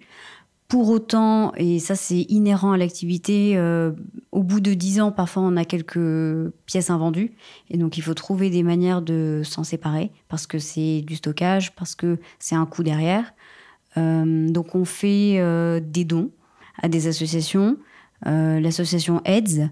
Pour 0.68 0.89
autant, 0.89 1.53
et 1.57 1.78
ça 1.80 1.97
c'est 1.97 2.22
inhérent 2.30 2.72
à 2.72 2.78
l'activité, 2.78 3.57
euh, 3.57 3.91
au 4.30 4.43
bout 4.43 4.61
de 4.61 4.72
10 4.72 5.01
ans, 5.03 5.12
parfois 5.12 5.43
on 5.43 5.57
a 5.57 5.64
quelques 5.64 6.51
pièces 6.64 6.89
invendues. 6.89 7.33
Et 7.68 7.76
donc 7.76 7.99
il 7.99 8.03
faut 8.03 8.14
trouver 8.14 8.49
des 8.49 8.62
manières 8.62 9.03
de 9.03 9.43
s'en 9.45 9.64
séparer 9.64 10.12
parce 10.28 10.47
que 10.47 10.59
c'est 10.59 11.03
du 11.03 11.16
stockage, 11.16 11.74
parce 11.74 11.95
que 11.95 12.18
c'est 12.39 12.55
un 12.55 12.64
coût 12.66 12.85
derrière. 12.85 13.35
Euh, 13.99 14.49
donc 14.49 14.74
on 14.74 14.85
fait 14.85 15.35
des 15.83 16.05
dons 16.05 16.30
à 16.80 16.89
des 16.89 17.09
associations, 17.09 17.76
euh, 18.26 18.61
l'association 18.61 19.20
AIDS. 19.24 19.70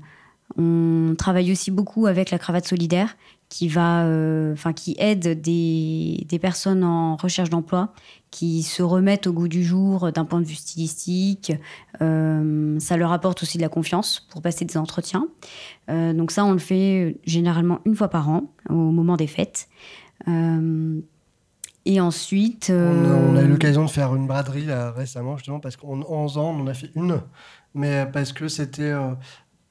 On 0.56 1.14
travaille 1.16 1.52
aussi 1.52 1.70
beaucoup 1.70 2.06
avec 2.06 2.30
la 2.30 2.38
cravate 2.38 2.66
solidaire 2.66 3.16
qui 3.50 3.68
va, 3.68 4.04
euh, 4.04 4.54
enfin 4.54 4.72
qui 4.72 4.96
aide 4.98 5.42
des, 5.42 6.24
des, 6.26 6.38
personnes 6.38 6.82
en 6.82 7.16
recherche 7.16 7.50
d'emploi 7.50 7.92
qui 8.30 8.62
se 8.62 8.82
remettent 8.82 9.26
au 9.26 9.32
goût 9.32 9.48
du 9.48 9.62
jour 9.62 10.12
d'un 10.12 10.24
point 10.24 10.40
de 10.40 10.46
vue 10.46 10.54
stylistique. 10.54 11.52
Euh, 12.00 12.78
ça 12.80 12.96
leur 12.96 13.12
apporte 13.12 13.42
aussi 13.42 13.58
de 13.58 13.62
la 13.62 13.68
confiance 13.68 14.26
pour 14.30 14.40
passer 14.40 14.64
des 14.64 14.78
entretiens. 14.78 15.26
donc 15.88 16.30
ça, 16.30 16.44
on 16.44 16.52
le 16.52 16.58
fait 16.58 17.18
généralement 17.24 17.80
une 17.84 17.96
fois 17.96 18.08
par 18.08 18.30
an 18.30 18.44
au 18.70 18.74
moment 18.74 19.16
des 19.16 19.26
fêtes. 19.26 19.68
Et 21.86 22.00
ensuite. 22.00 22.70
On, 22.70 23.36
a, 23.36 23.40
eu 23.40 23.44
euh, 23.44 23.48
l'occasion 23.48 23.84
de 23.84 23.90
faire 23.90 24.14
une 24.14 24.26
braderie 24.26 24.66
récemment, 24.94 25.36
justement, 25.36 25.60
parce 25.60 25.76
qu'en 25.76 26.00
11 26.08 26.38
ans, 26.38 26.54
on 26.56 26.62
en 26.62 26.66
a 26.66 26.74
fait 26.74 26.90
une, 26.94 27.20
mais 27.74 28.06
parce 28.12 28.32
que 28.32 28.48
c'était. 28.48 28.82
Euh, 28.82 29.12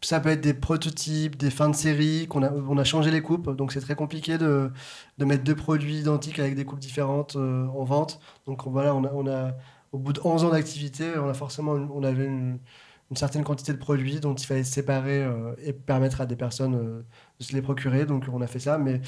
ça 0.02 0.20
peut 0.20 0.30
être 0.30 0.42
des 0.42 0.54
prototypes, 0.54 1.36
des 1.38 1.50
fins 1.50 1.70
de 1.70 1.76
série, 1.76 2.28
qu'on 2.28 2.44
a, 2.44 2.52
on 2.52 2.78
a 2.78 2.84
changé 2.84 3.12
les 3.12 3.22
coupes, 3.22 3.56
donc 3.56 3.74
c'est 3.74 3.82
très 3.82 3.96
compliqué 3.96 4.38
de, 4.38 4.72
de, 5.18 5.26
mettre 5.26 5.44
deux 5.44 5.56
produits 5.56 5.98
identiques 5.98 6.40
avec 6.40 6.56
des 6.56 6.66
coupes 6.66 6.80
différentes 6.80 7.36
euh, 7.36 7.68
en 7.68 7.84
vente. 7.84 8.20
Donc 8.46 8.66
voilà, 8.68 8.96
on 8.96 9.28
a, 9.28 9.54
au 9.92 9.98
bout 9.98 10.14
de 10.14 10.22
11 10.24 10.46
ans 10.46 10.50
d'activité, 10.52 11.18
on 11.18 11.28
a 11.28 11.34
forcément, 11.34 11.74
on 11.74 12.04
avait 12.04 12.26
une, 12.26 12.60
une 13.12 13.18
certaine 13.18 13.44
quantité 13.44 13.74
de 13.74 13.78
produits 13.78 14.20
dont 14.20 14.36
il 14.36 14.46
fallait 14.46 14.64
se 14.64 14.72
séparer 14.72 15.24
euh, 15.24 15.54
et 15.64 15.74
permettre 15.74 16.22
à 16.22 16.26
des 16.28 16.36
personnes 16.36 16.76
euh, 16.76 17.06
de 17.40 17.44
se 17.44 17.54
les 17.54 17.62
procurer. 17.62 18.06
Donc 18.06 18.26
on 18.32 18.42
a 18.42 18.48
fait 18.48 18.60
ça, 18.60 18.78
mais 18.78 19.02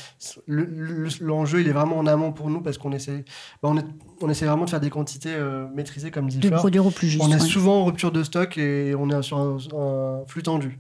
l'enjeu 0.48 1.62
il 1.62 1.68
est 1.68 1.72
vraiment 1.72 2.00
en 2.00 2.08
amont 2.08 2.32
pour 2.32 2.50
nous 2.50 2.62
parce 2.62 2.78
qu'on 2.78 2.92
essaie, 2.94 3.24
bah, 3.62 3.70
on, 3.72 3.78
on, 4.22 4.30
essaie 4.30 4.46
vraiment 4.46 4.66
de 4.66 4.70
faire 4.72 4.80
des 4.80 4.90
quantités 4.90 5.34
euh, 5.34 5.68
maîtrisées 5.76 6.10
comme 6.10 6.28
dit 6.28 6.40
De 6.40 6.50
produire 6.50 6.86
au 6.86 6.92
plus 6.92 7.08
juste. 7.08 7.24
On 7.24 7.32
est 7.32 7.40
souvent 7.40 7.82
en 7.82 7.86
rupture 7.86 8.12
de 8.12 8.24
stock 8.24 8.58
et 8.58 8.96
on 8.96 9.10
est 9.10 9.22
sur 9.22 9.38
un, 9.38 10.26
flux 10.26 10.44
tendu. 10.44 10.80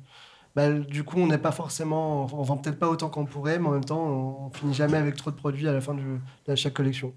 Bah, 0.56 0.70
du 0.72 1.04
coup, 1.04 1.18
on 1.18 1.28
n'est 1.28 1.38
pas 1.38 1.54
forcément, 1.54 2.28
on 2.34 2.44
vend 2.44 2.58
peut-être 2.58 2.78
pas 2.78 2.90
autant 2.90 3.10
qu'on 3.10 3.26
pourrait, 3.26 3.58
mais 3.58 3.68
en 3.68 3.72
même 3.72 3.86
temps, 3.86 4.04
on, 4.04 4.50
finit 4.52 4.74
jamais 4.74 4.98
avec 4.98 5.16
trop 5.16 5.32
de 5.32 5.36
produits 5.36 5.68
à 5.68 5.74
la 5.74 5.80
fin 5.80 5.94
de 5.94 6.56
chaque 6.56 6.74
collection. 6.74 7.14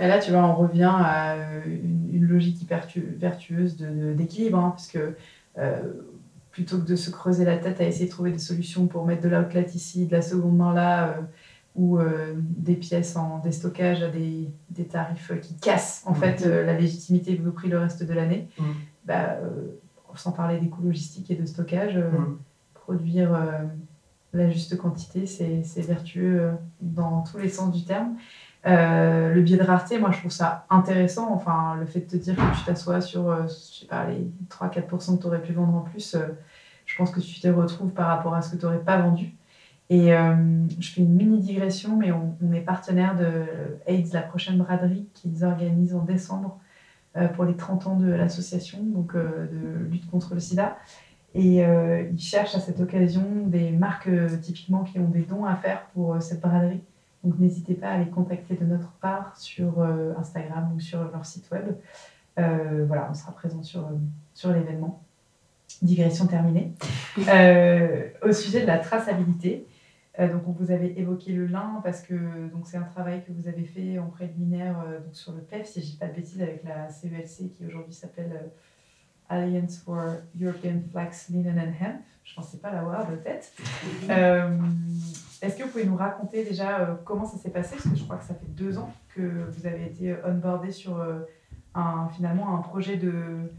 Et 0.00 0.06
là, 0.06 0.18
tu 0.18 0.30
vois, 0.30 0.44
on 0.44 0.54
revient 0.54 0.90
à 0.92 1.36
une, 1.66 2.26
logique 2.26 2.60
hyper 2.60 2.86
vertueuse 3.16 3.76
d'équilibre, 3.78 4.58
hein, 4.58 4.70
parce 4.70 4.86
que 4.86 5.16
euh, 5.56 5.92
plutôt 6.50 6.78
que 6.78 6.86
de 6.86 6.94
se 6.94 7.10
creuser 7.10 7.44
la 7.44 7.56
tête 7.56 7.80
à 7.80 7.84
essayer 7.84 8.06
de 8.06 8.10
trouver 8.10 8.32
des 8.32 8.38
solutions 8.38 8.86
pour 8.86 9.06
mettre 9.06 9.22
de 9.22 9.28
l'outlet 9.28 9.66
ici, 9.74 10.06
de 10.06 10.12
la 10.12 10.22
seconde 10.22 10.56
main 10.56 10.74
là, 10.74 11.08
euh, 11.08 11.20
ou 11.74 11.98
euh, 11.98 12.34
des 12.36 12.74
pièces 12.74 13.16
en 13.16 13.38
déstockage 13.38 14.02
à 14.02 14.08
des, 14.08 14.50
des, 14.70 14.84
tarifs 14.84 15.32
qui 15.40 15.54
cassent 15.54 16.02
en 16.06 16.14
fait 16.14 16.44
la 16.44 16.74
légitimité 16.74 17.34
de 17.36 17.42
vos 17.42 17.52
prix 17.52 17.68
le 17.68 17.78
reste 17.78 18.02
de 18.02 18.12
l'année, 18.12 18.48
mmh. 18.58 18.64
bah, 19.04 19.38
sans 20.16 20.32
parler 20.32 20.58
des 20.58 20.68
coûts 20.68 20.82
logistiques 20.82 21.30
et 21.30 21.36
de 21.36 21.46
stockage, 21.46 21.96
mmh. 21.96 22.36
produire 22.74 23.38
la 24.32 24.50
juste 24.50 24.76
quantité, 24.76 25.26
c'est 25.26 25.82
vertueux 25.82 26.50
dans 26.80 27.22
tous 27.22 27.38
les 27.38 27.48
sens 27.48 27.72
du 27.72 27.84
terme. 27.84 28.16
Euh, 28.66 29.32
le 29.34 29.40
biais 29.42 29.56
de 29.56 29.62
rareté, 29.62 29.98
moi 29.98 30.10
je 30.10 30.18
trouve 30.18 30.32
ça 30.32 30.66
intéressant. 30.70 31.32
Enfin, 31.32 31.76
le 31.78 31.86
fait 31.86 32.00
de 32.00 32.06
te 32.06 32.16
dire 32.16 32.36
que 32.36 32.58
tu 32.58 32.64
t'assois 32.64 33.00
sur 33.00 33.30
euh, 33.30 33.42
je 33.44 33.80
sais 33.80 33.86
pas, 33.86 34.06
les 34.06 34.30
3-4% 34.50 35.16
que 35.16 35.20
tu 35.20 35.26
aurais 35.26 35.42
pu 35.42 35.52
vendre 35.52 35.74
en 35.76 35.80
plus, 35.82 36.14
euh, 36.14 36.26
je 36.86 36.96
pense 36.96 37.10
que 37.10 37.20
tu 37.20 37.40
te 37.40 37.48
retrouves 37.48 37.92
par 37.92 38.08
rapport 38.08 38.34
à 38.34 38.42
ce 38.42 38.50
que 38.50 38.56
tu 38.56 38.66
n'aurais 38.66 38.82
pas 38.82 38.98
vendu. 38.98 39.34
Et 39.90 40.10
je 40.10 40.90
fais 40.90 41.00
une 41.00 41.14
mini 41.14 41.40
digression, 41.40 41.96
mais 41.96 42.12
on, 42.12 42.52
est 42.52 42.60
partenaire 42.60 43.16
de 43.16 43.46
AIDS, 43.86 44.12
la 44.12 44.20
prochaine 44.20 44.58
braderie 44.58 45.08
qu'ils 45.14 45.46
organisent 45.46 45.94
en 45.94 46.04
décembre 46.04 46.58
pour 47.34 47.46
les 47.46 47.56
30 47.56 47.86
ans 47.86 47.96
de 47.96 48.10
l'association, 48.10 48.80
donc 48.82 49.14
de 49.16 49.88
lutte 49.90 50.10
contre 50.10 50.34
le 50.34 50.40
sida. 50.40 50.76
Et 51.34 51.62
ils 51.62 52.20
cherchent 52.20 52.54
à 52.54 52.60
cette 52.60 52.80
occasion 52.80 53.24
des 53.46 53.70
marques 53.70 54.10
typiquement 54.42 54.84
qui 54.84 54.98
ont 54.98 55.08
des 55.08 55.22
dons 55.22 55.46
à 55.46 55.56
faire 55.56 55.86
pour 55.94 56.20
cette 56.20 56.42
braderie. 56.42 56.82
Donc 57.28 57.38
n'hésitez 57.38 57.74
pas 57.74 57.90
à 57.90 57.98
les 57.98 58.08
contacter 58.08 58.54
de 58.54 58.64
notre 58.64 58.90
part 58.92 59.36
sur 59.36 59.80
euh, 59.80 60.14
Instagram 60.16 60.72
ou 60.74 60.80
sur 60.80 61.02
leur 61.12 61.26
site 61.26 61.50
web. 61.50 61.76
Euh, 62.38 62.86
voilà, 62.86 63.06
on 63.10 63.14
sera 63.14 63.32
présent 63.32 63.62
sur, 63.62 63.80
euh, 63.80 63.98
sur 64.32 64.50
l'événement. 64.50 65.04
Digression 65.82 66.26
terminée. 66.26 66.72
au 67.18 68.32
sujet 68.32 68.62
de 68.62 68.66
la 68.66 68.78
traçabilité, 68.78 69.66
donc 70.18 70.48
on 70.48 70.52
vous 70.52 70.70
avait 70.70 70.94
évoqué 70.96 71.32
le 71.32 71.46
lin 71.46 71.80
parce 71.84 72.00
que 72.00 72.14
c'est 72.64 72.78
un 72.78 72.82
travail 72.82 73.22
que 73.24 73.30
vous 73.30 73.46
avez 73.46 73.64
fait 73.64 73.98
en 73.98 74.06
préliminaire 74.06 74.82
donc 75.04 75.14
sur 75.14 75.32
le 75.32 75.40
PEF, 75.40 75.66
si 75.66 75.82
je 75.82 75.86
dis 75.86 75.96
pas 75.96 76.08
de 76.08 76.14
bêtises, 76.14 76.40
avec 76.40 76.64
la 76.64 76.88
CELC 76.88 77.52
qui 77.52 77.66
aujourd'hui 77.66 77.92
s'appelle 77.92 78.50
Alliance 79.28 79.78
for 79.84 80.16
European 80.40 80.80
Flax, 80.90 81.28
Linen 81.28 81.58
and 81.58 81.84
Hemp. 81.84 82.00
Je 82.24 82.32
ne 82.32 82.36
pensais 82.36 82.58
pas 82.58 82.72
l'avoir 82.72 83.08
de 83.08 83.16
tête. 83.16 83.52
Est-ce 85.40 85.56
que 85.56 85.62
vous 85.62 85.70
pouvez 85.70 85.84
nous 85.84 85.96
raconter 85.96 86.44
déjà 86.44 86.80
euh, 86.80 86.94
comment 87.04 87.24
ça 87.24 87.38
s'est 87.38 87.50
passé? 87.50 87.76
Parce 87.76 87.88
que 87.88 87.96
je 87.96 88.04
crois 88.04 88.16
que 88.16 88.24
ça 88.24 88.34
fait 88.34 88.48
deux 88.48 88.78
ans 88.78 88.92
que 89.14 89.48
vous 89.50 89.66
avez 89.66 89.84
été 89.84 90.16
onboardé 90.24 90.72
sur 90.72 90.98
euh, 90.98 91.20
un, 91.74 92.08
finalement 92.08 92.56
un 92.56 92.62
projet 92.62 92.96
de, 92.96 93.50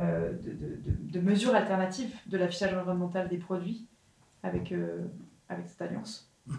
euh, 0.00 0.32
de, 0.32 1.20
de, 1.20 1.54
alternatives 1.54 2.14
de 2.26 2.36
l'affichage 2.38 2.72
environnemental 2.74 3.28
des 3.28 3.38
produits 3.38 3.86
avec, 4.42 4.72
avec 5.48 5.68
cette 5.68 5.82
alliance. 5.82 6.30
Mm-hmm. 6.48 6.54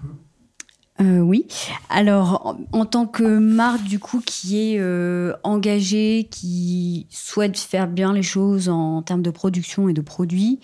Euh, 1.01 1.19
oui. 1.19 1.45
Alors, 1.89 2.55
en, 2.71 2.85
tant 2.85 3.05
que 3.05 3.37
marque, 3.37 3.83
du 3.83 3.99
coup, 3.99 4.21
qui 4.25 4.57
est 4.59 4.79
euh, 4.79 5.33
engagée, 5.43 6.27
qui 6.31 7.05
souhaite 7.09 7.57
faire 7.57 7.87
bien 7.87 8.13
les 8.13 8.23
choses 8.23 8.69
en, 8.69 9.01
termes 9.01 9.21
de 9.21 9.29
production 9.29 9.89
et 9.89 9.93
de 9.93 9.99
produits, 9.99 10.59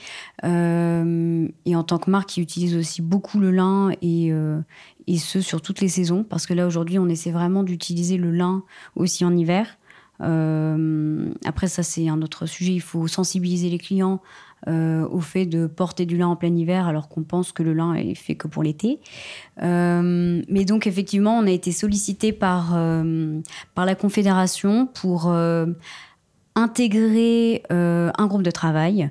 euh, 0.46 1.48
et 1.66 1.76
en 1.76 1.84
tant 1.84 1.98
que 1.98 2.10
marque 2.10 2.30
qui 2.30 2.42
utilise 2.42 2.78
aussi 2.78 3.02
beaucoup 3.02 3.40
le 3.40 3.52
lin 3.52 3.92
et, 4.02 4.32
et 5.08 5.18
ce 5.18 5.42
sur 5.42 5.62
toutes 5.62 5.82
les 5.82 5.90
saisons, 5.90 6.24
parce 6.24 6.46
que 6.46 6.54
là, 6.54 6.66
aujourd'hui, 6.66 6.98
on 6.98 7.10
essaie 7.10 7.32
vraiment 7.32 7.64
d'utiliser 7.64 8.16
le 8.16 8.32
lin 8.32 8.64
aussi 8.96 9.26
en 9.26 9.36
hiver. 9.36 9.78
après, 10.20 11.68
ça, 11.68 11.84
c'est 11.84 12.08
un 12.08 12.22
autre 12.22 12.46
sujet. 12.46 12.72
Il 12.72 12.82
faut 12.82 13.08
sensibiliser 13.08 13.70
les 13.70 13.80
clients 13.80 14.22
euh, 14.68 15.08
au 15.10 15.22
fait 15.22 15.48
de 15.48 15.66
porter 15.66 16.06
du 16.06 16.18
lin 16.18 16.28
en 16.28 16.36
plein 16.36 16.56
hiver 16.56 16.86
alors 16.86 17.10
qu'on 17.10 17.24
pense 17.24 17.52
que 17.52 17.64
le 17.64 17.74
lin 17.74 17.96
est 17.96 18.14
fait 18.14 18.36
que 18.36 18.48
pour 18.48 18.62
l'été. 18.62 19.00
Euh, 19.64 20.44
mais 20.48 20.66
donc 20.66 20.86
effectivement, 20.86 21.36
on 21.36 21.48
a 21.48 21.52
été 21.52 21.72
sollicité 21.72 22.32
par, 22.32 22.74
euh, 22.76 23.40
par 23.74 23.88
la 23.88 23.96
Confédération 23.96 24.86
pour 24.86 25.34
intégrer 26.56 27.64
un 27.70 28.28
groupe 28.28 28.44
de 28.44 28.52
travail. 28.52 29.10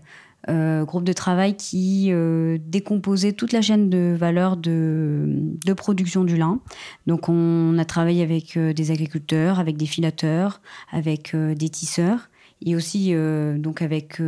groupe 0.49 1.05
de 1.05 1.13
travail 1.13 1.57
qui 1.57 2.13
décomposait 2.61 3.33
toute 3.33 3.53
la 3.53 3.61
chaîne 3.61 3.91
de 3.91 4.15
valeur 4.17 4.57
de, 4.57 5.25
de, 5.67 5.73
production 5.73 6.23
du 6.23 6.37
lin. 6.37 6.61
Donc 7.09 7.29
on 7.29 7.77
a 7.77 7.85
travaillé 7.85 8.23
avec 8.23 8.57
des 8.57 8.91
agriculteurs, 8.93 9.59
avec 9.59 9.77
des 9.77 9.87
filateurs, 9.87 10.61
avec 10.93 11.35
des 11.35 11.69
tisseurs 11.69 12.31
et 12.65 12.77
aussi 12.77 13.15
donc 13.59 13.83
avec 13.83 14.21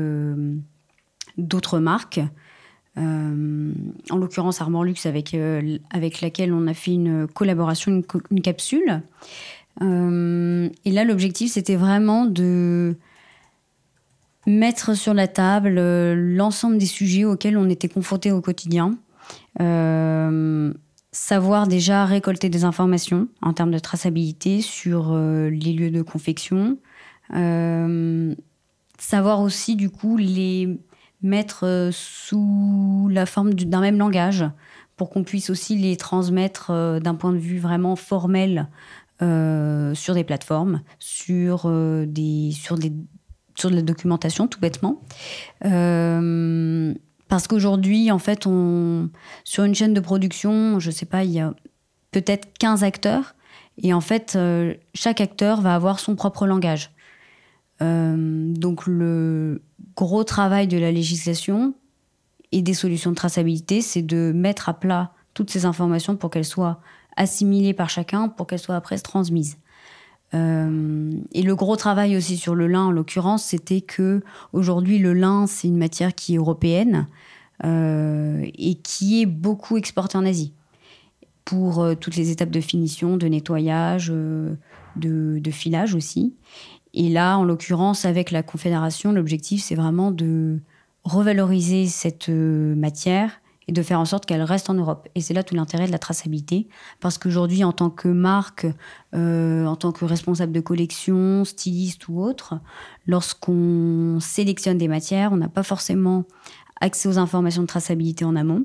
d'autres 1.38 1.78
marques. 1.78 2.20
Euh, 2.98 3.72
en 4.10 4.16
l'occurrence 4.18 4.60
Armor 4.60 4.84
Luxe 4.84 5.06
avec, 5.06 5.32
euh, 5.32 5.78
avec 5.90 6.20
laquelle 6.20 6.52
on 6.52 6.66
a 6.66 6.74
fait 6.74 6.92
une 6.92 7.26
collaboration, 7.26 8.02
une, 8.30 8.42
capsule. 8.42 9.02
Euh, 9.80 10.68
et 10.84 10.90
là, 10.90 11.04
l'objectif, 11.04 11.52
c'était 11.52 11.76
vraiment 11.76 12.26
de 12.26 12.96
mettre 14.46 14.94
sur 14.94 15.14
la 15.14 15.26
table 15.26 15.80
l'ensemble 16.12 16.76
des 16.76 16.86
sujets 16.86 17.24
auxquels 17.24 17.56
on 17.56 17.70
était 17.70 17.88
confronté 17.88 18.30
au 18.32 18.40
quotidien. 18.40 18.98
savoir 21.14 21.66
déjà 21.66 22.04
récolter 22.06 22.48
des 22.48 22.64
informations 22.64 23.28
en 23.40 23.52
termes 23.52 23.70
de 23.70 23.78
traçabilité 23.78 24.60
sur 24.60 25.14
les 25.14 25.72
lieux 25.72 25.90
de 25.90 26.02
confection, 26.02 26.78
savoir 28.98 29.40
aussi 29.40 29.76
du 29.76 29.90
coup 29.90 30.16
les 30.16 30.76
mettre 31.22 31.90
sous 31.92 33.08
la 33.10 33.26
forme 33.26 33.54
d'un 33.54 33.80
même 33.80 33.98
langage 33.98 34.44
pour 34.96 35.10
qu'on 35.10 35.24
puisse 35.24 35.50
aussi 35.50 35.76
les 35.76 35.96
transmettre 35.96 37.00
d'un 37.00 37.14
point 37.14 37.32
de 37.32 37.38
vue 37.38 37.58
vraiment 37.58 37.96
formel 37.96 38.68
sur 39.20 40.14
des 40.14 40.24
plateformes, 40.24 40.82
sur, 40.98 41.70
des, 42.06 42.50
sur, 42.52 42.76
des, 42.76 42.92
sur 43.54 43.70
de 43.70 43.76
la 43.76 43.82
documentation 43.82 44.48
tout 44.48 44.60
bêtement. 44.60 45.00
parce 45.60 47.46
qu'aujourd'hui, 47.48 48.10
en 48.10 48.18
fait, 48.18 48.46
on, 48.46 49.10
sur 49.44 49.64
une 49.64 49.74
chaîne 49.74 49.94
de 49.94 50.00
production, 50.00 50.78
je 50.80 50.90
ne 50.90 50.94
sais 50.94 51.06
pas, 51.06 51.24
il 51.24 51.30
y 51.30 51.40
a 51.40 51.54
peut-être 52.12 52.52
15 52.58 52.84
acteurs. 52.84 53.34
Et 53.82 53.92
en 53.92 54.00
fait, 54.00 54.34
euh, 54.36 54.74
chaque 54.94 55.20
acteur 55.20 55.60
va 55.60 55.74
avoir 55.74 55.98
son 55.98 56.14
propre 56.14 56.46
langage. 56.46 56.90
Euh, 57.80 58.52
donc 58.54 58.86
le 58.86 59.62
gros 59.96 60.24
travail 60.24 60.68
de 60.68 60.78
la 60.78 60.92
législation 60.92 61.74
et 62.52 62.62
des 62.62 62.74
solutions 62.74 63.10
de 63.10 63.16
traçabilité, 63.16 63.80
c'est 63.80 64.02
de 64.02 64.32
mettre 64.34 64.68
à 64.68 64.74
plat 64.74 65.12
toutes 65.34 65.50
ces 65.50 65.64
informations 65.64 66.16
pour 66.16 66.30
qu'elles 66.30 66.44
soient 66.44 66.80
assimilées 67.16 67.74
par 67.74 67.88
chacun, 67.88 68.28
pour 68.28 68.46
qu'elles 68.46 68.58
soient 68.58 68.76
après 68.76 68.98
transmises. 68.98 69.58
Euh, 70.34 71.12
et 71.32 71.42
le 71.42 71.54
gros 71.54 71.76
travail 71.76 72.16
aussi 72.16 72.36
sur 72.36 72.54
le 72.54 72.66
lin, 72.66 72.84
en 72.84 72.90
l'occurrence, 72.90 73.44
c'était 73.44 73.82
que 73.82 74.22
aujourd'hui 74.52 74.98
le 74.98 75.12
lin, 75.12 75.46
c'est 75.46 75.68
une 75.68 75.76
matière 75.76 76.14
qui 76.14 76.34
est 76.34 76.38
européenne 76.38 77.06
et 77.64 78.74
qui 78.82 79.22
est 79.22 79.26
beaucoup 79.26 79.76
exportée 79.76 80.18
en 80.18 80.26
Asie 80.26 80.52
pour 81.44 81.80
euh, 81.80 81.94
toutes 81.94 82.16
les 82.16 82.30
étapes 82.30 82.50
de 82.50 82.60
finition, 82.60 83.16
de 83.16 83.26
nettoyage, 83.26 84.10
euh, 84.14 84.54
de, 84.96 85.50
filage 85.50 85.94
aussi. 85.94 86.34
Et 86.94 87.08
là, 87.08 87.38
en 87.38 87.44
l'occurrence, 87.44 88.04
avec 88.04 88.30
la 88.30 88.42
Confédération, 88.42 89.12
l'objectif, 89.12 89.62
c'est 89.62 89.74
vraiment 89.74 90.10
de 90.10 90.60
revaloriser 91.04 91.86
cette 91.86 92.28
euh, 92.28 92.74
matière 92.74 93.40
et 93.68 93.72
de 93.72 93.82
faire 93.82 94.00
en 94.00 94.04
sorte 94.04 94.26
qu'elle 94.26 94.42
reste 94.42 94.70
en 94.70 94.74
Europe. 94.74 95.08
Et 95.14 95.20
c'est 95.20 95.34
là 95.34 95.44
tout 95.44 95.54
l'intérêt 95.54 95.86
de 95.86 95.92
la 95.92 95.98
traçabilité, 95.98 96.68
parce 97.00 97.16
qu'aujourd'hui, 97.16 97.62
en 97.62 97.72
tant 97.72 97.90
que 97.90 98.08
marque, 98.08 98.66
en 99.12 99.76
tant 99.76 99.92
que 99.92 100.04
responsable 100.04 100.50
de 100.50 100.58
collection, 100.58 101.44
styliste 101.44 102.08
ou 102.08 102.20
autre, 102.20 102.58
lorsqu'on 103.06 104.18
sélectionne 104.20 104.78
des 104.78 104.88
matières, 104.88 105.32
on 105.32 105.36
n'a 105.36 105.48
pas 105.48 105.62
forcément 105.62 106.24
accès 106.80 107.08
aux 107.08 107.18
informations 107.18 107.62
de 107.62 107.68
traçabilité 107.68 108.24
en 108.24 108.34
amont. 108.36 108.64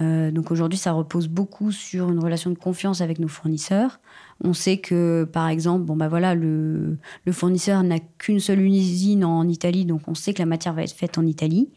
Euh, 0.00 0.30
donc 0.30 0.50
aujourd'hui, 0.50 0.78
ça 0.78 0.92
repose 0.92 1.28
beaucoup 1.28 1.72
sur 1.72 2.10
une 2.10 2.18
relation 2.18 2.50
de 2.50 2.58
confiance 2.58 3.00
avec 3.00 3.18
nos 3.18 3.28
fournisseurs. 3.28 4.00
On 4.42 4.52
sait 4.52 4.78
que, 4.78 5.24
par 5.24 5.48
exemple, 5.48 5.84
bon 5.84 5.96
bah 5.96 6.08
voilà, 6.08 6.34
le, 6.34 6.98
fournisseur 7.30 7.82
n'a 7.82 7.98
qu'une 8.00 8.40
seule 8.40 8.60
usine 8.60 9.24
en 9.24 9.46
Italie, 9.48 9.84
donc 9.84 10.02
on 10.08 10.14
sait 10.14 10.34
que 10.34 10.40
la 10.40 10.46
matière 10.46 10.74
va 10.74 10.82
être 10.82 10.92
faite 10.92 11.18
en 11.18 11.26
Italie. 11.26 11.70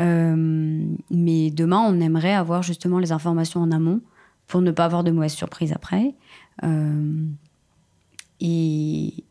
Euh, 0.00 0.84
mais 1.10 1.50
demain, 1.50 1.80
on 1.88 2.00
aimerait 2.00 2.34
avoir 2.34 2.62
justement 2.62 2.98
les 2.98 3.12
informations 3.12 3.60
en 3.60 3.70
amont 3.70 4.00
pour 4.46 4.60
ne 4.60 4.70
pas 4.70 4.84
avoir 4.84 5.04
de 5.04 5.10
mauvaises 5.10 5.32
surprises 5.32 5.72
après. 5.72 6.14
Euh, 6.64 7.24
et, 8.40 9.24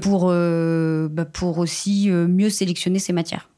pour, 0.00 0.26
bah 0.26 1.24
pour 1.24 1.58
aussi 1.58 2.08
mieux 2.10 2.48
sélectionner 2.48 2.98
ces 2.98 3.12
matières. 3.12 3.48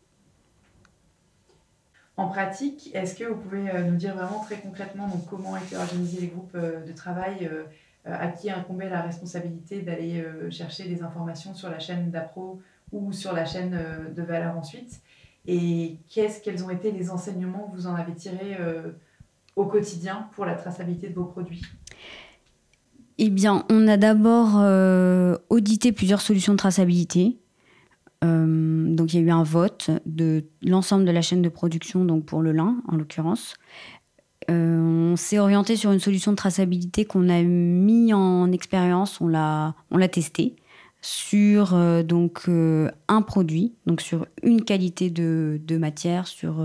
En 2.16 2.28
pratique, 2.28 2.90
est-ce 2.94 3.14
que 3.14 3.24
vous 3.24 3.36
pouvez 3.36 3.70
euh, 3.70 3.82
nous 3.82 3.96
dire 3.96 4.14
vraiment 4.14 4.40
très 4.40 4.56
concrètement 4.56 5.08
comment 5.28 5.56
étaient 5.56 5.76
organisés 5.76 6.22
les 6.22 6.28
groupes 6.28 6.54
euh, 6.54 6.82
de 6.82 6.92
travail 6.92 7.46
euh, 7.52 7.64
à 8.06 8.28
qui 8.28 8.50
incombait 8.50 8.88
la 8.88 9.02
responsabilité 9.02 9.82
d'aller 9.82 10.24
chercher 10.48 10.84
des 10.88 11.02
informations 11.02 11.54
sur 11.54 11.68
la 11.68 11.80
chaîne 11.80 12.12
d'APRO 12.12 12.62
ou 12.92 13.12
sur 13.12 13.32
la 13.32 13.44
chaîne 13.44 13.76
de 14.14 14.22
valeur 14.22 14.56
ensuite? 14.56 15.00
Et 15.44 15.98
qu'est-ce, 16.08 16.40
quels 16.40 16.64
ont 16.64 16.70
été 16.70 16.92
les 16.92 17.10
enseignements 17.10 17.68
que 17.68 17.76
vous 17.76 17.88
en 17.88 17.96
avez 17.96 18.14
tirés 18.14 18.56
au 19.56 19.64
quotidien 19.64 20.28
pour 20.36 20.46
la 20.46 20.54
traçabilité 20.54 21.08
de 21.08 21.14
vos 21.14 21.24
produits? 21.24 21.62
Eh 23.18 23.28
bien, 23.28 23.64
on 23.70 23.88
a 23.88 23.96
d'abord 23.96 24.54
audité 25.50 25.90
plusieurs 25.90 26.20
solutions 26.20 26.52
de 26.52 26.58
traçabilité. 26.58 27.40
Euh, 28.24 28.94
donc 28.94 29.12
il 29.12 29.20
y 29.20 29.22
a 29.22 29.26
eu 29.26 29.30
un 29.30 29.42
vote 29.42 29.90
de 30.06 30.44
l'ensemble 30.62 31.04
de 31.04 31.10
la 31.10 31.22
chaîne 31.22 31.42
de 31.42 31.48
production, 31.48 32.04
donc 32.04 32.24
pour 32.24 32.42
le 32.42 32.52
lin 32.52 32.76
en 32.88 32.96
l'occurrence. 32.96 33.54
Euh, 34.50 35.12
on 35.12 35.16
s'est 35.16 35.38
orienté 35.38 35.76
sur 35.76 35.92
une 35.92 35.98
solution 35.98 36.30
de 36.30 36.36
traçabilité 36.36 37.04
qu'on 37.04 37.28
a 37.28 37.42
mis 37.42 38.14
en 38.14 38.52
expérience, 38.52 39.20
on 39.20 39.28
l'a, 39.28 39.74
on 39.90 39.98
l'a 39.98 40.08
testé 40.08 40.56
sur 41.02 41.74
euh, 41.74 42.02
donc 42.02 42.48
un 43.08 43.22
produit, 43.22 43.74
donc 43.86 44.00
sur 44.00 44.26
une 44.42 44.62
qualité 44.62 45.10
de, 45.10 45.60
de 45.64 45.76
matière, 45.76 46.26
sur 46.26 46.60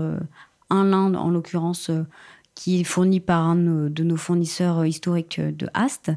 un 0.70 0.84
lin 0.84 1.14
en 1.14 1.30
l'occurrence 1.30 1.90
qui 2.54 2.80
est 2.80 2.84
fourni 2.84 3.20
par 3.20 3.42
un 3.42 3.56
de 3.56 4.04
nos 4.04 4.16
fournisseurs 4.16 4.84
historiques 4.84 5.40
de 5.40 5.68
Ast. 5.74 6.12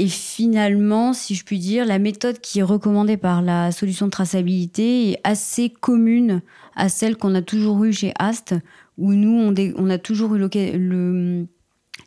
Et 0.00 0.06
finalement, 0.06 1.12
si 1.12 1.34
je 1.34 1.44
puis 1.44 1.58
dire, 1.58 1.84
la 1.84 1.98
méthode 1.98 2.38
qui 2.38 2.60
est 2.60 2.62
recommandée 2.62 3.16
par 3.16 3.42
la 3.42 3.72
solution 3.72 4.06
de 4.06 4.12
traçabilité 4.12 5.10
est 5.10 5.20
assez 5.24 5.70
commune 5.70 6.40
à 6.76 6.88
celle 6.88 7.16
qu'on 7.16 7.34
a 7.34 7.42
toujours 7.42 7.82
eue 7.82 7.92
chez 7.92 8.12
Ast, 8.16 8.54
où 8.96 9.12
nous, 9.12 9.52
on, 9.76 9.90
a 9.90 9.98
toujours 9.98 10.36
eu 10.36 10.48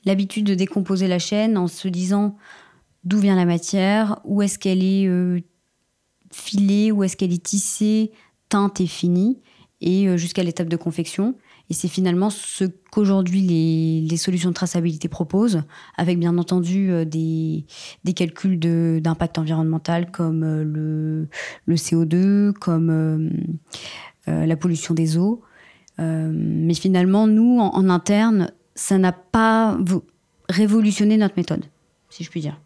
l'habitude 0.05 0.45
de 0.45 0.55
décomposer 0.55 1.09
la 1.09 1.19
chaîne 1.19 1.57
en 1.57 1.67
se 1.67 1.89
disant 1.89 2.37
d'où 3.03 3.19
vient 3.19 3.35
la 3.35 3.43
matière, 3.43 4.21
où 4.23 4.41
est-ce 4.41 4.57
qu'elle 4.57 4.85
est, 4.85 5.07
euh, 5.07 5.41
filée, 6.31 6.93
où 6.93 7.03
est-ce 7.03 7.17
qu'elle 7.17 7.33
est 7.33 7.43
tissée, 7.43 8.13
teinte 8.47 8.79
et 8.79 8.87
finie, 8.87 9.41
et 9.81 10.07
euh, 10.07 10.15
jusqu'à 10.15 10.43
l'étape 10.43 10.69
de 10.69 10.77
confection. 10.77 11.35
Et 11.71 11.73
c'est 11.73 11.87
finalement 11.87 12.29
ce 12.29 12.65
qu'aujourd'hui 12.91 13.39
les, 13.39 14.17
solutions 14.17 14.49
de 14.49 14.53
traçabilité 14.53 15.07
proposent, 15.07 15.63
avec 15.95 16.19
bien 16.19 16.37
entendu 16.37 16.91
euh, 16.91 17.05
des, 17.05 17.63
calculs 18.13 18.59
d'impact 18.59 19.37
environnemental 19.37 20.11
comme 20.11 20.43
euh, 20.43 20.65
le, 20.65 21.29
le 21.67 21.75
CO2, 21.75 22.51
comme 22.51 22.89
euh, 22.89 23.29
la 24.27 24.57
pollution 24.57 24.93
des 24.93 25.17
eaux. 25.17 25.43
mais 25.97 26.73
finalement, 26.73 27.25
nous, 27.25 27.59
en 27.61 27.89
interne, 27.89 28.51
ça 28.75 28.97
n'a 28.97 29.13
pas 29.13 29.77
révolutionné 30.49 31.15
notre 31.15 31.35
méthode, 31.37 31.63
si 32.09 32.25
je 32.25 32.29
puis 32.29 32.41
dire. 32.41 32.59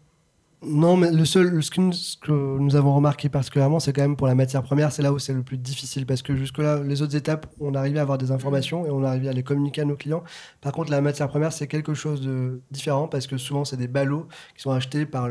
Non, 0.62 0.96
mais 0.96 1.10
le 1.12 1.24
seul, 1.26 1.62
ce 1.62 1.70
que, 1.70 2.30
nous, 2.30 2.76
avons 2.76 2.94
remarqué 2.94 3.28
particulièrement, 3.28 3.78
c'est 3.78 3.92
quand 3.92 4.00
même 4.02 4.16
pour 4.16 4.26
la 4.26 4.34
matière 4.34 4.62
première, 4.62 4.90
c'est 4.90 5.02
là 5.02 5.12
où 5.12 5.18
c'est 5.18 5.34
le 5.34 5.42
plus 5.42 5.58
difficile 5.58 6.06
parce 6.06 6.22
que 6.22 6.34
jusque-là, 6.34 6.82
les 6.82 7.02
autres 7.02 7.14
étapes, 7.14 7.46
on 7.60 7.74
arrivait 7.74 7.98
à 7.98 8.02
avoir 8.02 8.16
des 8.16 8.30
informations 8.32 8.86
et 8.86 8.90
on 8.90 9.04
arrivait 9.04 9.28
à 9.28 9.32
les 9.32 9.42
communiquer 9.42 9.82
à 9.82 9.84
nos 9.84 9.96
clients. 9.96 10.24
Par 10.62 10.72
contre, 10.72 10.90
la 10.90 11.02
matière 11.02 11.28
première, 11.28 11.52
c'est 11.52 11.66
quelque 11.66 11.92
chose 11.92 12.22
de 12.22 12.62
différent 12.70 13.06
parce 13.06 13.26
que 13.26 13.36
souvent, 13.36 13.66
c'est 13.66 13.76
des 13.76 13.86
ballots 13.86 14.28
qui 14.56 14.62
sont 14.62 14.70
achetés 14.70 15.04
par 15.04 15.28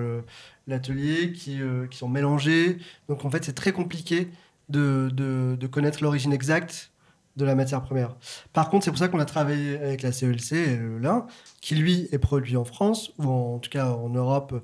l'atelier, 0.68 1.34
qui, 1.34 1.60
euh, 1.62 1.88
qui 1.88 1.98
sont 1.98 2.08
mélangés. 2.08 2.78
Donc, 3.10 3.26
en 3.26 3.32
fait, 3.32 3.44
c'est 3.44 3.54
très 3.54 3.72
compliqué 3.72 4.30
de, 4.70 5.10
de, 5.12 5.68
connaître 5.68 6.04
l'origine 6.04 6.34
exacte 6.34 6.92
de 7.36 7.46
la 7.46 7.56
matière 7.56 7.82
première. 7.82 8.16
Par 8.54 8.70
contre, 8.70 8.86
c'est 8.86 8.92
pour 8.92 9.00
ça 9.00 9.08
qu'on 9.08 9.20
a 9.20 9.26
travaillé 9.26 9.78
avec 9.78 10.04
la 10.04 10.12
CELC 10.12 10.80
lin, 11.02 11.26
qui 11.62 11.76
lui 11.76 12.08
est 12.12 12.20
produit 12.20 12.58
en 12.58 12.64
France, 12.64 13.12
ou 13.18 13.28
en 13.28 13.60
tout 13.60 13.70
cas 13.70 13.88
en 13.88 14.10
Europe 14.10 14.62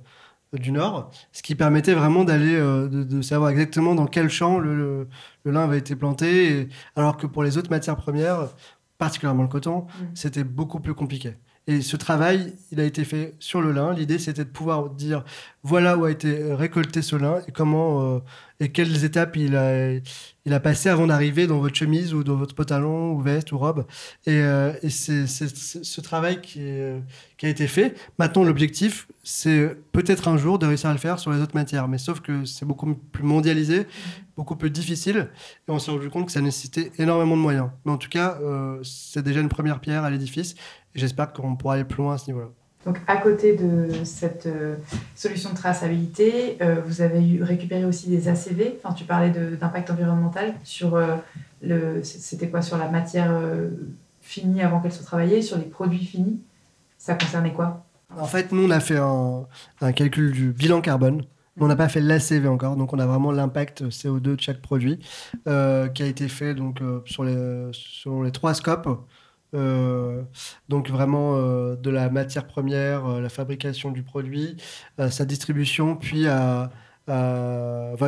du 0.54 0.72
Nord, 0.72 1.12
ce 1.32 1.42
qui 1.42 1.56
permettait 1.56 1.94
vraiment 1.94 2.24
d'aller, 2.24 2.56
euh, 2.56 2.88
de, 2.88 3.22
savoir 3.22 3.52
exactement 3.52 3.96
dans 3.96 4.06
quel 4.06 4.30
champ 4.30 4.60
le, 4.60 5.08
lin 5.46 5.64
avait 5.64 5.78
été 5.78 5.96
planté, 5.96 6.68
alors 6.96 7.18
que 7.18 7.28
pour 7.28 7.44
les 7.44 7.58
autres 7.58 7.70
matières 7.70 7.96
premières, 7.96 8.50
particulièrement 8.98 9.44
le 9.44 9.50
coton, 9.50 9.82
mmh. 9.82 10.04
c'était 10.14 10.44
beaucoup 10.44 10.80
plus 10.80 10.94
compliqué. 10.94 11.36
Et 11.68 11.82
ce 11.82 11.96
travail, 11.96 12.56
il 12.72 12.80
a 12.80 12.84
été 12.84 13.04
fait 13.06 13.36
sur 13.40 13.62
le 13.62 13.72
lin. 13.72 13.94
L'idée, 13.94 14.18
c'était 14.18 14.44
de 14.44 14.50
pouvoir 14.50 14.90
dire 14.90 15.24
voilà 15.64 15.96
où 15.96 16.06
a 16.06 16.12
été 16.12 16.54
récolté 16.54 17.04
ce 17.04 17.16
lin 17.16 17.42
et 17.48 17.52
comment 17.52 18.16
euh, 18.16 18.20
et 18.62 18.70
quelles 18.70 19.04
étapes 19.04 19.36
il 19.38 19.56
a, 19.56 19.92
il 20.46 20.60
passé 20.62 20.88
avant 20.88 21.08
d'arriver 21.08 21.48
dans 21.48 21.60
votre 21.60 21.76
chemise 21.76 22.14
ou 22.14 22.24
dans 22.24 22.36
votre 22.36 22.54
pantalon 22.54 23.12
ou 23.12 23.20
veste 23.20 23.52
ou 23.52 23.58
robe. 23.58 23.86
Et, 24.28 24.36
euh, 24.36 24.72
c'est 24.88 25.26
ce 25.28 26.02
travail 26.02 26.42
qui, 26.42 26.62
qui 27.38 27.48
a 27.48 27.50
été 27.50 27.66
fait. 27.66 27.98
Maintenant, 28.20 28.44
l'objectif, 28.44 29.08
c'est 29.24 29.76
peut-être 29.92 30.28
un 30.28 30.38
jour 30.38 30.60
de 30.60 30.68
réussir 30.68 30.92
à 30.92 30.94
le 30.94 31.00
faire 31.00 31.18
sur 31.18 31.32
les 31.32 31.42
autres 31.42 31.56
matières. 31.56 31.88
Mais 31.88 31.98
sauf 31.98 32.20
que 32.20 32.46
c'est 32.46 32.66
beaucoup 32.66 32.94
plus 32.94 33.24
mondialisé, 33.24 33.88
beaucoup 34.38 34.56
plus 34.56 34.70
difficile. 34.70 35.30
Et 35.68 35.72
on 35.72 35.80
s'est 35.80 35.90
rendu 35.90 36.12
compte 36.12 36.28
que 36.28 36.32
ça 36.32 36.42
nécessitait 36.42 36.92
énormément 37.00 37.36
de 37.36 37.42
moyens. 37.42 37.70
Mais 37.84 37.92
en 37.92 37.98
tout 37.98 38.10
cas, 38.10 38.38
euh, 38.44 38.80
c'est 38.84 39.24
déjà 39.24 39.40
une 39.40 39.50
première 39.50 39.80
pierre 39.80 40.04
à 40.04 40.12
l'édifice. 40.12 40.54
Et 40.94 41.00
j'espère 41.00 41.34
qu'on 41.34 41.56
pourra 41.56 41.74
aller 41.74 41.84
plus 41.84 42.04
loin 42.04 42.14
à 42.14 42.18
ce 42.20 42.28
niveau-là. 42.28 42.50
Donc, 42.86 42.98
à 43.08 43.18
côté 43.18 43.56
de 43.56 44.04
cette 44.04 44.48
euh, 44.48 44.76
solution 45.16 45.52
de 45.52 45.56
traçabilité, 45.56 46.58
euh, 46.62 46.82
vous 46.86 47.02
avez 47.02 47.40
récupéré 47.42 47.86
aussi 47.86 48.10
des 48.10 48.28
ACV. 48.28 48.78
Enfin, 48.78 48.94
tu 48.94 49.04
parlais 49.04 49.30
d'impact 49.30 49.92
environnemental 49.92 50.56
sur 50.64 51.00
le. 51.62 52.04
C'était 52.04 52.50
quoi 52.50 52.62
Sur 52.62 52.78
la 52.78 52.90
matière 52.90 53.40
finie 54.22 54.62
avant 54.62 54.80
qu'elle 54.80 54.92
soit 54.92 55.06
travaillée, 55.06 55.42
sur 55.42 55.58
les 55.58 55.66
produits 55.66 56.04
finis. 56.04 56.42
Ça 56.98 57.16
concernait 57.16 57.54
quoi? 57.54 57.86
En 58.18 58.26
fait, 58.26 58.52
nous, 58.52 58.68
on 58.68 58.72
a 58.72 58.80
fait 58.80 58.98
un, 58.98 59.46
un 59.82 59.92
calcul 59.92 60.32
du 60.32 60.52
bilan 60.52 60.82
carbone 60.82 61.24
on 61.60 61.68
n'a 61.68 61.76
pas 61.76 61.90
fait 61.90 62.02
l'ACV 62.02 62.48
encore, 62.48 62.76
donc 62.76 62.94
on 62.94 63.00
a 63.00 63.06
vraiment 63.06 63.32
l'impact 63.32 63.84
CO2 63.84 64.20
de 64.20 64.40
chaque 64.40 64.62
produit 64.62 65.00
euh, 65.48 65.88
qui 65.90 66.04
a 66.04 66.06
été 66.06 66.28
fait 66.28 66.54
donc, 66.56 66.82
euh, 66.82 67.02
sur 67.06 67.24
les, 67.24 67.70
selon 67.74 68.24
les 68.24 68.32
trois 68.32 68.54
scopes. 68.54 68.88
Euh, 69.54 70.24
donc 70.70 70.90
vraiment 70.90 71.36
de 71.76 71.90
la 71.90 72.10
matière 72.10 72.48
première, 72.48 73.08
la 73.20 73.30
fabrication 73.30 73.92
du 73.92 74.04
produit, 74.04 74.58
sa 75.10 75.26
distribution, 75.26 75.96
puis 75.96 76.28
à, 76.28 76.70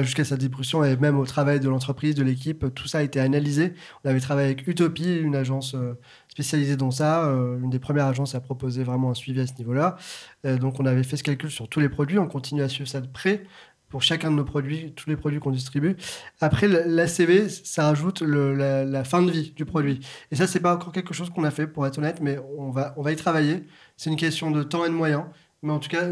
jusqu'à 0.02 0.24
sa 0.24 0.38
distribution 0.38 0.84
et 0.84 0.96
même 0.96 1.20
au 1.20 1.26
travail 1.26 1.60
de 1.60 1.68
l'entreprise, 1.68 2.16
de 2.16 2.24
l'équipe, 2.24 2.74
tout 2.74 2.88
ça 2.88 3.00
a 3.00 3.02
été 3.02 3.20
analysé. 3.20 3.74
On 4.04 4.10
avait 4.10 4.22
travaillé 4.22 4.48
avec 4.48 4.68
Utopie, 4.68 5.18
une 5.18 5.36
agence 5.36 5.76
spécialisée 6.30 6.78
dans 6.78 6.92
ça, 6.92 7.24
une 7.26 7.70
des 7.70 7.80
premières 7.80 8.06
agences 8.06 8.36
à 8.36 8.40
proposer 8.40 8.84
vraiment 8.84 9.12
un 9.12 9.14
suivi 9.14 9.42
à 9.42 9.48
ce 9.48 9.54
niveau-là. 9.58 9.98
donc 10.44 10.80
on 10.80 10.86
avait 10.86 11.04
fait 11.04 11.18
ce 11.18 11.24
calcul 11.24 11.52
sur 11.52 11.68
tous 11.68 11.80
les 11.80 11.90
produits, 11.90 12.20
on 12.20 12.28
continue 12.28 12.62
à 12.62 12.70
suivre 12.70 12.90
ça 12.90 13.02
de 13.02 13.08
près 13.08 13.44
pour 13.94 14.02
chacun 14.02 14.32
de 14.32 14.36
nos 14.36 14.44
produits, 14.44 14.92
tous 14.96 15.08
les 15.08 15.16
produits 15.16 15.40
qu'on 15.40 15.52
distribue. 15.52 15.96
Après, 16.42 16.68
l'ACV, 16.68 17.48
ça 17.48 17.84
rajoute 17.84 18.24
la, 18.24 19.04
fin 19.04 19.22
de 19.22 19.30
vie 19.30 19.52
du 19.52 19.66
produit. 19.66 20.00
Et 20.32 20.36
ça, 20.36 20.48
c'est 20.48 20.62
pas 20.62 20.74
encore 20.74 20.92
quelque 20.92 21.14
chose 21.14 21.30
qu'on 21.30 21.44
a 21.44 21.52
fait, 21.52 21.68
pour 21.68 21.86
être 21.86 22.00
honnête, 22.00 22.18
mais 22.20 22.40
on 22.58 22.72
va, 22.72 22.96
on 22.98 23.04
va 23.04 23.12
y 23.12 23.16
travailler. 23.16 23.68
C'est 23.96 24.10
une 24.10 24.16
question 24.16 24.50
de 24.50 24.64
temps 24.64 24.84
et 24.84 24.90
de 24.90 24.96
moyens. 24.96 25.26
Mais 25.62 25.72
en 25.72 25.78
tout 25.78 25.90
cas, 25.90 26.08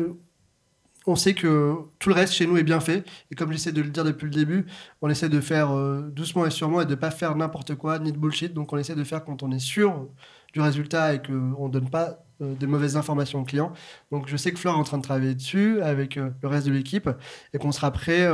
on 1.07 1.15
sait 1.15 1.33
que 1.33 1.75
tout 1.97 2.09
le 2.09 2.13
reste 2.13 2.33
chez 2.33 2.45
nous 2.45 2.55
est 2.57 2.63
bien 2.63 2.81
fait. 2.81 3.03
Et 3.31 3.35
comme 3.35 3.51
j'essaie 3.51 3.71
de 3.71 3.81
le 3.81 3.89
dire 3.89 4.03
depuis 4.03 4.25
le 4.25 4.31
début, 4.31 4.67
on 5.01 5.09
essaie 5.09 5.29
de 5.29 5.41
faire 5.41 5.71
euh, 5.71 6.01
doucement 6.11 6.45
et 6.45 6.51
sûrement 6.51 6.81
et 6.81 6.85
de 6.85 6.93
pas 6.93 7.09
faire 7.09 7.35
n'importe 7.35 7.73
quoi, 7.73 7.97
ni 7.97 8.11
de 8.11 8.17
bullshit. 8.19 8.53
Donc 8.53 8.73
on 8.73 8.77
essaie 8.77 8.93
de 8.93 9.03
faire 9.03 9.25
quand 9.25 9.41
on 9.41 9.51
est 9.51 9.57
sûr 9.57 10.07
du 10.53 10.61
résultat 10.61 11.15
et 11.15 11.21
qu'on 11.23 11.67
ne 11.67 11.71
donne 11.71 11.89
pas 11.89 12.23
euh, 12.41 12.53
des 12.55 12.67
mauvaises 12.67 12.97
informations 12.97 13.41
aux 13.41 13.43
clients. 13.43 13.71
Donc 14.11 14.27
je 14.27 14.37
sais 14.37 14.51
que 14.51 14.59
Flore 14.59 14.75
est 14.75 14.79
en 14.79 14.83
train 14.83 14.97
de 14.97 15.03
travailler 15.03 15.35
dessus 15.35 15.81
avec 15.81 16.17
euh, 16.17 16.29
le 16.41 16.47
reste 16.47 16.67
de 16.67 16.71
l'équipe 16.71 17.09
et 17.53 17.57
qu'on 17.57 17.71
sera 17.71 17.91
prêt 17.91 18.27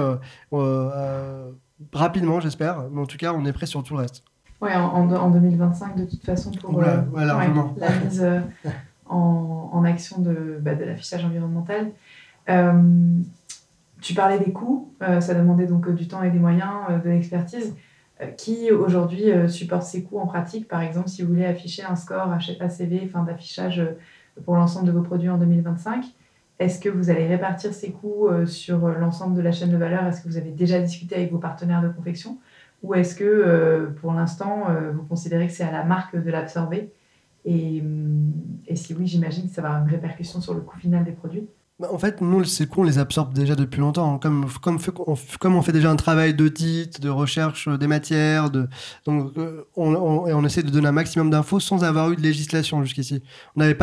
euh, 0.51 1.51
rapidement, 1.93 2.39
j'espère. 2.39 2.83
Mais 2.91 3.01
en 3.01 3.05
tout 3.05 3.17
cas, 3.17 3.33
on 3.33 3.45
est 3.45 3.53
prêt 3.53 3.65
sur 3.65 3.83
tout 3.83 3.95
le 3.95 4.01
reste. 4.01 4.23
Oui, 4.59 4.73
en, 4.73 5.29
2025, 5.29 5.95
de 5.95 6.05
toute 6.05 6.23
façon, 6.23 6.51
pour 6.51 6.81
la 6.81 7.05
mise 8.03 8.25
en, 9.05 9.83
action 9.85 10.19
de, 10.19 10.57
bah, 10.59 10.73
de 10.73 10.83
l'affichage 10.83 11.23
environnemental. 11.23 11.91
tu 14.01 14.13
parlais 14.15 14.39
des 14.39 14.51
coûts, 14.51 14.93
ça 14.99 15.35
demandait 15.35 15.67
donc 15.67 15.93
du 15.93 16.07
temps 16.07 16.23
et 16.23 16.31
des 16.31 16.39
moyens, 16.39 17.03
de 17.03 17.09
l'expertise. 17.09 17.75
Euh, 18.21 18.27
qui 18.31 18.71
aujourd'hui 18.71 19.31
euh, 19.31 19.47
supporte 19.47 19.83
ces 19.83 20.03
coûts 20.03 20.17
en 20.17 20.25
pratique. 20.25 20.67
Par 20.67 20.81
exemple, 20.81 21.07
si 21.07 21.21
vous 21.21 21.29
voulez 21.29 21.45
afficher 21.45 21.83
un 21.83 21.95
score 21.95 22.31
ACV, 22.59 23.03
enfin 23.05 23.23
d'affichage 23.23 23.79
euh, 23.79 23.91
pour 24.43 24.55
l'ensemble 24.55 24.87
de 24.87 24.91
vos 24.91 25.03
produits 25.03 25.29
en 25.29 25.37
2025, 25.37 26.03
est-ce 26.59 26.79
que 26.79 26.89
vous 26.89 27.11
allez 27.11 27.27
répartir 27.27 27.73
ces 27.73 27.91
coûts 27.91 28.29
sur 28.47 28.87
l'ensemble 28.87 29.35
de 29.35 29.41
la 29.41 29.51
chaîne 29.51 29.69
de 29.69 29.77
valeur? 29.77 30.05
Est-ce 30.07 30.21
que 30.21 30.27
vous 30.27 30.37
avez 30.37 30.49
déjà 30.49 30.79
discuté 30.79 31.15
avec 31.15 31.31
vos 31.31 31.37
partenaires 31.37 31.83
de 31.83 31.89
confection? 31.89 32.39
Ou 32.81 32.95
est-ce 32.95 33.15
que 33.15 33.91
pour 34.01 34.13
l'instant, 34.13 34.65
vous 34.93 35.03
considérez 35.03 35.47
que 35.47 35.53
c'est 35.53 35.63
à 35.63 35.71
la 35.71 35.83
marque 35.83 36.15
de 36.15 36.31
l'absorber? 36.31 36.91
Hum, 37.47 38.31
et 38.67 38.75
si 38.75 38.93
oui, 38.95 39.05
j'imagine 39.05 39.47
que 39.47 39.53
ça 39.53 39.61
va 39.61 39.69
avoir 39.69 39.83
une 39.83 39.91
répercussion 39.91 40.41
sur 40.41 40.55
le 40.55 40.61
coût 40.61 40.77
final 40.79 41.03
des 41.03 41.11
produits 41.11 41.47
bah, 41.79 41.89
en 41.91 41.99
fait, 41.99 42.21
nous, 42.21 42.43
ces 42.43 42.65
coûts, 42.65 42.81
on 42.81 42.83
les 42.85 42.97
absorbe 42.97 43.33
déjà 43.33 43.55
depuis 43.55 43.79
longtemps. 43.79 44.17
Comme, 44.17 44.47
comme, 44.61 44.79
on, 45.05 45.15
comme 45.39 45.55
on 45.55 45.61
fait 45.61 45.71
déjà 45.71 45.91
un 45.91 45.95
travail 45.95 46.33
d'audit, 46.33 46.99
de 46.99 47.09
recherche 47.09 47.69
des 47.69 47.85
matières, 47.85 48.49
donc 48.49 49.37
euh, 49.37 49.63
on, 49.75 49.93
on, 49.93 50.25
on, 50.25 50.45
essaie 50.45 50.63
de 50.63 50.71
donner 50.71 50.87
un 50.87 50.91
maximum 50.91 51.29
d'infos 51.29 51.59
sans 51.59 51.83
avoir 51.83 52.11
eu 52.11 52.15
de 52.15 52.21
législation 52.21 52.83
jusqu'ici. 52.83 53.21
On 53.55 53.63
n'a 53.63 53.75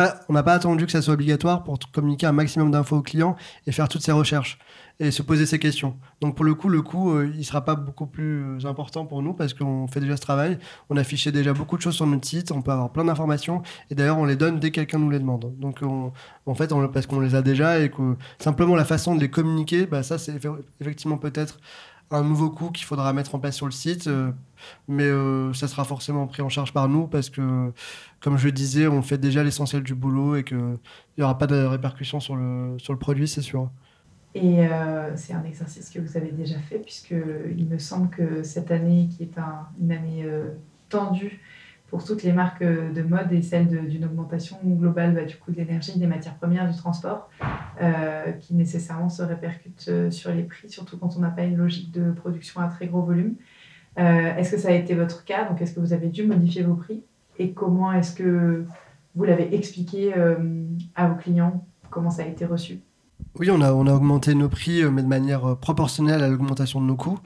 pas 0.43 0.53
attendu 0.53 0.85
que 0.85 0.91
ça 0.91 1.01
soit 1.01 1.13
obligatoire 1.13 1.63
pour 1.63 1.79
communiquer 1.93 2.25
un 2.25 2.33
maximum 2.33 2.69
d'infos 2.69 2.97
aux 2.97 3.01
clients 3.01 3.37
et 3.65 3.71
faire 3.71 3.87
toutes 3.87 4.03
ces 4.03 4.11
recherches 4.11 4.59
et 4.99 5.11
se 5.11 5.21
poser 5.21 5.45
ces 5.45 5.59
questions. 5.59 5.97
Donc 6.21 6.35
pour 6.35 6.45
le 6.45 6.55
coup, 6.55 6.69
le 6.69 6.81
coût, 6.81 7.11
euh, 7.11 7.31
il 7.35 7.43
sera 7.43 7.65
pas 7.65 7.75
beaucoup 7.75 8.05
plus 8.05 8.43
euh, 8.43 8.65
important 8.65 9.05
pour 9.05 9.21
nous 9.21 9.33
parce 9.33 9.53
qu'on 9.53 9.87
fait 9.87 9.99
déjà 9.99 10.15
ce 10.15 10.21
travail. 10.21 10.57
On 10.89 10.97
affichait 10.97 11.31
déjà 11.31 11.53
beaucoup 11.53 11.75
de 11.77 11.81
choses 11.81 11.95
sur 11.95 12.07
notre 12.07 12.27
site, 12.27 12.51
on 12.51 12.61
peut 12.61 12.71
avoir 12.71 12.91
plein 12.91 13.05
d'informations 13.05 13.61
et 13.89 13.95
d'ailleurs 13.95 14.17
on 14.17 14.25
les 14.25 14.35
donne 14.37 14.59
dès 14.59 14.69
que 14.71 14.75
quelqu'un 14.75 14.99
nous 14.99 15.09
les 15.09 15.19
demande. 15.19 15.53
Donc 15.59 15.81
en 15.83 16.55
fait, 16.55 16.71
parce 16.93 17.07
qu'on 17.07 17.19
les 17.19 17.35
a 17.35 17.41
déjà 17.41 17.79
et 17.79 17.89
que 17.89 18.15
simplement 18.39 18.75
la 18.75 18.85
façon 18.85 19.15
de 19.15 19.21
les 19.21 19.29
communiquer, 19.29 19.85
bah, 19.85 20.03
ça 20.03 20.17
c'est 20.17 20.39
effectivement 20.79 21.17
peut-être 21.17 21.59
un 22.11 22.23
nouveau 22.23 22.49
coût 22.49 22.71
qu'il 22.71 22.85
faudra 22.85 23.11
mettre 23.13 23.35
en 23.35 23.39
place 23.39 23.55
sur 23.55 23.65
le 23.65 23.71
site, 23.71 24.07
euh, 24.07 24.31
mais 24.87 25.09
ça 25.53 25.67
sera 25.67 25.83
forcément 25.83 26.27
pris 26.27 26.41
en 26.41 26.49
charge 26.49 26.71
par 26.71 26.87
nous 26.87 27.07
parce 27.07 27.29
que, 27.29 27.71
comme 28.19 28.37
je 28.37 28.49
disais, 28.49 28.87
on 28.87 29.01
fait 29.01 29.17
déjà 29.17 29.43
l'essentiel 29.43 29.83
du 29.83 29.95
boulot 29.95 30.35
et 30.35 30.43
qu'il 30.43 30.77
n'y 31.17 31.23
aura 31.23 31.37
pas 31.37 31.47
de 31.47 31.55
répercussions 31.55 32.19
sur 32.19 32.35
le, 32.35 32.77
sur 32.79 32.93
le 32.93 32.99
produit, 32.99 33.27
c'est 33.27 33.41
sûr. 33.41 33.69
Et 34.35 34.67
euh, 34.67 35.15
c'est 35.15 35.31
un 35.31 35.45
exercice 35.45 35.89
que 35.89 35.99
vous 35.99 36.17
avez 36.17 36.29
déjà 36.31 36.59
fait, 36.59 36.77
puisqu'il 36.77 37.67
me 37.69 37.79
semble 37.79 38.09
que 38.09 38.43
cette 38.43 38.69
année, 38.69 39.07
qui 39.09 39.23
est 39.23 39.37
une 39.81 39.93
année 39.93 40.23
euh, 40.25 40.49
tendue 40.89 41.39
pour 41.87 42.03
toutes 42.03 42.21
les 42.23 42.33
marques 42.33 42.63
de 42.63 43.01
mode 43.01 43.31
et 43.31 43.41
celle 43.41 43.87
d'une 43.87 44.03
augmentation 44.03 44.57
globale 44.61 45.13
bah, 45.13 45.23
du 45.23 45.37
coût 45.37 45.51
de 45.51 45.57
l'énergie, 45.57 45.97
des 45.97 46.07
matières 46.07 46.35
premières, 46.35 46.69
du 46.69 46.77
transport, 46.77 47.29
euh, 47.81 48.33
qui 48.33 48.55
nécessairement 48.55 49.07
se 49.07 49.23
répercute 49.23 50.09
sur 50.09 50.33
les 50.33 50.43
prix, 50.43 50.69
surtout 50.69 50.97
quand 50.97 51.15
on 51.15 51.21
n'a 51.21 51.29
pas 51.29 51.43
une 51.43 51.55
logique 51.55 51.93
de 51.93 52.11
production 52.11 52.59
à 52.59 52.67
très 52.67 52.87
gros 52.87 53.03
volume. 53.03 53.35
est-ce 53.95 54.51
que 54.51 54.57
ça 54.57 54.69
a 54.69 54.73
été 54.73 54.95
votre 54.95 55.23
cas? 55.23 55.47
Donc, 55.47 55.61
est-ce 55.61 55.73
que 55.73 55.79
vous 55.79 55.93
avez 55.93 56.09
dû 56.09 56.25
modifier 56.25 56.63
vos 56.63 56.75
prix? 56.75 57.03
Et 57.39 57.53
comment 57.53 57.93
est-ce 57.93 58.13
que 58.13 58.65
vous 59.15 59.23
l'avez 59.23 59.55
expliqué 59.55 60.13
à 60.95 61.07
vos 61.07 61.15
clients? 61.15 61.65
Comment 61.89 62.09
ça 62.09 62.23
a 62.23 62.25
été 62.25 62.45
reçu? 62.45 62.81
Oui, 63.37 63.51
on 63.51 63.59
a, 63.61 63.73
on 63.73 63.85
a 63.87 63.93
augmenté 63.93 64.33
nos 64.33 64.47
prix, 64.49 64.81
euh, 64.81 64.91
mais 64.91 65.03
de 65.03 65.07
manière 65.07 65.45
euh, 65.45 65.55
proportionnelle 65.55 66.23
à 66.23 66.29
l'augmentation 66.29 66.79
de 66.79 66.85
nos 66.85 66.95
coûts. 66.95 67.19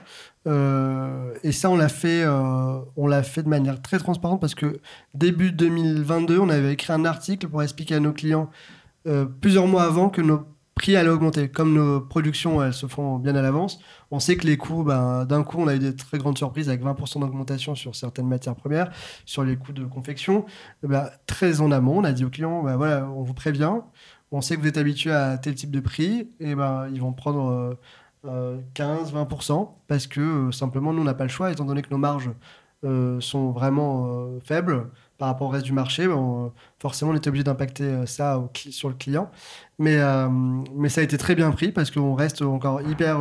Euh, 0.47 1.33
et 1.43 1.51
ça, 1.51 1.69
on 1.69 1.77
l'a 1.77 1.89
fait, 1.89 2.25
on 2.27 3.07
l'a 3.07 3.23
fait 3.23 3.43
de 3.43 3.49
manière 3.49 3.81
très 3.81 3.99
transparente 3.99 4.41
parce 4.41 4.55
que 4.55 4.79
début 5.13 5.51
2022, 5.51 6.39
on 6.39 6.49
avait 6.49 6.73
écrit 6.73 6.93
un 6.93 7.05
article 7.05 7.47
pour 7.47 7.61
expliquer 7.61 7.95
à 7.95 7.99
nos 7.99 8.13
clients 8.13 8.49
plusieurs 9.41 9.67
mois 9.67 9.83
avant 9.83 10.09
que 10.09 10.21
nos 10.21 10.45
prix 10.79 10.95
allaient 10.95 11.09
augmenter. 11.09 11.49
Comme 11.49 11.73
nos 11.73 11.99
productions, 12.01 12.63
elles 12.63 12.73
se 12.73 12.87
font 12.87 13.17
bien 13.17 13.35
à 13.35 13.41
l'avance, 13.41 13.79
on 14.11 14.19
sait 14.19 14.37
que 14.37 14.47
les 14.47 14.57
coûts, 14.57 14.83
ben, 14.83 15.25
d'un 15.25 15.43
coup, 15.43 15.57
on 15.59 15.67
a 15.67 15.75
eu 15.75 15.79
des 15.79 15.95
très 15.95 16.17
grandes 16.17 16.37
surprises 16.37 16.69
avec 16.69 16.81
20% 16.81 17.19
d'augmentation 17.19 17.75
sur 17.75 17.95
certaines 17.95 18.27
matières 18.27 18.55
premières, 18.55 18.89
sur 19.25 19.43
les 19.43 19.57
coûts 19.57 19.73
de 19.73 19.83
confection. 19.85 20.45
Ben, 20.81 21.09
très 21.27 21.61
en 21.61 21.71
amont, 21.71 21.99
on 21.99 22.03
a 22.03 22.13
dit 22.13 22.23
aux 22.23 22.29
clients, 22.29 22.63
ben, 22.63 22.77
voilà, 22.77 23.05
on 23.05 23.23
vous 23.23 23.33
prévient, 23.33 23.73
on 24.31 24.41
sait 24.41 24.55
que 24.55 24.61
vous 24.61 24.67
êtes 24.67 24.77
habitué 24.77 25.11
à 25.11 25.37
tel 25.37 25.55
type 25.55 25.71
de 25.71 25.79
prix, 25.79 26.29
et 26.39 26.55
ben 26.55 26.87
ils 26.93 27.01
vont 27.01 27.13
prendre 27.13 27.77
15-20% 28.25 29.51
euh, 29.51 29.65
parce 29.87 30.07
que 30.07 30.19
euh, 30.19 30.51
simplement 30.51 30.93
nous 30.93 31.01
on 31.01 31.05
n'a 31.05 31.13
pas 31.13 31.23
le 31.23 31.29
choix, 31.29 31.51
étant 31.51 31.65
donné 31.65 31.81
que 31.81 31.89
nos 31.89 31.97
marges 31.97 32.31
euh, 32.83 33.19
sont 33.19 33.51
vraiment 33.51 34.29
faibles 34.43 34.89
par 35.19 35.27
rapport 35.27 35.47
au 35.47 35.51
reste 35.51 35.65
du 35.65 35.73
marché, 35.73 36.07
forcément 36.79 37.11
on 37.11 37.13
est 37.13 37.27
obligé 37.27 37.43
d'impacter 37.43 38.05
ça 38.07 38.41
sur 38.55 38.89
le 38.89 38.95
client. 38.95 39.29
Mais, 39.77 39.99
mais 40.75 40.89
ça 40.89 41.01
a 41.01 41.03
été 41.03 41.17
très 41.17 41.35
bien 41.35 41.51
pris 41.51 41.71
parce 41.71 41.91
qu'on 41.91 42.15
reste 42.15 42.41
encore 42.41 42.81
hyper 42.81 43.19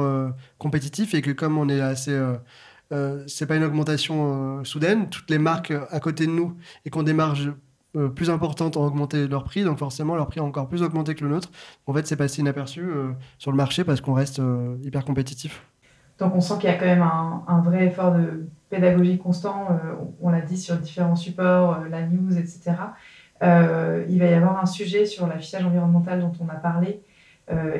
compétitif 0.58 1.14
et 1.14 1.20
que 1.20 1.32
comme 1.32 1.58
on 1.58 1.68
est 1.68 1.80
assez... 1.80 2.18
c'est 3.26 3.46
pas 3.46 3.56
une 3.56 3.64
augmentation 3.64 4.64
soudaine, 4.64 5.10
toutes 5.10 5.28
les 5.28 5.38
marques 5.38 5.74
à 5.90 6.00
côté 6.00 6.26
de 6.26 6.32
nous 6.32 6.56
et 6.86 6.90
qu'on 6.90 7.02
des 7.02 7.12
marges 7.12 7.52
euh, 7.96 8.08
plus 8.08 8.28
importantes 8.28 8.76
ont 8.76 8.84
augmenté 8.84 9.26
leur 9.26 9.44
prix, 9.44 9.64
donc 9.64 9.78
forcément 9.78 10.14
leur 10.14 10.26
prix 10.26 10.40
a 10.40 10.44
encore 10.44 10.68
plus 10.68 10.82
augmenté 10.82 11.14
que 11.14 11.24
le 11.24 11.30
nôtre. 11.30 11.50
En 11.86 11.94
fait, 11.94 12.06
c'est 12.06 12.16
passé 12.16 12.40
inaperçu 12.40 12.82
euh, 12.82 13.12
sur 13.38 13.50
le 13.50 13.56
marché 13.56 13.82
parce 13.82 14.02
qu'on 14.02 14.12
reste 14.12 14.40
euh, 14.40 14.76
hyper 14.82 15.04
compétitif. 15.04 15.64
Donc 16.18 16.34
on 16.34 16.40
sent 16.40 16.54
qu'il 16.60 16.68
y 16.68 16.72
a 16.72 16.76
quand 16.76 16.84
même 16.84 17.02
un, 17.02 17.60
vrai 17.60 17.86
effort 17.86 18.12
de 18.12 18.46
pédagogie 18.70 19.18
constant, 19.18 19.68
on 20.20 20.30
l'a 20.30 20.40
dit 20.40 20.58
sur 20.58 20.76
différents 20.76 21.16
supports, 21.16 21.84
la 21.90 22.06
news, 22.06 22.36
etc. 22.38 22.72
il 23.42 24.18
va 24.18 24.26
y 24.26 24.34
avoir 24.34 24.62
un 24.62 24.66
sujet 24.66 25.06
sur 25.06 25.26
l'affichage 25.26 25.64
environnemental 25.64 26.20
dont 26.20 26.32
on 26.40 26.48
a 26.48 26.56
parlé, 26.56 27.00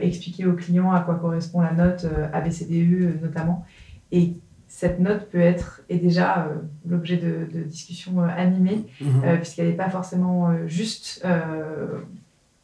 expliquer 0.01 0.47
aux 0.47 0.55
clients 0.55 0.93
à 0.93 1.01
quoi 1.01 1.16
correspond 1.16 1.60
la 1.60 1.73
note 1.73 2.06
ABCDE 2.32 3.20
notamment, 3.23 3.66
et 4.12 4.35
cette 4.69 5.01
note 5.01 5.31
peut 5.31 5.40
être, 5.40 5.81
et 5.89 5.98
déjà 5.98 6.47
euh, 6.47 6.56
l'objet 6.86 7.16
de, 7.16 7.62
discussions 7.62 8.20
euh, 8.20 8.28
animées, 8.28 8.85
mhm. 9.01 9.23
euh, 9.24 9.36
puisqu'elle 9.36 9.69
n'est 9.69 9.73
pas 9.73 9.89
forcément 9.89 10.55
juste 10.66 11.27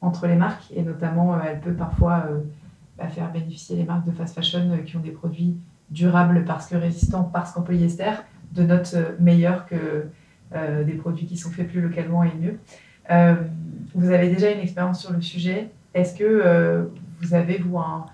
entre 0.01 0.27
les 0.27 0.37
marques, 0.37 0.71
et 0.77 0.83
notamment 0.83 1.41
elle 1.41 1.61
peut 1.61 1.73
parfois 1.73 2.29
bah, 2.99 3.09
faire 3.09 3.33
bénéficier 3.33 3.77
les 3.77 3.85
marques 3.85 4.07
de 4.07 4.13
fast 4.13 4.35
fashion 4.35 4.79
qui 4.85 4.97
ont 4.97 5.01
des 5.01 5.11
produits 5.11 5.57
durables 5.91 6.45
parce 6.45 6.67
que 6.67 6.77
résistants, 6.77 7.25
parce 7.25 7.53
qu'en 7.53 7.63
polyester, 7.63 8.13
de 8.53 8.63
notes 8.63 8.97
meilleures 9.21 9.67
que 9.67 10.07
des 10.85 10.93
produits 10.93 11.27
qui 11.27 11.37
sont 11.37 11.51
faits 11.51 11.69
plus 11.69 11.81
localement 11.81 12.23
et 12.23 12.33
mieux. 12.41 12.59
vous 13.95 14.11
avez 14.11 14.29
déjà 14.29 14.51
une 14.51 14.61
expérience 14.61 15.01
sur 15.01 15.13
le 15.13 15.21
sujet. 15.21 15.71
Est-ce 15.95 16.17
que 16.17 16.89
vous 17.21 17.35
avez, 17.35 17.59
vous, 17.59 17.79
un, 17.79 18.07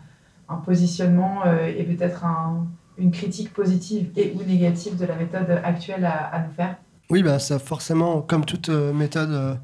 un 0.48 0.56
positionnement 0.56 1.42
et 1.66 1.84
peut-être 1.84 2.24
un 2.24 2.66
une 3.00 3.10
critique 3.10 3.52
positive 3.52 4.10
et 4.16 4.32
ou 4.36 4.42
négative 4.44 4.96
de 4.96 5.06
la 5.06 5.16
méthode 5.16 5.50
actuelle 5.64 6.04
à, 6.04 6.44
nous 6.46 6.52
faire? 6.52 6.76
Oui, 7.08 7.22
bah, 7.22 7.38
ça 7.38 7.58
forcément, 7.58 8.20
comme 8.22 8.44
toute 8.44 8.68
euh, 8.68 8.92
méthode, 8.92 9.58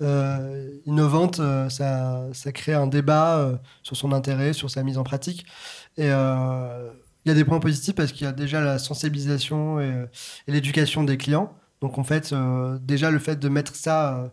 euh, 0.00 0.70
innovante, 0.86 1.40
ça, 1.68 2.26
ça, 2.32 2.52
crée 2.52 2.74
un 2.74 2.86
débat 2.86 3.58
sur 3.82 3.96
son 3.96 4.12
intérêt, 4.12 4.52
sur 4.52 4.70
sa 4.70 4.82
mise 4.82 4.98
en 4.98 5.04
pratique. 5.04 5.46
Et 5.96 6.08
il 7.26 7.28
y 7.28 7.32
a 7.32 7.34
des 7.34 7.44
points 7.44 7.60
positifs 7.60 7.94
parce 7.94 8.12
qu'il 8.12 8.24
y 8.24 8.28
a 8.28 8.32
déjà 8.32 8.62
la 8.62 8.78
sensibilisation 8.78 9.80
et, 9.80 10.06
l'éducation 10.46 11.04
des 11.04 11.18
clients. 11.18 11.52
Donc 11.82 11.98
en 11.98 12.04
fait, 12.04 12.34
déjà 12.80 13.10
le 13.10 13.18
fait 13.18 13.36
de 13.36 13.48
mettre 13.48 13.74
ça 13.74 14.32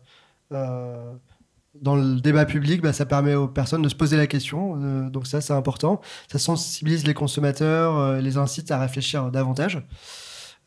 dans 1.82 1.95
le 1.95 2.20
débat 2.20 2.45
public, 2.45 2.82
bah, 2.82 2.94
ça 2.94 3.06
permet 3.06 3.36
aux 3.36 3.48
personnes 3.48 3.82
de 3.82 3.90
se 3.90 3.95
poser 3.95 4.18
la 4.18 4.28
question. 4.28 4.80
Euh, 4.82 5.10
donc 5.10 5.28
ça, 5.28 5.41
c'est 5.41 5.53
important. 5.53 6.02
Ça 6.32 6.40
sensibilise 6.40 7.06
les 7.07 7.14
consommateurs, 7.14 7.98
euh, 7.98 8.22
les 8.22 8.38
incite 8.38 8.72
à 8.72 8.80
réfléchir 8.80 9.32
davantage. 9.32 9.82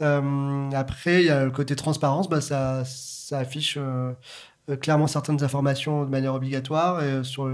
Euh, 0.02 0.70
après, 0.72 1.22
il 1.22 1.26
y 1.26 1.30
a 1.30 1.44
le 1.44 1.50
côté 1.50 1.76
transparence. 1.76 2.28
Bah, 2.28 2.40
ça, 2.40 2.84
ça 2.84 3.38
affiche 3.38 3.78
clairement 4.80 5.06
certaines 5.06 5.42
informations 5.44 6.04
de 6.04 6.10
manière 6.10 6.34
obligatoire 6.34 7.02
et, 7.02 7.22
sur 7.24 7.48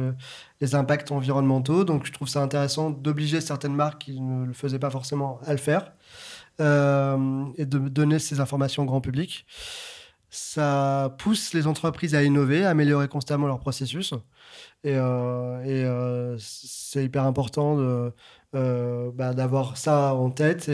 les 0.60 0.74
impacts 0.74 1.12
environnementaux. 1.12 1.84
Donc 1.84 2.06
je 2.06 2.12
trouve 2.12 2.28
ça 2.28 2.40
intéressant 2.42 2.90
d'obliger 2.90 3.40
certaines 3.40 3.74
marques 3.74 4.02
qui 4.02 4.20
ne 4.20 4.46
le 4.46 4.52
faisaient 4.52 4.78
pas 4.78 4.90
forcément 4.90 5.40
à 5.44 5.52
le 5.52 5.58
faire 5.58 5.92
et 6.58 7.66
de 7.66 7.78
donner 7.88 8.18
ces 8.18 8.40
informations 8.40 8.84
au 8.84 8.86
grand 8.86 9.00
public. 9.00 9.46
Ça 10.34 11.14
pousse 11.18 11.52
les 11.52 11.66
entreprises 11.66 12.14
à 12.14 12.22
innover, 12.22 12.64
à 12.64 12.70
améliorer 12.70 13.06
constamment 13.06 13.46
leur 13.46 13.60
processus. 13.60 14.14
Et, 14.82 14.96
euh, 14.96 15.62
euh, 15.66 16.36
c'est 16.38 17.04
hyper 17.04 17.24
important 17.26 17.76
euh, 17.78 19.10
bah, 19.12 19.34
d'avoir 19.34 19.76
ça 19.76 20.14
en 20.14 20.30
tête 20.30 20.70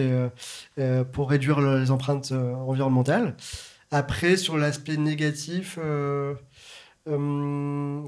pour 1.13 1.31
réduire 1.31 1.61
les 1.61 1.91
empreintes 1.91 2.31
environnementales. 2.33 3.37
Après, 3.91 4.37
sur 4.37 4.59
l'aspect 4.59 4.97
négatif, 4.97 5.79
je 5.79 6.37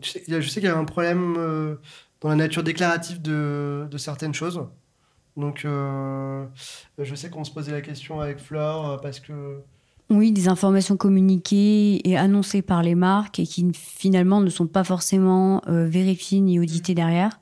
sais, 0.03 0.23
je, 0.29 0.49
sais, 0.49 0.61
qu'il 0.61 0.69
y 0.69 0.73
a 0.73 0.77
un 0.77 0.85
problème 0.85 1.79
dans 2.21 2.29
la 2.29 2.35
nature 2.35 2.63
déclarative 2.63 3.23
de, 3.23 3.89
de 3.91 3.99
certaines 3.99 4.35
choses. 4.35 4.63
Donc, 5.37 5.61
je 5.65 7.15
sais 7.15 7.31
qu'on 7.31 7.45
se 7.45 7.51
posait 7.51 7.73
la 7.73 7.81
question 7.81 8.21
avec 8.21 8.39
Flore 8.41 9.01
parce 9.01 9.21
que 9.21 9.63
oui, 10.11 10.33
des 10.33 10.49
informations 10.49 10.97
communiquées 10.97 12.07
et 12.09 12.19
annoncées 12.19 12.63
par 12.63 12.83
les 12.83 12.97
marques 12.97 13.39
et 13.39 13.47
qui 13.47 13.71
finalement 13.73 14.41
ne 14.41 14.51
sont 14.51 14.67
pas 14.67 14.83
forcément 14.83 15.63
euh, 15.69 15.87
vérifiées 15.87 16.41
ni 16.41 16.59
auditées 16.59 16.97
derrière. 16.97 17.41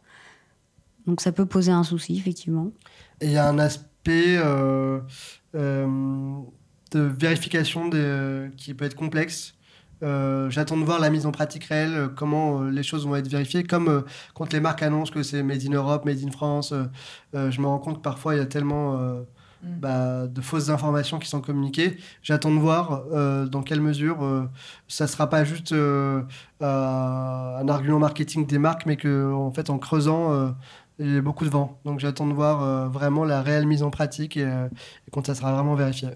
Donc 1.07 1.23
ça 1.23 1.33
peut 1.33 1.47
poser 1.47 1.73
un 1.73 1.83
souci, 1.83 2.19
effectivement. 2.19 2.71
Et 3.23 3.27
il 3.27 3.33
y 3.33 3.39
a 3.39 3.49
un 3.49 3.59
aspect 3.59 4.37
euh, 4.37 5.01
euh, 5.55 5.87
de 6.91 7.01
vérification 7.01 7.91
qui 8.57 8.75
peut 8.75 8.85
être 8.85 8.97
complexe. 8.97 9.55
J'attends 10.03 10.77
de 10.77 10.85
voir 10.85 11.01
la 11.01 11.11
mise 11.11 11.27
en 11.27 11.33
pratique 11.33 11.65
réelle, 11.65 12.11
comment 12.17 12.63
les 12.63 12.83
choses 12.83 13.07
vont 13.07 13.17
être 13.17 13.29
vérifiées. 13.29 13.65
Comme 13.65 14.05
quand 14.35 14.53
les 14.53 14.61
marques 14.61 14.83
annoncent 14.83 15.13
que 15.13 15.23
c'est 15.23 15.43
Made 15.43 15.63
in 15.67 15.73
Europe, 15.73 16.05
Made 16.05 16.23
in 16.25 16.31
France, 16.31 16.73
je 17.33 17.61
me 17.61 17.67
rends 17.67 17.79
compte 17.79 17.97
que 17.97 18.03
parfois 18.03 18.35
il 18.35 18.39
y 18.39 18.43
a 18.43 18.47
tellement 18.47 19.25
Mm. 19.63 19.81
Bah, 19.81 20.27
de 20.29 20.41
fausses 20.41 20.71
informations 20.71 21.19
qui 21.19 21.29
sont 21.29 21.41
communiquées. 21.41 21.97
J'attends 22.23 22.53
de 22.53 22.61
voir 22.61 23.03
euh, 23.13 23.47
dans 23.47 23.63
quelle 23.63 23.81
mesure 23.81 24.23
euh, 24.23 24.49
ça 24.87 25.05
ne 25.05 25.09
sera 25.09 25.29
pas 25.29 25.43
juste 25.45 25.73
euh, 25.73 26.23
un 26.61 27.69
argument 27.69 27.99
marketing 27.99 28.47
des 28.47 28.59
marques, 28.59 28.87
mais 28.87 28.97
que 28.97 29.33
en 29.33 29.51
fait 29.51 29.71
en 29.71 29.79
creusant 29.79 30.55
il 31.01 31.15
y 31.15 31.17
a 31.17 31.21
beaucoup 31.21 31.45
de 31.45 31.51
vent. 31.51 31.81
Donc 31.85 31.99
j'attends 32.01 32.27
de 32.27 32.33
voir 32.35 32.89
vraiment 32.91 33.25
la 33.25 33.43
réelle 33.43 33.67
mise 33.67 33.83
en 33.83 33.91
pratique 33.91 34.37
et, 34.37 34.49
quand 35.13 35.27
ça 35.27 35.35
sera 35.35 35.53
vraiment 35.53 35.75
vérifié. 35.75 36.09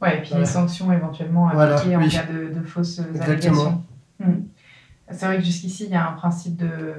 Ouais, 0.00 0.18
et 0.18 0.22
puis 0.22 0.34
les 0.34 0.44
sanctions 0.44 0.92
éventuellement 0.92 1.48
appliquées 1.48 1.96
en 1.96 2.08
cas 2.08 2.24
de, 2.24 2.62
fausses 2.62 3.00
allégations. 3.20 3.82
Mm. 4.20 4.32
C'est 5.10 5.26
vrai 5.26 5.38
que 5.38 5.44
jusqu'ici, 5.44 5.84
il 5.84 5.90
y 5.90 5.94
a 5.94 6.08
un 6.08 6.12
principe 6.12 6.56
de 6.56 6.94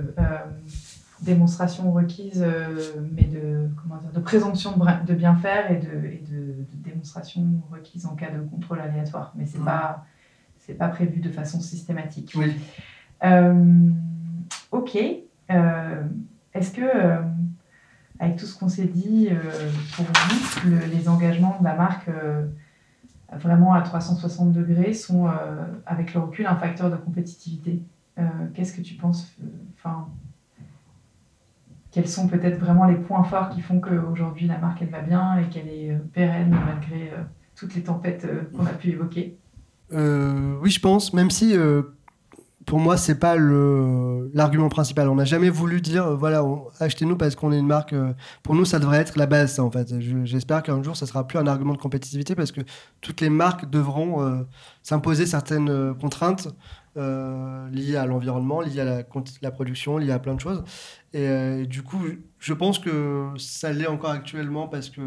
démonstration 1.21 1.91
requise, 1.91 2.43
euh, 2.45 2.95
mais 3.11 3.23
de, 3.23 3.69
comment 3.81 3.97
dire, 3.97 4.11
de 4.11 4.19
présomption 4.19 4.73
de, 5.05 5.13
bien 5.13 5.35
faire 5.35 5.71
et, 5.71 5.77
de, 5.77 6.07
et 6.07 6.23
de, 6.29 6.55
démonstration 6.73 7.45
requise 7.71 8.05
en 8.05 8.15
cas 8.15 8.31
de 8.31 8.39
contrôle 8.39 8.79
aléatoire. 8.79 9.33
Mais 9.35 9.45
ce 9.45 9.57
n'est 9.57 9.65
pas, 9.65 10.05
pas 10.77 10.87
prévu 10.87 11.19
de 11.19 11.29
façon 11.29 11.59
systématique. 11.59 12.33
Oui. 12.35 12.55
Euh, 13.23 13.91
ok. 14.71 14.97
Euh, 15.51 16.03
est-ce 16.53 16.71
que, 16.71 16.83
avec 18.19 18.37
tout 18.37 18.45
ce 18.45 18.57
qu'on 18.57 18.69
s'est 18.69 18.85
dit, 18.85 19.29
pour 19.95 20.05
vous, 20.05 20.69
les 20.91 21.09
engagements 21.09 21.57
de 21.59 21.63
la 21.63 21.75
marque 21.75 22.09
vraiment 23.37 23.73
à 23.73 23.81
360 23.81 24.51
degrés 24.51 24.93
sont, 24.93 25.29
avec 25.85 26.13
le 26.13 26.21
recul, 26.21 26.45
un 26.47 26.55
facteur 26.55 26.89
de 26.89 26.95
compétitivité. 26.95 27.81
Qu'est-ce 28.53 28.73
que 28.73 28.81
tu 28.81 28.95
penses 28.95 29.35
enfin, 29.75 30.07
quels 31.91 32.07
sont 32.07 32.27
peut-être 32.27 32.59
vraiment 32.59 32.85
les 32.85 32.95
points 32.95 33.23
forts 33.23 33.49
qui 33.49 33.61
font 33.61 33.79
qu'aujourd'hui 33.79 34.47
la 34.47 34.57
marque 34.57 34.81
elle 34.81 34.89
va 34.89 35.01
bien 35.01 35.37
et 35.37 35.49
qu'elle 35.49 35.67
est 35.67 35.91
euh, 35.91 35.97
pérenne 36.13 36.51
malgré 36.51 37.09
euh, 37.09 37.23
toutes 37.55 37.75
les 37.75 37.81
tempêtes 37.81 38.25
euh, 38.25 38.43
qu'on 38.55 38.65
a 38.65 38.73
pu 38.73 38.89
évoquer? 38.89 39.37
Oui, 39.91 40.69
je 40.69 40.79
pense, 40.79 41.13
même 41.13 41.31
si 41.31 41.55
pour 42.69 42.79
moi 42.79 42.97
c'est 42.97 43.19
pas 43.19 43.35
l'argument 43.35 44.69
principal. 44.69 45.09
On 45.09 45.15
n'a 45.15 45.25
jamais 45.25 45.49
voulu 45.49 45.81
dire 45.81 46.15
voilà 46.15 46.45
achetez-nous 46.79 47.17
parce 47.17 47.35
qu'on 47.35 47.51
est 47.51 47.57
une 47.57 47.67
marque. 47.67 47.95
pour 48.43 48.53
nous 48.53 48.63
ça 48.63 48.77
devrait 48.77 48.99
être 48.99 49.17
la 49.17 49.25
base 49.25 49.53
ça, 49.53 49.63
en 49.63 49.71
fait. 49.71 49.93
J'espère 50.23 50.61
qu'un 50.61 50.81
jour 50.83 50.95
ça 50.95 51.07
sera 51.07 51.27
plus 51.27 51.39
un 51.39 51.47
argument 51.47 51.73
de 51.73 51.79
compétitivité 51.79 52.35
parce 52.35 52.51
que 52.51 52.61
toutes 53.01 53.21
les 53.21 53.29
marques 53.29 53.69
devront 53.69 54.45
s'imposer 54.83 55.25
certaines 55.25 55.95
contraintes 55.95 56.47
euh, 56.97 57.69
liées 57.69 57.95
à 57.95 58.05
l'environnement, 58.05 58.61
liées 58.61 58.81
à 58.81 59.03
la, 59.41 59.51
production, 59.51 59.97
liées 59.97 60.11
à 60.11 60.19
plein 60.19 60.33
de 60.33 60.39
choses. 60.39 60.63
Euh, 61.15 61.61
et, 61.61 61.65
du 61.67 61.83
coup, 61.83 62.03
je 62.39 62.53
pense 62.53 62.79
que 62.79 63.29
ça 63.37 63.71
l'est 63.71 63.87
encore 63.87 64.09
actuellement 64.09 64.67
parce 64.67 64.89
que 64.89 65.01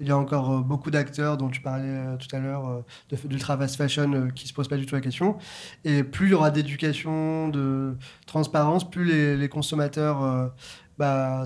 il 0.00 0.08
y 0.08 0.10
a 0.10 0.16
encore 0.16 0.50
euh, 0.50 0.60
beaucoup 0.60 0.90
d'acteurs 0.90 1.36
dont 1.36 1.48
tu 1.48 1.60
parlais 1.60 2.16
tout 2.18 2.34
à 2.34 2.38
l'heure 2.38 2.84
d'ultra 3.24 3.56
fast 3.56 3.76
fashion 3.76 4.28
qui 4.34 4.48
se 4.48 4.52
posent 4.52 4.68
pas 4.68 4.76
du 4.76 4.86
tout 4.86 4.94
la 4.94 5.00
question. 5.00 5.36
Et 5.84 6.02
plus 6.02 6.28
il 6.28 6.30
y 6.30 6.34
aura 6.34 6.50
d'éducation, 6.50 7.48
de 7.48 7.96
transparence, 8.26 8.88
plus 8.88 9.04
les, 9.36 9.48
consommateurs 9.48 10.52
bah, 10.98 11.44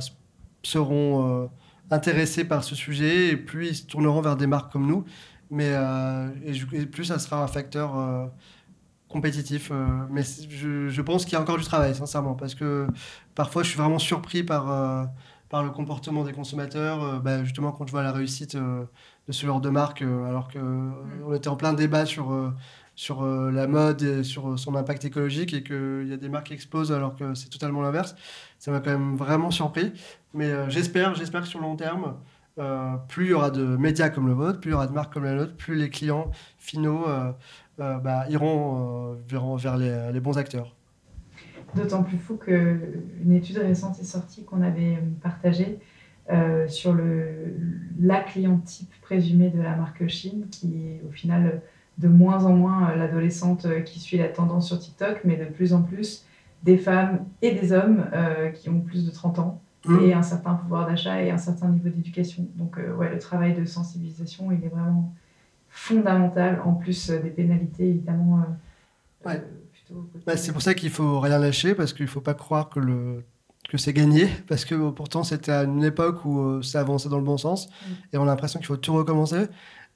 seront 0.63 1.51
intéressés 1.91 2.45
par 2.45 2.65
ce 2.65 2.75
sujet 2.75 3.29
et 3.29 3.37
plus 3.37 3.69
ils 3.69 3.77
se 3.77 3.87
tourneront 3.87 4.21
vers 4.21 4.37
des 4.37 4.47
marques 4.47 4.73
comme 4.73 4.87
nous. 4.87 5.05
Mais 5.51 5.75
et, 6.45 6.87
plus 6.87 7.07
ça 7.07 7.19
sera 7.19 7.43
un 7.43 7.49
facteur 7.49 8.31
compétitif. 9.11 9.71
Euh, 9.71 9.87
mais 10.11 10.23
je, 10.23 11.03
pense 11.03 11.25
qu'il 11.25 11.35
y 11.35 11.37
a 11.37 11.41
encore 11.41 11.59
du 11.59 11.65
travail, 11.65 11.95
sincèrement, 11.95 12.35
parce 12.35 12.55
que 12.55 12.87
parfois 13.35 13.63
je 13.63 13.69
suis 13.69 13.79
vraiment 13.79 13.99
surpris 13.99 14.43
par, 14.43 14.71
euh, 14.71 15.05
par 15.51 15.63
le 15.63 15.71
comportement 15.71 16.25
des 16.25 16.33
consommateurs. 16.33 17.05
Euh, 17.05 17.19
bah, 17.19 17.45
justement, 17.45 17.73
quand 17.73 17.87
je 17.87 17.93
vois 17.93 18.03
la 18.03 18.13
réussite 18.13 18.57
de 18.57 19.33
ce 19.33 19.47
genre 19.47 19.61
de 19.61 19.69
marque, 19.69 20.01
alors 20.03 20.49
qu'on 20.49 20.61
mm. 21.29 21.35
était 21.35 21.49
en 21.49 21.57
plein 21.57 21.75
débat 21.75 22.07
sur, 22.07 22.35
sur 22.97 23.25
la 23.25 23.67
mode 23.67 24.03
et 24.03 24.25
sur 24.25 24.59
son 24.59 24.75
impact 24.75 25.05
écologique 25.05 25.53
et 25.53 25.63
qu'il 25.63 26.07
y 26.09 26.13
a 26.13 26.17
des 26.17 26.29
marques 26.29 26.47
qui 26.47 26.55
explosent 26.55 26.93
alors 26.93 27.15
que 27.17 27.35
c'est 27.35 27.51
totalement 27.51 27.83
l'inverse, 27.83 28.17
ça 28.59 28.71
m'a 28.71 28.81
quand 28.81 28.91
même 28.91 29.17
vraiment 29.17 29.51
surpris. 29.51 29.93
Mais 30.33 30.51
j'espère, 30.71 31.15
j'espère 31.15 31.43
que 31.43 31.49
sur 31.49 31.61
le 31.61 31.67
long 31.67 31.77
terme, 31.77 32.17
plus 33.09 33.27
il 33.27 33.31
y 33.31 33.35
aura 33.35 33.51
de 33.51 33.65
médias 33.77 34.09
comme 34.09 34.27
le 34.27 34.33
vôtre, 34.33 34.61
plus 34.61 34.71
il 34.71 34.73
y 34.73 34.77
aura 34.77 34.87
de 34.87 34.93
marques 34.93 35.13
comme 35.13 35.25
la 35.25 35.35
nôtre, 35.35 35.55
plus 35.57 35.77
les 35.77 35.91
clients 35.91 36.31
finaux 36.59 37.07
euh, 37.81 37.99
bah, 37.99 38.27
iront 38.29 39.17
vers, 39.27 39.57
vers 39.57 39.77
les, 39.77 40.13
les, 40.13 40.21
bons 40.21 40.37
acteurs. 40.37 40.75
D'autant 41.75 42.03
plus 42.03 42.19
fou 42.19 42.37
qu'une 42.37 43.33
étude 43.33 43.59
récente 43.59 43.99
est 44.01 44.05
sortie 44.05 44.45
qu'on 44.45 44.63
avait 44.63 44.99
partagée 45.23 45.79
euh, 46.31 46.69
sur 46.69 46.93
le, 46.93 47.57
la 48.01 48.21
client 48.21 48.59
type 48.59 48.93
présumée 49.03 49.51
de 49.51 49.61
la 49.61 49.77
marque 49.77 50.07
Chine, 50.09 50.47
qui 50.51 50.75
est 50.77 51.03
au 51.09 51.13
final 51.13 51.63
de 51.99 52.09
moins 52.09 52.45
en 52.45 52.55
moins 52.55 52.95
l'adolescente 52.97 53.67
qui 53.85 54.01
suit 54.01 54.19
la 54.19 54.29
tendance 54.29 54.69
sur 54.69 54.79
TikTok, 54.79 55.21
mais 55.25 55.37
de 55.37 55.45
plus 55.45 55.75
en 55.75 55.83
plus 55.83 56.25
des 56.63 56.77
femmes 56.77 57.25
et 57.43 57.53
des 57.53 57.73
hommes 57.73 58.07
euh, 58.13 58.51
qui 58.51 58.69
ont 58.69 58.81
plus 58.81 59.07
de 59.07 59.11
30 59.11 59.39
ans 59.39 59.63
mmh. 59.87 60.01
et 60.03 60.13
un 60.13 60.23
certain 60.23 60.55
pouvoir 60.55 60.87
d'achat 60.87 61.23
et 61.23 61.31
un 61.31 61.39
certain 61.39 61.69
niveau 61.69 61.89
d'éducation. 61.89 62.47
Donc 62.57 62.79
ouais, 62.99 63.13
le 63.13 63.19
travail 63.19 63.55
de 63.55 63.65
sensibilisation, 63.65 64.51
il 64.53 64.65
est 64.65 64.69
vraiment 64.69 65.15
fondamentale, 65.71 66.61
en 66.65 66.75
plus 66.75 67.11
euh, 67.11 67.21
des 67.21 67.31
pénalité 67.31 67.89
évidemment. 67.89 68.41
Euh, 69.27 69.31
euh, 69.31 69.39
bah, 70.27 70.37
c'est 70.37 70.53
pour 70.53 70.63
ça 70.63 70.75
qu'il 70.75 70.91
faut 70.91 71.21
rien 71.21 71.39
lâcher, 71.39 71.75
parce 71.75 71.93
qu'il 71.93 72.05
ne 72.05 72.11
faut 72.11 72.21
pas 72.21 72.35
croire 72.35 72.69
que, 72.69 72.81
le, 72.81 73.25
que 73.69 73.79
c'est 73.79 73.93
gagné, 73.93 74.29
parce 74.49 74.65
que 74.65 74.91
pourtant 74.91 75.25
c'était 75.25 75.53
à 75.53 75.65
une 75.65 75.85
époque 75.85 76.25
où 76.25 76.63
ça 76.63 76.81
avançait 76.81 77.09
dans 77.09 77.19
le 77.19 77.25
bon 77.25 77.37
sens, 77.37 77.69
mm. 77.69 77.93
et 78.13 78.19
on 78.19 78.23
a 78.23 78.27
l'impression 78.27 78.59
qu'il 78.59 78.67
faut 78.67 78.77
tout 78.77 78.95
recommencer. 78.95 79.47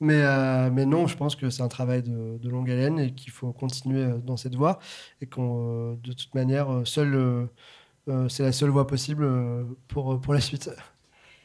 Mais, 0.01 0.23
mais 0.71 0.87
non, 0.87 1.07
je 1.07 1.17
pense 1.17 1.37
que 1.37 1.51
c'est 1.51 1.63
un 1.63 1.69
travail 1.69 2.03
de, 2.03 2.37
de, 2.37 2.49
longue 2.51 2.69
haleine 2.69 2.99
et 2.99 3.15
qu'il 3.15 3.31
faut 3.31 3.53
continuer 3.53 4.05
dans 4.25 4.37
cette 4.37 4.57
voie, 4.57 4.81
et 5.21 5.27
qu'on, 5.27 5.97
de 6.03 6.13
toute 6.13 6.35
manière, 6.35 6.83
seul, 6.85 7.49
c'est 8.29 8.43
la 8.43 8.51
seule 8.51 8.71
voie 8.71 8.89
possible 8.89 9.25
pour, 9.87 10.21
pour 10.21 10.35
la 10.35 10.41
suite. 10.41 10.69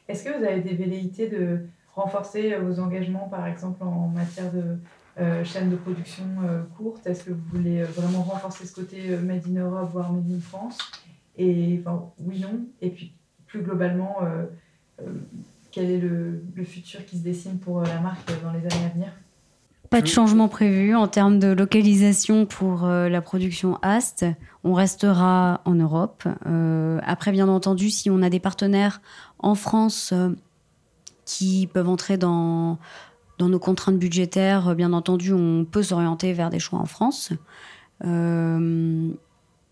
Est-ce 0.08 0.24
que 0.24 0.36
vous 0.36 0.44
avez 0.44 0.62
des 0.62 0.74
velléités 0.74 1.30
de 1.30 1.68
renforcer 1.94 2.56
vos 2.56 2.80
engagements, 2.80 3.30
par 3.30 3.46
exemple 3.46 3.84
en 3.84 4.08
matière 4.08 4.52
de 4.52 4.80
chaîne 5.44 5.70
de 5.70 5.76
production 5.76 6.26
courte 6.78 7.06
Est-ce 7.06 7.26
que 7.26 7.32
vous 7.32 7.44
voulez 7.54 7.84
vraiment 7.84 8.24
renforcer 8.24 8.66
ce 8.66 8.74
côté 8.74 9.18
Made 9.18 9.44
in 9.48 9.60
Europe, 9.60 9.90
voire 9.92 10.12
Made 10.14 10.32
in 10.32 10.40
France? 10.40 10.78
Et 11.38 11.82
enfin, 11.82 12.12
oui, 12.20 12.40
non. 12.40 12.66
Et 12.82 12.90
puis, 12.90 13.14
plus 13.48 13.62
globalement, 13.62 14.18
quel 15.72 15.92
est 15.92 16.00
le, 16.00 16.44
le, 16.56 16.64
futur 16.64 17.06
qui 17.06 17.18
se 17.18 17.24
dessine 17.24 17.60
pour 17.60 17.82
la 17.82 18.00
marque 18.00 18.32
dans 18.44 18.52
les 18.52 18.60
années 18.60 18.86
à 18.86 18.90
venir? 18.90 19.12
Pas 19.90 20.02
de 20.02 20.08
changement 20.08 20.48
prévu 20.48 20.96
en 20.96 21.08
termes 21.08 21.40
de 21.40 21.48
localisation 21.48 22.46
pour 22.46 22.86
euh, 22.86 23.10
la 23.10 23.22
production 23.22 23.80
AST. 23.82 24.26
On 24.64 24.76
restera 24.76 25.62
en 25.66 25.74
Europe. 25.74 26.26
Euh, 26.46 27.00
après, 27.04 27.32
bien 27.32 27.48
entendu, 27.48 27.90
si 27.90 28.12
on 28.12 28.22
a 28.22 28.30
des 28.30 28.40
partenaires 28.40 29.02
en 29.40 29.56
France 29.56 30.12
euh, 30.14 30.30
qui 31.26 31.68
peuvent 31.74 31.90
entrer 31.90 32.18
dans, 32.18 32.78
dans 33.40 33.50
nos 33.50 33.60
contraintes 33.60 33.98
budgétaires, 33.98 34.76
bien 34.76 34.94
entendu, 34.94 35.34
on 35.34 35.66
peut 35.66 35.82
s'orienter 35.82 36.34
vers 36.34 36.52
des 36.52 36.60
choix 36.60 36.80
en 36.80 36.86
France. 36.86 37.32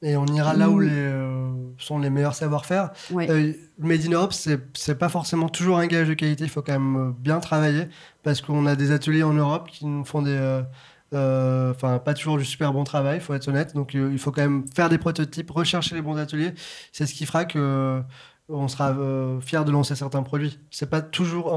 Et 0.04 0.16
on 0.16 0.26
ira 0.28 0.54
là 0.54 0.70
où 0.70 0.80
les, 0.80 0.90
euh, 0.92 1.50
sont 1.80 1.98
les 1.98 2.12
meilleurs 2.12 2.36
savoir-faire. 2.36 2.92
Euh, 3.14 3.54
Made 3.80 4.06
in 4.06 4.12
Europe, 4.12 4.34
c'est 4.34 4.96
pas 5.00 5.10
forcément 5.10 5.50
toujours 5.50 5.80
un 5.80 5.88
gage 5.88 6.08
de 6.08 6.14
qualité. 6.14 6.44
Il 6.44 6.50
faut 6.50 6.62
quand 6.62 6.74
même 6.74 6.96
euh, 6.96 7.12
bien 7.18 7.40
travailler 7.40 7.88
parce 8.22 8.42
qu'on 8.42 8.68
a 8.68 8.76
des 8.76 8.92
ateliers 8.92 9.24
en 9.24 9.34
Europe 9.34 9.70
qui 9.72 9.86
nous 9.86 10.06
font 10.06 10.22
des. 10.22 10.64
Enfin, 11.12 11.98
pas 12.00 12.14
toujours 12.14 12.38
du 12.38 12.46
super 12.46 12.74
bon 12.74 12.84
travail, 12.84 13.18
il 13.18 13.22
faut 13.22 13.34
être 13.34 13.48
honnête. 13.48 13.74
Donc, 13.74 13.96
il 13.96 14.20
faut 14.20 14.32
quand 14.32 14.42
même 14.42 14.66
faire 14.76 14.90
des 14.90 14.98
prototypes, 14.98 15.50
rechercher 15.50 15.96
les 15.96 16.02
bons 16.02 16.18
ateliers. 16.18 16.54
C'est 16.92 17.08
ce 17.08 17.14
qui 17.14 17.26
fera 17.26 17.46
que 17.46 18.02
on 18.50 18.68
sera 18.68 18.96
fier 19.42 19.66
de 19.66 19.72
lancer 19.72 19.96
certains 19.96 20.22
produits. 20.22 20.60
C'est 20.70 20.90
pas 20.90 21.02
toujours 21.02 21.54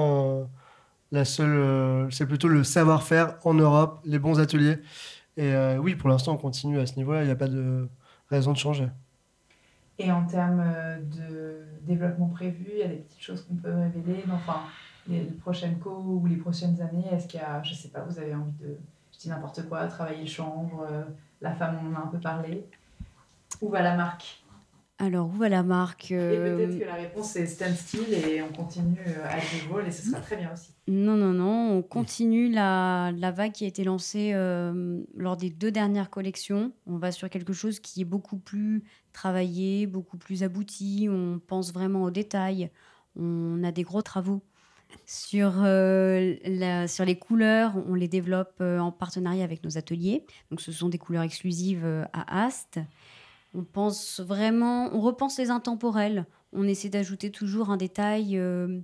la 1.12 1.24
seule. 1.24 2.12
c'est 2.12 2.26
plutôt 2.26 2.48
le 2.48 2.64
savoir-faire 2.64 3.36
en 3.44 3.54
Europe, 3.54 4.00
les 4.04 4.18
bons 4.18 4.40
ateliers. 4.40 4.78
Et 5.36 5.52
oui, 5.78 5.94
pour 5.94 6.08
l'instant, 6.08 6.34
on 6.34 6.36
continue 6.36 6.78
à 6.78 6.86
ce 6.86 6.96
niveau-là. 6.96 7.22
Il 7.22 7.26
n'y 7.26 7.32
a 7.32 7.36
pas 7.36 7.48
de 7.48 7.88
raison 8.30 8.52
de 8.52 8.58
changer. 8.58 8.88
Et 10.00 10.10
en 10.10 10.24
termes 10.24 10.62
euh, 10.64 10.98
de 10.98 11.58
développement 11.82 12.28
prévu, 12.28 12.66
il 12.72 12.78
y 12.78 12.82
a 12.82 12.88
des 12.88 12.96
petites 12.96 13.20
choses 13.20 13.44
qu'on 13.44 13.56
peut 13.56 13.70
révéler? 13.70 14.24
Enfin, 14.32 14.62
les, 15.06 15.20
prochaines 15.24 15.78
co 15.78 15.90
ou 15.90 16.26
les 16.26 16.36
prochaines 16.36 16.80
années, 16.80 17.04
est-ce 17.12 17.28
qu'il 17.28 17.38
y 17.38 17.42
a, 17.42 17.62
je 17.62 17.74
sais 17.74 17.88
pas, 17.88 18.00
vous 18.00 18.18
avez 18.18 18.34
envie 18.34 18.52
de, 18.52 18.78
je 19.12 19.18
dis 19.18 19.28
n'importe 19.28 19.68
quoi, 19.68 19.86
travailler 19.88 20.22
le 20.22 20.26
chanvre, 20.26 20.86
euh, 20.90 21.02
la 21.42 21.52
femme, 21.52 21.80
on 21.84 21.94
en 21.94 22.00
a 22.00 22.04
un 22.04 22.06
peu 22.06 22.18
parlé. 22.18 22.64
Où 23.60 23.68
va 23.68 23.82
la 23.82 23.94
marque? 23.94 24.39
Alors, 25.02 25.28
où 25.28 25.32
va 25.32 25.48
la 25.48 25.62
marque 25.62 26.10
Et 26.10 26.16
peut-être 26.16 26.78
que 26.78 26.84
la 26.84 26.94
réponse 26.94 27.34
est 27.36 27.46
standstill 27.46 28.12
et 28.12 28.42
on 28.42 28.52
continue 28.52 28.98
euh, 29.08 29.24
à 29.24 29.38
vol 29.66 29.86
et 29.86 29.90
ce 29.90 30.10
sera 30.10 30.20
très 30.20 30.36
bien 30.36 30.52
aussi. 30.52 30.72
Non, 30.88 31.16
non, 31.16 31.32
non, 31.32 31.72
on 31.72 31.82
continue 31.82 32.50
la, 32.50 33.10
la 33.16 33.30
vague 33.30 33.52
qui 33.52 33.64
a 33.64 33.66
été 33.66 33.82
lancée 33.82 34.32
euh, 34.34 35.00
lors 35.16 35.38
des 35.38 35.48
deux 35.48 35.70
dernières 35.70 36.10
collections. 36.10 36.72
On 36.86 36.98
va 36.98 37.12
sur 37.12 37.30
quelque 37.30 37.54
chose 37.54 37.80
qui 37.80 38.02
est 38.02 38.04
beaucoup 38.04 38.36
plus 38.36 38.84
travaillé, 39.14 39.86
beaucoup 39.86 40.18
plus 40.18 40.42
abouti. 40.42 41.08
On 41.10 41.40
pense 41.46 41.72
vraiment 41.72 42.02
aux 42.02 42.10
détails. 42.10 42.70
On 43.16 43.64
a 43.64 43.72
des 43.72 43.84
gros 43.84 44.02
travaux 44.02 44.42
sur, 45.06 45.62
euh, 45.64 46.36
la, 46.44 46.88
sur 46.88 47.06
les 47.06 47.18
couleurs, 47.18 47.72
on 47.88 47.94
les 47.94 48.08
développe 48.08 48.60
en 48.60 48.92
partenariat 48.92 49.44
avec 49.44 49.64
nos 49.64 49.78
ateliers. 49.78 50.26
Donc, 50.50 50.60
ce 50.60 50.72
sont 50.72 50.90
des 50.90 50.98
couleurs 50.98 51.22
exclusives 51.22 51.86
à 52.12 52.44
Ast. 52.44 52.80
On 53.54 53.64
pense 53.64 54.20
vraiment, 54.20 54.94
on 54.94 55.00
repense 55.00 55.38
les 55.38 55.50
intemporels. 55.50 56.26
On 56.52 56.64
essaie 56.64 56.88
d'ajouter 56.88 57.30
toujours 57.30 57.70
un 57.70 57.76
détail 57.76 58.36
euh, 58.38 58.78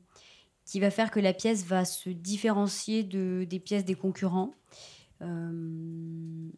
qui 0.65 0.81
va 0.81 0.91
faire 0.91 1.11
que 1.11 1.21
la 1.21 1.33
pièce 1.33 1.65
va 1.65 1.85
se 1.85 2.11
différencier 2.11 3.05
de, 3.05 3.47
des 3.49 3.61
pièces 3.61 3.85
des 3.85 3.95
concurrents. 3.95 4.55
Euh, 5.23 6.49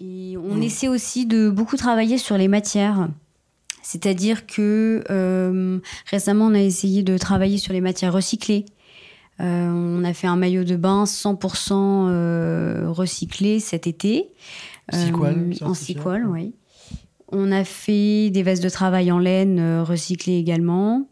et 0.00 0.36
on 0.36 0.56
mmh. 0.56 0.62
essaie 0.62 0.88
aussi 0.88 1.26
de 1.26 1.50
beaucoup 1.50 1.76
travailler 1.76 2.18
sur 2.18 2.36
les 2.36 2.48
matières. 2.48 3.08
C'est-à-dire 3.82 4.46
que 4.46 5.04
euh, 5.10 5.78
récemment, 6.06 6.46
on 6.46 6.54
a 6.54 6.60
essayé 6.60 7.04
de 7.04 7.16
travailler 7.16 7.58
sur 7.58 7.72
les 7.72 7.80
matières 7.80 8.12
recyclées. 8.12 8.66
on 9.38 10.02
a 10.04 10.12
fait 10.14 10.26
un 10.26 10.36
maillot 10.36 10.64
de 10.64 10.76
bain 10.76 11.04
100% 11.04 12.88
recyclé 12.88 13.60
cet 13.60 13.86
été. 13.86 14.34
Euh, 14.94 15.52
en 15.60 15.74
Sequal, 15.74 16.26
oui. 16.26 16.54
On 17.30 17.52
a 17.52 17.64
fait 17.64 18.30
des 18.30 18.42
vestes 18.42 18.62
de 18.62 18.68
travail 18.68 19.12
en 19.12 19.18
laine 19.18 19.58
euh, 19.58 19.84
recyclées 19.84 20.38
également. 20.38 21.08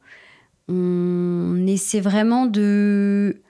On 0.69 1.67
essaie 1.67 2.01
vraiment 2.01 2.47
de 2.47 3.43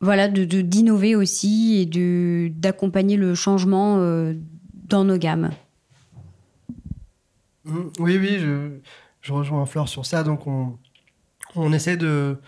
voilà 0.00 0.28
de 0.28 0.44
d'innover 0.60 1.16
aussi 1.16 1.76
et 1.78 1.86
de 1.86 2.50
d'accompagner 2.54 3.16
le 3.16 3.34
changement 3.34 3.98
euh, 3.98 4.34
dans 4.88 5.04
nos 5.04 5.16
gammes. 5.16 5.50
Mmh, 7.64 7.78
oui, 8.00 8.18
oui, 8.18 8.38
je, 8.38 8.78
je 9.22 9.32
rejoins 9.32 9.64
Fleur 9.64 9.88
sur 9.88 10.04
ça. 10.04 10.22
Donc, 10.22 10.46
on, 10.46 10.76
on 11.56 11.72
essaie 11.72 11.96
de, 11.96 12.38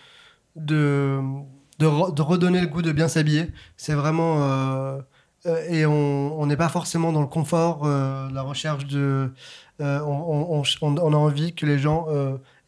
de, 0.57 1.19
de, 1.79 1.87
redonner 1.87 2.61
le 2.61 2.67
goût 2.67 2.83
de 2.83 2.93
bien 2.93 3.09
s'habiller. 3.09 3.47
C'est 3.77 3.95
vraiment. 3.95 4.43
Euh, 4.43 5.01
et 5.69 5.87
on 5.87 6.47
n'est 6.47 6.57
pas 6.57 6.69
forcément 6.69 7.13
dans 7.13 7.21
le 7.21 7.27
confort, 7.27 7.83
euh, 7.85 8.29
la 8.33 8.43
recherche 8.43 8.87
de. 8.87 9.33
Euh, 9.83 10.01
on, 10.01 10.63
a 11.13 11.17
envie 11.17 11.55
que 11.55 11.67
les 11.67 11.79
gens 11.79 12.09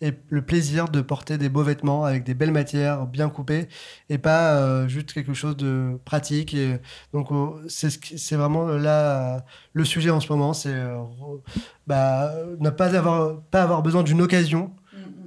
aient 0.02 0.20
le 0.28 0.42
plaisir 0.42 0.90
de 0.90 1.00
porter 1.00 1.38
des 1.38 1.48
beaux 1.48 1.62
vêtements 1.62 2.04
avec 2.04 2.22
des 2.22 2.34
belles 2.34 2.52
matières 2.52 3.06
bien 3.06 3.30
coupées 3.30 3.68
et 4.10 4.18
pas 4.18 4.86
juste 4.88 5.14
quelque 5.14 5.32
chose 5.32 5.56
de 5.56 5.98
pratique. 6.04 6.54
Donc, 7.14 7.28
c'est 7.68 8.36
vraiment 8.36 8.66
là 8.66 9.44
le 9.72 9.84
sujet 9.86 10.10
en 10.10 10.20
ce 10.20 10.30
moment 10.30 10.52
c'est 10.52 10.76
bah, 11.86 12.30
ne 12.60 12.68
pas 12.68 12.94
avoir, 12.94 13.40
pas 13.50 13.62
avoir 13.62 13.82
besoin 13.82 14.02
d'une 14.02 14.20
occasion 14.20 14.70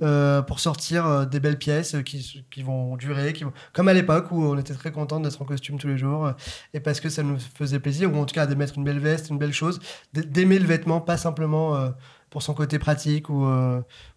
euh, 0.01 0.41
pour 0.41 0.59
sortir 0.59 1.05
euh, 1.05 1.25
des 1.25 1.39
belles 1.39 1.59
pièces 1.59 1.95
qui, 2.03 2.43
qui 2.49 2.63
vont 2.63 2.95
durer, 2.97 3.33
qui 3.33 3.43
vont... 3.43 3.53
comme 3.71 3.87
à 3.87 3.93
l'époque 3.93 4.31
où 4.31 4.43
on 4.43 4.57
était 4.57 4.73
très 4.73 4.91
content 4.91 5.19
d'être 5.19 5.39
en 5.41 5.45
costume 5.45 5.77
tous 5.77 5.87
les 5.87 5.97
jours 5.97 6.25
euh, 6.25 6.31
et 6.73 6.79
parce 6.79 6.99
que 6.99 7.09
ça 7.09 7.21
nous 7.21 7.37
faisait 7.37 7.79
plaisir, 7.79 8.11
ou 8.11 8.17
en 8.17 8.25
tout 8.25 8.33
cas 8.33 8.47
de 8.47 8.55
mettre 8.55 8.77
une 8.77 8.83
belle 8.83 8.99
veste, 8.99 9.29
une 9.29 9.37
belle 9.37 9.53
chose, 9.53 9.79
d'aimer 10.13 10.57
le 10.57 10.65
vêtement, 10.65 11.01
pas 11.01 11.17
simplement 11.17 11.91
pour 12.29 12.41
son 12.41 12.53
côté 12.53 12.79
pratique 12.79 13.29
ou, 13.29 13.45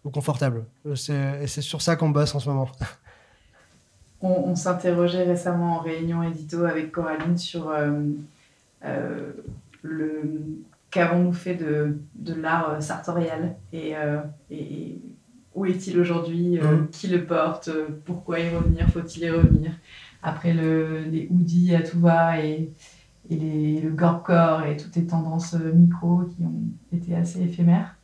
ou 0.03 0.09
confortable. 0.09 0.65
Et 0.85 1.47
c'est 1.47 1.61
sur 1.61 1.81
ça 1.81 1.95
qu'on 1.95 2.09
bosse 2.09 2.33
en 2.33 2.39
ce 2.39 2.49
moment. 2.49 2.69
On, 4.21 4.55
s'interrogeait 4.55 5.23
récemment 5.23 5.77
en 5.77 5.79
réunion 5.81 6.23
édito 6.23 6.63
avec 6.65 6.91
Coraline 6.91 7.37
sur 7.37 7.71
le 9.83 10.23
qu'avons-nous 10.89 11.33
fait 11.33 11.55
de, 11.55 11.97
de 12.15 12.33
l'art 12.33 12.81
sartorial 12.81 13.55
et, 13.73 13.93
où 15.55 15.65
est-il 15.65 15.99
aujourd'hui, 15.99 16.59
euh, 16.59 16.77
mm. 16.77 16.87
qui 16.91 17.07
le 17.07 17.25
porte, 17.25 17.69
euh, 17.69 17.87
pourquoi 18.05 18.39
y 18.39 18.49
revenir, 18.49 18.87
faut-il 18.89 19.23
y 19.23 19.29
revenir? 19.29 19.71
Après 20.21 20.53
le, 20.53 21.03
les 21.03 21.27
hoodies 21.31 21.75
à 21.75 21.81
tout 21.81 21.99
va 21.99 22.43
et, 22.43 22.69
et 23.29 23.35
les, 23.35 23.79
le 23.79 23.89
gore 23.89 24.63
et 24.67 24.75
toutes 24.77 24.95
les 24.95 25.05
tendances 25.05 25.55
euh, 25.55 25.71
micro 25.73 26.23
qui 26.23 26.43
ont 26.43 26.95
été 26.95 27.15
assez 27.15 27.41
éphémères. 27.41 27.95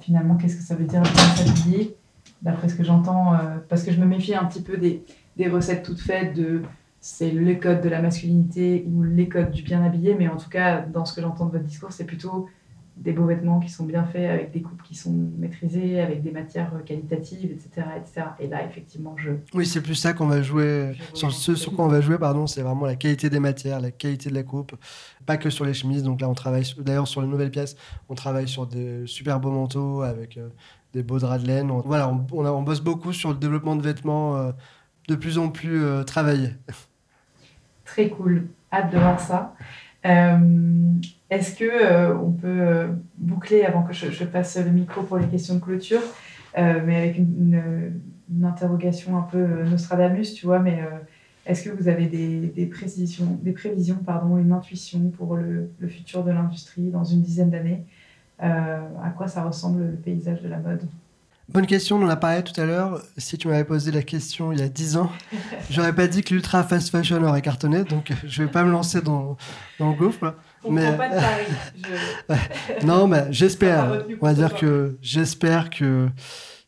finalement, 0.00 0.36
qu'est-ce 0.36 0.56
que 0.56 0.62
ça 0.62 0.74
veut 0.74 0.84
dire 0.84 1.02
bien 1.02 1.12
s'habiller? 1.12 1.96
D'après 2.42 2.68
ce 2.68 2.74
que 2.74 2.84
j'entends, 2.84 3.32
parce 3.68 3.82
que 3.82 3.90
je 3.92 3.98
me 3.98 4.04
méfie 4.04 4.34
un 4.34 4.44
petit 4.44 4.60
peu 4.62 4.76
des, 4.76 5.02
des 5.36 5.48
recettes 5.48 5.84
toutes 5.84 6.00
faites 6.00 6.34
de 6.36 6.62
c'est 7.00 7.30
le 7.30 7.54
code 7.54 7.82
de 7.82 7.88
la 7.88 8.02
masculinité 8.02 8.84
ou 8.92 9.04
les 9.04 9.28
codes 9.28 9.52
du 9.52 9.62
bien 9.62 9.82
habillé, 9.84 10.14
mais 10.14 10.26
en 10.28 10.36
tout 10.36 10.48
cas, 10.48 10.80
dans 10.80 11.04
ce 11.04 11.14
que 11.14 11.20
j'entends 11.20 11.46
de 11.46 11.52
votre 11.52 11.64
discours, 11.64 11.92
c'est 11.92 12.04
plutôt 12.04 12.48
des 12.96 13.12
beaux 13.12 13.26
vêtements 13.26 13.60
qui 13.60 13.68
sont 13.68 13.84
bien 13.84 14.04
faits, 14.04 14.30
avec 14.30 14.52
des 14.52 14.62
coupes 14.62 14.82
qui 14.82 14.94
sont 14.94 15.12
maîtrisées, 15.36 16.00
avec 16.00 16.22
des 16.22 16.30
matières 16.30 16.72
qualitatives, 16.86 17.52
etc. 17.52 17.86
etc. 17.96 18.28
Et 18.40 18.48
là, 18.48 18.64
effectivement, 18.64 19.14
je... 19.18 19.32
Oui, 19.52 19.66
c'est 19.66 19.82
plus 19.82 19.94
ça 19.94 20.14
qu'on 20.14 20.26
va 20.26 20.40
jouer. 20.40 20.96
Sur 21.12 21.30
ce 21.30 21.54
sur 21.54 21.74
quoi 21.74 21.84
on 21.84 21.88
va 21.88 22.00
jouer, 22.00 22.18
pardon, 22.18 22.46
c'est 22.46 22.62
vraiment 22.62 22.86
la 22.86 22.96
qualité 22.96 23.28
des 23.28 23.38
matières, 23.38 23.80
la 23.80 23.90
qualité 23.90 24.30
de 24.30 24.34
la 24.34 24.42
coupe. 24.42 24.74
Pas 25.26 25.36
que 25.36 25.50
sur 25.50 25.66
les 25.66 25.74
chemises. 25.74 26.02
Donc 26.02 26.22
là, 26.22 26.28
on 26.28 26.34
travaille, 26.34 26.64
d'ailleurs, 26.78 27.06
sur 27.06 27.20
les 27.20 27.28
nouvelles 27.28 27.50
pièces, 27.50 27.76
on 28.08 28.14
travaille 28.14 28.48
sur 28.48 28.66
des 28.66 29.06
super 29.06 29.40
beaux 29.40 29.50
manteaux 29.50 30.00
avec 30.00 30.38
euh, 30.38 30.48
des 30.94 31.02
beaux 31.02 31.18
draps 31.18 31.42
de 31.42 31.48
laine. 31.48 31.70
On, 31.70 31.80
voilà, 31.80 32.08
on, 32.08 32.26
on, 32.32 32.62
bosse 32.62 32.80
beaucoup 32.80 33.12
sur 33.12 33.30
le 33.30 33.36
développement 33.36 33.76
de 33.76 33.82
vêtements 33.82 34.36
euh, 34.36 34.52
de 35.08 35.14
plus 35.16 35.36
en 35.36 35.50
plus 35.50 35.84
euh, 35.84 36.02
travaillés. 36.02 36.54
Très 37.84 38.08
cool. 38.08 38.48
Hâte 38.72 38.90
de 38.90 38.98
voir 38.98 39.20
ça. 39.20 39.54
Est-ce 41.28 41.56
que 41.56 41.64
euh, 41.64 42.16
on 42.16 42.30
peut 42.30 42.46
euh, 42.46 42.88
boucler 43.18 43.64
avant 43.64 43.82
que 43.82 43.92
je, 43.92 44.24
passe 44.24 44.56
le 44.58 44.70
micro 44.70 45.02
pour 45.02 45.18
les 45.18 45.26
questions 45.26 45.56
de 45.56 45.60
clôture, 45.60 46.02
euh, 46.56 46.80
mais 46.84 46.96
avec 46.96 47.18
une, 47.18 48.00
interrogation 48.44 49.16
un 49.16 49.22
peu 49.22 49.64
Nostradamus, 49.64 50.34
tu 50.34 50.46
vois, 50.46 50.58
mais 50.58 50.80
est-ce 51.46 51.62
que 51.62 51.70
vous 51.70 51.86
avez 51.86 52.06
des, 52.06 52.66
précisions, 52.66 53.38
des 53.40 53.52
prévisions, 53.52 53.98
pardon, 54.04 54.36
une 54.36 54.50
intuition 54.50 55.10
pour 55.16 55.36
le, 55.36 55.70
futur 55.86 56.24
de 56.24 56.32
l'industrie 56.32 56.90
dans 56.90 57.04
une 57.04 57.22
dizaine 57.22 57.50
d'années 57.50 57.84
À 58.40 59.10
quoi 59.16 59.28
ça 59.28 59.44
ressemble 59.44 59.84
le 59.84 59.92
paysage 59.92 60.42
de 60.42 60.48
la 60.48 60.58
mode? 60.58 60.82
Bonne 61.48 61.66
question, 61.66 61.98
on 61.98 62.04
en 62.04 62.08
a 62.08 62.16
parlé 62.16 62.42
tout 62.42 62.60
à 62.60 62.64
l'heure. 62.64 63.00
Si 63.16 63.38
tu 63.38 63.46
m'avais 63.46 63.62
posé 63.62 63.92
la 63.92 64.02
question 64.02 64.50
il 64.50 64.58
y 64.58 64.62
a 64.62 64.68
10 64.68 64.96
ans, 64.96 65.12
j'aurais 65.70 65.94
pas 65.94 66.08
dit 66.08 66.22
que 66.22 66.34
l'ultra 66.34 66.64
fast 66.64 66.90
fashion 66.90 67.22
aurait 67.22 67.42
cartonné, 67.42 67.84
donc 67.84 68.12
je 68.26 68.42
vais 68.42 68.50
pas 68.50 68.64
me 68.64 68.72
lancer 68.72 69.02
dans, 69.02 69.36
dans 69.78 69.90
le 69.90 69.96
gouffre. 69.96 70.34
On 70.66 70.72
mais... 70.72 70.86
prend 70.88 70.96
pas 70.96 71.08
de 71.08 71.14
pari. 71.14 71.44
Je- 72.80 72.86
Non, 72.86 73.06
mais 73.06 73.24
j'espère. 73.30 74.04
On 74.20 74.26
va 74.26 74.34
dire 74.34 74.54
que 74.54 74.96
j'espère 75.02 75.70
que 75.70 76.08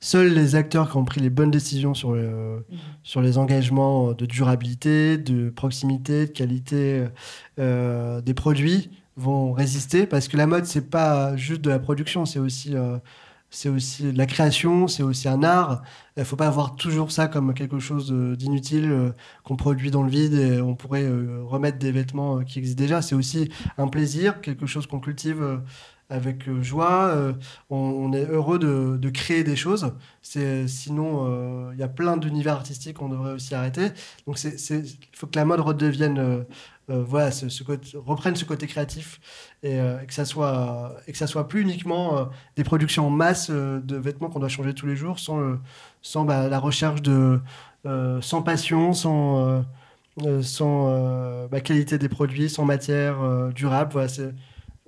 seuls 0.01 0.33
les 0.33 0.55
acteurs 0.55 0.91
qui 0.91 0.97
ont 0.97 1.05
pris 1.05 1.21
les 1.21 1.31
bonnes 1.31 1.51
décisions 1.51 1.95
sur, 1.95 2.13
le- 2.13 2.65
sur 3.03 3.21
les 3.21 3.37
engagements 3.39 4.13
de 4.13 4.27
durabilité, 4.27 5.19
de 5.19 5.51
proximité, 5.51 6.27
de 6.27 6.31
qualité 6.33 7.05
euh, 7.59 8.21
des 8.21 8.35
produits 8.35 8.91
vont 9.17 9.53
résister 9.53 10.07
parce 10.07 10.29
que 10.29 10.37
la 10.37 10.47
mode 10.47 10.65
c'est 10.65 10.89
pas 10.91 11.37
juste 11.37 11.61
de 11.63 11.71
la 11.71 11.81
production, 11.81 12.25
c'est 12.25 12.39
aussi 12.39 12.77
euh, 12.77 12.99
c'est 13.51 13.69
aussi 13.69 14.13
la 14.13 14.27
création, 14.27 14.89
c'est 14.89 15.03
aussi 15.03 15.29
un 15.29 15.43
art. 15.43 15.83
Il 16.17 16.25
faut 16.25 16.37
pas 16.37 16.51
voir 16.51 16.77
toujours 16.77 17.13
ça 17.13 17.29
comme 17.29 17.55
quelque 17.55 17.79
chose 17.79 18.13
d'inutile 18.13 18.91
euh, 18.91 19.11
qu'on 19.45 19.57
produit 19.57 19.91
dans 19.91 20.03
le 20.03 20.11
vide 20.11 20.35
et 20.35 20.61
on 20.61 20.75
pourrait 20.75 21.05
euh, 21.05 21.43
remettre 21.45 21.79
des 21.79 21.93
vêtements 21.93 22.39
euh, 22.39 22.43
qui 22.43 22.59
existent 22.59 22.83
déjà. 22.83 23.03
C'est 23.03 23.15
aussi 23.15 23.51
un 23.79 23.89
plaisir, 23.89 24.41
quelque 24.41 24.67
chose 24.67 24.87
qu'on 24.87 25.01
cultive 25.01 25.43
euh, 25.43 25.59
avec 26.11 26.49
euh, 26.49 26.63
joie. 26.63 27.09
Euh, 27.09 27.33
on, 27.71 28.13
est 28.13 28.25
heureux 28.25 28.59
de, 28.59 29.11
créer 29.11 29.45
des 29.45 29.57
choses. 29.57 29.93
Sinon, 30.23 31.27
euh, 31.27 31.71
il 31.75 31.79
y 31.79 31.83
a 31.83 31.89
plein 31.89 32.17
d'univers 32.17 32.55
artistiques 32.55 32.97
qu'on 32.97 33.09
devrait 33.09 33.33
aussi 33.33 33.55
arrêter. 33.55 33.89
Donc, 34.27 34.43
il 34.43 34.85
faut 35.15 35.27
que 35.27 35.39
la 35.39 35.45
mode 35.45 35.61
redevienne, 35.61 36.19
euh, 36.19 36.23
euh, 36.33 36.45
voilà, 36.89 37.31
ce, 37.31 37.63
côté, 37.63 37.97
reprenne 37.97 38.35
ce 38.35 38.45
côté 38.45 38.67
créatif 38.67 39.21
et, 39.63 39.79
euh, 39.79 40.01
et 40.01 40.07
que 40.07 40.15
ça 40.15 40.25
soit, 40.25 40.97
et 41.07 41.13
que 41.13 41.19
ça 41.19 41.27
soit 41.27 41.47
plus 41.49 41.61
uniquement 41.63 42.19
euh, 42.19 42.25
des 42.57 42.65
productions 42.65 43.07
en 43.07 43.11
masse 43.11 43.49
euh, 43.51 43.81
de 43.81 43.97
vêtements 43.97 44.29
qu'on 44.31 44.41
doit 44.41 44.49
changer 44.49 44.75
tous 44.75 44.87
les 44.87 44.97
jours, 44.97 45.19
sans, 45.19 45.59
sans 46.03 46.25
bah, 46.25 46.49
la 46.49 46.59
recherche 46.59 47.03
de, 47.03 47.41
euh, 47.87 48.21
sans 48.23 48.43
passion, 48.43 48.93
sans, 48.93 49.47
euh, 49.47 49.61
euh, 50.25 50.43
sans 50.43 50.87
euh, 50.89 51.49
bah, 51.49 51.61
qualité 51.61 51.99
des 51.99 52.09
produits, 52.09 52.49
sans 52.49 52.65
matière 52.65 53.21
euh, 53.23 53.51
durable. 53.53 53.93
Voilà, 53.93 54.09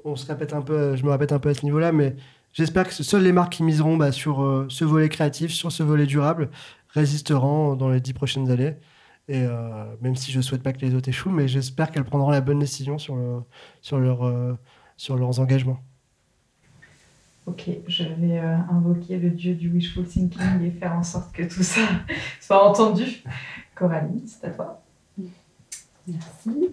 on 0.04 0.16
se 0.16 0.26
répète 0.26 0.54
un 0.54 0.62
peu, 0.62 0.96
je 0.96 1.04
me 1.04 1.10
répète 1.10 1.32
un 1.32 1.38
peu 1.38 1.50
à 1.50 1.54
ce 1.54 1.64
niveau-là, 1.64 1.92
mais 1.92 2.16
j'espère 2.52 2.88
que 2.88 2.94
seules 2.94 3.22
les 3.22 3.32
marques 3.32 3.52
qui 3.52 3.62
miseront 3.62 3.96
bah, 3.96 4.12
sur 4.12 4.42
euh, 4.42 4.66
ce 4.68 4.84
volet 4.84 5.08
créatif, 5.08 5.52
sur 5.52 5.70
ce 5.70 5.82
volet 5.82 6.06
durable, 6.06 6.50
résisteront 6.88 7.76
dans 7.76 7.88
les 7.90 8.00
dix 8.00 8.12
prochaines 8.12 8.50
années. 8.50 8.76
Et 9.28 9.42
euh, 9.44 9.84
même 10.00 10.16
si 10.16 10.32
je 10.32 10.40
souhaite 10.40 10.62
pas 10.62 10.72
que 10.72 10.80
les 10.80 10.94
autres 10.94 11.08
échouent, 11.08 11.30
mais 11.30 11.46
j'espère 11.46 11.90
qu'elles 11.90 12.04
prendront 12.04 12.30
la 12.30 12.40
bonne 12.40 12.58
décision 12.58 12.98
sur, 12.98 13.14
le- 13.16 13.42
sur, 13.80 13.98
leur, 14.00 14.24
euh, 14.26 14.54
sur 14.96 15.16
leurs 15.16 15.38
engagements. 15.38 15.78
Ok, 17.46 17.68
je 17.86 18.04
vais 18.04 18.38
euh, 18.38 18.56
invoquer 18.70 19.18
le 19.18 19.30
dieu 19.30 19.54
du 19.54 19.70
wishful 19.70 20.04
thinking 20.04 20.62
et 20.62 20.70
faire 20.70 20.92
en 20.92 21.02
sorte 21.02 21.32
que 21.32 21.42
tout 21.42 21.62
ça 21.62 21.80
soit 22.40 22.68
entendu. 22.68 23.22
Coralie, 23.74 24.22
c'est 24.26 24.46
à 24.48 24.50
toi. 24.50 24.82
Merci. 26.06 26.70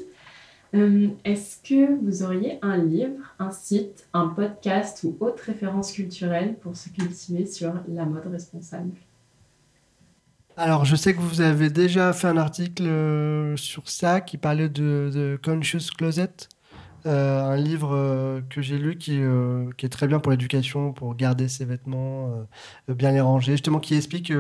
Euh, 0.76 1.08
Est-ce 1.24 1.58
que 1.64 1.96
vous 2.04 2.24
auriez 2.24 2.60
un 2.62 2.78
livre, 2.78 3.34
un 3.40 3.52
site, 3.52 4.08
un 4.14 4.28
podcast 4.30 5.04
ou 5.04 5.16
autre 5.22 5.44
référence 5.46 5.92
culturelle 5.94 6.56
pour 6.60 6.76
se 6.76 6.90
cultiver 6.90 7.46
sur 7.46 7.74
la 7.88 8.06
mode 8.06 8.28
responsable? 8.28 8.92
Alors, 10.60 10.86
je 10.86 10.96
sais 10.96 11.14
que 11.14 11.20
vous 11.20 11.42
avez 11.42 11.70
déjà 11.70 12.14
fait 12.14 12.26
un 12.26 12.36
article 12.38 12.88
euh, 12.88 13.56
sur 13.58 13.88
ça 13.88 14.22
qui 14.22 14.38
parlait 14.38 14.70
de, 14.70 15.12
de 15.14 15.40
Conscious 15.44 15.92
Closet, 15.96 16.50
euh, 17.06 17.44
un 17.44 17.58
livre 17.58 17.94
euh, 17.94 18.42
que 18.50 18.64
j'ai 18.64 18.80
lu 18.80 18.98
qui, 18.98 19.20
euh, 19.22 19.70
qui 19.78 19.86
est 19.86 19.90
très 19.90 20.08
bien 20.08 20.18
pour 20.18 20.32
l'éducation, 20.32 20.94
pour 20.94 21.14
garder 21.14 21.48
ses 21.48 21.64
vêtements, 21.64 22.48
bien 22.88 23.12
les 23.12 23.22
ranger, 23.22 23.52
justement 23.52 23.80
qui 23.80 23.94
explique 23.94 24.34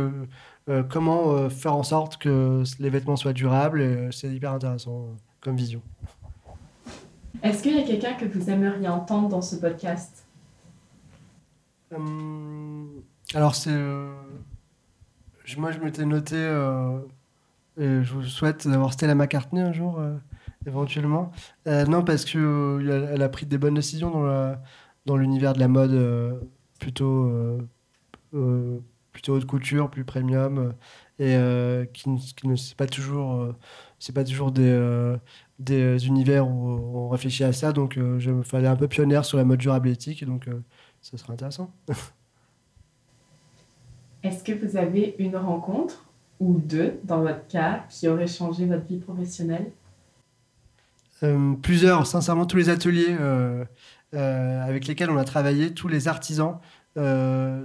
comment 0.90 1.50
faire 1.52 1.76
en 1.76 1.84
sorte 1.84 2.18
que 2.18 2.64
les 2.80 2.90
vêtements 2.90 3.16
soient 3.16 3.34
durables. 3.34 4.10
C'est 4.12 4.30
hyper 4.30 4.54
intéressant 4.54 5.10
comme 5.40 5.56
vision. 5.56 5.84
Est-ce 7.44 7.62
qu'il 7.62 7.76
y 7.76 7.80
a 7.80 7.84
quelqu'un 7.84 8.16
que 8.16 8.26
vous 8.26 8.50
aimeriez 8.50 8.88
entendre 8.88 9.30
dans 9.30 9.44
ce 9.44 9.56
podcast? 9.58 10.26
Hum, 11.96 12.90
alors, 13.36 13.54
c'est. 13.54 13.72
Moi, 15.58 15.72
je 15.72 15.80
m'étais 15.80 16.06
noté. 16.06 16.36
euh, 16.36 17.00
et 17.78 18.04
je 18.04 18.14
vous 18.14 18.24
souhaite 18.24 18.68
d'avoir 18.68 18.94
Stella 18.94 19.16
McCartney 19.16 19.62
un 19.62 19.74
jour, 19.74 20.00
euh, 20.00 20.18
éventuellement. 20.68 21.32
Euh, 21.68 21.86
non, 21.86 22.04
parce 22.04 22.26
qu'elle 22.26 23.10
elle 23.14 23.22
a 23.24 23.30
pris 23.30 23.46
des 23.48 23.58
bonnes 23.60 23.76
décisions 23.76 24.12
dans, 24.12 24.24
la- 24.24 24.62
dans 25.06 25.18
l'univers 25.18 25.54
de 25.54 25.60
la 25.60 25.68
mode 25.70 26.42
plutôt, 26.80 27.32
plutôt 29.12 29.34
haute 29.36 29.46
couture, 29.46 29.90
plus 29.90 30.04
premium. 30.06 30.74
et 31.20 31.36
qui, 31.94 32.10
ne- 32.10 32.56
c'est 32.56 32.76
pas 32.76 32.88
toujours. 32.88 33.54
c'est 34.00 34.14
pas 34.14 34.24
toujours 34.24 34.52
des, 34.52 35.16
des 35.60 36.08
univers 36.08 36.48
où 36.48 36.70
on 37.06 37.10
réfléchit 37.10 37.44
à 37.44 37.54
ça. 37.54 37.72
Donc, 37.74 37.96
je 38.20 38.32
me 38.32 38.44
fallait 38.44 38.68
un 38.68 38.76
peu 38.76 38.88
pionnière 38.88 39.26
sur 39.26 39.38
la 39.38 39.44
mode 39.46 39.60
durable 39.60 39.90
et 39.90 39.94
éthique. 39.94 40.26
Donc, 40.26 40.48
ça 41.02 41.18
serait 41.18 41.34
intéressant. 41.34 41.72
Est-ce 44.28 44.44
que 44.44 44.52
vous 44.52 44.76
avez 44.76 45.16
une 45.20 45.38
rencontre 45.38 46.04
ou 46.42 46.60
deux, 46.60 47.00
dans 47.06 47.22
votre 47.22 47.48
cas, 47.48 47.86
qui 47.90 48.10
aurait 48.10 48.28
changé 48.28 48.66
votre 48.66 48.86
vie 48.86 48.98
professionnelle? 48.98 49.72
Euh, 51.24 51.54
plusieurs, 51.62 52.06
sincèrement, 52.06 52.46
tous 52.46 52.58
les 52.58 52.68
ateliers 52.68 53.16
euh, 53.22 53.64
euh, 54.14 54.62
avec 54.66 54.86
lesquels 54.86 55.10
on 55.10 55.18
a 55.18 55.24
travaillé, 55.24 55.74
tous 55.74 55.88
les 55.88 56.10
artisans, 56.10 56.60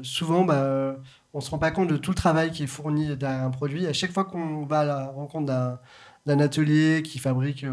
souvent, 0.03 0.45
bah, 0.45 0.95
on 1.35 1.39
ne 1.39 1.43
se 1.43 1.51
rend 1.51 1.59
pas 1.59 1.73
compte 1.73 1.89
de 1.89 1.97
tout 1.97 2.13
le 2.13 2.17
travail 2.17 2.53
qui 2.53 2.63
est 2.63 2.69
fourni 2.69 3.17
derrière 3.17 3.43
un 3.43 3.51
produit. 3.51 3.89
À 3.89 3.93
chaque 3.93 4.13
fois 4.13 4.25
qu'on 4.25 4.65
va 4.65 4.81
à 4.81 4.85
la 4.85 5.07
rencontre 5.07 5.47
d'un 6.27 6.39
atelier 6.39 7.03
qui 7.03 7.19
fabrique 7.19 7.67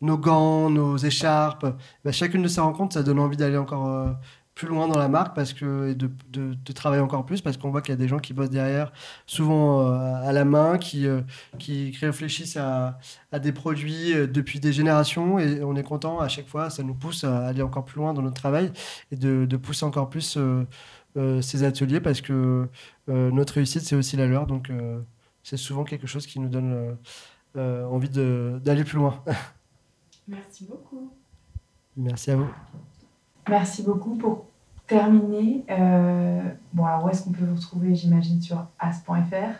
nos 0.00 0.16
gants, 0.16 0.70
nos 0.70 0.96
écharpes, 0.96 1.66
bah, 2.02 2.12
chacune 2.12 2.42
de 2.42 2.48
ces 2.48 2.62
rencontres, 2.62 2.94
ça 2.94 3.02
donne 3.02 3.18
envie 3.18 3.36
d'aller 3.36 3.58
encore 3.58 4.16
plus 4.54 4.68
loin 4.68 4.86
dans 4.88 4.98
la 4.98 5.08
marque 5.08 5.34
parce 5.34 5.52
que, 5.54 5.88
et 5.90 5.94
de, 5.94 6.10
de- 6.30 6.54
de 6.54 6.72
travailler 6.72 7.02
encore 7.02 7.24
plus 7.24 7.40
parce 7.40 7.56
qu'on 7.56 7.70
voit 7.70 7.80
qu'il 7.82 7.92
y 7.92 7.94
a 7.94 7.96
des 7.96 8.08
gens 8.08 8.18
qui 8.18 8.34
bossent 8.34 8.50
derrière, 8.50 8.92
souvent 9.26 9.80
euh, 9.92 10.28
à 10.28 10.32
la 10.32 10.44
main, 10.44 10.76
qui, 10.78 11.06
euh, 11.06 11.22
qui 11.58 11.96
réfléchissent 12.00 12.56
à, 12.58 12.98
à 13.32 13.38
des 13.38 13.52
produits 13.52 14.12
euh, 14.14 14.26
depuis 14.26 14.60
des 14.60 14.72
générations 14.72 15.38
et 15.38 15.62
on 15.64 15.74
est 15.76 15.82
content 15.82 16.20
à 16.20 16.28
chaque 16.28 16.48
fois, 16.48 16.68
ça 16.70 16.82
nous 16.82 16.94
pousse 16.94 17.24
à 17.24 17.46
aller 17.46 17.62
encore 17.62 17.84
plus 17.84 17.98
loin 18.00 18.12
dans 18.14 18.22
notre 18.22 18.36
travail 18.40 18.72
et 19.10 19.16
de, 19.16 19.46
de 19.46 19.56
pousser 19.56 19.84
encore 19.86 20.10
plus 20.10 20.36
euh, 20.36 20.64
ces 21.42 21.62
ateliers 21.64 22.00
parce 22.00 22.20
que 22.22 22.68
notre 23.08 23.54
réussite 23.54 23.82
c'est 23.82 23.96
aussi 23.96 24.16
la 24.16 24.26
leur 24.26 24.46
donc 24.46 24.70
c'est 25.42 25.58
souvent 25.58 25.84
quelque 25.84 26.06
chose 26.06 26.26
qui 26.26 26.40
nous 26.40 26.48
donne 26.48 26.96
envie 27.56 28.08
d'aller 28.08 28.84
plus 28.84 28.96
loin. 28.96 29.22
Merci 30.28 30.64
beaucoup. 30.64 31.12
Merci 31.96 32.30
à 32.30 32.36
vous. 32.36 32.50
Merci 33.48 33.82
beaucoup 33.82 34.14
pour 34.16 34.44
terminer. 34.86 35.64
euh, 35.70 36.40
bon, 36.72 36.84
alors 36.84 37.04
où 37.04 37.08
est-ce 37.08 37.22
qu'on 37.24 37.32
peut 37.32 37.44
vous 37.44 37.56
retrouver 37.56 37.94
J'imagine 37.94 38.40
sur 38.40 38.66
as.fr 38.78 39.54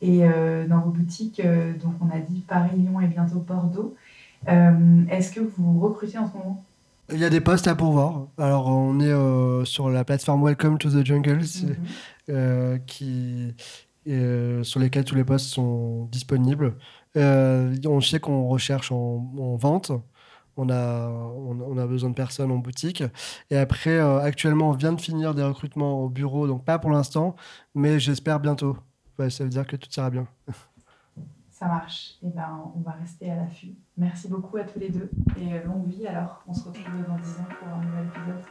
et 0.00 0.20
euh, 0.24 0.66
dans 0.68 0.80
vos 0.80 0.90
boutiques. 0.90 1.40
euh, 1.40 1.72
donc, 1.76 1.94
on 2.00 2.08
a 2.14 2.20
dit 2.20 2.40
Paris, 2.46 2.76
Lyon 2.76 3.00
et 3.00 3.06
bientôt 3.06 3.40
Bordeaux. 3.40 3.94
Est-ce 4.46 5.32
que 5.32 5.40
vous 5.40 5.80
recrutez 5.80 6.16
en 6.18 6.28
ce 6.30 6.36
moment? 6.36 6.64
Il 7.12 7.18
y 7.18 7.24
a 7.24 7.30
des 7.30 7.40
postes 7.40 7.66
à 7.66 7.74
pourvoir. 7.74 8.26
Alors 8.38 8.68
on 8.68 9.00
est 9.00 9.64
sur 9.66 9.88
la 9.90 10.04
plateforme 10.04 10.44
Welcome 10.44 10.78
to 10.78 10.90
the 10.90 11.04
Jungle 11.04 11.40
Mhm. 12.28 12.78
qui, 12.86 13.54
sur 14.62 14.78
lesquels 14.80 15.04
tous 15.04 15.14
les 15.16 15.24
postes 15.24 15.46
sont 15.46 16.04
disponibles. 16.12 16.76
On 17.16 18.00
sait 18.00 18.20
qu'on 18.20 18.46
recherche 18.48 18.92
en, 18.92 19.26
en 19.38 19.56
vente. 19.56 19.90
On 20.58 20.68
a, 20.70 21.08
on, 21.08 21.60
on 21.60 21.78
a 21.78 21.86
besoin 21.86 22.10
de 22.10 22.14
personnes 22.14 22.50
en 22.50 22.58
boutique. 22.58 23.02
Et 23.50 23.56
après, 23.56 23.98
euh, 23.98 24.20
actuellement, 24.20 24.70
on 24.70 24.72
vient 24.72 24.92
de 24.92 25.00
finir 25.00 25.34
des 25.34 25.42
recrutements 25.42 26.02
au 26.02 26.08
bureau, 26.08 26.46
donc 26.46 26.64
pas 26.64 26.78
pour 26.78 26.90
l'instant, 26.90 27.36
mais 27.74 27.98
j'espère 28.00 28.40
bientôt. 28.40 28.76
Ouais, 29.18 29.30
ça 29.30 29.44
veut 29.44 29.50
dire 29.50 29.66
que 29.66 29.76
tout 29.76 29.88
ira 29.96 30.10
bien. 30.10 30.26
Ça 31.50 31.66
marche. 31.66 32.14
Et 32.22 32.28
ben, 32.28 32.70
on 32.76 32.80
va 32.82 32.92
rester 32.92 33.32
à 33.32 33.34
l'affût. 33.34 33.74
Merci 33.96 34.28
beaucoup 34.28 34.58
à 34.58 34.62
tous 34.62 34.78
les 34.78 34.90
deux 34.90 35.10
et 35.36 35.54
euh, 35.54 35.64
longue 35.64 35.88
vie. 35.88 36.06
Alors, 36.06 36.40
on 36.46 36.54
se 36.54 36.68
retrouve 36.68 36.84
dans 37.08 37.16
10 37.16 37.30
ans 37.40 37.48
pour 37.58 37.68
un 37.68 37.84
nouvel 37.84 38.06
épisode. 38.06 38.44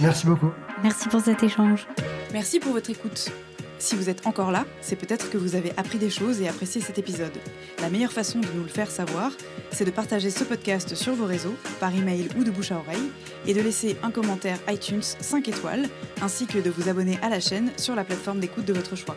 Merci 0.00 0.26
beaucoup. 0.26 0.50
Merci 0.82 1.08
pour 1.08 1.20
cet 1.20 1.44
échange. 1.44 1.86
Merci 2.32 2.58
pour 2.58 2.72
votre 2.72 2.90
écoute. 2.90 3.30
Si 3.78 3.94
vous 3.94 4.10
êtes 4.10 4.26
encore 4.26 4.50
là, 4.50 4.64
c'est 4.80 4.96
peut-être 4.96 5.30
que 5.30 5.38
vous 5.38 5.54
avez 5.54 5.70
appris 5.78 5.98
des 5.98 6.10
choses 6.10 6.40
et 6.40 6.48
apprécié 6.48 6.80
cet 6.80 6.98
épisode. 6.98 7.32
La 7.80 7.88
meilleure 7.88 8.12
façon 8.12 8.40
de 8.40 8.48
nous 8.56 8.62
le 8.62 8.68
faire 8.68 8.90
savoir, 8.90 9.30
c'est 9.70 9.84
de 9.84 9.90
partager 9.90 10.30
ce 10.30 10.44
podcast 10.44 10.94
sur 10.94 11.14
vos 11.14 11.26
réseaux, 11.26 11.54
par 11.80 11.94
email 11.94 12.28
ou 12.38 12.44
de 12.44 12.50
bouche 12.50 12.72
à 12.72 12.78
oreille, 12.78 13.10
et 13.46 13.54
de 13.54 13.60
laisser 13.60 13.96
un 14.02 14.10
commentaire 14.10 14.58
iTunes 14.68 15.02
5 15.02 15.48
étoiles, 15.48 15.88
ainsi 16.22 16.46
que 16.46 16.58
de 16.58 16.70
vous 16.70 16.88
abonner 16.88 17.18
à 17.22 17.28
la 17.28 17.40
chaîne 17.40 17.70
sur 17.76 17.94
la 17.94 18.04
plateforme 18.04 18.40
d'écoute 18.40 18.64
de 18.64 18.72
votre 18.72 18.96
choix. 18.96 19.16